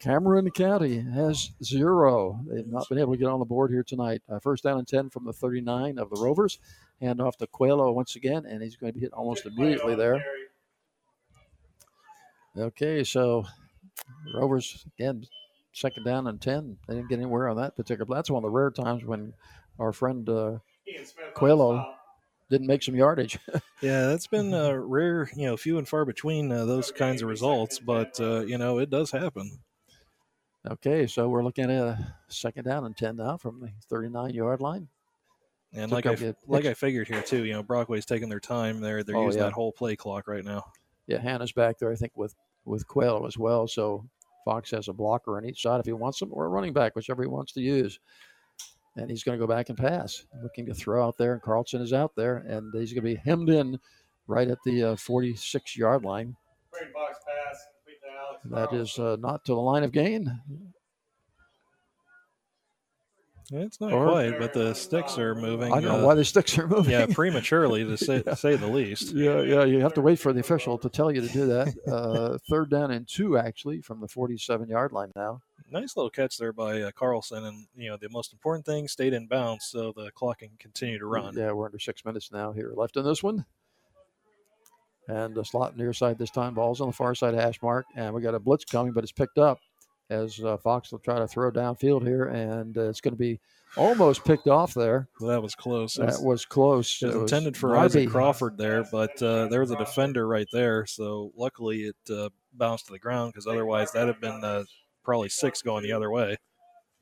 [0.03, 2.39] Cameron County has zero.
[2.47, 4.21] They've not been able to get on the board here tonight.
[4.29, 6.59] Uh, first down and 10 from the 39 of the Rovers.
[7.01, 10.23] Hand off to Coelho once again, and he's going to be hit almost immediately there.
[12.55, 13.47] Okay, so
[14.35, 15.25] Rovers again,
[15.75, 16.79] second down and 10.
[16.89, 18.07] They didn't get anywhere on that particular.
[18.15, 19.35] That's one of the rare times when
[19.79, 20.59] our friend uh,
[21.35, 21.85] Coelho
[22.49, 23.39] didn't make some yardage.
[23.83, 27.29] Yeah, that's been uh, rare, you know, few and far between uh, those kinds of
[27.29, 29.59] results, but uh, you know, it does happen.
[30.71, 34.63] okay, so we're looking at a second down and 10 now from the 39 yard
[34.63, 34.89] line.
[35.75, 38.81] And Took like I, like I figured here too, you know, Brockway's taking their time
[38.81, 39.03] there.
[39.03, 39.49] They're Oh, using yeah.
[39.49, 40.65] that whole play clock right now.
[41.07, 43.67] Yeah, Hanna's back there, I think, with with Coelho as well.
[43.69, 44.07] So
[44.45, 46.95] Fox has a blocker on each side if he wants them, or a running back,
[46.95, 47.99] whichever he wants to use.
[48.97, 51.33] And he's going to go back and pass, looking to throw out there.
[51.33, 53.79] And Carlson is out there, and he's going to be hemmed in
[54.27, 56.37] right at the uh, 46 yard line.
[58.51, 60.41] That is uh, not to the line of gain.
[63.53, 65.73] It's not Or- quite, but the sticks are moving.
[65.73, 66.93] I don't know uh, why the sticks are moving.
[66.93, 68.35] Yeah, prematurely to say, Yeah.
[68.35, 69.13] say the least.
[69.15, 71.75] Yeah, yeah, you have to wait for the official to tell you to do that.
[71.87, 75.41] Uh, third down and two, actually, from the 47 yard line now.
[75.71, 79.13] Nice little catch there by uh, Carlson, and you know the most important thing stayed
[79.13, 81.35] in bounds, so the clock can continue to run.
[81.37, 83.45] Yeah, we're under six minutes now here left in this one.
[85.07, 86.55] And the slot near side this time.
[86.55, 87.85] Ball's on the far side hash mark.
[87.95, 89.59] And we got a blitz coming, but it's picked up
[90.15, 92.25] as uh, Fox will try to throw downfield here.
[92.25, 93.41] And uh, it's going to be
[93.77, 95.09] almost picked off there.
[95.21, 95.95] Well, that was close.
[95.95, 97.03] That was close.
[97.03, 97.77] It was It was intended for.
[97.77, 100.87] Isaac Crawford there, but uh, there was a defender right there.
[100.87, 104.65] So luckily it uh, bounced to the ground because otherwise that'd have been uh,
[105.03, 106.37] probably six going the other way.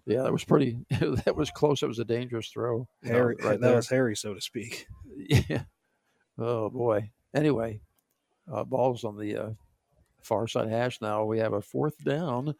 [0.07, 0.79] Yeah, that was pretty.
[0.91, 1.83] that was close.
[1.83, 2.89] It was a dangerous throw.
[3.05, 3.77] hairy, right that there.
[3.77, 4.87] was hairy, so to speak.
[5.15, 5.65] Yeah.
[6.39, 7.11] Oh boy.
[7.35, 7.81] Anyway,
[8.51, 9.51] uh, balls on the uh,
[10.23, 11.25] far side hash now.
[11.25, 12.55] We have a fourth down.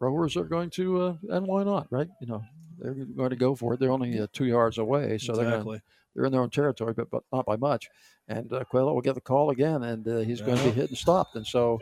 [0.00, 2.08] Rovers are going to, uh, and why not, right?
[2.20, 2.44] You know,
[2.78, 3.80] they're going to go for it.
[3.80, 5.64] They're only uh, two yards away, so they're Exactly.
[5.64, 5.82] going
[6.14, 7.88] they're in their own territory, but, but not by much.
[8.26, 10.96] And uh, will get the call again, and uh, he's going to be hit and
[10.98, 11.36] stopped.
[11.36, 11.78] And so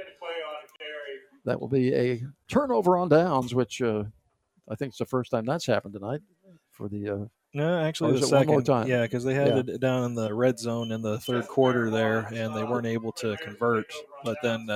[1.45, 4.05] that will be a turnover on downs, which uh,
[4.69, 6.21] I think it's the first time that's happened tonight
[6.71, 7.09] for the.
[7.09, 8.49] Uh, No, actually, the second.
[8.49, 8.89] one more time.
[8.89, 9.75] Yeah, because they had Yeah.
[9.75, 13.13] it down in the red zone in the third quarter there, and they weren't able
[13.13, 13.87] to convert.
[14.25, 14.69] But then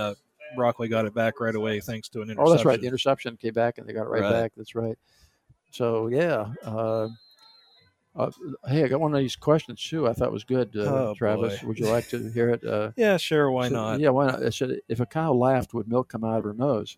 [0.56, 2.48] Brockway got it back right away thanks to an interception.
[2.48, 2.80] Oh, that's right.
[2.80, 4.30] The interception came back and they got it right, Right.
[4.32, 4.52] back.
[4.56, 4.96] That's right.
[5.70, 6.46] So yeah.
[6.64, 7.08] Uh,
[8.16, 8.30] uh,
[8.66, 10.08] hey, I got one of these questions too.
[10.08, 11.60] I thought was good, uh, Oh, Travis.
[11.60, 11.68] boy.
[11.68, 12.64] Would you like to hear it?
[12.64, 13.50] Uh, Yeah, sure.
[13.50, 14.00] Why so- not?
[14.00, 14.42] Yeah, why not?
[14.42, 16.96] It said, if a cow laughed, would milk come out of her nose?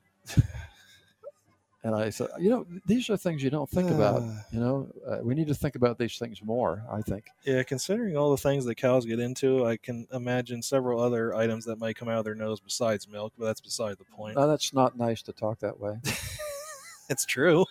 [1.82, 4.22] And I said, you know, these are things you don't think about.
[4.52, 6.82] You know, uh, we need to think about these things more.
[6.90, 7.24] I think.
[7.44, 11.64] Yeah, considering all the things that cows get into, I can imagine several other items
[11.64, 14.36] that might come out of their nose besides milk, but that's beside the point.
[14.36, 15.96] Uh, that's not nice to talk that way.
[17.08, 17.64] it's true.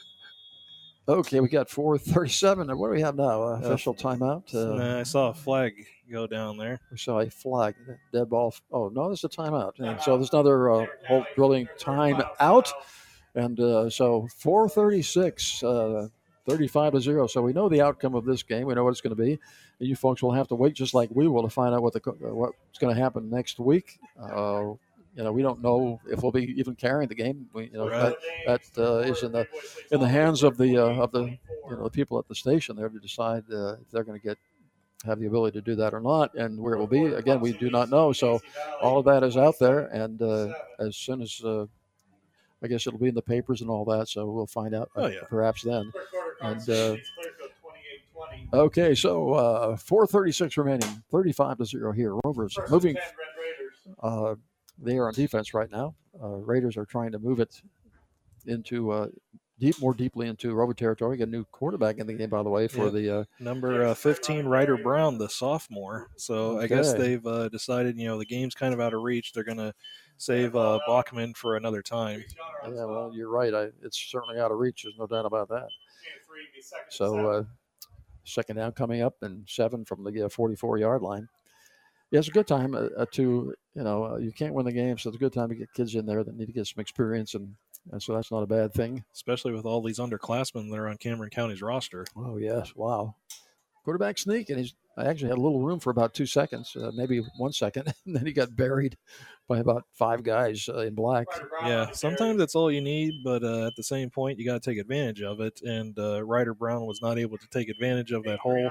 [1.08, 2.78] Okay, we got 437.
[2.78, 3.42] What do we have now?
[3.42, 4.54] Uh, official timeout?
[4.54, 5.74] Uh, Nah, I saw a flag
[6.12, 6.80] go down there.
[6.92, 7.76] We saw a flag,
[8.14, 8.54] dead ball.
[8.72, 9.80] Oh no, there's a timeout.
[9.80, 12.72] And so there's another uh, Holt drilling time out,
[13.36, 16.08] and uh, so 436, uh,
[16.48, 17.28] 35 to zero.
[17.28, 18.66] So we know the outcome of this game.
[18.66, 19.40] We know what it's going to be.
[19.80, 21.94] And you folks will have to wait, just like we will, to find out what
[21.94, 24.00] the uh, what's going to happen next week.
[24.20, 24.74] Uh,
[25.16, 27.48] you know, we don't know if we'll be even carrying the game.
[27.54, 28.16] We, you know, Right.
[28.46, 29.48] that, that uh, is in the
[29.92, 31.38] in the hands of the uh, of the you
[31.76, 34.38] know the people at the station there to decide uh, if they're going to get
[35.06, 37.06] have the ability to do that or not, and where it will be.
[37.06, 38.12] Again, we do not know.
[38.12, 38.42] So
[38.82, 41.66] all of that is out there, and uh, as soon as uh,
[42.64, 45.02] I guess it'll be in the papers and all that, so we'll find out uh,
[45.02, 45.20] Oh, yeah.
[45.30, 45.92] perhaps then.
[46.42, 46.96] And uh,
[48.54, 52.16] okay, so uh, 4:36 remaining, 35 to zero here.
[52.24, 52.98] Rovers moving.
[54.02, 54.36] Uh,
[54.78, 55.96] they are on defense right now.
[56.22, 57.62] Uh, Raiders are trying to move it
[58.46, 59.08] into uh,
[59.60, 61.12] deep, more deeply into Rover territory.
[61.12, 62.90] We Got a new quarterback in the game, by the way, for Yeah.
[62.92, 66.08] the uh, Number uh, 15, Ryder Brown, the sophomore.
[66.16, 69.34] So I guess they've uh, decided, you know, the game's kind of out of reach.
[69.34, 69.74] They're going to
[70.18, 72.24] save uh, Bachman for another time.
[72.66, 73.54] Yeah, well, you're right.
[73.54, 74.84] I, it's certainly out of reach.
[74.84, 75.68] There's no doubt about that.
[76.90, 77.44] So, uh,
[78.24, 81.28] second down coming up and seven from the uh, 44 yard line.
[82.12, 84.72] Yeah, it's a good time uh, uh, to, you know, uh, you can't win the
[84.72, 86.66] game, so it's a good time to get kids in there that need to get
[86.68, 87.54] some experience, and,
[87.92, 89.04] and so that's not a bad thing.
[89.14, 92.06] Especially with all these underclassmen that are on Cameron County's roster.
[92.16, 92.74] Oh, yes.
[92.76, 93.16] Wow.
[93.84, 96.92] Quarterback sneak, and he's I actually had a little room for about two seconds, uh,
[96.94, 98.98] maybe one second, and then he got buried
[99.48, 101.26] by about five guys uh, in black.
[101.64, 104.70] Yeah, sometimes that's all you need, but uh, at the same point, you got to
[104.70, 105.62] take advantage of it.
[105.64, 108.70] And uh, Ryder Brown was not able to take advantage of that hole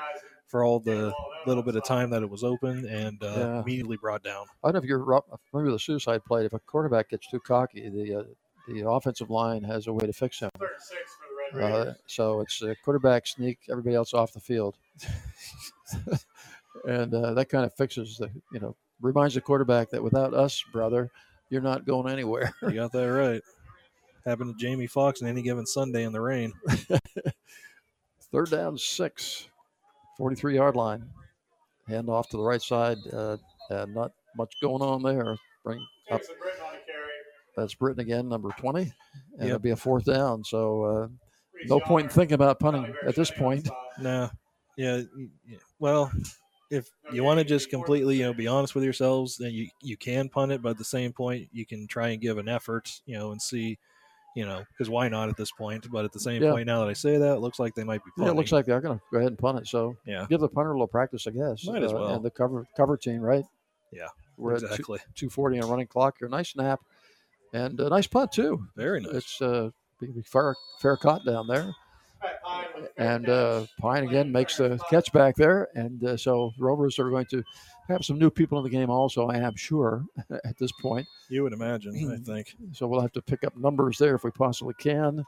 [0.49, 1.15] for all the
[1.47, 3.62] little bit of time that it was open and uh, Yeah.
[3.62, 4.45] immediately brought down.
[4.62, 5.20] I don't know if you're ru-
[5.51, 6.45] familiar with the suicide plate.
[6.45, 8.23] If a quarterback gets too cocky, the uh,
[8.68, 10.50] the offensive line has a way to fix him.
[11.58, 14.76] Uh, so it's a quarterback sneak, everybody else off the field,
[16.86, 20.62] and uh, that kind of fixes the you know reminds the quarterback that without us,
[20.72, 21.10] brother,
[21.48, 22.52] you're not going anywhere.
[22.62, 23.40] You got that right.
[24.26, 26.52] Happened to Jamie Foxx on any given Sunday in the rain.
[28.32, 29.48] Third down, six,
[30.18, 31.05] 43 yard line.
[31.86, 32.98] Hand off to the right side.
[33.10, 33.38] Uh,
[33.70, 35.36] and not much going on there.
[35.64, 35.80] Bring
[36.10, 36.20] up.
[37.59, 38.93] That's Britton again, number 20.
[39.39, 40.45] And it'll be a fourth down.
[40.45, 41.09] So uh,
[41.65, 43.69] no point in thinking about punting at this point.
[44.01, 44.31] No,
[44.77, 45.03] yeah.
[45.78, 46.11] Well,
[46.70, 49.97] if you want to just completely, you know, be honest with yourselves, then you you
[49.97, 50.62] can punt it.
[50.62, 53.41] But at the same point, you can try and give an effort, you know, and
[53.41, 53.78] see,
[54.37, 55.91] you know, because why not at this point?
[55.91, 56.51] But at the same Yeah.
[56.53, 58.11] point, now that I say that, it looks like they might be.
[58.17, 58.35] Yeah, Punting.
[58.35, 59.67] it looks like they're going to go ahead and punt it.
[59.67, 60.27] So Yeah.
[60.28, 61.65] give the punter a little practice, I guess.
[61.67, 62.15] Might as Uh, well.
[62.17, 63.45] And the cover cover team, right?
[63.91, 64.99] Yeah, We're exactly.
[64.99, 66.28] at two, 240 on running clock here.
[66.28, 66.81] Nice snap.
[67.52, 68.67] And a nice putt too.
[68.77, 69.15] Very nice.
[69.15, 69.70] It's uh,
[70.25, 71.73] fair fair caught down there.
[72.97, 77.27] And uh, Pine again makes the catch back there, and uh, so Rovers are going
[77.27, 77.44] to
[77.86, 78.91] have some new people in the game.
[78.91, 80.05] Also, I am sure
[80.44, 81.07] at this point.
[81.28, 82.57] You would imagine, I think.
[82.73, 85.25] So we'll have to pick up numbers there if we possibly can.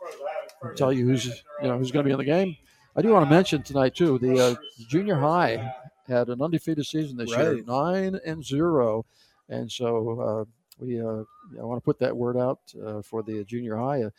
[0.62, 1.26] and Tell you who's
[1.62, 2.56] you know who's going to be in the game.
[2.96, 4.18] I do want to mention tonight too.
[4.18, 4.54] The uh,
[4.88, 5.72] junior high
[6.08, 9.06] had an undefeated season this year, nine and zero,
[9.48, 10.44] and so uh,
[10.80, 11.24] we uh,
[11.58, 13.98] I want to put that word out uh, for the junior high.
[13.98, 14.10] A,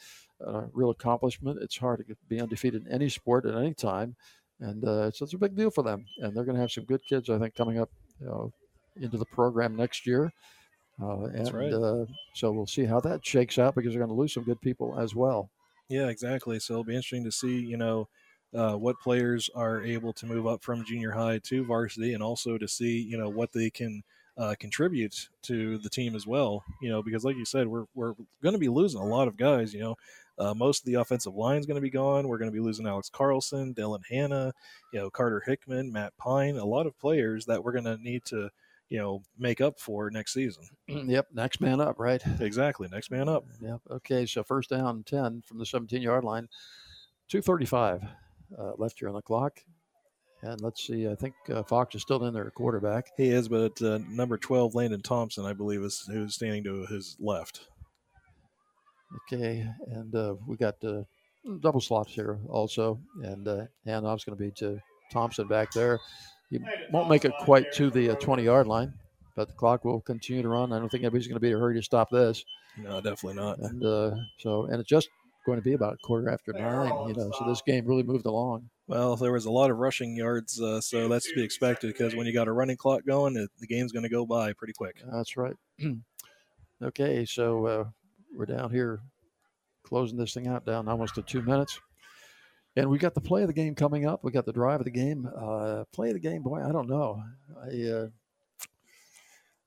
[0.45, 1.59] a real accomplishment.
[1.61, 4.15] It's hard to be undefeated in any sport at any time,
[4.59, 6.05] and uh, so it's a big deal for them.
[6.19, 8.51] And they're going to have some good kids, I think, coming up you know,
[8.99, 10.31] into the program next year.
[11.01, 11.73] Uh, and right.
[11.73, 14.61] uh, so we'll see how that shakes out because they're going to lose some good
[14.61, 15.49] people as well.
[15.89, 16.59] Yeah, exactly.
[16.59, 18.07] So it'll be interesting to see, you know,
[18.53, 22.57] uh, what players are able to move up from junior high to varsity, and also
[22.57, 24.03] to see, you know, what they can
[24.37, 26.63] uh, contribute to the team as well.
[26.81, 29.37] You know, because like you said, we're we're going to be losing a lot of
[29.37, 29.73] guys.
[29.73, 29.95] You know,
[30.37, 32.27] uh, most of the offensive line is going to be gone.
[32.27, 34.53] We're going to be losing Alex Carlson, Dylan Hanna,
[34.93, 38.25] you know, Carter Hickman, Matt Pine, a lot of players that we're going to need
[38.25, 38.49] to,
[38.89, 40.63] you know, make up for next season.
[40.87, 42.21] yep, next man up, right?
[42.39, 43.45] Exactly, next man up.
[43.61, 43.81] Yep.
[43.91, 46.47] Okay, so first down, ten from the 17-yard line,
[47.27, 48.03] two thirty-five
[48.57, 49.59] uh, left here on the clock,
[50.43, 51.07] and let's see.
[51.07, 53.07] I think uh, Fox is still in there, at quarterback.
[53.17, 57.15] He is, but uh, number 12, Landon Thompson, I believe, is who's standing to his
[57.19, 57.67] left.
[59.27, 61.03] Okay, and uh, we got uh,
[61.59, 64.79] double slots here also, and uh, handoff's going to be to
[65.11, 65.99] Thompson back there.
[66.49, 66.59] He
[66.91, 68.93] won't make it quite to the 20 yard line,
[69.35, 70.73] but the clock will continue to run.
[70.73, 72.43] I don't think anybody's going to be in a hurry to stop this.
[72.77, 73.59] No, definitely not.
[73.59, 75.09] And uh, so, and it's just
[75.45, 78.25] going to be about a quarter after nine, you know, so this game really moved
[78.25, 78.69] along.
[78.87, 82.15] Well, there was a lot of rushing yards, uh, so that's to be expected because
[82.15, 84.73] when you got a running clock going, it, the game's going to go by pretty
[84.73, 85.01] quick.
[85.11, 85.55] That's right.
[86.83, 87.83] okay, so uh,
[88.35, 89.01] we're down here
[89.83, 91.79] closing this thing out down almost to two minutes.
[92.75, 94.23] And we got the play of the game coming up.
[94.23, 95.29] We got the drive of the game.
[95.35, 97.21] Uh, play of the game, boy, I don't know.
[97.61, 98.07] I uh,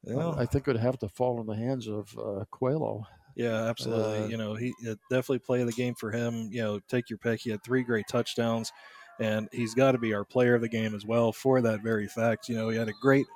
[0.07, 0.29] Yeah.
[0.31, 3.07] I I think it would have to fall in the hands of uh, Coelho.
[3.35, 4.25] Yeah, absolutely.
[4.25, 6.49] Uh, you know, he uh, definitely play the game for him.
[6.53, 7.41] You know, take your pick.
[7.41, 8.73] He had three great touchdowns,
[9.19, 12.07] and he's got to be our player of the game as well for that very
[12.07, 12.49] fact.
[12.49, 13.27] You know, he had a great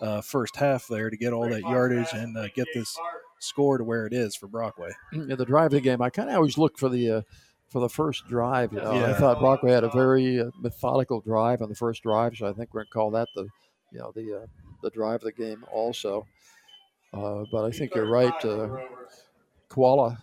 [0.00, 2.96] uh, first half there to get all that yardage and uh, get this
[3.38, 4.90] score to where it is for Brockway.
[5.12, 6.02] Yeah, the drive of the game.
[6.02, 7.22] I kind of always look for the uh,
[7.68, 8.72] for the first drive.
[8.72, 12.36] You know, I thought Brockway had a very uh, methodical drive on the first drive,
[12.36, 13.46] so I think we're going to call that the
[13.92, 14.46] you know the uh,
[14.82, 16.26] the drive of the game also.
[17.12, 18.32] Uh, but I think you're right.
[19.74, 20.18] Uh, Koala,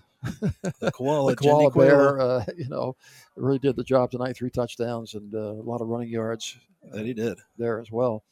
[0.79, 1.71] The koala, the koala Jenny Koala.
[1.71, 2.95] bear, uh, you know,
[3.35, 4.37] really did the job tonight.
[4.37, 6.57] Three touchdowns and uh, a lot of running yards.
[6.93, 8.23] That he did there as well.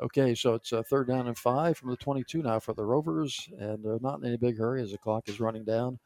[0.00, 3.48] Okay, so it's uh, third down and five from the 22 now for the Rovers,
[3.58, 5.98] and they're not in any big hurry as the clock is running down.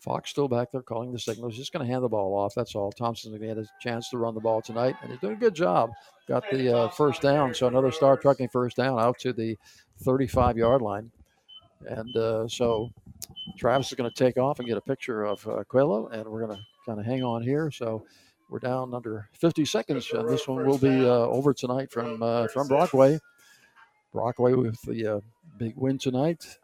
[0.00, 1.56] Fox still back there calling the signals.
[1.56, 2.54] Just going to hand the ball off.
[2.54, 2.90] That's all.
[2.92, 5.36] Thompson's going to get a chance to run the ball tonight, and he's doing a
[5.36, 5.92] good job.
[6.28, 9.56] Got the uh, first down, so another star trucking first down out to the
[10.02, 11.10] 35 yard line.
[11.88, 12.90] And uh, so
[13.58, 16.56] Travis is going to take off and get a picture of uh, and we're going
[16.56, 17.70] to kind of hang on here.
[17.70, 18.04] So
[18.48, 22.48] we're down under 50 seconds, and this one will be uh, over tonight from uh,
[22.48, 23.18] from Brockway.
[24.12, 25.20] Brockway with the uh,
[25.58, 26.58] big win tonight.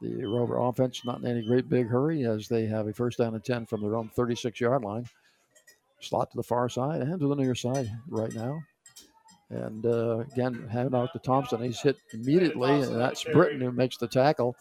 [0.00, 3.34] The Rover offense not in any great big hurry as they have a first down
[3.34, 5.06] and 10 from their own 36 yard line.
[6.00, 8.60] Slot to the far side and to the near side right now.
[9.48, 11.62] And uh, again, hand out to Thompson.
[11.62, 14.56] He's hit immediately, and that's Britton who makes the tackle.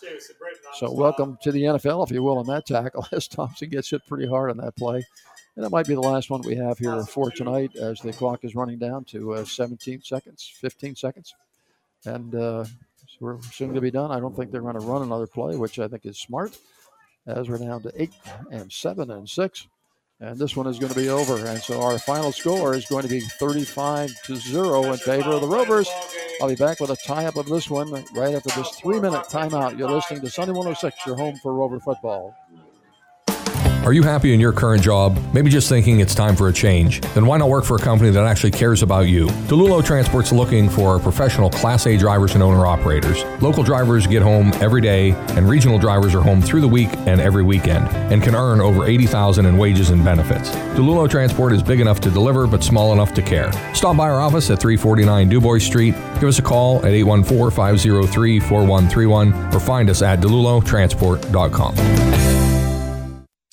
[0.75, 4.05] So, welcome to the NFL, if you will, on that tackle, as Thompson gets hit
[4.07, 5.03] pretty hard on that play.
[5.55, 8.43] And that might be the last one we have here for tonight as the clock
[8.43, 11.33] is running down to uh, 17 seconds, 15 seconds.
[12.05, 14.11] And uh, so we're soon to be done.
[14.11, 16.57] I don't think they're going to run another play, which I think is smart,
[17.25, 18.13] as we're down to eight
[18.51, 19.67] and seven and six.
[20.21, 21.45] And this one is going to be over.
[21.45, 25.41] And so our final score is going to be 35 to 0 in favor of
[25.41, 25.89] the Rovers.
[26.41, 29.25] I'll be back with a tie up of this one right after this three minute
[29.25, 29.77] timeout.
[29.77, 32.35] You're listening to Sunny 106, your home for Rover football.
[33.85, 35.15] Are you happy in your current job?
[35.31, 37.01] Maybe just thinking it's time for a change?
[37.13, 39.27] Then why not work for a company that actually cares about you?
[39.27, 43.23] DeLulo Transport's looking for professional Class A drivers and owner operators.
[43.43, 47.21] Local drivers get home every day, and regional drivers are home through the week and
[47.21, 50.49] every weekend, and can earn over 80000 in wages and benefits.
[50.49, 53.51] DeLulo Transport is big enough to deliver, but small enough to care.
[53.75, 55.93] Stop by our office at 349 Dubois Street.
[56.15, 62.24] Give us a call at 814-503-4131 or find us at delulotransport.com.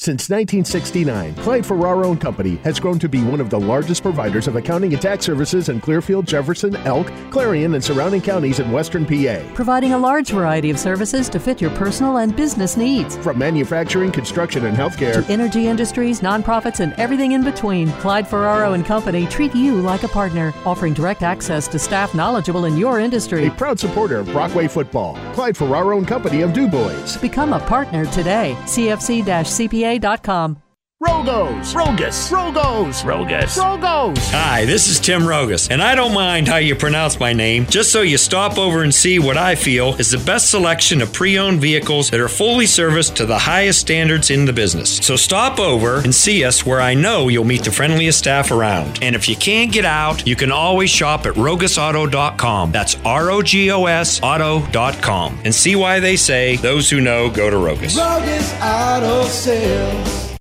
[0.03, 4.49] Since 1969, Clyde Ferraro and Company has grown to be one of the largest providers
[4.49, 9.07] of accounting and tax services in Clearfield, Jefferson, Elk, Clarion, and surrounding counties in western
[9.07, 9.41] PA.
[9.55, 13.17] Providing a large variety of services to fit your personal and business needs.
[13.19, 18.73] From manufacturing, construction, and healthcare, to energy industries, nonprofits, and everything in between, Clyde Ferraro
[18.73, 22.99] and Company treat you like a partner, offering direct access to staff knowledgeable in your
[22.99, 23.47] industry.
[23.47, 27.21] A proud supporter of Brockway football, Clyde Ferraro and Company of Du DuBois.
[27.21, 28.57] Become a partner today.
[28.63, 30.62] CFC-CPA CNA.com
[31.03, 34.17] Rogos, Rogus, Rogos, Rogus, Rogos.
[34.31, 37.91] Hi, this is Tim Rogos, and I don't mind how you pronounce my name, just
[37.91, 41.39] so you stop over and see what I feel is the best selection of pre
[41.39, 44.99] owned vehicles that are fully serviced to the highest standards in the business.
[44.99, 49.01] So stop over and see us where I know you'll meet the friendliest staff around.
[49.03, 52.71] And if you can't get out, you can always shop at rogosauto.com.
[52.71, 55.41] That's R O G O S auto.com.
[55.45, 57.99] And see why they say those who know go to Rogos.
[57.99, 60.32] Rogos Auto Sales.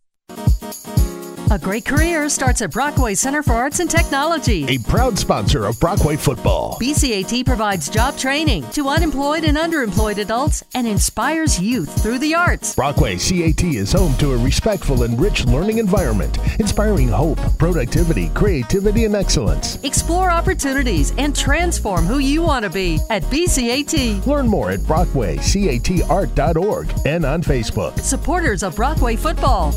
[1.51, 4.65] A great career starts at Brockway Center for Arts and Technology.
[4.69, 6.77] A proud sponsor of Brockway football.
[6.79, 12.73] BCAT provides job training to unemployed and underemployed adults and inspires youth through the arts.
[12.73, 19.03] Brockway CAT is home to a respectful and rich learning environment, inspiring hope, productivity, creativity,
[19.03, 19.77] and excellence.
[19.83, 24.25] Explore opportunities and transform who you want to be at BCAT.
[24.25, 27.99] Learn more at BrockwayCATArt.org and on Facebook.
[27.99, 29.75] Supporters of Brockway football.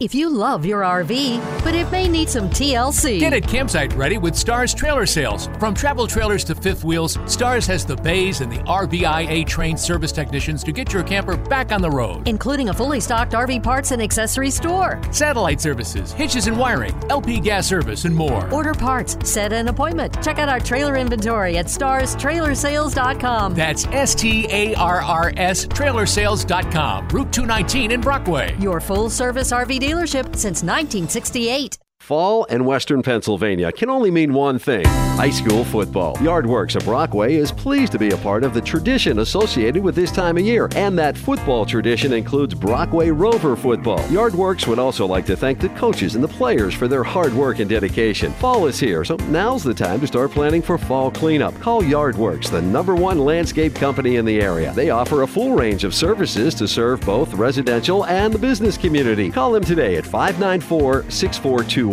[0.00, 3.20] If you love your RV, but it may need some TLC.
[3.20, 5.48] Get it campsite ready with Starrs Trailer Sales.
[5.60, 10.10] From travel trailers to fifth wheels, Starrs has the bays and the RVIA trained service
[10.10, 12.26] technicians to get your camper back on the road.
[12.26, 15.00] Including a fully stocked RV parts and accessory store.
[15.12, 18.52] Satellite services, hitches and wiring, LP gas service, and more.
[18.52, 20.20] Order parts, set an appointment.
[20.24, 23.54] Check out our trailer inventory at starrstrailersales.com.
[23.54, 27.08] That's S T A R R S trailersales.com.
[27.10, 28.56] Route 219 in Brockway.
[28.58, 31.78] Your full service RV dealership since 1968.
[32.04, 34.84] Fall in Western Pennsylvania can only mean one thing
[35.14, 36.16] high school football.
[36.16, 40.10] Yardworks of Brockway is pleased to be a part of the tradition associated with this
[40.10, 44.00] time of year, and that football tradition includes Brockway Rover football.
[44.08, 47.60] Yardworks would also like to thank the coaches and the players for their hard work
[47.60, 48.32] and dedication.
[48.32, 51.58] Fall is here, so now's the time to start planning for fall cleanup.
[51.60, 54.72] Call Yardworks, the number one landscape company in the area.
[54.74, 59.30] They offer a full range of services to serve both residential and the business community.
[59.30, 61.04] Call them today at 594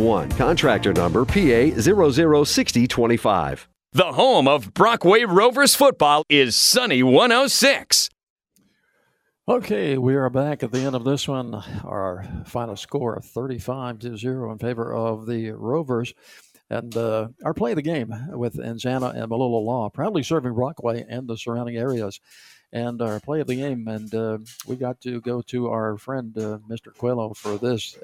[0.01, 0.31] 6421.
[0.37, 3.67] Contractor number PA 006025.
[3.93, 8.09] The home of Brockway Rovers football is Sunny 106.
[9.47, 11.53] Okay, we are back at the end of this one.
[11.83, 16.13] Our final score 35 to 0 in favor of the Rovers.
[16.69, 21.05] And uh, our play of the game with Anzana and Malilla Law, proudly serving Brockway
[21.09, 22.21] and the surrounding areas.
[22.71, 26.35] And our play of the game, and uh, we got to go to our friend
[26.37, 26.95] uh, Mr.
[26.97, 27.97] Coelho for this.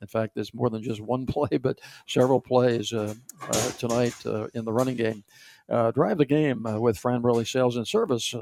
[0.00, 4.48] In fact, there's more than just one play, but several plays uh, uh, tonight uh,
[4.54, 5.24] in the running game.
[5.68, 8.34] Uh, drive the game uh, with Fran Burley Sales and Service.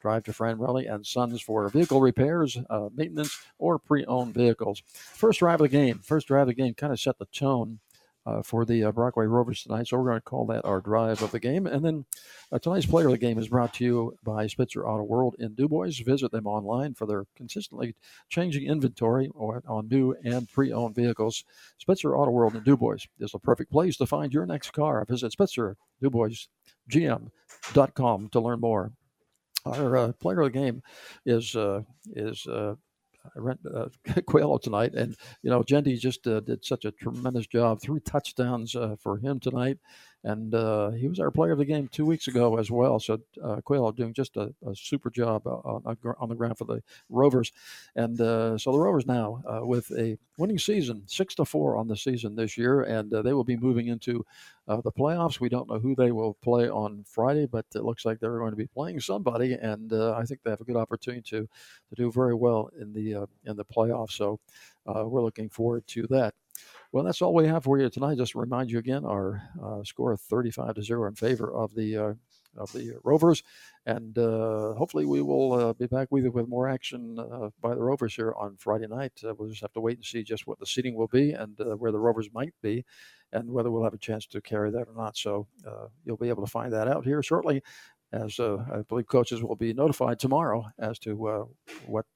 [0.00, 2.58] Drive to Fran Burley and Sons for vehicle repairs,
[2.92, 4.82] maintenance, or pre-owned vehicles.
[4.88, 6.00] First drive of the game.
[6.00, 7.78] First drive of the game kind of set the tone
[8.24, 9.88] uh, for the uh, Brockway Rovers tonight.
[9.88, 11.66] So we're going to call that our drive of the game.
[11.66, 12.04] And then
[12.50, 15.54] uh, tonight's player of the game is brought to you by Spitzer Auto World in
[15.54, 16.02] DuBois.
[16.04, 17.94] Visit them online for their consistently
[18.28, 21.44] changing inventory on new and pre-owned vehicles.
[21.78, 25.04] Spitzer Auto World in DuBois is the perfect place to find your next car.
[25.08, 26.48] Visit Spitzer DuBois
[26.90, 28.92] GM.com to learn more.
[29.64, 30.82] Our uh, player of the game
[31.24, 31.82] is uh,
[32.16, 32.74] is uh,
[33.24, 33.88] I rent uh,
[34.28, 37.80] Coelho tonight, and you know Genty just uh, did such a tremendous job.
[37.80, 39.78] Three touchdowns uh, for him tonight,
[40.24, 43.00] and uh, he was our player of the game two weeks ago as well.
[43.00, 43.60] So uh,
[43.92, 47.52] doing just a, a super job on, on, the ground for the Rovers,
[47.96, 51.88] and uh, so the Rovers now uh, with a winning season, six to four on
[51.88, 54.24] the season this year, and uh, they will be moving into
[54.68, 55.40] uh, the playoffs.
[55.40, 58.52] We don't know who they will play on Friday, but it looks like they're going
[58.52, 61.48] to be playing somebody, and I think they have a good opportunity to
[61.88, 64.12] to do very well in the in the playoffs.
[64.12, 64.38] So
[64.86, 66.34] we're looking forward to that.
[66.92, 68.18] Well, that's all we have for you tonight.
[68.18, 71.74] Just to remind you again, our uh, score of 35 to 0 in favor of
[71.74, 72.14] the uh,
[72.54, 73.42] of the Rovers.
[73.86, 77.74] And uh, hopefully, we will uh, be back with you with more action uh, by
[77.74, 79.12] the Rovers here on Friday night.
[79.26, 81.58] Uh, we'll just have to wait and see just what the seating will be and
[81.78, 82.84] where the Rovers might be
[83.32, 85.16] and whether we'll have a chance to carry that or not.
[85.16, 85.46] So
[86.04, 87.62] you'll be able to find that out here shortly.
[88.12, 91.48] As I believe coaches will be notified tomorrow as to
[91.86, 92.06] what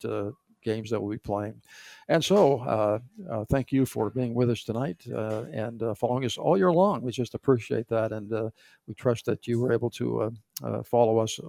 [0.66, 1.62] games that we'll be playing.
[2.08, 2.98] And so, uh,
[3.30, 6.72] uh, thank you for being with us tonight uh, and uh, following us all year
[6.72, 7.00] long.
[7.02, 8.50] We just appreciate that, and uh,
[8.86, 11.40] we trust that you were able to uh, follow us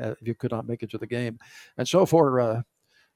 [0.00, 1.38] if you could not make it to the game.
[1.78, 2.64] And so, for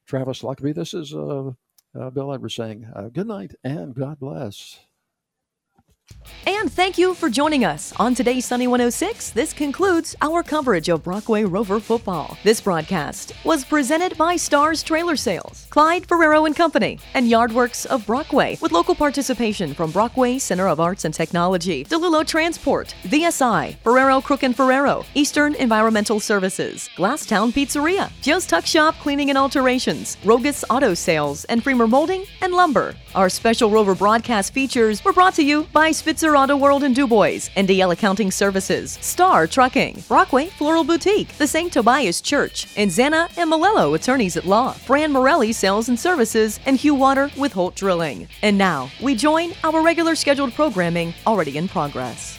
[0.07, 4.88] Travis Luckby, this is Bill Edwards saying good night and God bless.
[6.49, 9.29] And thank you for joining us on today's Sunny 106.
[9.31, 12.37] This concludes our coverage of Brockway Rover football.
[12.43, 18.05] This broadcast was presented by Starrs Trailer Sales, Clyde Ferraro and Company, and Yardworks of
[18.07, 24.19] Brockway, with local participation from Brockway Center of Arts and Technology, DeLulo Transport, VSI, Ferraro
[24.19, 30.65] Crook and Ferraro, Eastern Environmental Services, Glasstown Pizzeria, Joe's Tux Shop Cleaning and Alterations, Rogos
[30.69, 32.95] Auto Sales, and Freemer Molding and Lumber.
[33.13, 37.93] Our special Rover broadcast features were brought to you by Auto World in DuBois, NDL
[37.93, 41.71] Accounting Services, Star Trucking, Brockway Floral Boutique, the St.
[41.71, 46.77] Tobias Church, and Zana and Malello Attorneys at Law, Fran Morelli Sales and Services, and
[46.77, 48.27] Hugh Water with Holt Drilling.
[48.41, 52.38] And now, we join our regular scheduled programming already in progress.